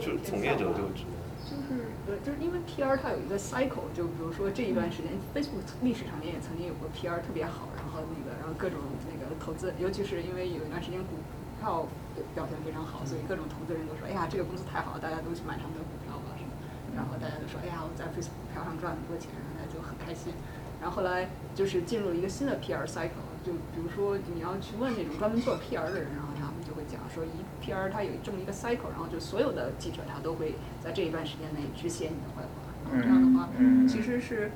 [0.00, 1.18] 就从业者就知道。
[1.42, 9.01] 就是对，就是因为 PR 它有一个 cycle，就比如说这一段时间，Facebook 历史上面也曾经有过 PR 特别好，然后那个然后各种那个
[9.42, 11.18] 投资，尤其是因为有一段时间股
[11.58, 11.88] 票
[12.32, 16.54] 表现非常好，所以各种投资人都说，哎呀这个公司太好了，大家都去买他们的股票吧什么，
[16.94, 20.30] 然后大家都说，哎呀我在 Facebook 股票上赚很多钱，然后大家就很开心。
[20.78, 33.48] 然后后来就是进入了一个新的 PR cycle，就比如说你要去问那种专门做 PR 的人，然后他们就会讲说，一 PR 它有这么一个 cycle，然后就所有的记者他都会在这一段时间内只写你的坏话，然后这样的话
[33.86, 34.50] 其实是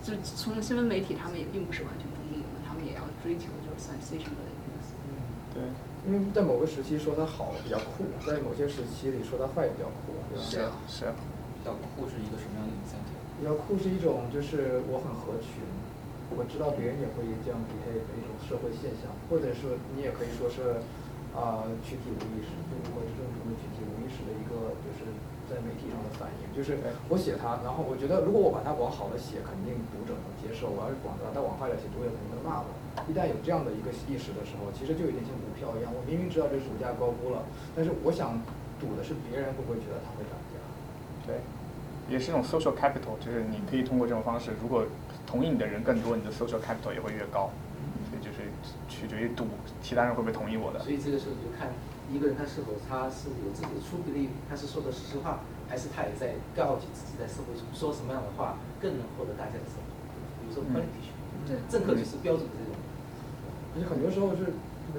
[0.00, 4.44] 就从新闻媒体他们也并不是完全中立的，他们也要追求就是 sensation 的。
[5.50, 5.64] 对，
[6.06, 10.44] 因为在某个时期说它好比较酷，在某些时期里说它坏比较酷，对吧？
[10.44, 11.14] 是啊，是啊。
[11.58, 13.20] 比较酷是一个什么样的 incentive？
[13.36, 15.60] 比较酷是一种就是我很合群，
[16.32, 20.80] 我知道别人也会这样 behave 的一种社会现象，或者说你也可以说是
[21.36, 25.10] 啊、群体无意识，就是或者正常的群体无意识的一个就是
[25.50, 26.78] 在媒体上的反应，就是
[27.10, 32.70] 我写它，然后我觉得如果我把它往好了写，肯定读者能接受；我要是往把它往坏了写，读者肯定能骂我。
[33.10, 37.42] 一旦有这样的一个意识的时候，其实就有点像股票一样，我明明知道这是股价高估了，
[37.74, 38.38] 但是我想
[38.78, 40.62] 赌的是别人会不会觉得它会涨价。
[41.26, 41.42] 对。
[42.10, 44.82] 也是一种 social capital，就是你可以通过这种方式，如果
[45.26, 47.50] 同意你的人更多，你的 social capital 也会越高。
[48.10, 48.50] 所以就是
[48.88, 49.46] 取决于赌
[49.80, 50.80] 其他人会不会同意我的。
[50.80, 51.70] 所以这个时候就看
[52.10, 55.40] 一个人他是否他是有自己的出 belief，他是说的是实话，
[55.70, 59.86] 还是他也在告诫自己在社会中说什么样的话更能获得大家的认同。
[60.42, 61.14] 比如说 politician，
[61.46, 62.74] 对，政客就是标准的这种。
[63.70, 64.50] 而且很多时候是，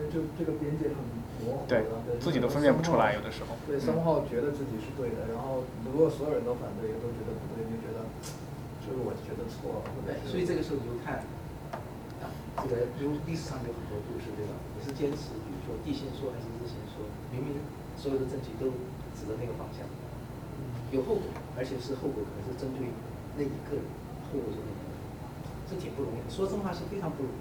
[0.07, 1.03] 就这个边界很
[1.43, 1.83] 模糊对，
[2.23, 3.59] 自己都分辨不出来，有的时候。
[3.67, 8.07] 对，三号觉得自己是对的，然后如果所有人都反对，都觉得不对，就觉得
[8.79, 9.91] 就是我觉得错了。
[10.07, 11.27] 对，所以这个时候你就看，
[12.23, 12.31] 啊，
[12.63, 14.55] 这个比如历史上有很多故事，对吧？
[14.79, 16.90] 你是坚持，比如说地心说还是日心说，
[17.31, 17.63] 明明
[17.95, 18.69] 所有的证据都
[19.15, 19.87] 指着那个方向，
[20.91, 21.25] 有后果，
[21.57, 22.85] 而且是后果可能是针对
[23.39, 23.83] 那一个人，
[24.27, 24.93] 后果就那个人，
[25.71, 26.27] 是挺不容易的。
[26.27, 27.39] 说真话是非常不容易。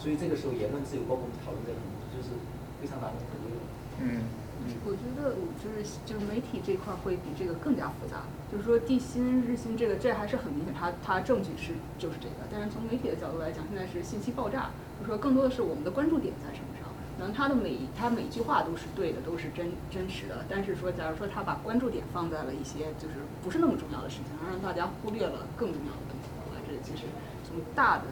[0.00, 1.78] 所以这个时候言论自由，包括我们讨论这个，
[2.14, 2.32] 就是
[2.80, 3.60] 非常难能可贵的。
[4.00, 4.40] 嗯。
[4.86, 8.22] 我觉得就是就是媒体这块会比这个更加复杂。
[8.46, 12.46] 就是说地心日心这个，这还是很明显，它它证据是就是这个。
[12.46, 16.81] 但是从媒体的角度来讲，现在是信息爆炸，就是说更多的是我们的关注点在什么上。
[17.22, 20.42] 可能他的每他每句话都是对的，都是真真实的。
[20.50, 27.06] 但是说，假如说他把关注点放在了一些就是不是那么重要的事情上，让大家忽略了更重要的问题的话，这其实
[27.46, 28.10] 从大的。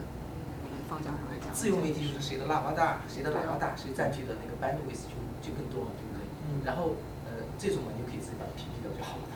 [0.87, 6.67] 方向上来讲，自由媒体就是谁的喇叭大，谁的喇叭大，谁占据的那个 bandwidth 就就更多嘛，对不对？
[6.67, 9.30] 然后呃，这种嘛，你就可以自己把它屏蔽掉就好了。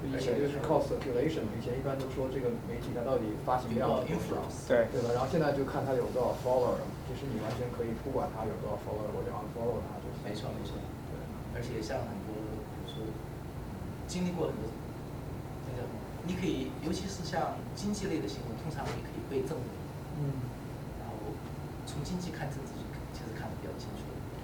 [0.00, 5.12] 以前就是靠 circulation 嘛，以前一般都说这个媒体它到底发行量多少，对对吧？
[5.12, 10.24] 然后现在就看它有多少 follower，其实你完全可以不管它有多少 follower，我就 unfollow 它就行。
[10.24, 10.72] 没错没错，
[11.12, 11.20] 对。
[11.52, 13.04] 而且像很多，比如说
[14.08, 14.64] 经历过很多，
[16.24, 19.66] 你可以，尤其是像经济类的新闻，通常你可以背正文，
[20.20, 20.32] 嗯，
[21.00, 21.16] 然后
[21.86, 22.72] 从经济看政治，
[23.12, 24.04] 其实看得比较清楚。
[24.08, 24.40] 对，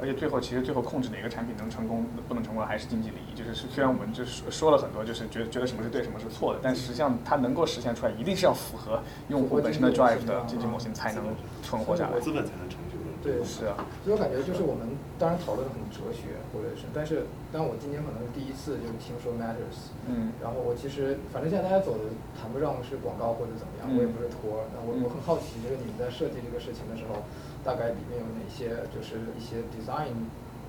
[0.00, 3.36] 而且最后其实最后控制哪个产品能成功不能成功，还是经济利益。
[3.36, 11.24] 就是虽然我们就是说了很多，就是觉得觉得什么是对，什么是错的，但实际上它能够实现出来，一定是要符合用户本身的 drive 的经济模型才能
[11.62, 12.20] 存活下来。
[12.20, 13.00] 资本才能成就。
[13.20, 13.76] 对，是啊。
[14.00, 27.20] 所以我感觉就是我们当然讨论很哲学，或者是，但是但我今天可能是第一次就是听说 matters，嗯，然后我其实反正现在大家走的谈不上是广告或者怎么样，我也不是托，那我我很好奇，就是你们在设计这个事情的时候，
[27.64, 30.14] 大概里面有哪些就是一些 design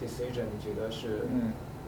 [0.01, 1.27] decision，你觉得是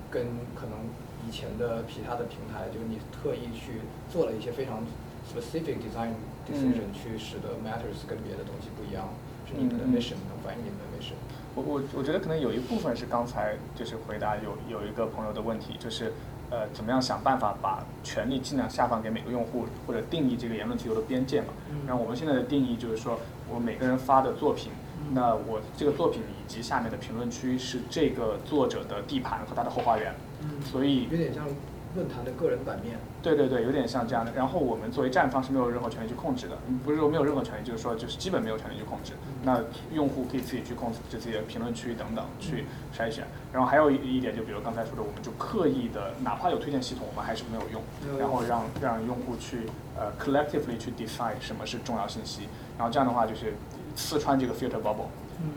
[0.10, 0.26] 跟
[0.56, 0.80] 可能
[1.28, 4.84] 以前的其他的平台，就是你特意去做了一些非常
[5.28, 6.14] specific design
[6.48, 9.10] decision，去使得 matters 跟别的东西不一样。
[9.46, 11.16] 是你们的 mission 能反映你们的 mission。
[11.54, 16.14] 我我我觉得可能有一部分是刚才就是回答有有一个朋友的问题，就是
[16.50, 21.48] 呃怎么样想办法把权利尽量下放给每个用户，或者定义这个言论自由的边界嘛。
[21.86, 24.72] 然后我们现在的定义就是说，我每个人发的作品，
[25.12, 30.14] 那我这个作品以及下面的评论区是这个作者的地盘和他的后花园。
[30.64, 31.46] 所以有点像。
[31.96, 34.32] 论坛的个人版面，对对对，有点像这样的。
[34.34, 39.14] 然后我们作为站方是没有任何权利去控制的，不是说没有任何权利，就是说就是基本没有权利去控制。
[39.44, 39.60] 那
[39.94, 42.66] 用户可以自己去控制自己的评论区等等去
[42.98, 43.28] 筛选。
[43.54, 47.80] 然后还有一一点，就比如刚才说的，我们就刻意的，哪怕有推荐系统，我们还是没有用。
[48.18, 52.48] 然后让让用户去呃 collectively 去 decide 什么是重要信息。
[52.76, 53.54] 然后这样的话就是
[53.96, 55.08] 刺穿这个 filter bubble，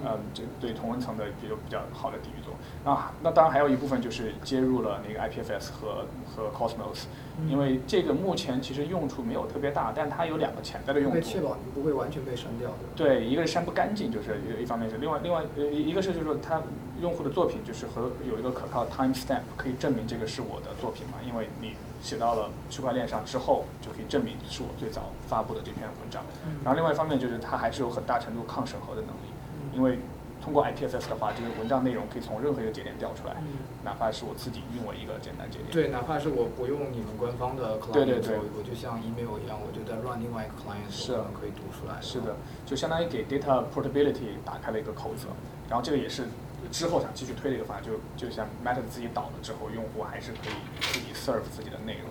[0.04, 2.58] 嗯，这对同温层的比较比较好的抵御作用。
[2.84, 7.04] 那，那当然还有一部分就是接入了那个 IPFS 和和 Cosmos，
[7.48, 11.20] 因为这个目前其实用处没有特别大，但它有两个潜在的用途。
[11.20, 12.76] 确保你不会完全被删掉的。
[12.94, 16.62] 对，一个是删不干净，就是一一方面是，另外另外呃一个是就是说它
[17.00, 21.74] 用户的作品就是和有一个可靠的 timestamp 可以证明这个是我的作品嘛，因为你
[22.06, 26.22] 写到了区块链上之后就可以证明是我最早发布的这篇文章。
[26.62, 29.98] 然后另外一方面就是它还是有很大程度抗审核的能力，因为。
[30.38, 33.34] 通过 IPFS 的话，这个文章内容可以从任何一个节点调出来，
[33.82, 35.70] 哪怕是我自己运维一个简单节点。
[35.72, 42.00] 对，哪怕是我不用你们官方的 client，对对对，我就像 email 一样，我就在 run 另外一个 client，是可以读出来。
[42.00, 45.26] 是的，就相当于给 data portability 打开了一个口子。
[45.68, 46.28] 然后这个也是
[46.68, 52.10] 之后想继续推的一个方案，就就像 Matter 自己倒了之后，用户还是可以自己 serve 自己的内容。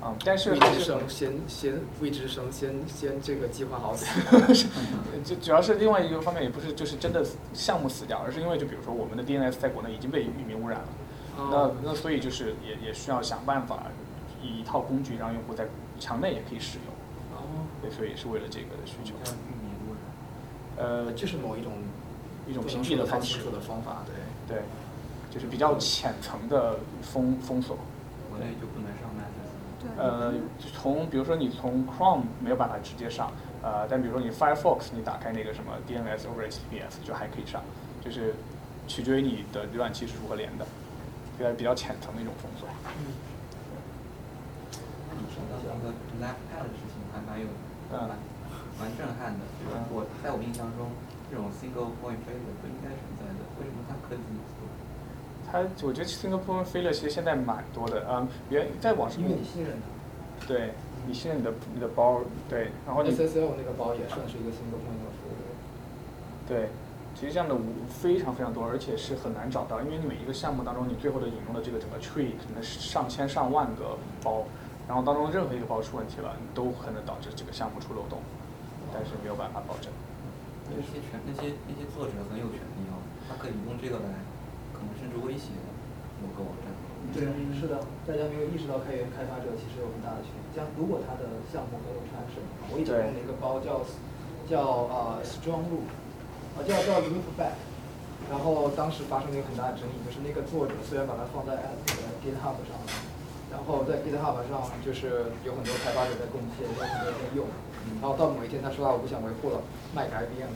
[0.00, 4.08] 嗯，但是未知生先先未知生先先这个计划好点。
[5.24, 10.88] 就主要是另外一个方面，也不是就是真的项目死掉，而是因为就比如说我们的 DNS 在国内已经被域名污染了，
[11.36, 13.86] 那那所以就是也也需要想办法
[14.40, 15.66] 以一套工具让用户在
[15.98, 17.36] 墙内也可以使用。
[17.36, 17.66] 哦。
[17.82, 19.14] 对，所以也是为了这个的需求。
[19.14, 20.86] 域名污染。
[20.86, 21.72] 呃，就是某一种
[22.48, 23.38] 一种屏蔽的方式。
[23.50, 24.56] 的方法，对。
[24.56, 24.62] 对，
[25.30, 27.76] 就是比较浅层的封封锁。
[28.30, 29.08] 国内就不能上。
[29.96, 30.34] 呃，
[30.74, 33.30] 从比如说你从 Chrome 没有办法直接上，
[33.62, 37.62] 呃，但比如说你 Firefox 你打开那个什么 DNS over HTTPS 就还可以上，
[38.04, 38.34] 就是
[38.88, 40.66] 取决于你的浏览器是如何连的，
[41.38, 42.68] 比较比较浅层的一种封锁。
[42.98, 43.06] 嗯。
[45.14, 47.46] 你说到那个 LabPad 的事情还蛮有，
[47.90, 48.18] 蛮
[48.80, 49.40] 蛮震撼的。
[49.90, 50.90] 我在我印象中，
[51.30, 54.66] 这种 single point failure 不应该存在的，为什么它可以这么做？
[55.50, 59.20] 它，我觉得 single point failure 其实现在蛮多的，嗯，原在网上。
[59.20, 60.46] 因为你信任它。
[60.46, 60.72] 对，
[61.06, 63.10] 你信任你的你的包，对，然后你。
[63.10, 66.48] SSL 那个包也算是一个 single point failure。
[66.48, 66.68] 对，
[67.14, 74.44] 其实这样的无非常非常多，而且是很难找到，因为你每一个项目当中，你最后的引用的这个整个 tree 可能是上千上万个包，
[74.86, 78.20] 然后当中任何一个包出问题了，你都可能导致这个项目出漏洞，
[78.94, 79.92] 但是没有办法保证。
[80.70, 84.24] 那些权那些那些作者很有权利哦，他可以用这个来。
[84.78, 85.50] 可能甚至威胁
[86.22, 86.70] 某个网站。
[87.10, 87.26] 对，
[87.58, 90.46] 是的，大家没有意识到开源开发者其实有很大的权利。
[90.54, 92.38] 像如果他的项目很有传承，
[92.70, 93.82] 我以前用的一个包叫
[94.46, 95.90] 叫啊 Strong Root，
[96.54, 97.58] 啊叫叫 loopback，
[98.30, 102.78] 然后当时发生了一个很大的争议，就是那个作者虽然把它放在那个 GitHub 上，
[103.50, 107.50] 然后在 GitHub 上就是有很多开发者在贡献，有很多人在用，
[108.00, 109.62] 然后到某一天他说啊我不想维护了，
[109.94, 110.52] 卖给 IBM，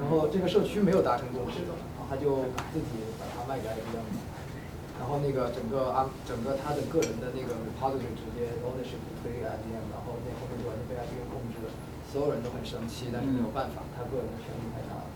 [0.00, 1.60] 然后这个社区没有达成共识。
[2.04, 4.04] 他就自己把它卖给 IBM，
[5.00, 11.72] 然后那个整个啊整个他的个人的那个 repository 直接 ownership 推给 IBM，然后那后面就完全被 IBM 控制了，
[12.12, 15.08] 所有人都很生气，但是没有办法，他个人的权利太大了。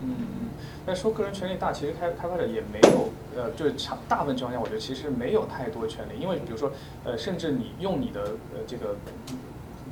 [0.00, 0.48] 嗯嗯，
[0.86, 6.70] 但说个人权利大，其实开开发者也没有，呃，就是长大部分情况下，我觉得其实没有太多权利，因为比如说，
[7.02, 8.94] 呃，甚至你用你的呃这个。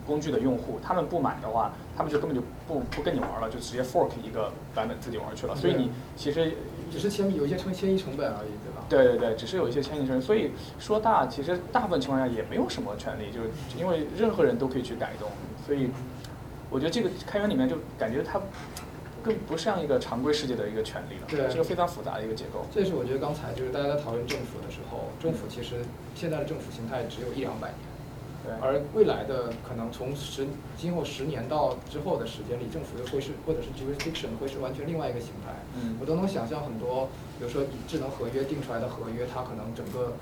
[0.06, 5.56] 工具的用户，他们不买的话，他们就根本就不不跟你玩了，就直接 fork 一个版本自己玩去了。
[5.56, 6.52] 所以你其实
[6.90, 8.84] 只是迁有一些成迁移成本而已，对吧？
[8.88, 10.20] 对对对，只是有一些迁移成本。
[10.20, 15.28] 所以说大，其实大部分情况下也没有什么权利，就是因为任何人都可以去改动。
[15.66, 15.88] 所以
[16.70, 18.40] 我觉得这个开源里面就感觉它
[19.22, 22.66] 更不像一个常规世界的一个权利了，对是个非常复杂的一个结构。
[22.70, 25.76] 这是我觉得刚才就是大家在讨论政府的时候，政府其实
[26.14, 27.93] 现在的政府形态只有一两百年。
[28.44, 35.56] 对而未来的可能从十今后十年到之后的时间里，政府又会是或者是 jurisdiction 会是完全另外一个形态。
[35.80, 37.08] 嗯我都能想象很多，
[37.38, 40.12] 比如说以智能合约定出来的合约，它可能整个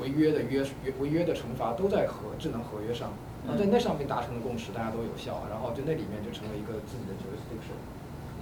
[0.00, 3.10] 违约的约约违约的惩罚都在和智能合约上，
[3.44, 7.76] 然后在那上面达成的共识，大家都有效，然后就那里面就成了一个自己的 jurisdiction。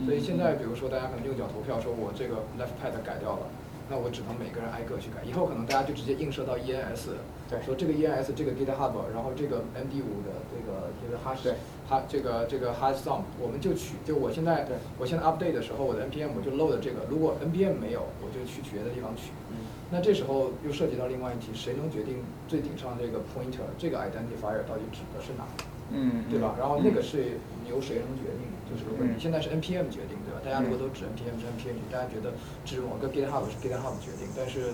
[0.04, 3.48] 所以现在比如说大家可能用脚投票，说我这个 left pad 改掉了。
[3.90, 7.18] 那我只能每个人挨个去改，以后可能大家就直接映射到 ENS，
[7.50, 11.52] 对说这个 ENS 这个 GitHub，然后这个 MD 五的这个这个 hash，
[11.88, 14.64] 哈这个这个 hash sum，我们就取，就我现在
[14.96, 19.32] 我现在 update 的时候，我的 npm 我就 load 这个，如果 npm 没有，我就去别的地方取。
[19.50, 25.42] 嗯那这时候又涉及到另外一题，谁能决定最顶上这个 pointer 这个 identifier 到底指的是哪？
[25.90, 26.54] 嗯对吧？
[26.56, 28.46] 然后那个是由谁能决定？
[28.70, 32.32] 就是如果嗯你现在是 npm 决定，大家如果都指 npm 是 npm，大家觉得
[32.64, 34.72] 指某个 GitHub 是 GitHub 决定，但是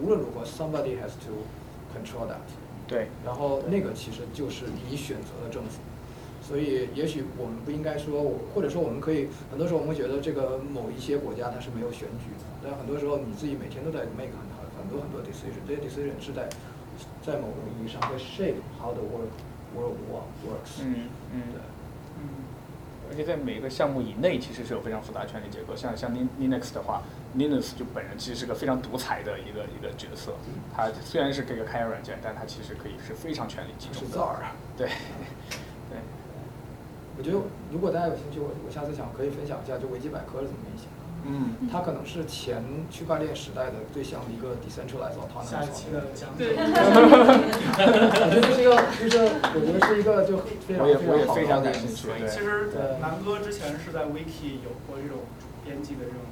[0.00, 1.44] 无论如何，somebody has to
[1.94, 2.44] control that。
[2.86, 3.08] 对。
[3.24, 5.80] 然后那个其实就是你选择的政府。
[6.46, 8.22] 所以，也许我们不应该说，
[8.54, 14.46] 或者说我们可以，很多时候我们会觉得这个某一些国家它是没有选举的，但很多时候你自己每天都在 make 很
[14.78, 16.48] 很多很多 decision，这些 decision 是在
[17.20, 19.34] 在某种意义上会 shape how the world
[19.74, 19.98] world
[20.46, 20.86] works。
[20.86, 21.58] 嗯嗯对。
[23.08, 25.74] 而且在每个项目以内，其实是有非常复杂的权力结构。
[25.76, 27.02] 像像 Lin Linux 的话
[27.36, 30.34] ，Linux 就本人其实是个非常独裁的一个一个角色。
[30.74, 34.18] 它虽然是这个开源软件，但它其实可以是非常权力集中的。
[34.76, 34.88] 对，
[35.90, 35.98] 对。
[37.18, 37.38] 我觉得
[37.72, 40.95] 如果大家有兴趣，我我下次想可以分享一下，就维基百科是怎么运行的。
[41.26, 41.68] 嗯。
[41.70, 45.50] 它可能是前区块链时代的最像的一个 decentralized autonomous。
[45.50, 46.54] 下一期的讲对。
[46.56, 49.18] 我觉得这是一个，就是
[49.54, 52.08] 我觉得是一个就非常我也我也好非常的感兴趣。
[52.18, 52.28] 对。
[52.28, 55.26] 其实南哥之前是在 Wiki 有过这种
[55.64, 56.22] 编辑的这种，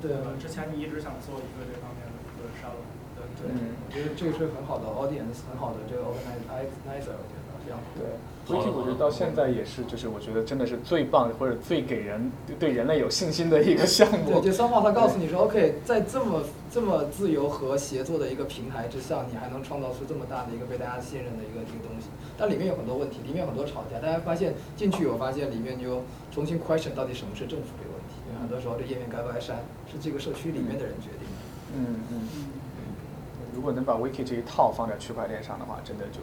[0.00, 0.12] 对？
[0.36, 2.78] 之前你一直想做一个这方面的一个沙龙。
[3.16, 3.24] 对。
[3.40, 7.84] 对，我觉得这个是很好的 audience，很好的这个 organizer，我觉得非常好。
[7.96, 8.06] 对。
[8.48, 14.40] Wiki 我觉得到现在也是，就是我觉得真的是最棒或者最给人对人类有信心的一个项目。
[14.40, 22.08] 对，就三号他告诉你说，OK，在这么这么自由和协作的一个平台之上，你还能创造出这么大的一个被大家信任的一个一个东西。
[22.36, 24.00] 但里面有很多问题，里面有很多吵架。
[24.00, 26.02] 大家发现进去，我发现里面就
[26.34, 28.18] 重新 question 到底什么是政府这个问题。
[28.26, 31.38] 因为很多时候这页面该不该删，是这个社区里面的人决定的。
[31.78, 32.28] 嗯嗯。
[33.54, 36.20] 如果能把 Wiki 这一套放在区块链上的话，真的就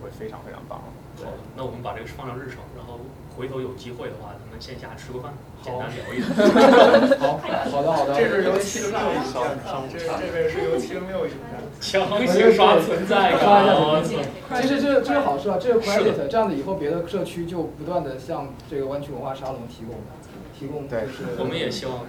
[0.00, 0.80] 就会非常非常棒。
[1.18, 2.98] 好的，那我们把这个放到日程，然后
[3.36, 6.24] 回头有机会的话，咱们线下吃个饭，简单聊一聊。
[7.20, 7.36] 好，
[7.70, 8.14] 好的好的。
[8.16, 9.60] 这是由七零六引荐的，
[9.92, 11.60] 这这位是由七零六引荐。
[11.80, 14.60] 强行刷存在感， 我操！
[14.62, 19.96] 其实这这是好事啊，这个 credit，这样子以后别的社区就不断的向这个湾区文化沙龙提供
[20.58, 21.36] 提供就是。
[21.38, 22.06] 我们也希望。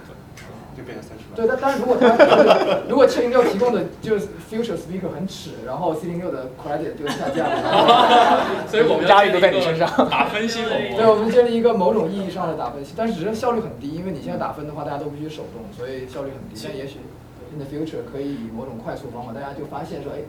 [0.76, 1.34] 就变成三十万。
[1.36, 2.06] 对，但但是如果他
[2.88, 9.88] 如果七零六提供的就是 future speaker 很耻，然后 C 零六的 credit 就下架了， 所以我们压力都在你身上。
[10.08, 10.72] 打分系统。
[10.96, 16.60] 对，我们建立一个某种意义上的打分系，但是只是效率很低，因为你现在打分的话，大家都必须手动，所以效率很低。
[16.64, 16.98] 但也许
[17.52, 20.20] in the future 可以以某种快速方法，大家就发现说，哎，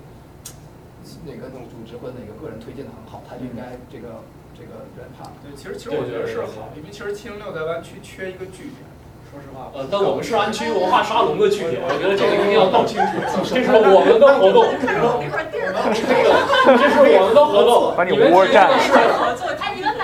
[1.25, 4.23] 哪个组织或者哪个个人推荐的很好，他就应该这个
[4.53, 5.31] 这个人帕。
[5.43, 8.92] 对，其实其实我觉得是好，因为其实七零六在湾区缺一个据点。
[9.33, 13.17] 说实话，呃，但我们是安区文化沙龙的据点，我觉得这个一定要搞清楚。
[13.49, 16.29] 这是我们的活动，这个
[16.77, 18.69] 这是我们的活动，把你们窝占。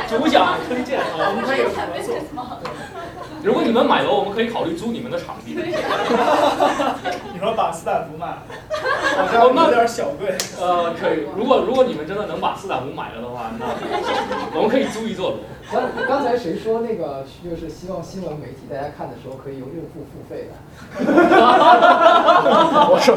[0.10, 1.70] 主讲推荐啊，我们可以合
[2.02, 2.18] 作。
[3.44, 5.56] 如果你们买楼，我们可以考虑租你们的场地。
[7.40, 8.44] 你说把斯坦福买了，
[9.16, 10.36] 好像有点小贵。
[10.60, 11.24] 呃，可以。
[11.38, 13.66] 如果如果你们真的能把斯坦福买了的话，那
[14.60, 15.38] 我们可以租一座楼。
[15.72, 20.56] 刚刚才谁说那个就是希望新闻媒体大家看的时候可以由用户付费的？
[22.92, 23.16] 我说，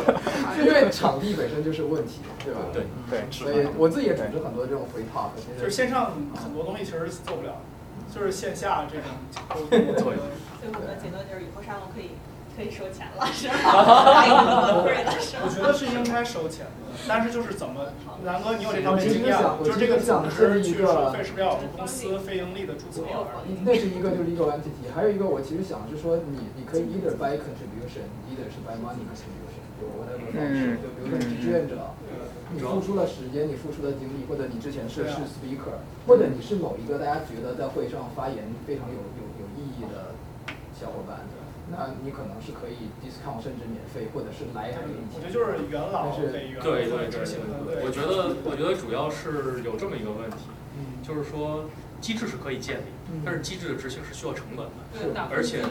[0.62, 2.60] 因为场地本身就是问题，对吧？
[2.72, 3.24] 对对。
[3.32, 7.54] 所以我自己也组织很多这种回 talk，就是线上很多东西其实是做不了，
[8.14, 9.10] 就是线下这种
[9.50, 10.14] 沟通。
[10.14, 12.10] 所以我们的结论就是以后沙龙可以。
[12.56, 13.54] 可以收钱了是吧？
[14.84, 17.92] 我觉得是应该收钱的，但是就是怎么，
[18.24, 19.32] 南哥你有这方面经验，
[19.64, 23.02] 就是这个组织去收费是不是要有公司非盈利的注册？
[23.64, 31.96] 那是一个就是 legal entity，还有一个我其实想是说你你可以 either by contribution，either 是 by money contribution，多，我的方式，就比如说你是志愿者，
[32.52, 40.12] 你付出了时间，你付出了精力，或者你之前是是 speaker，或者你是某一个大家觉得在会上发言非常有有有意义的
[40.78, 41.24] 小伙伴，
[41.72, 45.08] 那你可能是可以 discount 甚至免费，或者是来还给你。
[45.08, 46.12] 我觉得就是元老
[46.60, 47.24] 对对对
[47.64, 50.52] 对，我觉得我觉得主要是有这么一个问题，
[51.02, 51.64] 就是说
[52.00, 52.92] 机制是可以建立，
[53.24, 55.64] 但是机制的执行是需要成本的，对打分而且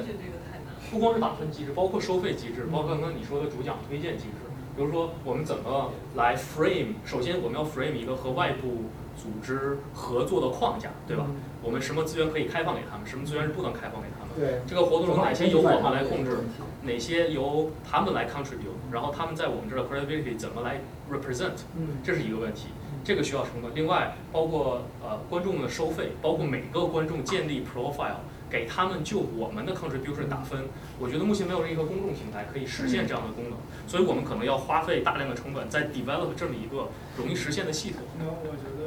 [0.89, 4.41] 不光是打分机制，包括收费机制，包括刚刚你说的主讲推荐机制，
[4.75, 11.27] 比如说我们怎么来 frame，首先我们要 frame 一个和外部组织合作的框架，对吧？
[11.61, 14.10] 我们什么资源可以开放给他们，什么资源是不能开放给他们？
[14.37, 16.37] 对这个活动中哪些由我们来控制，
[16.83, 22.67] 哪些由他们来 contribute，然后他们在我们这儿的 credibility 怎么来 represent，嗯这是一个问题，
[23.03, 23.71] 这个需要成本。
[23.75, 30.65] 另外，包括呃观众的收费，包括每个观众建立 profile，给他们就我们的 contribution 打分。
[30.99, 38.01] 我觉得目前没有任何公众平台可以实现这样的功能，所以我们可能要花费大量的成本在 develop 这么一个容易实现的系统。
[38.19, 38.80] 那我觉得有点过。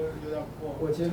[0.81, 1.11] 我其实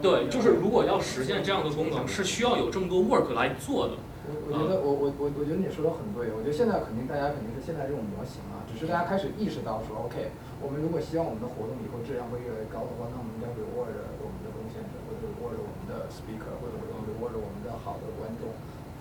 [0.00, 3.94] 对，就是如果要实现这样的功能，是需要有这么多 work 来做的。
[4.22, 10.30] 我我觉得我我我我觉得你说的很对，我觉得现在肯定大家肯定是现在这种模型啊，只是大家开始意识到说，OK，
[10.62, 13.90] 我们如果希望我们的活动以后质量会越来越高的话，那我们应该 reward
[14.22, 18.54] 我们的贡献者，或者 reward 我们的 speaker，或者 reward 我们的好的观众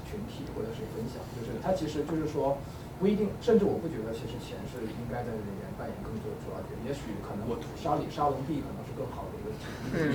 [0.09, 2.57] 群体，或者是分享，就是它其实就是说
[3.01, 9.65] 不一定，甚至我不觉得其实钱是应该在这里面扮演更多的主要角色，也许可能沙里沙龙币可能是更好的一个体
[9.97, 10.13] 嗯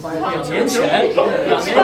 [0.00, 1.76] 发现两年前，两年前，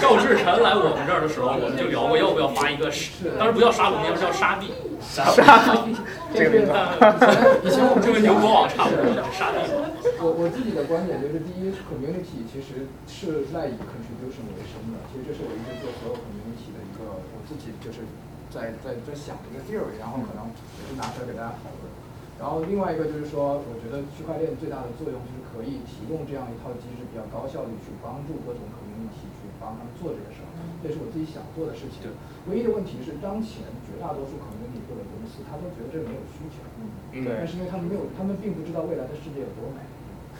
[0.00, 2.88] 赵志晨来我们这儿的时候，我们就聊过要不要发一个，
[3.36, 4.72] 当时不叫沙龙，那时候叫沙币。
[5.00, 5.28] 沙
[5.84, 5.92] 币
[6.32, 6.72] 这个名字，
[7.64, 9.04] 以前我们就跟牛博网差不多，
[9.36, 9.60] 沙币。
[10.20, 15.00] 我我自己的观点就是，第一，community 其实是赖以 contribution 为生的。
[15.12, 18.04] 其实这是我一直做所有 community 的一个我自己就是
[18.52, 21.88] 在在在想的一个 theory，然后可能也是拿出来给大家讨论。
[22.40, 30.48] 然后另外一个就是说，我觉得区块链最大的作用就是可以提供这样一套机制，比较高效率去帮助各种 community 去帮他们做这个事儿。
[30.80, 32.08] 这是我自己想做的事情。
[32.48, 36.64] 唯一的问题是，当前绝大多数 community 或者公司，他都觉得这个没有需求。
[37.12, 39.84] 嗯但是因为他们没有，他们并不知道未来的世界有多美。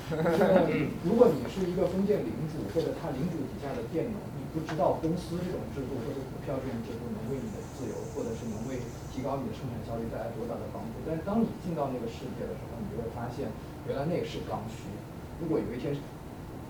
[0.09, 11.01] 就是 如果你是一个封建领主或者他领主底下的佃农，你不知道公司这种制度或者股票这种制度能为你的自由，或者是能为提高你的生产效率带来多大的帮助。
[11.09, 13.49] 但是当你进到那个世界的时候，你就会发现，
[13.89, 14.93] 原来那个是刚需。
[15.41, 15.97] 如果有一天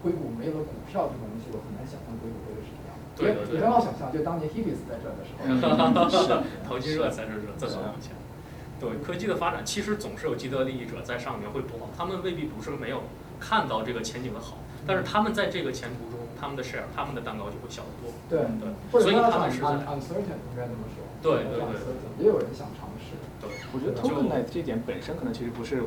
[0.06, 3.02] 硅谷没有了股票这种东西，我很难想象硅谷会是什么样的。
[3.18, 5.50] 对对对也很好想象，就当年 Hibis 在这儿的时候，
[6.06, 6.30] 是
[6.62, 8.14] 淘金热在这热，这多以前。
[8.78, 13.02] 对科技的发展，其实总是有既得利益者在上面会不好，他们未必不是没有
[13.38, 14.56] 看到这个前景的好，
[14.86, 18.08] 但是他们在这个前途中，他们的 share，他们的蛋糕就会小得多。
[18.30, 20.99] 对对，所以他们是在 uncertain 应该怎么说。
[21.22, 23.16] 对对对，也有人想尝试。
[23.40, 25.82] 对，我觉得 tokenize 这点本身可能其实不是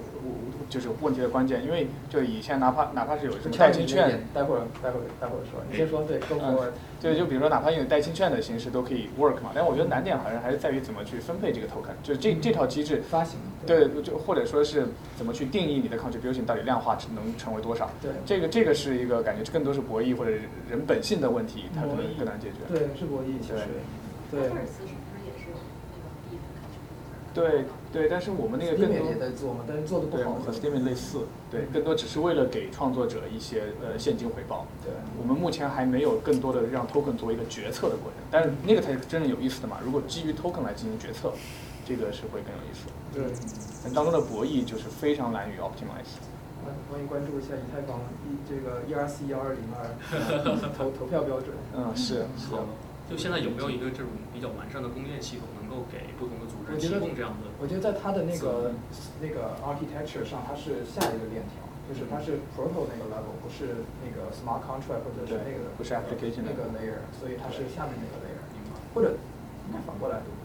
[0.69, 6.73] 就是问题的关键，因为就以前哪怕哪怕是有什么代金券，待会儿待会儿待会儿说，你先说对，go for it。
[6.99, 13.39] 对，就比如说哪怕用代金券的形式都可以 work 嘛，但我觉得难点好像还是在于怎么去分配这个 token，就是这这套机制发行。
[13.67, 17.89] 对，就或者说是怎么去定义你的 contribution 到底量化能成为多少？
[18.01, 20.31] 对，这个这个是一个感觉更多是博弈或者
[20.69, 22.57] 人本性的问题，它可能更难解决。
[22.67, 23.53] 对，是博弈，其实。
[24.31, 24.49] 对。
[24.49, 24.49] 对
[27.33, 30.33] 对对，但是我们那个更多也在做嘛，但是做的不好。
[30.33, 34.67] 和 Steam 类似，对，更多只是为了给创作者一些呃现金回报。
[34.83, 39.77] 对，我们目前还没有更多的让 token 作为一个决策的过程，但是那个才是真正有意思的嘛。
[39.83, 41.33] 如果基于 token 来进行决策，
[41.85, 42.85] 这个是会更有意思。
[43.13, 43.23] 对，
[43.83, 46.21] 但当中的博弈就是非常难于 optimize。
[46.89, 49.83] 欢迎关注一下以太坊一这个 ERC 幺二零二
[50.77, 51.49] 投投票标准。
[51.75, 52.53] 嗯，是是。
[53.09, 57.49] 就现在有没有一个这种比较完善的供电系统，能够给不同的组织提供这样的？
[57.57, 58.69] 我觉得在它的那个
[59.17, 68.45] 那个 architecture 上，它是下一个链条，就是它是 proto 那个 level，不是那个 smart contract 或者是那个不是 application 那个 layer，所以它是下面那个 layer，
[68.93, 69.17] 或者
[69.65, 70.43] 应该反过来对不对？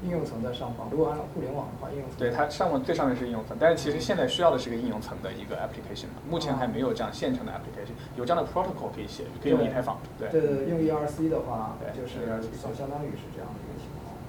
[0.00, 9.98] 应用层在上方，如果按照互联网的话，应用层对它上面最上面是应用层，但是其实现在需要的是个应用层的一个 application 嘛，目前还没有这样现成的 application，有这样的 protocol 可以写，可以用以太坊。
[10.16, 13.67] 对对对，用 ERC 的话，就是相相当于是这样的一个。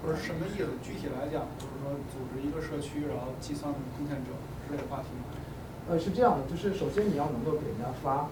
[0.10, 0.66] 不是什么意思？
[0.82, 4.34] 具体来讲，就是说组织一个社区，然后计算贡献者
[4.66, 5.30] 之类的话题吗？
[5.86, 8.26] 呃，是这样的，就是首先你要能够给人家发，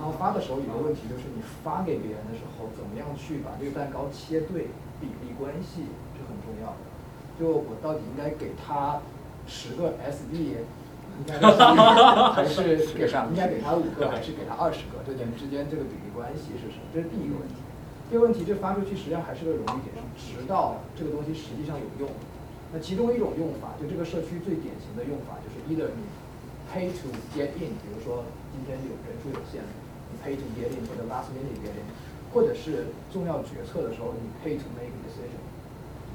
[0.00, 6.88] 然后发的时候有个问题就是你发给别人的时候，怎么样去把这个蛋糕切对，比例关系是很重要的。
[7.36, 9.04] 就我到底应该给他
[9.44, 10.64] 十个 SD，
[11.20, 11.36] 应该
[12.32, 12.64] 还是
[12.96, 15.04] 给应该给他五个，还是给他二十个？
[15.04, 16.88] 这点之间这个比例关系是什么？
[16.96, 17.60] 这是第一个问题。
[18.10, 22.10] 第二个问题，这发出去实际上还是个荣誉点，直到这个东西实际上有用。
[22.74, 26.02] 那其中一种用法，就这个社区最典型的用法，就是 either 你
[26.66, 29.62] pay to get in，比如说今天有人数有限，
[30.10, 31.86] 你 pay to get in 或者 last minute get in，
[32.34, 35.38] 或者是重要决策的时候你 pay to make a decision，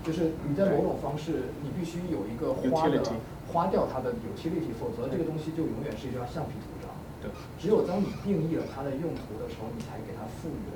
[0.04, 3.00] 就是你在某种方式你必须有一个花的
[3.48, 6.92] 花掉它的 utility，否则这个东西就永远是一张橡皮图章。
[7.24, 7.32] 对。
[7.56, 10.60] 只有当你定义了它的用途的时候，你才给它赋予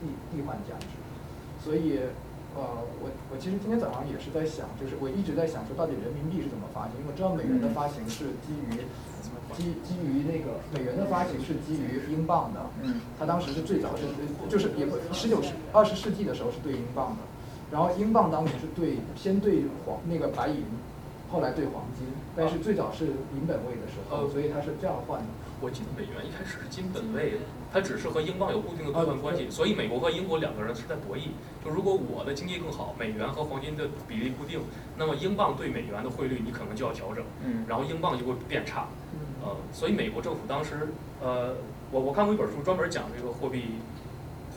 [0.00, 0.96] 替替换价值。
[1.62, 2.00] 所以，
[2.56, 2.64] 呃，
[2.98, 6.96] 我我其实今天早上也是在想，就是我一直在想说，到底人民币是怎么发行？
[6.98, 8.80] 因为我知道美元的发行是基于
[9.52, 14.08] 基基于那个美元的发行是基于英镑的，嗯，它当时是最早是
[14.48, 17.22] 就是也不十九世二十世纪的时候是对英镑的，
[17.70, 20.64] 然后英镑当年是对先对黄那个白银，
[21.30, 22.06] 后来对黄金，
[22.36, 25.26] 但是最早是银本位的时候，所以它是这样换的。
[25.60, 27.38] 我记得美元一开始是金本位的，
[27.70, 31.36] 它只是和英镑有固定的兑换关系，所以美国和英国两个人是在博弈。
[31.62, 34.60] 就如果我的经济更好，美元和黄金的比例固定，
[34.96, 38.88] 那么英镑对美元的汇率你可能就要调整，嗯然后英镑就会变差。
[39.42, 40.88] 呃，所以美国政府当时，
[41.20, 41.54] 呃，
[41.90, 43.64] 我我看过一本书专门讲这个货币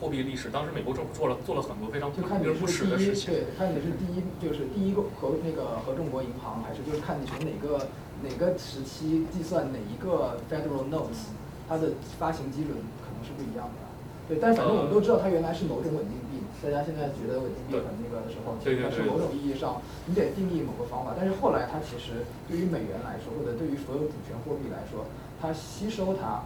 [0.04, 3.32] 货币历史，当时美国政府做了做了很多非常不就看你不耻是第一，的事情。
[3.32, 7.88] 对，看你是第一，就是第一个和那个合众国银行，还是就是看你从哪个
[8.20, 11.32] 哪个时期计算哪一个 Federal Notes，
[11.66, 13.80] 它的发行基准可能是不一样的。
[14.28, 21.16] 对，但反正我们都知道它原来是某种稳定币，大家现在觉得稳定币很那个的时候，其实它是某种意义上你得定义某个方法。
[21.16, 25.08] 但是后来它其实对于美元来说，或者对于所有主权货币来说，
[25.40, 26.44] 它吸收它，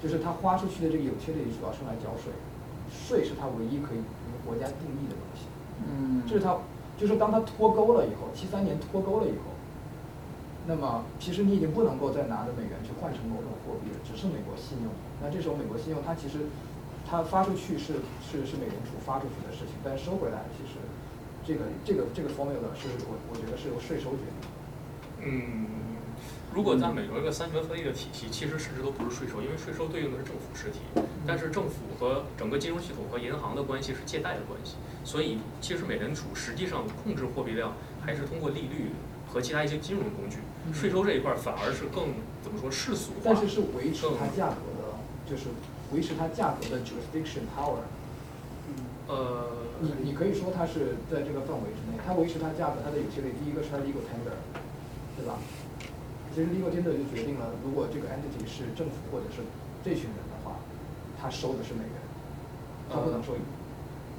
[0.00, 2.32] 就是它花出去的这个 utility 主要是用来缴税。
[2.94, 5.46] 税是它唯一可以由国家定义的东西。
[5.86, 6.56] 嗯这是它，
[6.96, 9.52] 就是当它脱钩了以后，七三年脱钩了以后，
[10.66, 14.90] 那么其实你已经不能够再拿着美元去换成某种货币了，只是美国信用。
[15.20, 16.46] 那这时候美国信用它其实
[17.04, 20.80] 它发出去是是是美联储发出去的事情，但是收回来其实
[21.44, 24.48] 这个这个这个 formula 是我我觉得是由税收决定的。
[25.26, 25.66] 嗯，
[26.54, 30.78] 如果在美国这个三权分立的体系，其实甚至都不是税收，因为税收对应的是政府实体，
[31.26, 38.94] 但是政府和整个金融系统和银行的关系是借贷的关系，所以其实美联储实际上控制货币量还是通过利率
[39.26, 40.38] 和其他一些金融工具，
[40.72, 44.94] 税收这一块儿反而是更怎么说世俗化，但是是维持它价格的，
[45.28, 45.50] 就是
[45.90, 47.82] 维持它价格的 jurisdiction power。
[49.08, 49.50] 呃，
[49.80, 54.38] 你你可以说它是在这个范围之内，它维持它价格，它的 utility，第一个是它 legal tender，
[55.18, 55.34] 对吧？
[56.34, 59.46] 其实 legal tender 就决定了，如果这个 entity 是政府或者是
[59.86, 60.58] 这群人的话，
[61.14, 61.94] 他收的是美元，
[62.90, 63.38] 他不能收。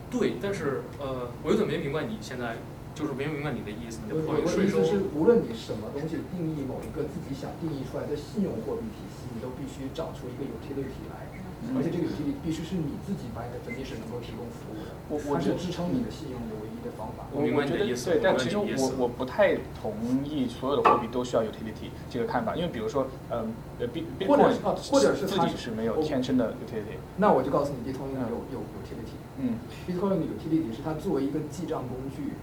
[0.07, 2.55] 对，但是呃，我有点没明白你现在
[2.95, 11.27] 就是没明白你的意思，你的我意思是，无论你什么东西定义某一个自己想定义出来的信用货币体系，你都必须找出一个 utility 来，
[11.75, 16.55] 而且这个 utility 必须是你自己把你的 definition 能够提供服务的，我我它是支撑你的信用的
[16.97, 17.25] 方法。
[17.31, 26.97] 我我觉得对，但其实我我不太同意所有的货币都需要 utility 这个看法，因为比如说，嗯，呃，B 或者是啊或者是自它己是没有天生的 utility。
[27.17, 29.17] 那我就告诉你，Bitcoin 有有 utility。
[29.39, 29.57] 嗯
[29.87, 32.33] ，Bitcoin 的 utility 是它作为一个记账工具，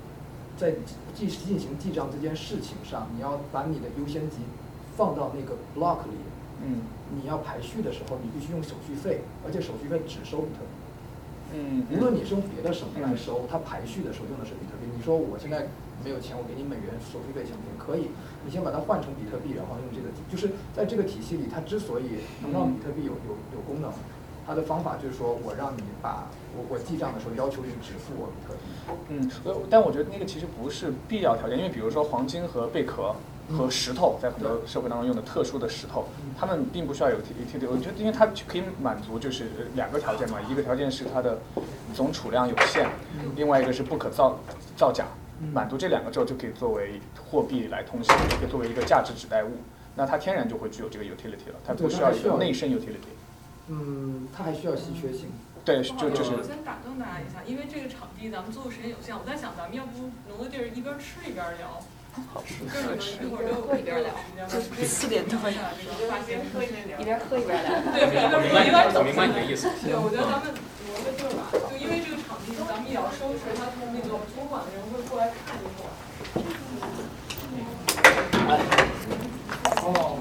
[0.56, 0.72] 在
[1.14, 4.38] 记进行记账这件事情上，你要把你的优先级
[4.96, 6.16] 放到那个 block 里。
[6.64, 10.71] 嗯，你要排序的时候，你必须用手续费，而且手续费只收比特币。
[11.52, 14.88] 嗯，无论你是用别的什么来收，它排序的时候用的是比特币。
[14.96, 15.68] 你说我现在
[16.02, 17.76] 没有钱，我给你美元手续费行不行？
[17.78, 18.10] 可以，
[18.44, 23.92] 你先把它换成比特币，然后用这个，就是在这个体系里，它之所以能让比特币有有有功能，
[24.46, 28.72] 它的方法就是说我让你把我我记账的时候要求你只付我比特币。
[29.10, 33.14] 嗯，呃但我觉得那个其实不是必要条件，因为比如说黄金和贝壳
[33.50, 36.06] 和石头，在很多社会当中用的特殊的石头，
[36.38, 37.68] 它们并不需要有 utility。
[37.68, 41.38] 我觉得，因为它可以满足就是呃两个条件嘛，一个条件是它的
[41.94, 42.88] 总储量有限，
[43.36, 44.38] 另外一个是不可造
[44.76, 45.06] 造假。
[45.52, 49.50] 满足这两个之后，就可以作为货币来通行，也可以作为一个价值指代物。
[49.96, 53.12] 那它天然就会具有这个 utility 了，它不需要一个内生 utility。
[53.66, 55.30] 嗯，它还需要稀缺性。
[55.64, 61.82] 对，就就是我先打断大家一下，因为这个场地咱们做的时间有限，我在想咱们要不挪个地儿，一边吃一边聊。
[62.32, 62.68] 好吃就
[63.00, 64.12] 是你们一会儿就喝一边聊
[64.46, 69.00] 就四点多这个发型喝一边聊，一边喝一边聊对，一边喝一边走。
[69.00, 75.96] 我明白你的意思对，我觉得咱们挪个地儿吧，就因为这个场地咱们也要收拾，他从那个托管的人会过来看一会儿。
[79.82, 80.18] 哦。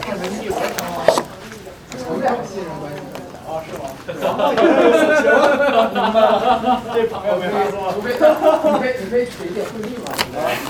[0.00, 0.48] 看人气，
[2.06, 2.98] 我们俩信任关系。
[3.46, 3.84] 哦，是吗？
[4.06, 4.12] 这
[7.08, 7.74] 朋友没法做。
[7.94, 8.18] 除非你
[8.78, 10.12] 可以你可以取一点汇率嘛，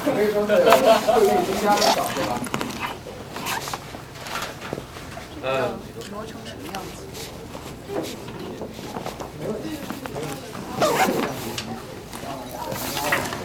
[0.04, 2.32] 可以说是汇率增加多少，对吧？
[5.42, 5.46] 呃，
[6.12, 7.02] 磨成什么样子？
[9.40, 9.66] 没问题，
[10.08, 10.38] 没问题。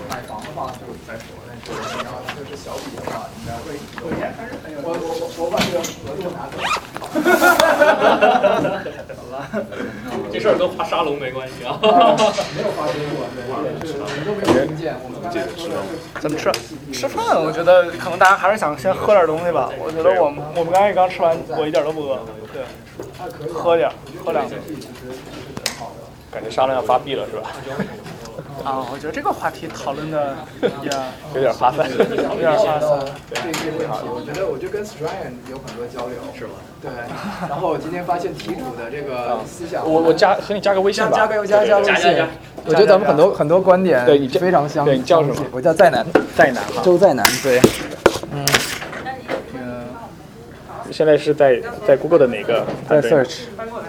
[0.09, 1.61] 买房的话就再说，但是
[1.97, 3.65] 你要就是小笔的话，应该会
[3.99, 4.07] 会
[4.83, 6.53] 我我我我把这个合同拿走。
[7.09, 7.19] 好
[9.31, 9.49] 吧，
[10.31, 11.79] 这事儿跟画沙龙没关系啊。
[11.81, 13.41] 没有发生过，对，
[13.87, 14.95] 是我们都没有听见。
[15.03, 16.51] 我们刚才说的是怎么吃？
[16.93, 19.69] 吃饭，我觉得可能大家还是想先喝点东西吧。
[19.79, 22.19] 我觉得我们我们刚才刚吃完，我一点都不饿。
[22.53, 22.63] 对，
[23.51, 23.89] 喝点，
[24.23, 24.55] 喝两杯。
[26.31, 27.49] 感觉沙龙要发币了是吧？
[28.63, 30.35] 啊，我觉得这个话题讨论的
[30.83, 30.89] 也
[31.33, 32.99] 有点发散， 有点发散。
[33.33, 36.51] 这这问题，我觉得我就跟 Stryan 有很多交流，是吗？
[36.81, 36.89] 对。
[37.49, 42.25] 然后我今天发现题主的这个思想，我我加和你加个微信吧，加个加加微信。
[42.65, 44.83] 我觉得咱们很多很多观点对你非常相。
[44.85, 45.35] 对你叫什么？
[45.51, 46.05] 我叫在南。
[46.35, 46.81] 在南哈。
[46.83, 47.61] 周在南，对。
[48.31, 48.45] 嗯。
[50.91, 52.65] 现在是在在 Google 的哪个？
[52.87, 53.39] 在 Search。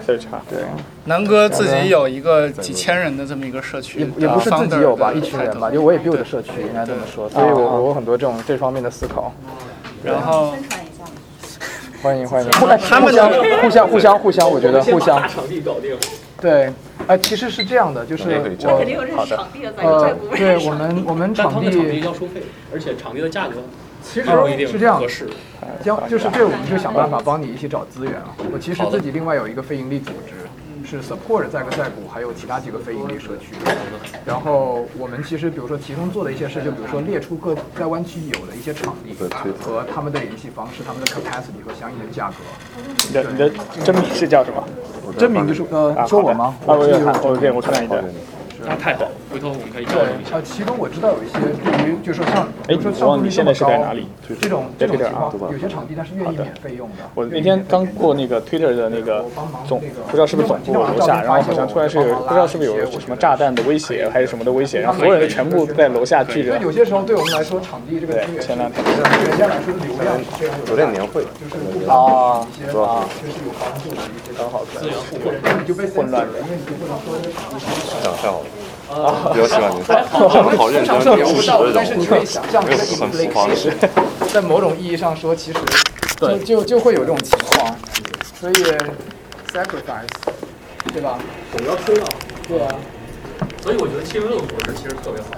[0.06, 0.42] Search 哈。
[0.48, 0.58] 对。
[1.04, 9.32] 南哥自己有一个几千人的这么一个社区，也也不是自己有吧，一群人吧，就我也 build 社区，应该这么说，所以我我有很多这种这方面的思考。
[10.04, 10.54] 然后。
[12.02, 12.66] 欢迎欢迎， 互
[13.10, 13.28] 相
[13.60, 15.20] 互相互相互相，我觉得互相。
[15.20, 15.94] 大场地搞定。
[16.40, 16.72] 对，
[17.06, 18.22] 哎，其实是这样的，就是
[18.62, 19.46] 我好的，
[19.76, 23.56] 呃，对我们我们场地要收费，而且场地的价格
[24.02, 24.26] 其实
[24.66, 25.00] 是这样。
[25.84, 28.34] 将就是这，我们就想办法帮你一起找资源啊。
[28.52, 30.34] 我其实自己另外有一个非盈利组织。
[30.82, 33.54] 是 support 在个在股，还有其他几个非盈利社区。
[34.24, 39.14] 然后我们其实比如说其中做的一些事，就比如说列出各在湾区有的一些场地
[39.62, 42.36] 和他们的联系方式、他们的 capacity 和相应的价格。
[43.06, 43.50] 你的你的
[43.84, 44.66] 真名是叫什么？
[45.16, 46.56] 真名就是呃，说我吗？
[46.66, 48.02] 啊，我有看，我对我看一段。
[48.66, 50.36] 那太好了，回头我们可以交流一下。
[50.36, 54.06] 呃，其中我知道有一些对于，就是说像，哎，说我忘你现在是在哪里？
[54.40, 56.96] 这种这种情况，有些场地它是愿意免费用的。
[57.14, 59.24] 我那天刚过那个 Twitter 的那个
[59.66, 66.58] 总，不知道是不是总部楼下，然后好像突然是有，不知道是不是有什么炸弹的威胁还是什么的威胁，然后所有人全部在楼下聚着。
[66.58, 70.64] 有些时候对我们来说，场地这个资源，前两天，对人家来说的流量是非常有。
[70.66, 71.24] 酒店年会。
[71.40, 73.08] 就是啊，是吧？
[73.20, 77.60] 就是有帮助的一些刚好资源互换，混乱的，因为你就不能说这个场地。
[78.02, 78.46] 想太好了。
[78.90, 79.84] 啊，比较喜欢您，
[80.58, 80.98] 好认真，
[81.32, 83.72] 务实的但是你可以想象，这个 inflation，
[84.32, 85.58] 在某种意义上说，其实
[86.18, 87.76] 就就就会有这种情况，
[88.38, 88.54] 所以
[89.52, 90.08] sacrifice，
[90.92, 91.18] 对吧？
[91.56, 92.06] 总要吃到。
[92.48, 92.74] 对啊。
[93.62, 95.28] 所以我觉得七十六的模式其实特别好，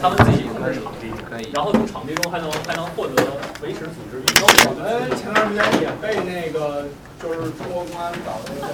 [0.00, 3.14] 他们自己控制场地，可以，然后从场地中还能还能获得
[3.62, 4.46] 维持组织运作。
[4.68, 6.84] 我们前段时间也被那个
[7.20, 8.70] 就是中国公安搞的有点。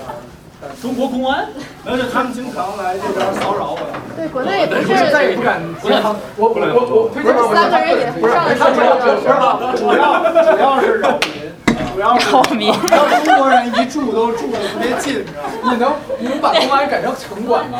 [0.82, 1.46] 中国公安，
[1.86, 3.78] 而且他们经常来这边骚扰我。
[4.16, 6.14] 对，国内也不是再也不敢接他。
[6.36, 8.54] 我我我我推荐我三个人也不上来。
[8.58, 11.54] 他主要主要主要是扰民，
[11.94, 12.74] 主要是扰民。
[12.90, 15.24] 让中国人一住都住的特别近，
[15.62, 17.78] 你能你能把公安改成城管吗？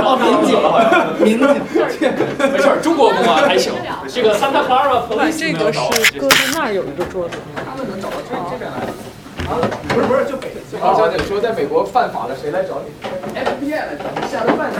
[0.00, 0.56] 哦，民警，
[1.20, 1.36] 民
[2.00, 3.74] 警，没事中国公安还行。
[4.08, 5.04] 这个 Santa Clara
[5.36, 7.36] 这个是搁在那儿有一个桌子。
[7.56, 8.88] 他们能找到这这边来。
[9.50, 10.52] 啊，不是不是，就北。
[10.80, 12.92] 王小姐说，在美国犯法了，谁来找你
[13.34, 14.78] ？FBI 来找你，吓得半死。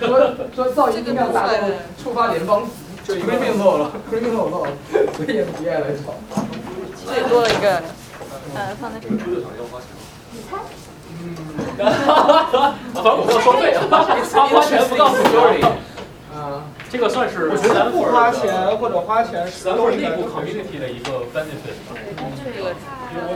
[0.00, 1.52] 说说噪音音量大到
[2.02, 2.62] 触发联邦，
[3.04, 4.66] 就 criminal 了，criminal 了，
[5.14, 6.14] 所以 FBI 来找。
[7.04, 7.82] 最多了一个，
[8.54, 9.14] 呃，放在这里。
[10.32, 10.56] 你猜？
[11.22, 11.36] 嗯。
[12.94, 15.60] 反正我没有收费，花花钱不告诉 Jory。
[16.96, 16.98] 啊。
[16.98, 21.92] 这个算是我觉得不花钱或者花钱，咱们是内部 community 的一个 benefit 吧。
[22.40, 22.72] 这个，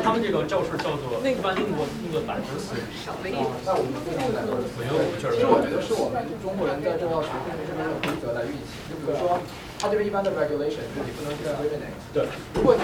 [0.03, 2.73] 他们这个教室叫做一般英国用的板子死。
[3.21, 5.37] 那我们最近在做，我觉得我们确实。
[5.37, 8.73] 其实我觉得是我们中国人在这要学会这边的规则来运行。
[8.89, 9.37] 就比如说，
[9.79, 12.01] 它这边一般的 regulation 是你不能去 discriminate。
[12.17, 12.25] 对。
[12.57, 12.81] 如果你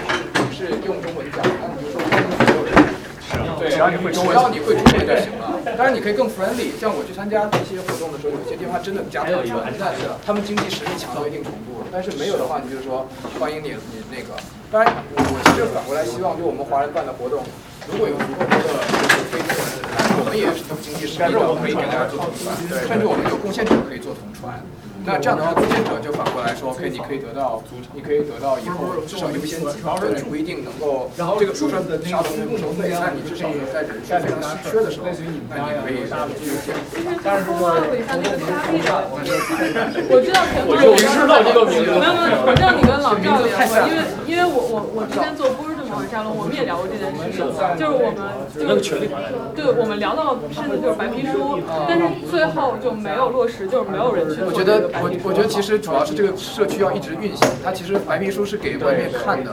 [0.53, 2.46] 是是用中文讲，那你就说。
[3.59, 5.59] 对，只要你会只要你会中文就行了。
[5.75, 11.83] 当然你可以更 friendly，像我去参加这些活动的时候，有些地方真的加特别文，但是他们经济实力强到一定程度。
[11.91, 13.07] 但是没有的话，你就是说
[13.39, 14.39] 欢迎你你那个。
[14.71, 17.43] 当然，我我其实反过来希望，就我们华人办的活动，
[17.87, 18.79] 如果有足够多的
[19.31, 22.51] 非中文的人，我们也是有经济实力的，可以给大家做同传，
[22.87, 24.59] 甚至我们有贡献者可以做同传。
[25.07, 27.63] 那这样的话，贡献者就反过来说，，OK，你可以得到，
[27.95, 29.65] 你可以得到以后至少优先级，
[30.01, 31.09] 这你不一定能够。
[31.15, 35.07] 然后这个比如说沙龙不收费，那你至少在人数非常稀缺的时候，
[35.47, 36.11] 那你可以优
[36.59, 36.75] 先。
[37.23, 37.55] 但是说，
[40.11, 41.87] 我知道田哥，我知道这个名字。
[41.87, 47.45] 没有没有，我知道你跟老赵聊过，因为因为我我我之前做波士顿品网站了，我们也聊过这件事情，
[47.77, 48.21] 就是我们
[48.55, 49.09] 那个权利
[49.55, 59.51] 对，我们聊到甚至就是白皮书，但是最后就没有落实，就是没有人去做我觉得我我觉得其实主要是这个社区要一直运行，它其实白皮书是给外面看的，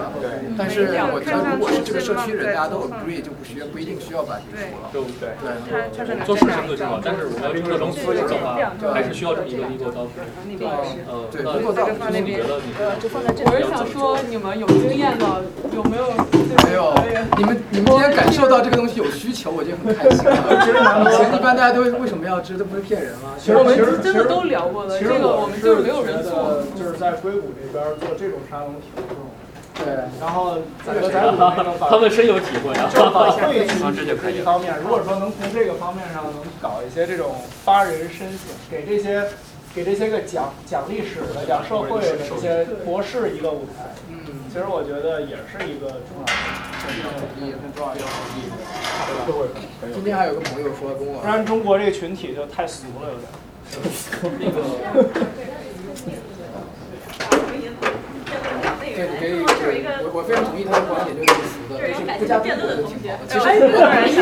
[0.56, 4.90] 但是我觉得如果是这个社区人大家都 agree 就不需要不一定需要白皮书了。
[4.92, 5.31] 对对
[5.64, 8.58] 对，做事情最重要，但是我们要做成资质的话，
[8.92, 10.28] 还是需要这么一个 legal document。
[11.08, 12.73] 呃，对那，legal 那你觉得你
[13.44, 15.42] 我是想说，你们有经验的，
[15.74, 16.05] 有没有？
[16.64, 16.94] 没有，
[17.36, 21.12] 你们你们今天感受到这个东西有需求，我就很开心了。
[21.12, 22.56] 以前一般大家都为什么要知？
[22.56, 23.34] 这不是骗人吗？
[23.48, 26.62] 我们真的都聊过了，这个我们就是没有人做。
[26.76, 29.16] 就是在硅谷这边做这种沙龙挺重
[29.74, 29.86] 对，
[30.20, 39.24] 然后在在硅谷那个把他们深有体会啊就把会啊这就可以一方面，如果说能从这个方面上能搞一些这种发人深省，给这些
[39.74, 44.23] 给这些个讲讲历史的、讲社会的这些博士一个舞台，嗯，
[44.55, 46.31] 其实我觉得也是一个重要的、
[46.78, 46.86] 很
[47.58, 48.55] 很重要的一个意义，
[49.26, 49.50] 对吧？
[49.92, 53.26] 今天还有个朋友说跟我，不然中国这个群体就太俗了，有点。
[54.39, 54.62] 那个。
[58.94, 59.42] 对，你可以，
[60.07, 63.26] 我我非常同意他的观点，就是俗的，就是不加中国就挺好的。
[63.26, 63.42] 其实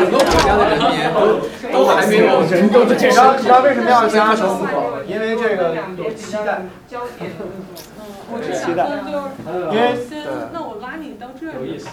[0.01, 4.97] 很多国家的人民 都都还没有人都你知道你知道为什么要加中国？
[5.05, 6.65] 因为这个有期待。
[8.33, 8.81] 我是期待，
[9.69, 9.93] 因为
[10.51, 11.87] 那我拉你到这儿有意思。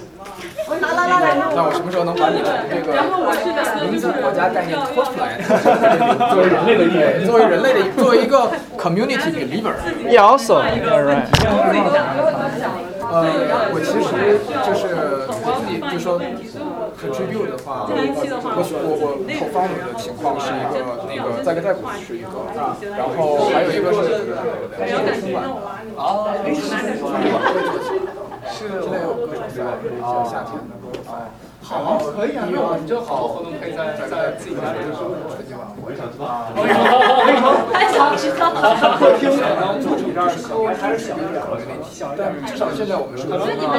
[0.68, 3.52] 我拉拉拉来，那我什么时候能把你从这个然后我是
[3.84, 5.36] 名字国家概念拖出来？
[6.32, 9.74] 作为人类的一员，作为人类的，作为一个 community believer。
[10.08, 11.28] Yeah, also, yeah, right.
[13.10, 13.26] 呃，
[13.74, 14.96] 我其实就是
[15.28, 16.16] 自己就说
[17.00, 17.92] contribute 的话，我
[18.84, 19.04] 我我
[19.40, 20.76] 投放的情况是一个
[21.08, 22.28] 那个在个在股是一个，
[22.92, 24.28] 然后还有一个是
[25.18, 25.48] 春晚
[25.96, 26.36] 啊，
[28.52, 29.56] 是现在有歌手赛，
[29.98, 30.76] 像夏天的
[31.60, 31.70] 歌手赛。
[31.70, 35.92] 好，可以啊，那我们就好多活动可以在在自己家里做春节晚会。
[35.92, 36.24] 为什么？
[36.56, 37.46] 为什么？
[37.72, 38.50] 还想知道？
[38.98, 43.76] 客厅可能主体这儿小，还是小一点的问题，但至少现在我们是有这个贡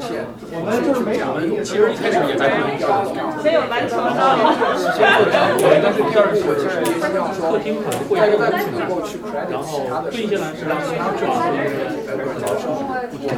[0.00, 0.24] 献。
[0.54, 3.18] 我们就是没什么，其实一开始也在做调研。
[3.42, 4.38] 先有篮球上，
[4.94, 12.70] 先做调研，但是第二步我其实也希望说，在一个在能够去 credit 其他的事情，让其他这些人来做教授。
[12.78, 13.32] 我不一定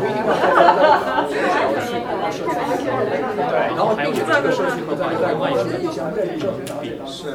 [1.46, 1.65] 要
[2.32, 6.74] 对，然后并且这个社区和在在国是互相认证的，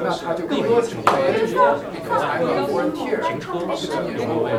[0.04, 3.32] 那他就可以成为就是 because I'm a volunteer，而
[3.66, 4.52] 不仅仅说我，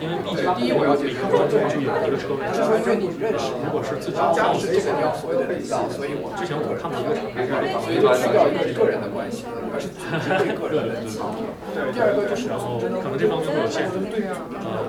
[0.00, 7.48] 因为毕竟第一我要解决说这个一个车位，是说对你认识，如果是自己家是这个你要所有的人造，所以我之前我看到一个场面，
[7.82, 11.34] 所以就去掉一个个人的关系，而是组织对个人的操。
[11.92, 13.98] 第二个就是然后可能这方面会有限制，
[14.62, 14.86] 呃，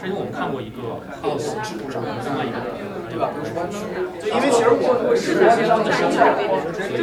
[0.00, 2.58] 之前我们看过一个 house 制度上的另外一个，
[3.14, 3.30] 对吧？
[3.30, 3.86] 比如说湾区，
[4.26, 6.34] 因为其实我我是实际上的生态，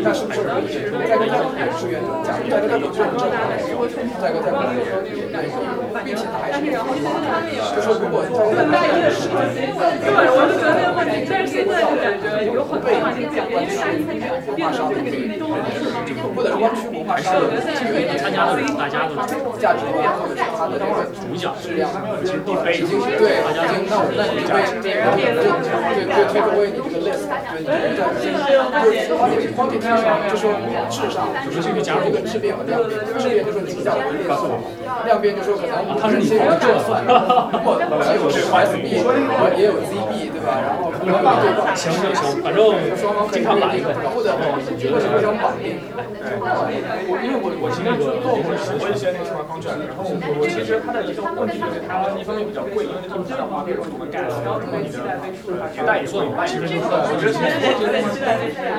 [0.03, 0.67] 那是不是可以
[1.07, 3.31] 在个在也是原则，假如在个在有认证，
[4.19, 4.83] 在个在国内
[6.03, 9.39] 并且还是就说如果在大一的时候，
[10.03, 15.55] 对，我就觉得这个问题，但是现在就感觉有很多话题讲，因为大一才变变得这个那种
[16.35, 17.47] 或者是湾区文化沙龙，
[18.19, 19.15] 参加的大家的
[19.55, 21.87] 价值观或者是他的这个主讲质量，
[22.19, 24.43] 其实地非已经对，大家那我那你
[26.05, 28.09] 对对对 take away 你这个 list，对，你在
[28.81, 30.49] 就是光点光点上，就说
[30.89, 34.49] 质上，就是这个加入这个质变和量变，质变就是你比较为列数，
[35.05, 37.05] 量变就说可能它是你的这算，
[37.63, 38.97] 或既有 SB，
[39.57, 40.57] 也有 ZB，对吧？
[40.61, 42.61] 然后可能行行行，反正
[42.97, 45.77] 双方可以绑定，或者或者互相绑定。
[47.07, 48.49] 我因为我我是那个做过
[48.81, 54.97] 我一些那个 smart contract，然后我我其实它的一个问题就是它一方面比较贵，因为它自动化那种怎么干，然后你的
[55.73, 58.07] 迭代也做很慢，其实就是我觉得从我觉得一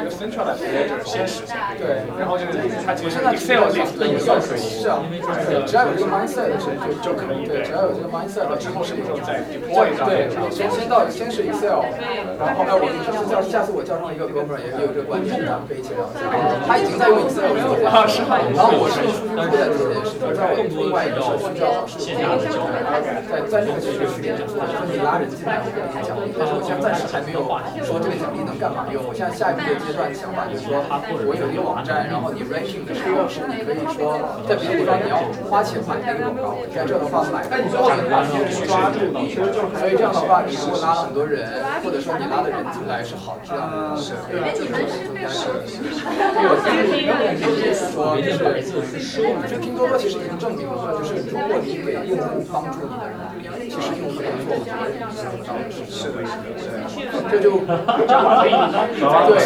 [0.00, 0.56] 个 central 的
[1.04, 2.56] 先实现，对，然后就是
[2.88, 5.04] 它其实 Excel 里的一个水是啊，
[5.44, 11.84] 对，只要有这个 mindset 的时候就就可以，对，只要有这个 mindset 的之后是有在 deploy 上，对，先先到先是 Excel，
[12.40, 16.24] 然后哎，我这次叫下次我叫上一个哥们儿也也有这个观点，咱们可以一起聊一下，
[16.64, 18.24] 他已经在用 Excel 做这件事，
[18.56, 22.72] 然后我是用数据库在做这件事，在我另外一个社区叫是线下的交流，
[23.28, 27.42] 在在这个社区里面做，就是你拉人进来，我给你奖励，但是我现在暂时还没有
[27.84, 30.82] 说这个奖励能干嘛用，我现在下一个阶段想法就是说，
[31.26, 41.48] 我有一个网站，然后你 ranking 的时候是你可以说在别的地方你要花钱买那个广告，在这的话买的话的话你去抓住你，所以这样的话你如果拉了很多人，
[41.82, 44.48] 或者说你拉的人进来是好质量的，是，对吧？
[44.52, 45.72] 这个是增加收益。
[45.72, 46.70] 因为我听
[47.56, 48.52] 就是说，就是
[49.48, 53.16] 就拼多多其实已经证明了，就是如果你给用户帮助你的人，
[53.72, 54.84] 其实用户的做法
[55.16, 55.96] 想不到的事情。
[55.96, 57.24] 是的，是的，是的。
[57.32, 59.40] 这就对，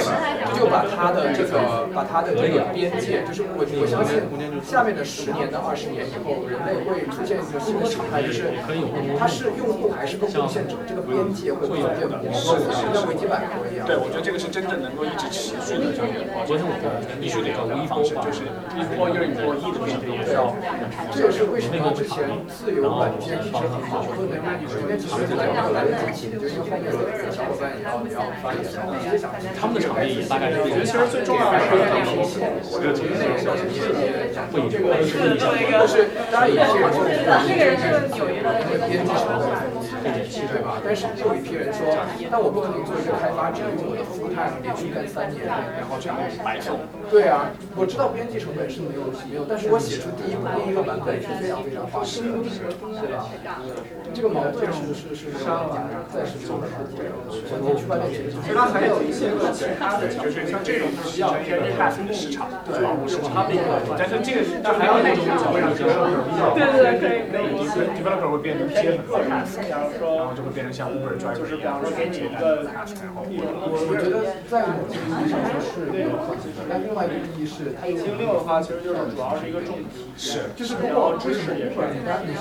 [0.50, 4.18] 这就把它的这个把它的这个边界，就是我我相信
[4.66, 8.50] 下面的十年到二十年以后，人类会出现一个新的常态，就是
[9.14, 12.58] 它是用户还是个贡献者，这个边界会逐渐模糊，
[12.90, 13.86] 像维基百科一样。
[13.86, 16.74] 对，我觉得这个是真正能够一直持续的这样一个，我觉得我
[17.22, 18.42] 必须得有无一方式，就是
[18.74, 20.50] 一波又一波一的边界也是要。
[21.14, 24.64] 这也是为什么之前自由软件一直很好说的原因。
[24.64, 26.96] 今天其实没有来得及，就是后面的
[27.28, 28.96] 小伙伴也要也要发言，然后
[29.60, 30.64] 他们的场地大概是。
[30.64, 32.40] 我觉得其实最重要的是要平息，
[32.72, 38.48] 我觉得今天那个小姐姐也讲过这个，就是当然有些人说这个人是有一个
[38.88, 39.12] 编辑
[40.12, 40.56] 成本。
[40.56, 40.80] 对吧？
[40.84, 41.84] 但是又有一批人说，
[42.30, 46.80] 那我不可能做一个开发者，我的 full time 连续干三年，然后这样白送。
[47.10, 53.28] 对啊，我知道编辑成本是没有没有，但是我写出第一第一个版本是非常非常花时的，对吧？
[54.14, 55.68] 这个矛盾是是是上
[56.08, 56.80] 在是中的环
[57.60, 62.96] 境区块链其实其实它还有一些个其他的，就是像这种需要偏 pass 的市场，对吧？
[63.04, 63.44] 市场，
[63.98, 65.92] 但是这个但还有那种角度上就是
[66.56, 67.46] 对对对，可以可以。
[67.96, 68.96] developer 会变得偏。
[70.00, 72.64] 然后就会变成像 Uber Driver 就是比方说给你一个，
[73.66, 82.32] 我我觉得在某些意义上说是有可能的，但另外一个意义是，它星六的话其实就是主要是一个重题，是，就是如果支持也是，但是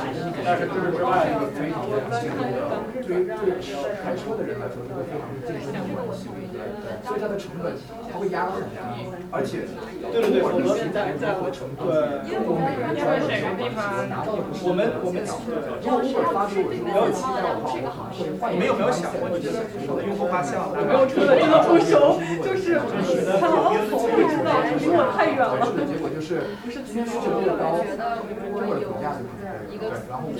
[0.43, 3.55] 但是就是之外一个非常非常近的，对对
[4.03, 6.59] 开车的人来说是个非常近的关系，对，
[7.05, 7.73] 所以它的成本
[8.11, 9.67] 它会压得很低，而且
[10.11, 11.87] 对对对，我们平台如何成功，
[12.27, 16.67] 中国每个人专业的地方拿到的不是我们我们如果 Uber 发给我
[17.13, 17.34] 说没
[18.51, 19.57] 你们有没有想过，就是
[19.87, 22.79] 我的用户画像，我没有车的真的不熟，就是
[23.39, 25.67] 他老否不知道，离我太远了。
[25.85, 26.41] 结果就是
[26.85, 30.31] 今天需求越高，中国的股价就可能会对，然后我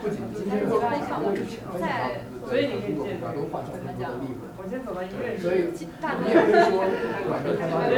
[0.00, 0.88] 不仅今天的股价
[1.20, 4.46] 我以前分享到的所以你可以股价都换成很多的利润。
[4.56, 6.86] 我先走到所以你也可以说，
[7.26, 7.92] 软件开发者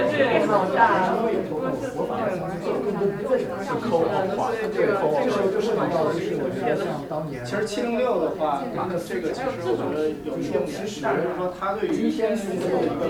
[0.48, 3.44] 好大，因为有投入，我反而相信更多不是
[3.78, 13.04] 抠化，对，这个时候就涉及到就是我觉得像当年，其实七零六的话，它的这个其实我觉得有一定其实就是说它对于今天用户有一个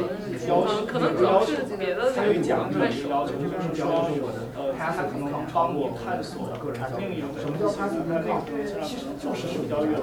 [0.47, 4.07] 要求，可能主要是别的它对讲者的一个要求，就是说
[4.55, 6.50] 呃，他可能帮你探索
[6.99, 8.47] 另一种什么叫 passive income？
[8.86, 9.99] 其实就是比较远，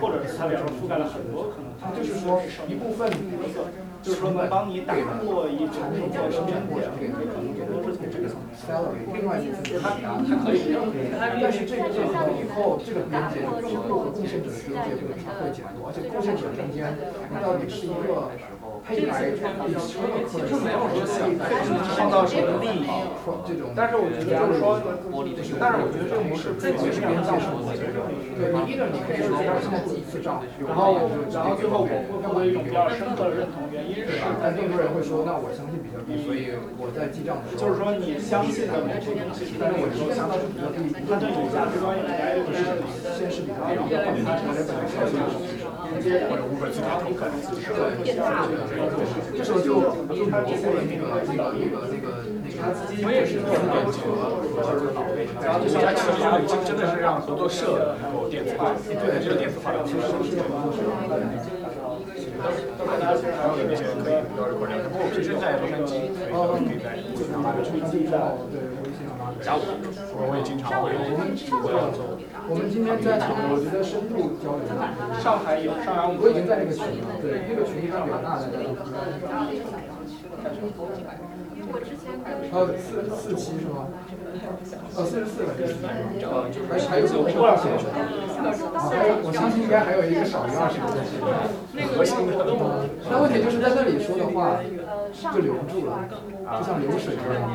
[0.00, 3.10] 或者是它覆盖了很多可能，它就是说一部分。
[4.00, 10.70] 就是说能帮你打破一种这个生产过程，给可能也都是从这个 salary，另外一个就是它它可以，
[11.42, 18.30] 但是这个这个以后这个边界用户和贡献者的边界会它会减弱，而且贡献者中间你到底是一个
[18.88, 19.36] 配来比
[19.76, 21.28] 车的客人，没有说想
[21.92, 22.88] 创造什么利益，
[23.44, 24.80] 这种，但是我觉得就是说，
[25.60, 28.08] 但是我觉得这个模式这个是边界是我觉得，
[28.40, 34.00] 对你一个你可以说它是一次账，然后然后最后我会获得一种比较深刻的认同原因。
[34.08, 34.40] 是吧？
[34.40, 42.64] 但更多人会说，那我相信比特币，所以我在记账的时候，就是说你相信的某些东西，但是我说拿到是比特币，它对你价值观应该就是
[43.12, 45.28] 先是比特币，然后换成它成为本来靠近的
[46.28, 47.96] 或者五本自家投可能自己对，
[49.36, 49.80] 这时候就
[50.14, 53.96] 就模糊了那个那个那个那个那个，我也是没有变革
[54.60, 60.12] 和老辈，然后大家其实已经真的是让合作社能够电子化，对，这个电子化的其实是
[60.44, 60.78] 合作社。
[62.38, 66.30] 大家其实还有那些可以比较一块儿，不过我平时在洛杉矶，可
[66.68, 66.94] 以在
[69.42, 69.60] 加我，
[70.30, 70.92] 我也经常会。
[72.48, 73.20] 我们今天在
[73.52, 74.64] 我觉得深度交流，
[75.20, 78.48] 上海有，上海我已经在那个群了，对，那个群里边表达的。
[82.50, 83.92] 呃，四四期是吗？
[84.96, 85.52] 呃，四十四个，
[86.72, 87.68] 而且还有多少钱？
[88.88, 91.20] 还有，我相信应该还有一个少于二十个的群。
[91.92, 92.32] 核心的。
[93.10, 94.56] 那问题就是在那里说的话
[95.12, 96.04] 就留不住了，
[96.58, 97.50] 就像流水一样。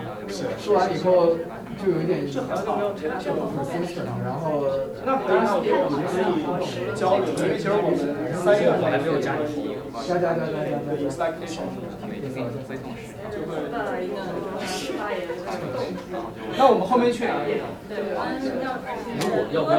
[0.60, 1.38] 说完以后
[1.78, 2.50] 就有一点就很
[3.54, 4.66] consistent，然后
[5.06, 5.60] 那当然我
[5.90, 6.26] 们可以
[6.96, 7.98] 交流，因为其实我们
[8.34, 10.80] 三月份还没有加题，加加加加加
[11.18, 11.34] 加。
[13.34, 13.52] 就会。
[16.58, 17.62] 那我们后面去哪里？
[19.20, 19.78] 如果要不要？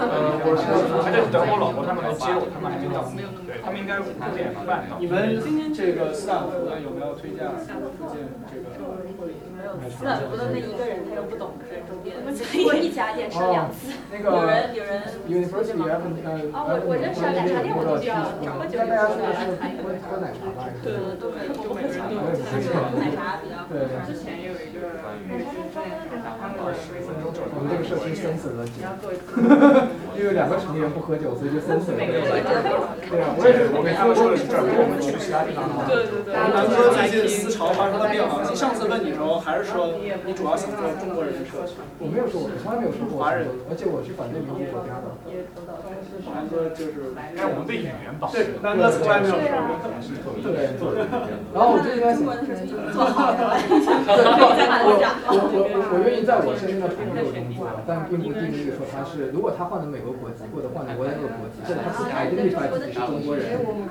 [0.00, 0.62] 呃，我是
[1.02, 3.04] 还在等我老婆他们来接我，他们还没到。
[3.46, 4.04] 对，他们应该五
[4.34, 4.98] 点半到。
[4.98, 5.38] 你们
[5.72, 9.49] 这个斯坦福的有没有推荐附近这个？
[9.90, 12.16] 斯坦福的那一个人他又不懂这周边，
[12.66, 13.92] 我一家店吃两次。
[14.10, 15.02] 那个有人有人。
[15.28, 15.78] University。
[16.52, 19.40] 啊，我我认识奶茶店我都这样，找个酒大家说的是
[20.06, 20.66] 喝奶茶吧？
[20.82, 21.92] 对，都是都会喝
[22.98, 23.66] 奶茶比较。
[23.68, 23.86] 对。
[24.06, 24.80] 之前有一个。
[27.52, 28.80] 我们这个社区生死问题。
[30.16, 31.94] 因为两个成年人不喝酒，所以就分水。
[31.96, 35.64] 对啊，我也是，我跟他们说的是这儿，我们去其他地方。
[35.88, 36.34] 对对对。
[36.34, 39.88] 南哥最近思潮发生了变化，上次问你的时候还是说
[40.26, 41.74] 你主要想做中国人的社区。
[41.98, 45.10] 我没有说，我从来没有说过华人，而且我是反对民族国家的。
[46.30, 50.14] 南哥就是，但我们的语言保对，南哥从来没有说过可能是
[50.44, 51.04] 对对。
[51.52, 52.24] 然后我就应该想，
[52.92, 53.56] 做好了。
[54.80, 54.96] 我
[55.30, 63.44] 我我我我愿意在我身边的朋友中做，但并不定义说他是，如果他换了美国国籍或者换了我那个国籍，他不 identify 自己是中国人，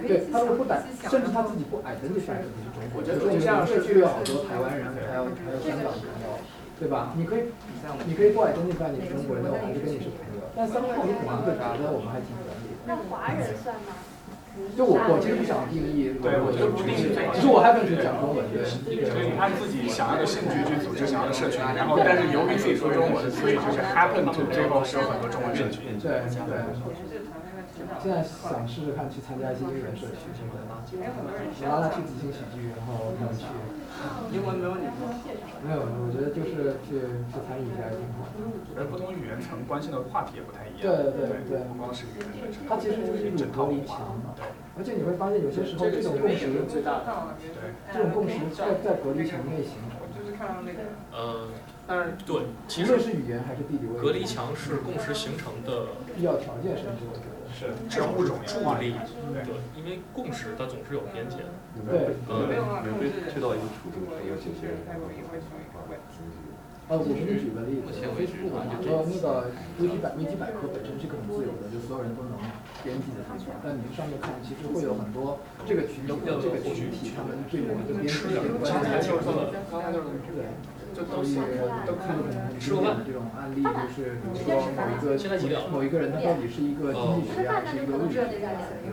[0.05, 0.77] 对，他如果不打，
[1.09, 6.41] 甚至他自己不 identify 自己是中国人，比如说我们社区里有好多台湾人，还有还有香港朋友，
[6.79, 7.13] 对吧？
[7.15, 7.53] 你可以
[8.05, 10.41] 你可以不 identify 你是中国人，但我还是跟你是朋友。
[10.55, 12.73] 但三号你可能会觉得我们还挺合理。
[12.87, 13.93] 那华人算吗？
[14.75, 17.31] 就我我其实不想定义，对，我觉得不定义最好。
[17.31, 18.65] 其实我还更是讲中文，对。
[18.67, 25.95] 所以按自己想要的兴趣去组织想要的社群，然后但是由于自己说中文，所以就是 happen to 最后是有很多中文社群。
[26.01, 26.59] 对对。
[27.97, 30.55] 现在想试试看去参加一些英文社区，真的。
[30.61, 33.45] 我拉他去即兴喜剧，然后他们去。
[34.31, 35.11] 英文没有你吗？
[35.59, 38.31] 没有，我觉得就是去去参与一下也挺好。
[38.79, 40.87] 而不同语言层关心的话题也不太一样。
[40.87, 41.67] 对对对。
[41.67, 42.63] 不光是语言本身。
[42.63, 44.15] 它其实就是一种隔离墙。
[44.39, 44.47] 对。
[44.77, 47.35] 而且你会发现有些时候这种共识，最大的。
[47.43, 47.75] 对。
[47.91, 49.99] 这种共识在在隔离墙内形成。
[50.15, 50.79] 就是看到那个。
[51.11, 51.51] 呃。
[51.89, 53.99] 但是对，其实是语言还是地理位置。
[53.99, 57.28] 隔离墙是共识形成的必要条件，甚至我觉得。
[57.59, 58.95] 是，这种物种助力，
[59.43, 61.51] 对，因为共识它总是有边界的。
[61.83, 62.47] 对，呃，
[62.87, 64.79] 有被推到一个处境，有些些人
[66.87, 69.51] 呃，我给你举个例子，非不管就说那个
[69.83, 72.39] 维基百维基百科本身是个很自由的，就所有人都能
[72.79, 73.59] 编辑的地方。
[73.59, 78.71] 但你上面看，其实会有很多这个群体这个群体他们对某一个编辑有关
[79.03, 79.11] 系。
[80.31, 80.47] 对。
[80.93, 81.35] 所以
[81.85, 82.25] 都看过
[82.59, 84.87] 经典的这种案例，就是比如说某
[85.47, 88.49] 一个某一个人他到底是一个经济学家还是一个物理学家，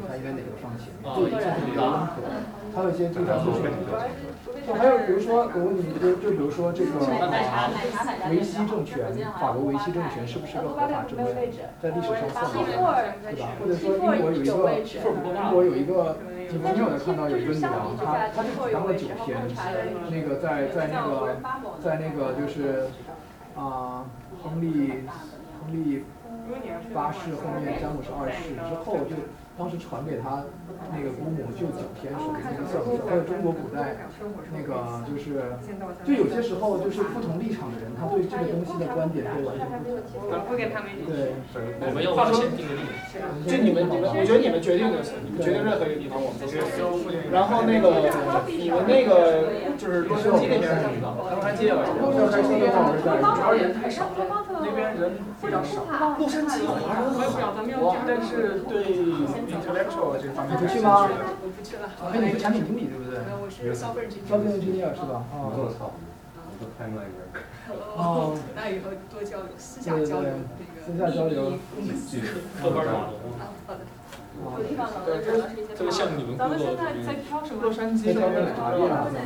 [0.07, 1.05] 他应该哪个放前面？
[1.17, 2.23] 就这是比较温和。
[2.77, 3.63] 还有一些地方就是，
[4.67, 6.93] 就还有比如说我问你，就就比如说这个
[8.29, 9.01] 维希政权，
[9.41, 11.73] 法国维希政权是不是个合法政权？
[11.81, 12.53] 在历史上算吗？
[13.25, 13.49] 对吧？
[13.59, 16.19] 或者说英国有一个英国有一个。
[16.47, 19.41] 你有没有看到有一个女王，她她就当了九天，
[20.11, 21.35] 那个在在那个
[21.83, 22.87] 在那个就是
[23.57, 24.05] 啊，
[24.45, 25.03] 亨利
[25.59, 26.05] 亨利
[26.95, 29.17] 八世后面詹姆士二世之后就。
[29.59, 30.45] 当时传给他
[30.93, 33.97] 那个姑母就九天守那个孝子，还有中国古代
[34.53, 35.43] 那个就是，
[36.05, 40.23] 就有些时候就是不同立场的人，他对这个东西的观点会完全不同。
[41.07, 41.35] 对，
[41.81, 42.81] 我们要先定个例。
[43.47, 46.61] 就你们你们，我觉得你们决定就行，你们决定任何一个地方，我们都是。
[47.33, 48.07] 然后那个
[48.47, 49.43] 你们那个
[49.77, 51.13] 就是洛杉矶那边是什么？
[51.33, 54.23] 洛杉矶啊，洛杉矶那边主要人太少了，
[54.63, 55.83] 那边人非常少。
[56.19, 58.87] 洛杉矶华人很多，但是对。
[59.47, 61.09] intellectual 这方面，去吗？
[61.09, 61.89] 我不去了。
[62.13, 63.19] 哎，你是产品经理对不对？
[63.41, 64.29] 我是消费经理。
[64.29, 65.25] 消费经理是吧？
[65.33, 65.77] 哦。
[67.97, 68.39] 哦。
[68.55, 70.87] 那以后多交流，私下交流这个。
[70.87, 71.59] 私下交流。
[72.63, 73.11] 后边啊，
[73.67, 73.81] 好的。
[74.37, 75.25] 有地方对，
[75.75, 77.63] 这个项目你们咱们现在在挑什么？
[77.63, 78.81] 洛杉矶那边奶茶店。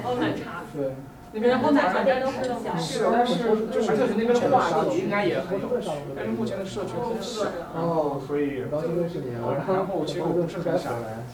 [0.05, 0.63] 哦，奶茶。
[0.73, 0.95] 对。
[1.33, 2.77] 那边的后奶茶店都很小。
[2.77, 3.37] 是，但是
[3.71, 5.91] 就是社区那边的话，应该也很有趣。
[6.17, 7.45] 但是目前的社区很小。
[7.75, 8.67] 哦，所以。
[8.71, 9.31] 然后这个是你。
[9.39, 10.93] 然后其实我不是很想。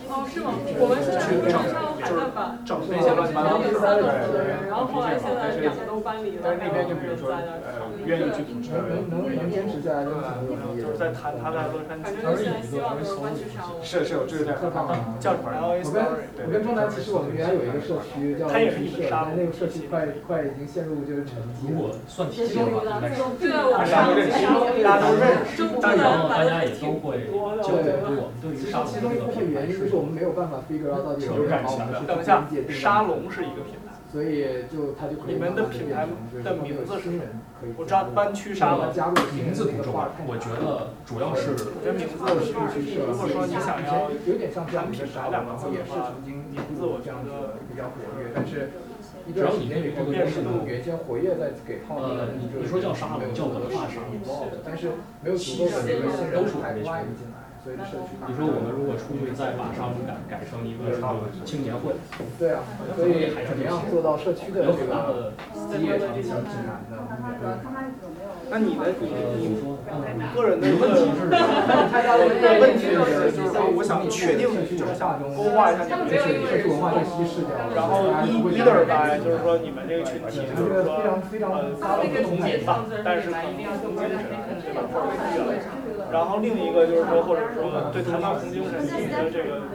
[0.09, 0.53] 哦，是吗？
[0.77, 1.17] 我们是
[1.49, 4.05] 上上海办吧，那些乱七八糟的三个
[4.45, 6.45] 人，然后后来现在两个都搬离了。
[6.45, 7.33] 但是那边就比如说，
[8.05, 10.83] 愿意去组织，能能能坚持下来就很不容易。
[10.85, 12.05] 就是在谈他在洛杉矶。
[12.05, 13.65] 反正现在希望能搬去上。
[13.81, 15.57] 是是，我这是在和他们教育团。
[15.57, 16.05] 我跟
[16.45, 20.67] 我跟中南其实我们原来有一个社区叫绿社，但那个社区快快已经。
[20.67, 21.71] 陷入就是沉寂。
[21.71, 23.23] 如果算题的话，应该是。
[23.41, 24.43] 对啊，我们大家都认识，
[24.83, 25.65] 大家都认识，
[25.97, 27.25] 然后大家也都会
[27.63, 27.97] 交流。
[28.13, 32.03] 我们对于沙龙其中一部分原因就是我们没有办法 figure out 到底有感情的。
[32.05, 33.95] 等一下，沙龙是一个品牌。
[34.13, 35.35] 所以就它就可以。
[35.35, 36.05] 你们的品牌
[36.45, 37.09] 的名字是？
[37.79, 38.85] 我知道湾区沙龙。
[39.33, 41.57] 名字不重要，我觉得主要是。
[41.57, 44.13] 我觉得名字是如果说你想要
[44.67, 46.43] 谈品牌两个字的话，名
[46.77, 48.69] 字我觉得比较活跃，但是。
[49.33, 54.21] 只要你那个这个东西原先活跃在给泡的，你说叫沙龙，叫文化沙龙，
[54.65, 54.91] 但是
[55.23, 57.47] 没有足够的这个信任海外进来。
[57.67, 60.95] 你说我们如果出去再把沙龙改改成一个
[61.45, 61.99] 青年会，
[62.39, 62.63] 对啊，
[62.95, 65.35] 所以怎么样做到社区的这个
[65.67, 66.95] 基业长青挺难的。
[68.49, 69.09] 那你的你
[69.39, 69.49] 你
[70.17, 71.43] 你个人的问题是什么？
[72.17, 72.31] 我？
[72.61, 74.47] 问题是就是说，我想确定
[74.79, 77.59] 就是想勾画一下你们这个社区文化的稀释掉。
[77.75, 78.87] 然后一 leader，
[79.19, 80.95] 就是说你们这个群体就是说
[81.83, 84.31] 呃不同年吧，但是可能不同精神
[84.63, 84.87] 对吧？
[84.95, 85.51] 或者不一样。
[86.13, 89.67] 然后另一个就是说，或者说对谈判红精神，你的这个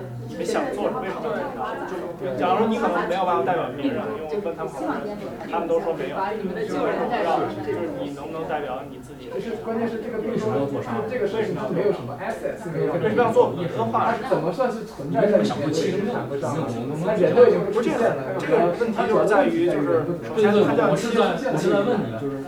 [0.42, 1.38] 你想做什么，为什么要
[1.86, 2.02] 做？
[2.18, 4.98] 就假如你可能没有办法代表别人，因为我跟他们好多人，
[5.46, 6.18] 他们都说没有，
[6.66, 7.46] 就是为什么不知道？
[7.62, 9.30] 就是你能不能代表你自己？
[9.30, 10.98] 就是关键是这个为什么要做啥？
[11.06, 14.18] 这个事情它没有什么 assets，没有为什么要做你的话？
[14.18, 16.58] 它怎么算是存在在你的其实谈不上？
[17.06, 18.34] 那人都已经不出现了。
[18.42, 22.42] 这个问题就是在于，就是首先它叫我是在我是在问你，就是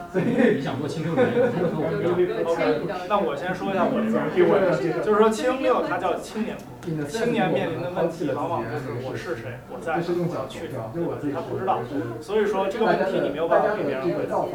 [0.57, 2.17] 你想做清六人，和我一样。
[2.49, 4.65] OK，那我先说一下我这边地位，
[5.05, 6.63] 就是说清六它叫青年部，
[7.07, 10.87] 青年面临的问题往往就是我是谁，我在哪，我要去哪，
[11.35, 11.83] 他不知道，
[12.21, 14.39] 所以说这个问题你没有办法给别人回答。
[14.39, 14.47] 我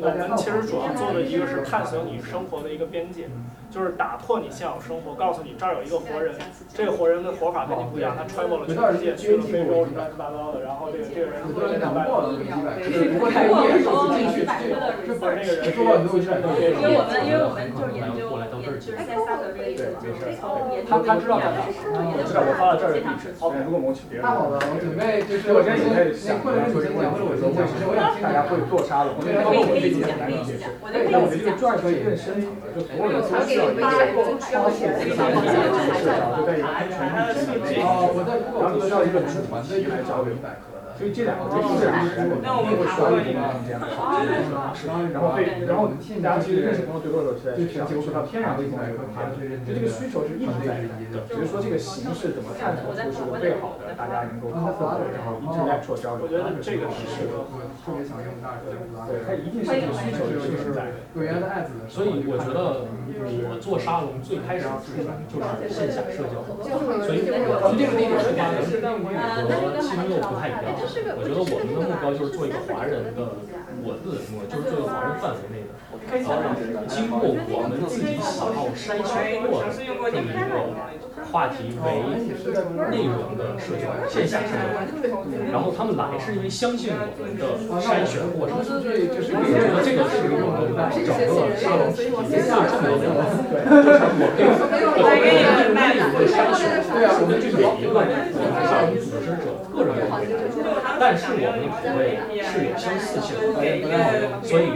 [0.00, 3.28] 们其实主要做的一个是探索你生活的一个边界，
[3.70, 6.34] 就是打破你现有生活，告诉你这儿有一个活人，
[6.72, 12.32] 这个活人的活法跟你不一样，他 travel 了全世界，去了非洲，乱七八糟的，然后这个这个人会现在卖了，
[13.12, 13.76] 不过太夜，
[14.16, 14.48] 进去
[15.06, 15.84] 这不是这个人，因
[16.80, 18.32] 为我们因为我们就是研究，
[18.80, 19.92] 就是在萨德这个
[20.88, 21.60] 他他知道干嘛，
[22.24, 23.34] 知道我发了这儿的地址。
[23.40, 30.64] OK，如果我们去别人，太好了，我准备就是我先准备想，或者先讲，或者我先讲，我想大家会做沙龙，因为包括我这几年来理解是，
[31.12, 33.82] 那我觉得这个转可以更深层的，就所有人都需要一个
[34.38, 40.34] 超的一个视角，就在一个安全意识里面，然后需要一个组团的一个交流。
[40.96, 43.90] 所以这两个这这两个书，我们会需要一个这样的
[44.74, 45.90] 是，然后对，然后
[46.22, 57.42] 大家其实认识朋友最多的时候是在就接触到天然的一种有关就这个需求是一直在的，只是说这个形式怎么探索出是个最好的，大家能够 comfort 然后 intellectual 交流，我觉得这个是个
[57.82, 58.70] 特别想用大学，
[59.10, 61.02] 对，它一定是有需求就是存在的。
[61.18, 62.86] 委员的案子，所以我觉得
[63.50, 66.38] 我做沙龙最开始出来就是线下社交，
[67.02, 70.83] 所以从这个地点出发的和七分六不太一样。
[71.16, 73.20] 我觉得我们的目标就是做一个华人的，
[73.82, 75.72] 我自我就是做一个华人范围内的，
[76.28, 80.76] 呃，经过我们自己喜好筛选过的这么一个
[81.32, 81.86] 话题为
[82.92, 84.68] 内容的社交，线下社交，
[85.50, 91.16] 然后他们来是因为相信我们的筛选过程，我觉得这个是我们整个
[91.56, 93.16] 沙龙最重要的一个，
[93.80, 97.96] 就是我可以我可以我可以内容的筛选，我们具体一个
[98.68, 99.32] 沙龙组织
[99.82, 100.83] 者个人的问题。
[101.00, 104.72] 但是我们的口味是有相似性的，所以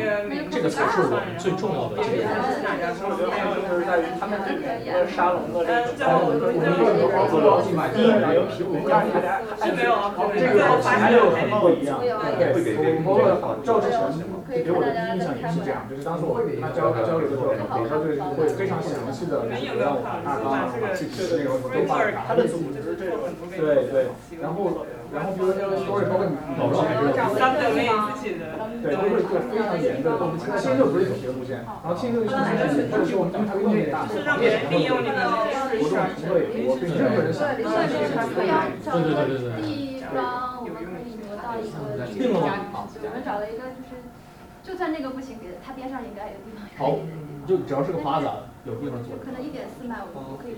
[0.51, 2.27] 这个才是我们最重要的这个。
[2.29, 9.95] 我觉得还有就是在于他们这个沙龙的这个，我们做了第一个有皮肤，大家还有
[10.35, 12.53] 这个还有很多一样，对，
[13.05, 14.13] 我们好赵志成
[14.49, 19.47] 给我的第一印象也是这样，就是当时我跟他交交流的时候，比如说就是会非常详细的
[19.79, 20.67] 让我看他刚
[20.97, 24.07] 具体的内容都发给他，他的组织这个，对对，
[24.43, 24.85] 然后。
[25.13, 27.33] 然后比如说 story 包括你老赵还知道，
[28.83, 30.07] 对，都会做非常严的。
[30.59, 32.37] 新六不是走这个路线，然后新六是研
[32.93, 34.05] 究说，因为它跟业内大，
[34.37, 35.09] 业内朋友活
[35.89, 37.57] 动机会也多，对任何人想。
[37.57, 39.65] 对对对对对。
[39.65, 43.93] 地方我们可以得到一个居家，我们找了一个就是，
[44.63, 46.65] 就算那个不行，别的它边上应该有地方。
[46.77, 47.01] 好，
[47.47, 48.29] 就只要是个花子，
[48.65, 49.17] 有地方做。
[49.25, 50.55] 可能一点四迈，我们可以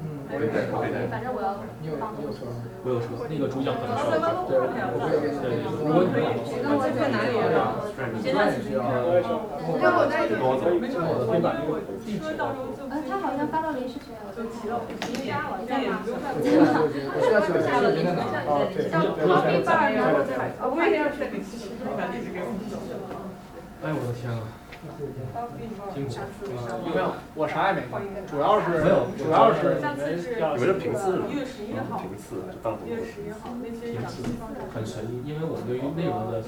[0.00, 0.24] 嗯，
[1.10, 1.58] 反正我要
[1.98, 4.46] 放我有车，那个主讲可能需要。
[4.48, 4.56] 对，
[5.42, 6.14] 对，如果你
[6.62, 7.76] 那我在哪里啊？
[8.14, 8.80] 你现在需要。
[8.80, 10.24] 要我在。
[10.30, 12.22] 可以把那个地址。
[12.38, 16.00] 呃，他好像发到临时群了，我急了，我急加了，在吗？
[16.06, 18.22] 我是要去下了，在哪？
[18.46, 18.88] 哦，对。
[18.88, 20.54] 叫 Coffee Bar，然后在。
[20.62, 22.48] 我也要去领取，把地址给我。
[23.82, 24.59] 哎，我的天啊！
[26.84, 34.24] 没有，我啥也没干，主要是没有，主要是你们要你们是评次，一月十一号，评次就当一月十一号，那些评次
[34.74, 36.42] 很随意，因为我们对于内容的，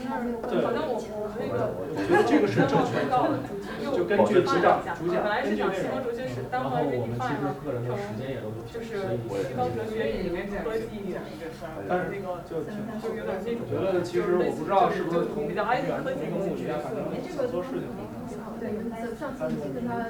[0.48, 3.14] 对，好像我我那个，我觉得这个是正确的，
[3.94, 7.54] 就根据主讲主讲，本来是想说主就是当回给你放一个，
[8.68, 12.60] 就是提高哲学里面科技一点的这事儿，但是那个就
[13.00, 17.02] 就有点那种，觉得其实我不知道是不是同比较爱科技那个目的，反正
[17.48, 17.88] 做事情。
[18.62, 18.70] 对，
[19.18, 20.06] 上星期跟他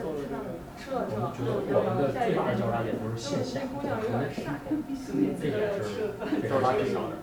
[0.77, 4.29] 吃了吃了吃了，我们的最大的交叉点都是线下，我们
[5.41, 6.13] 这点是
[6.47, 7.17] 交叉点上的。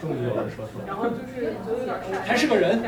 [0.00, 0.86] 终于有人说出来。
[0.86, 1.92] 然后就是觉得有点
[2.24, 2.80] 还是个人。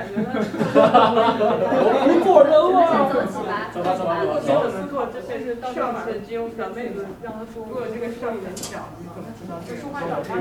[2.08, 2.72] 工作人物。
[2.72, 4.24] 走吧走吧走吧。
[4.40, 5.06] 怎么做？
[5.12, 9.60] 这才是到上去只有小妹子让他说，如果这个事儿很小，你怎么知道？
[9.68, 10.40] 这说话小是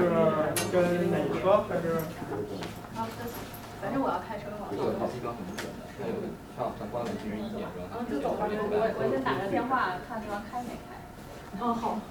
[0.72, 2.00] 跟哪个还是？
[3.82, 4.70] 反正我要开车了。
[4.70, 6.14] 这个考提纲很准的，还有
[6.56, 7.82] 上上关了，其实一点钟。
[7.98, 8.54] 嗯，就走吧，我
[9.02, 11.02] 我先打个电话，看那边开没开。
[11.60, 11.98] 哦，好。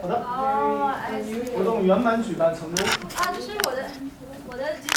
[0.00, 0.12] 好的。
[1.52, 2.82] 活动圆满举办成功。
[2.82, 3.84] 啊，这是我的
[4.48, 4.80] 我的。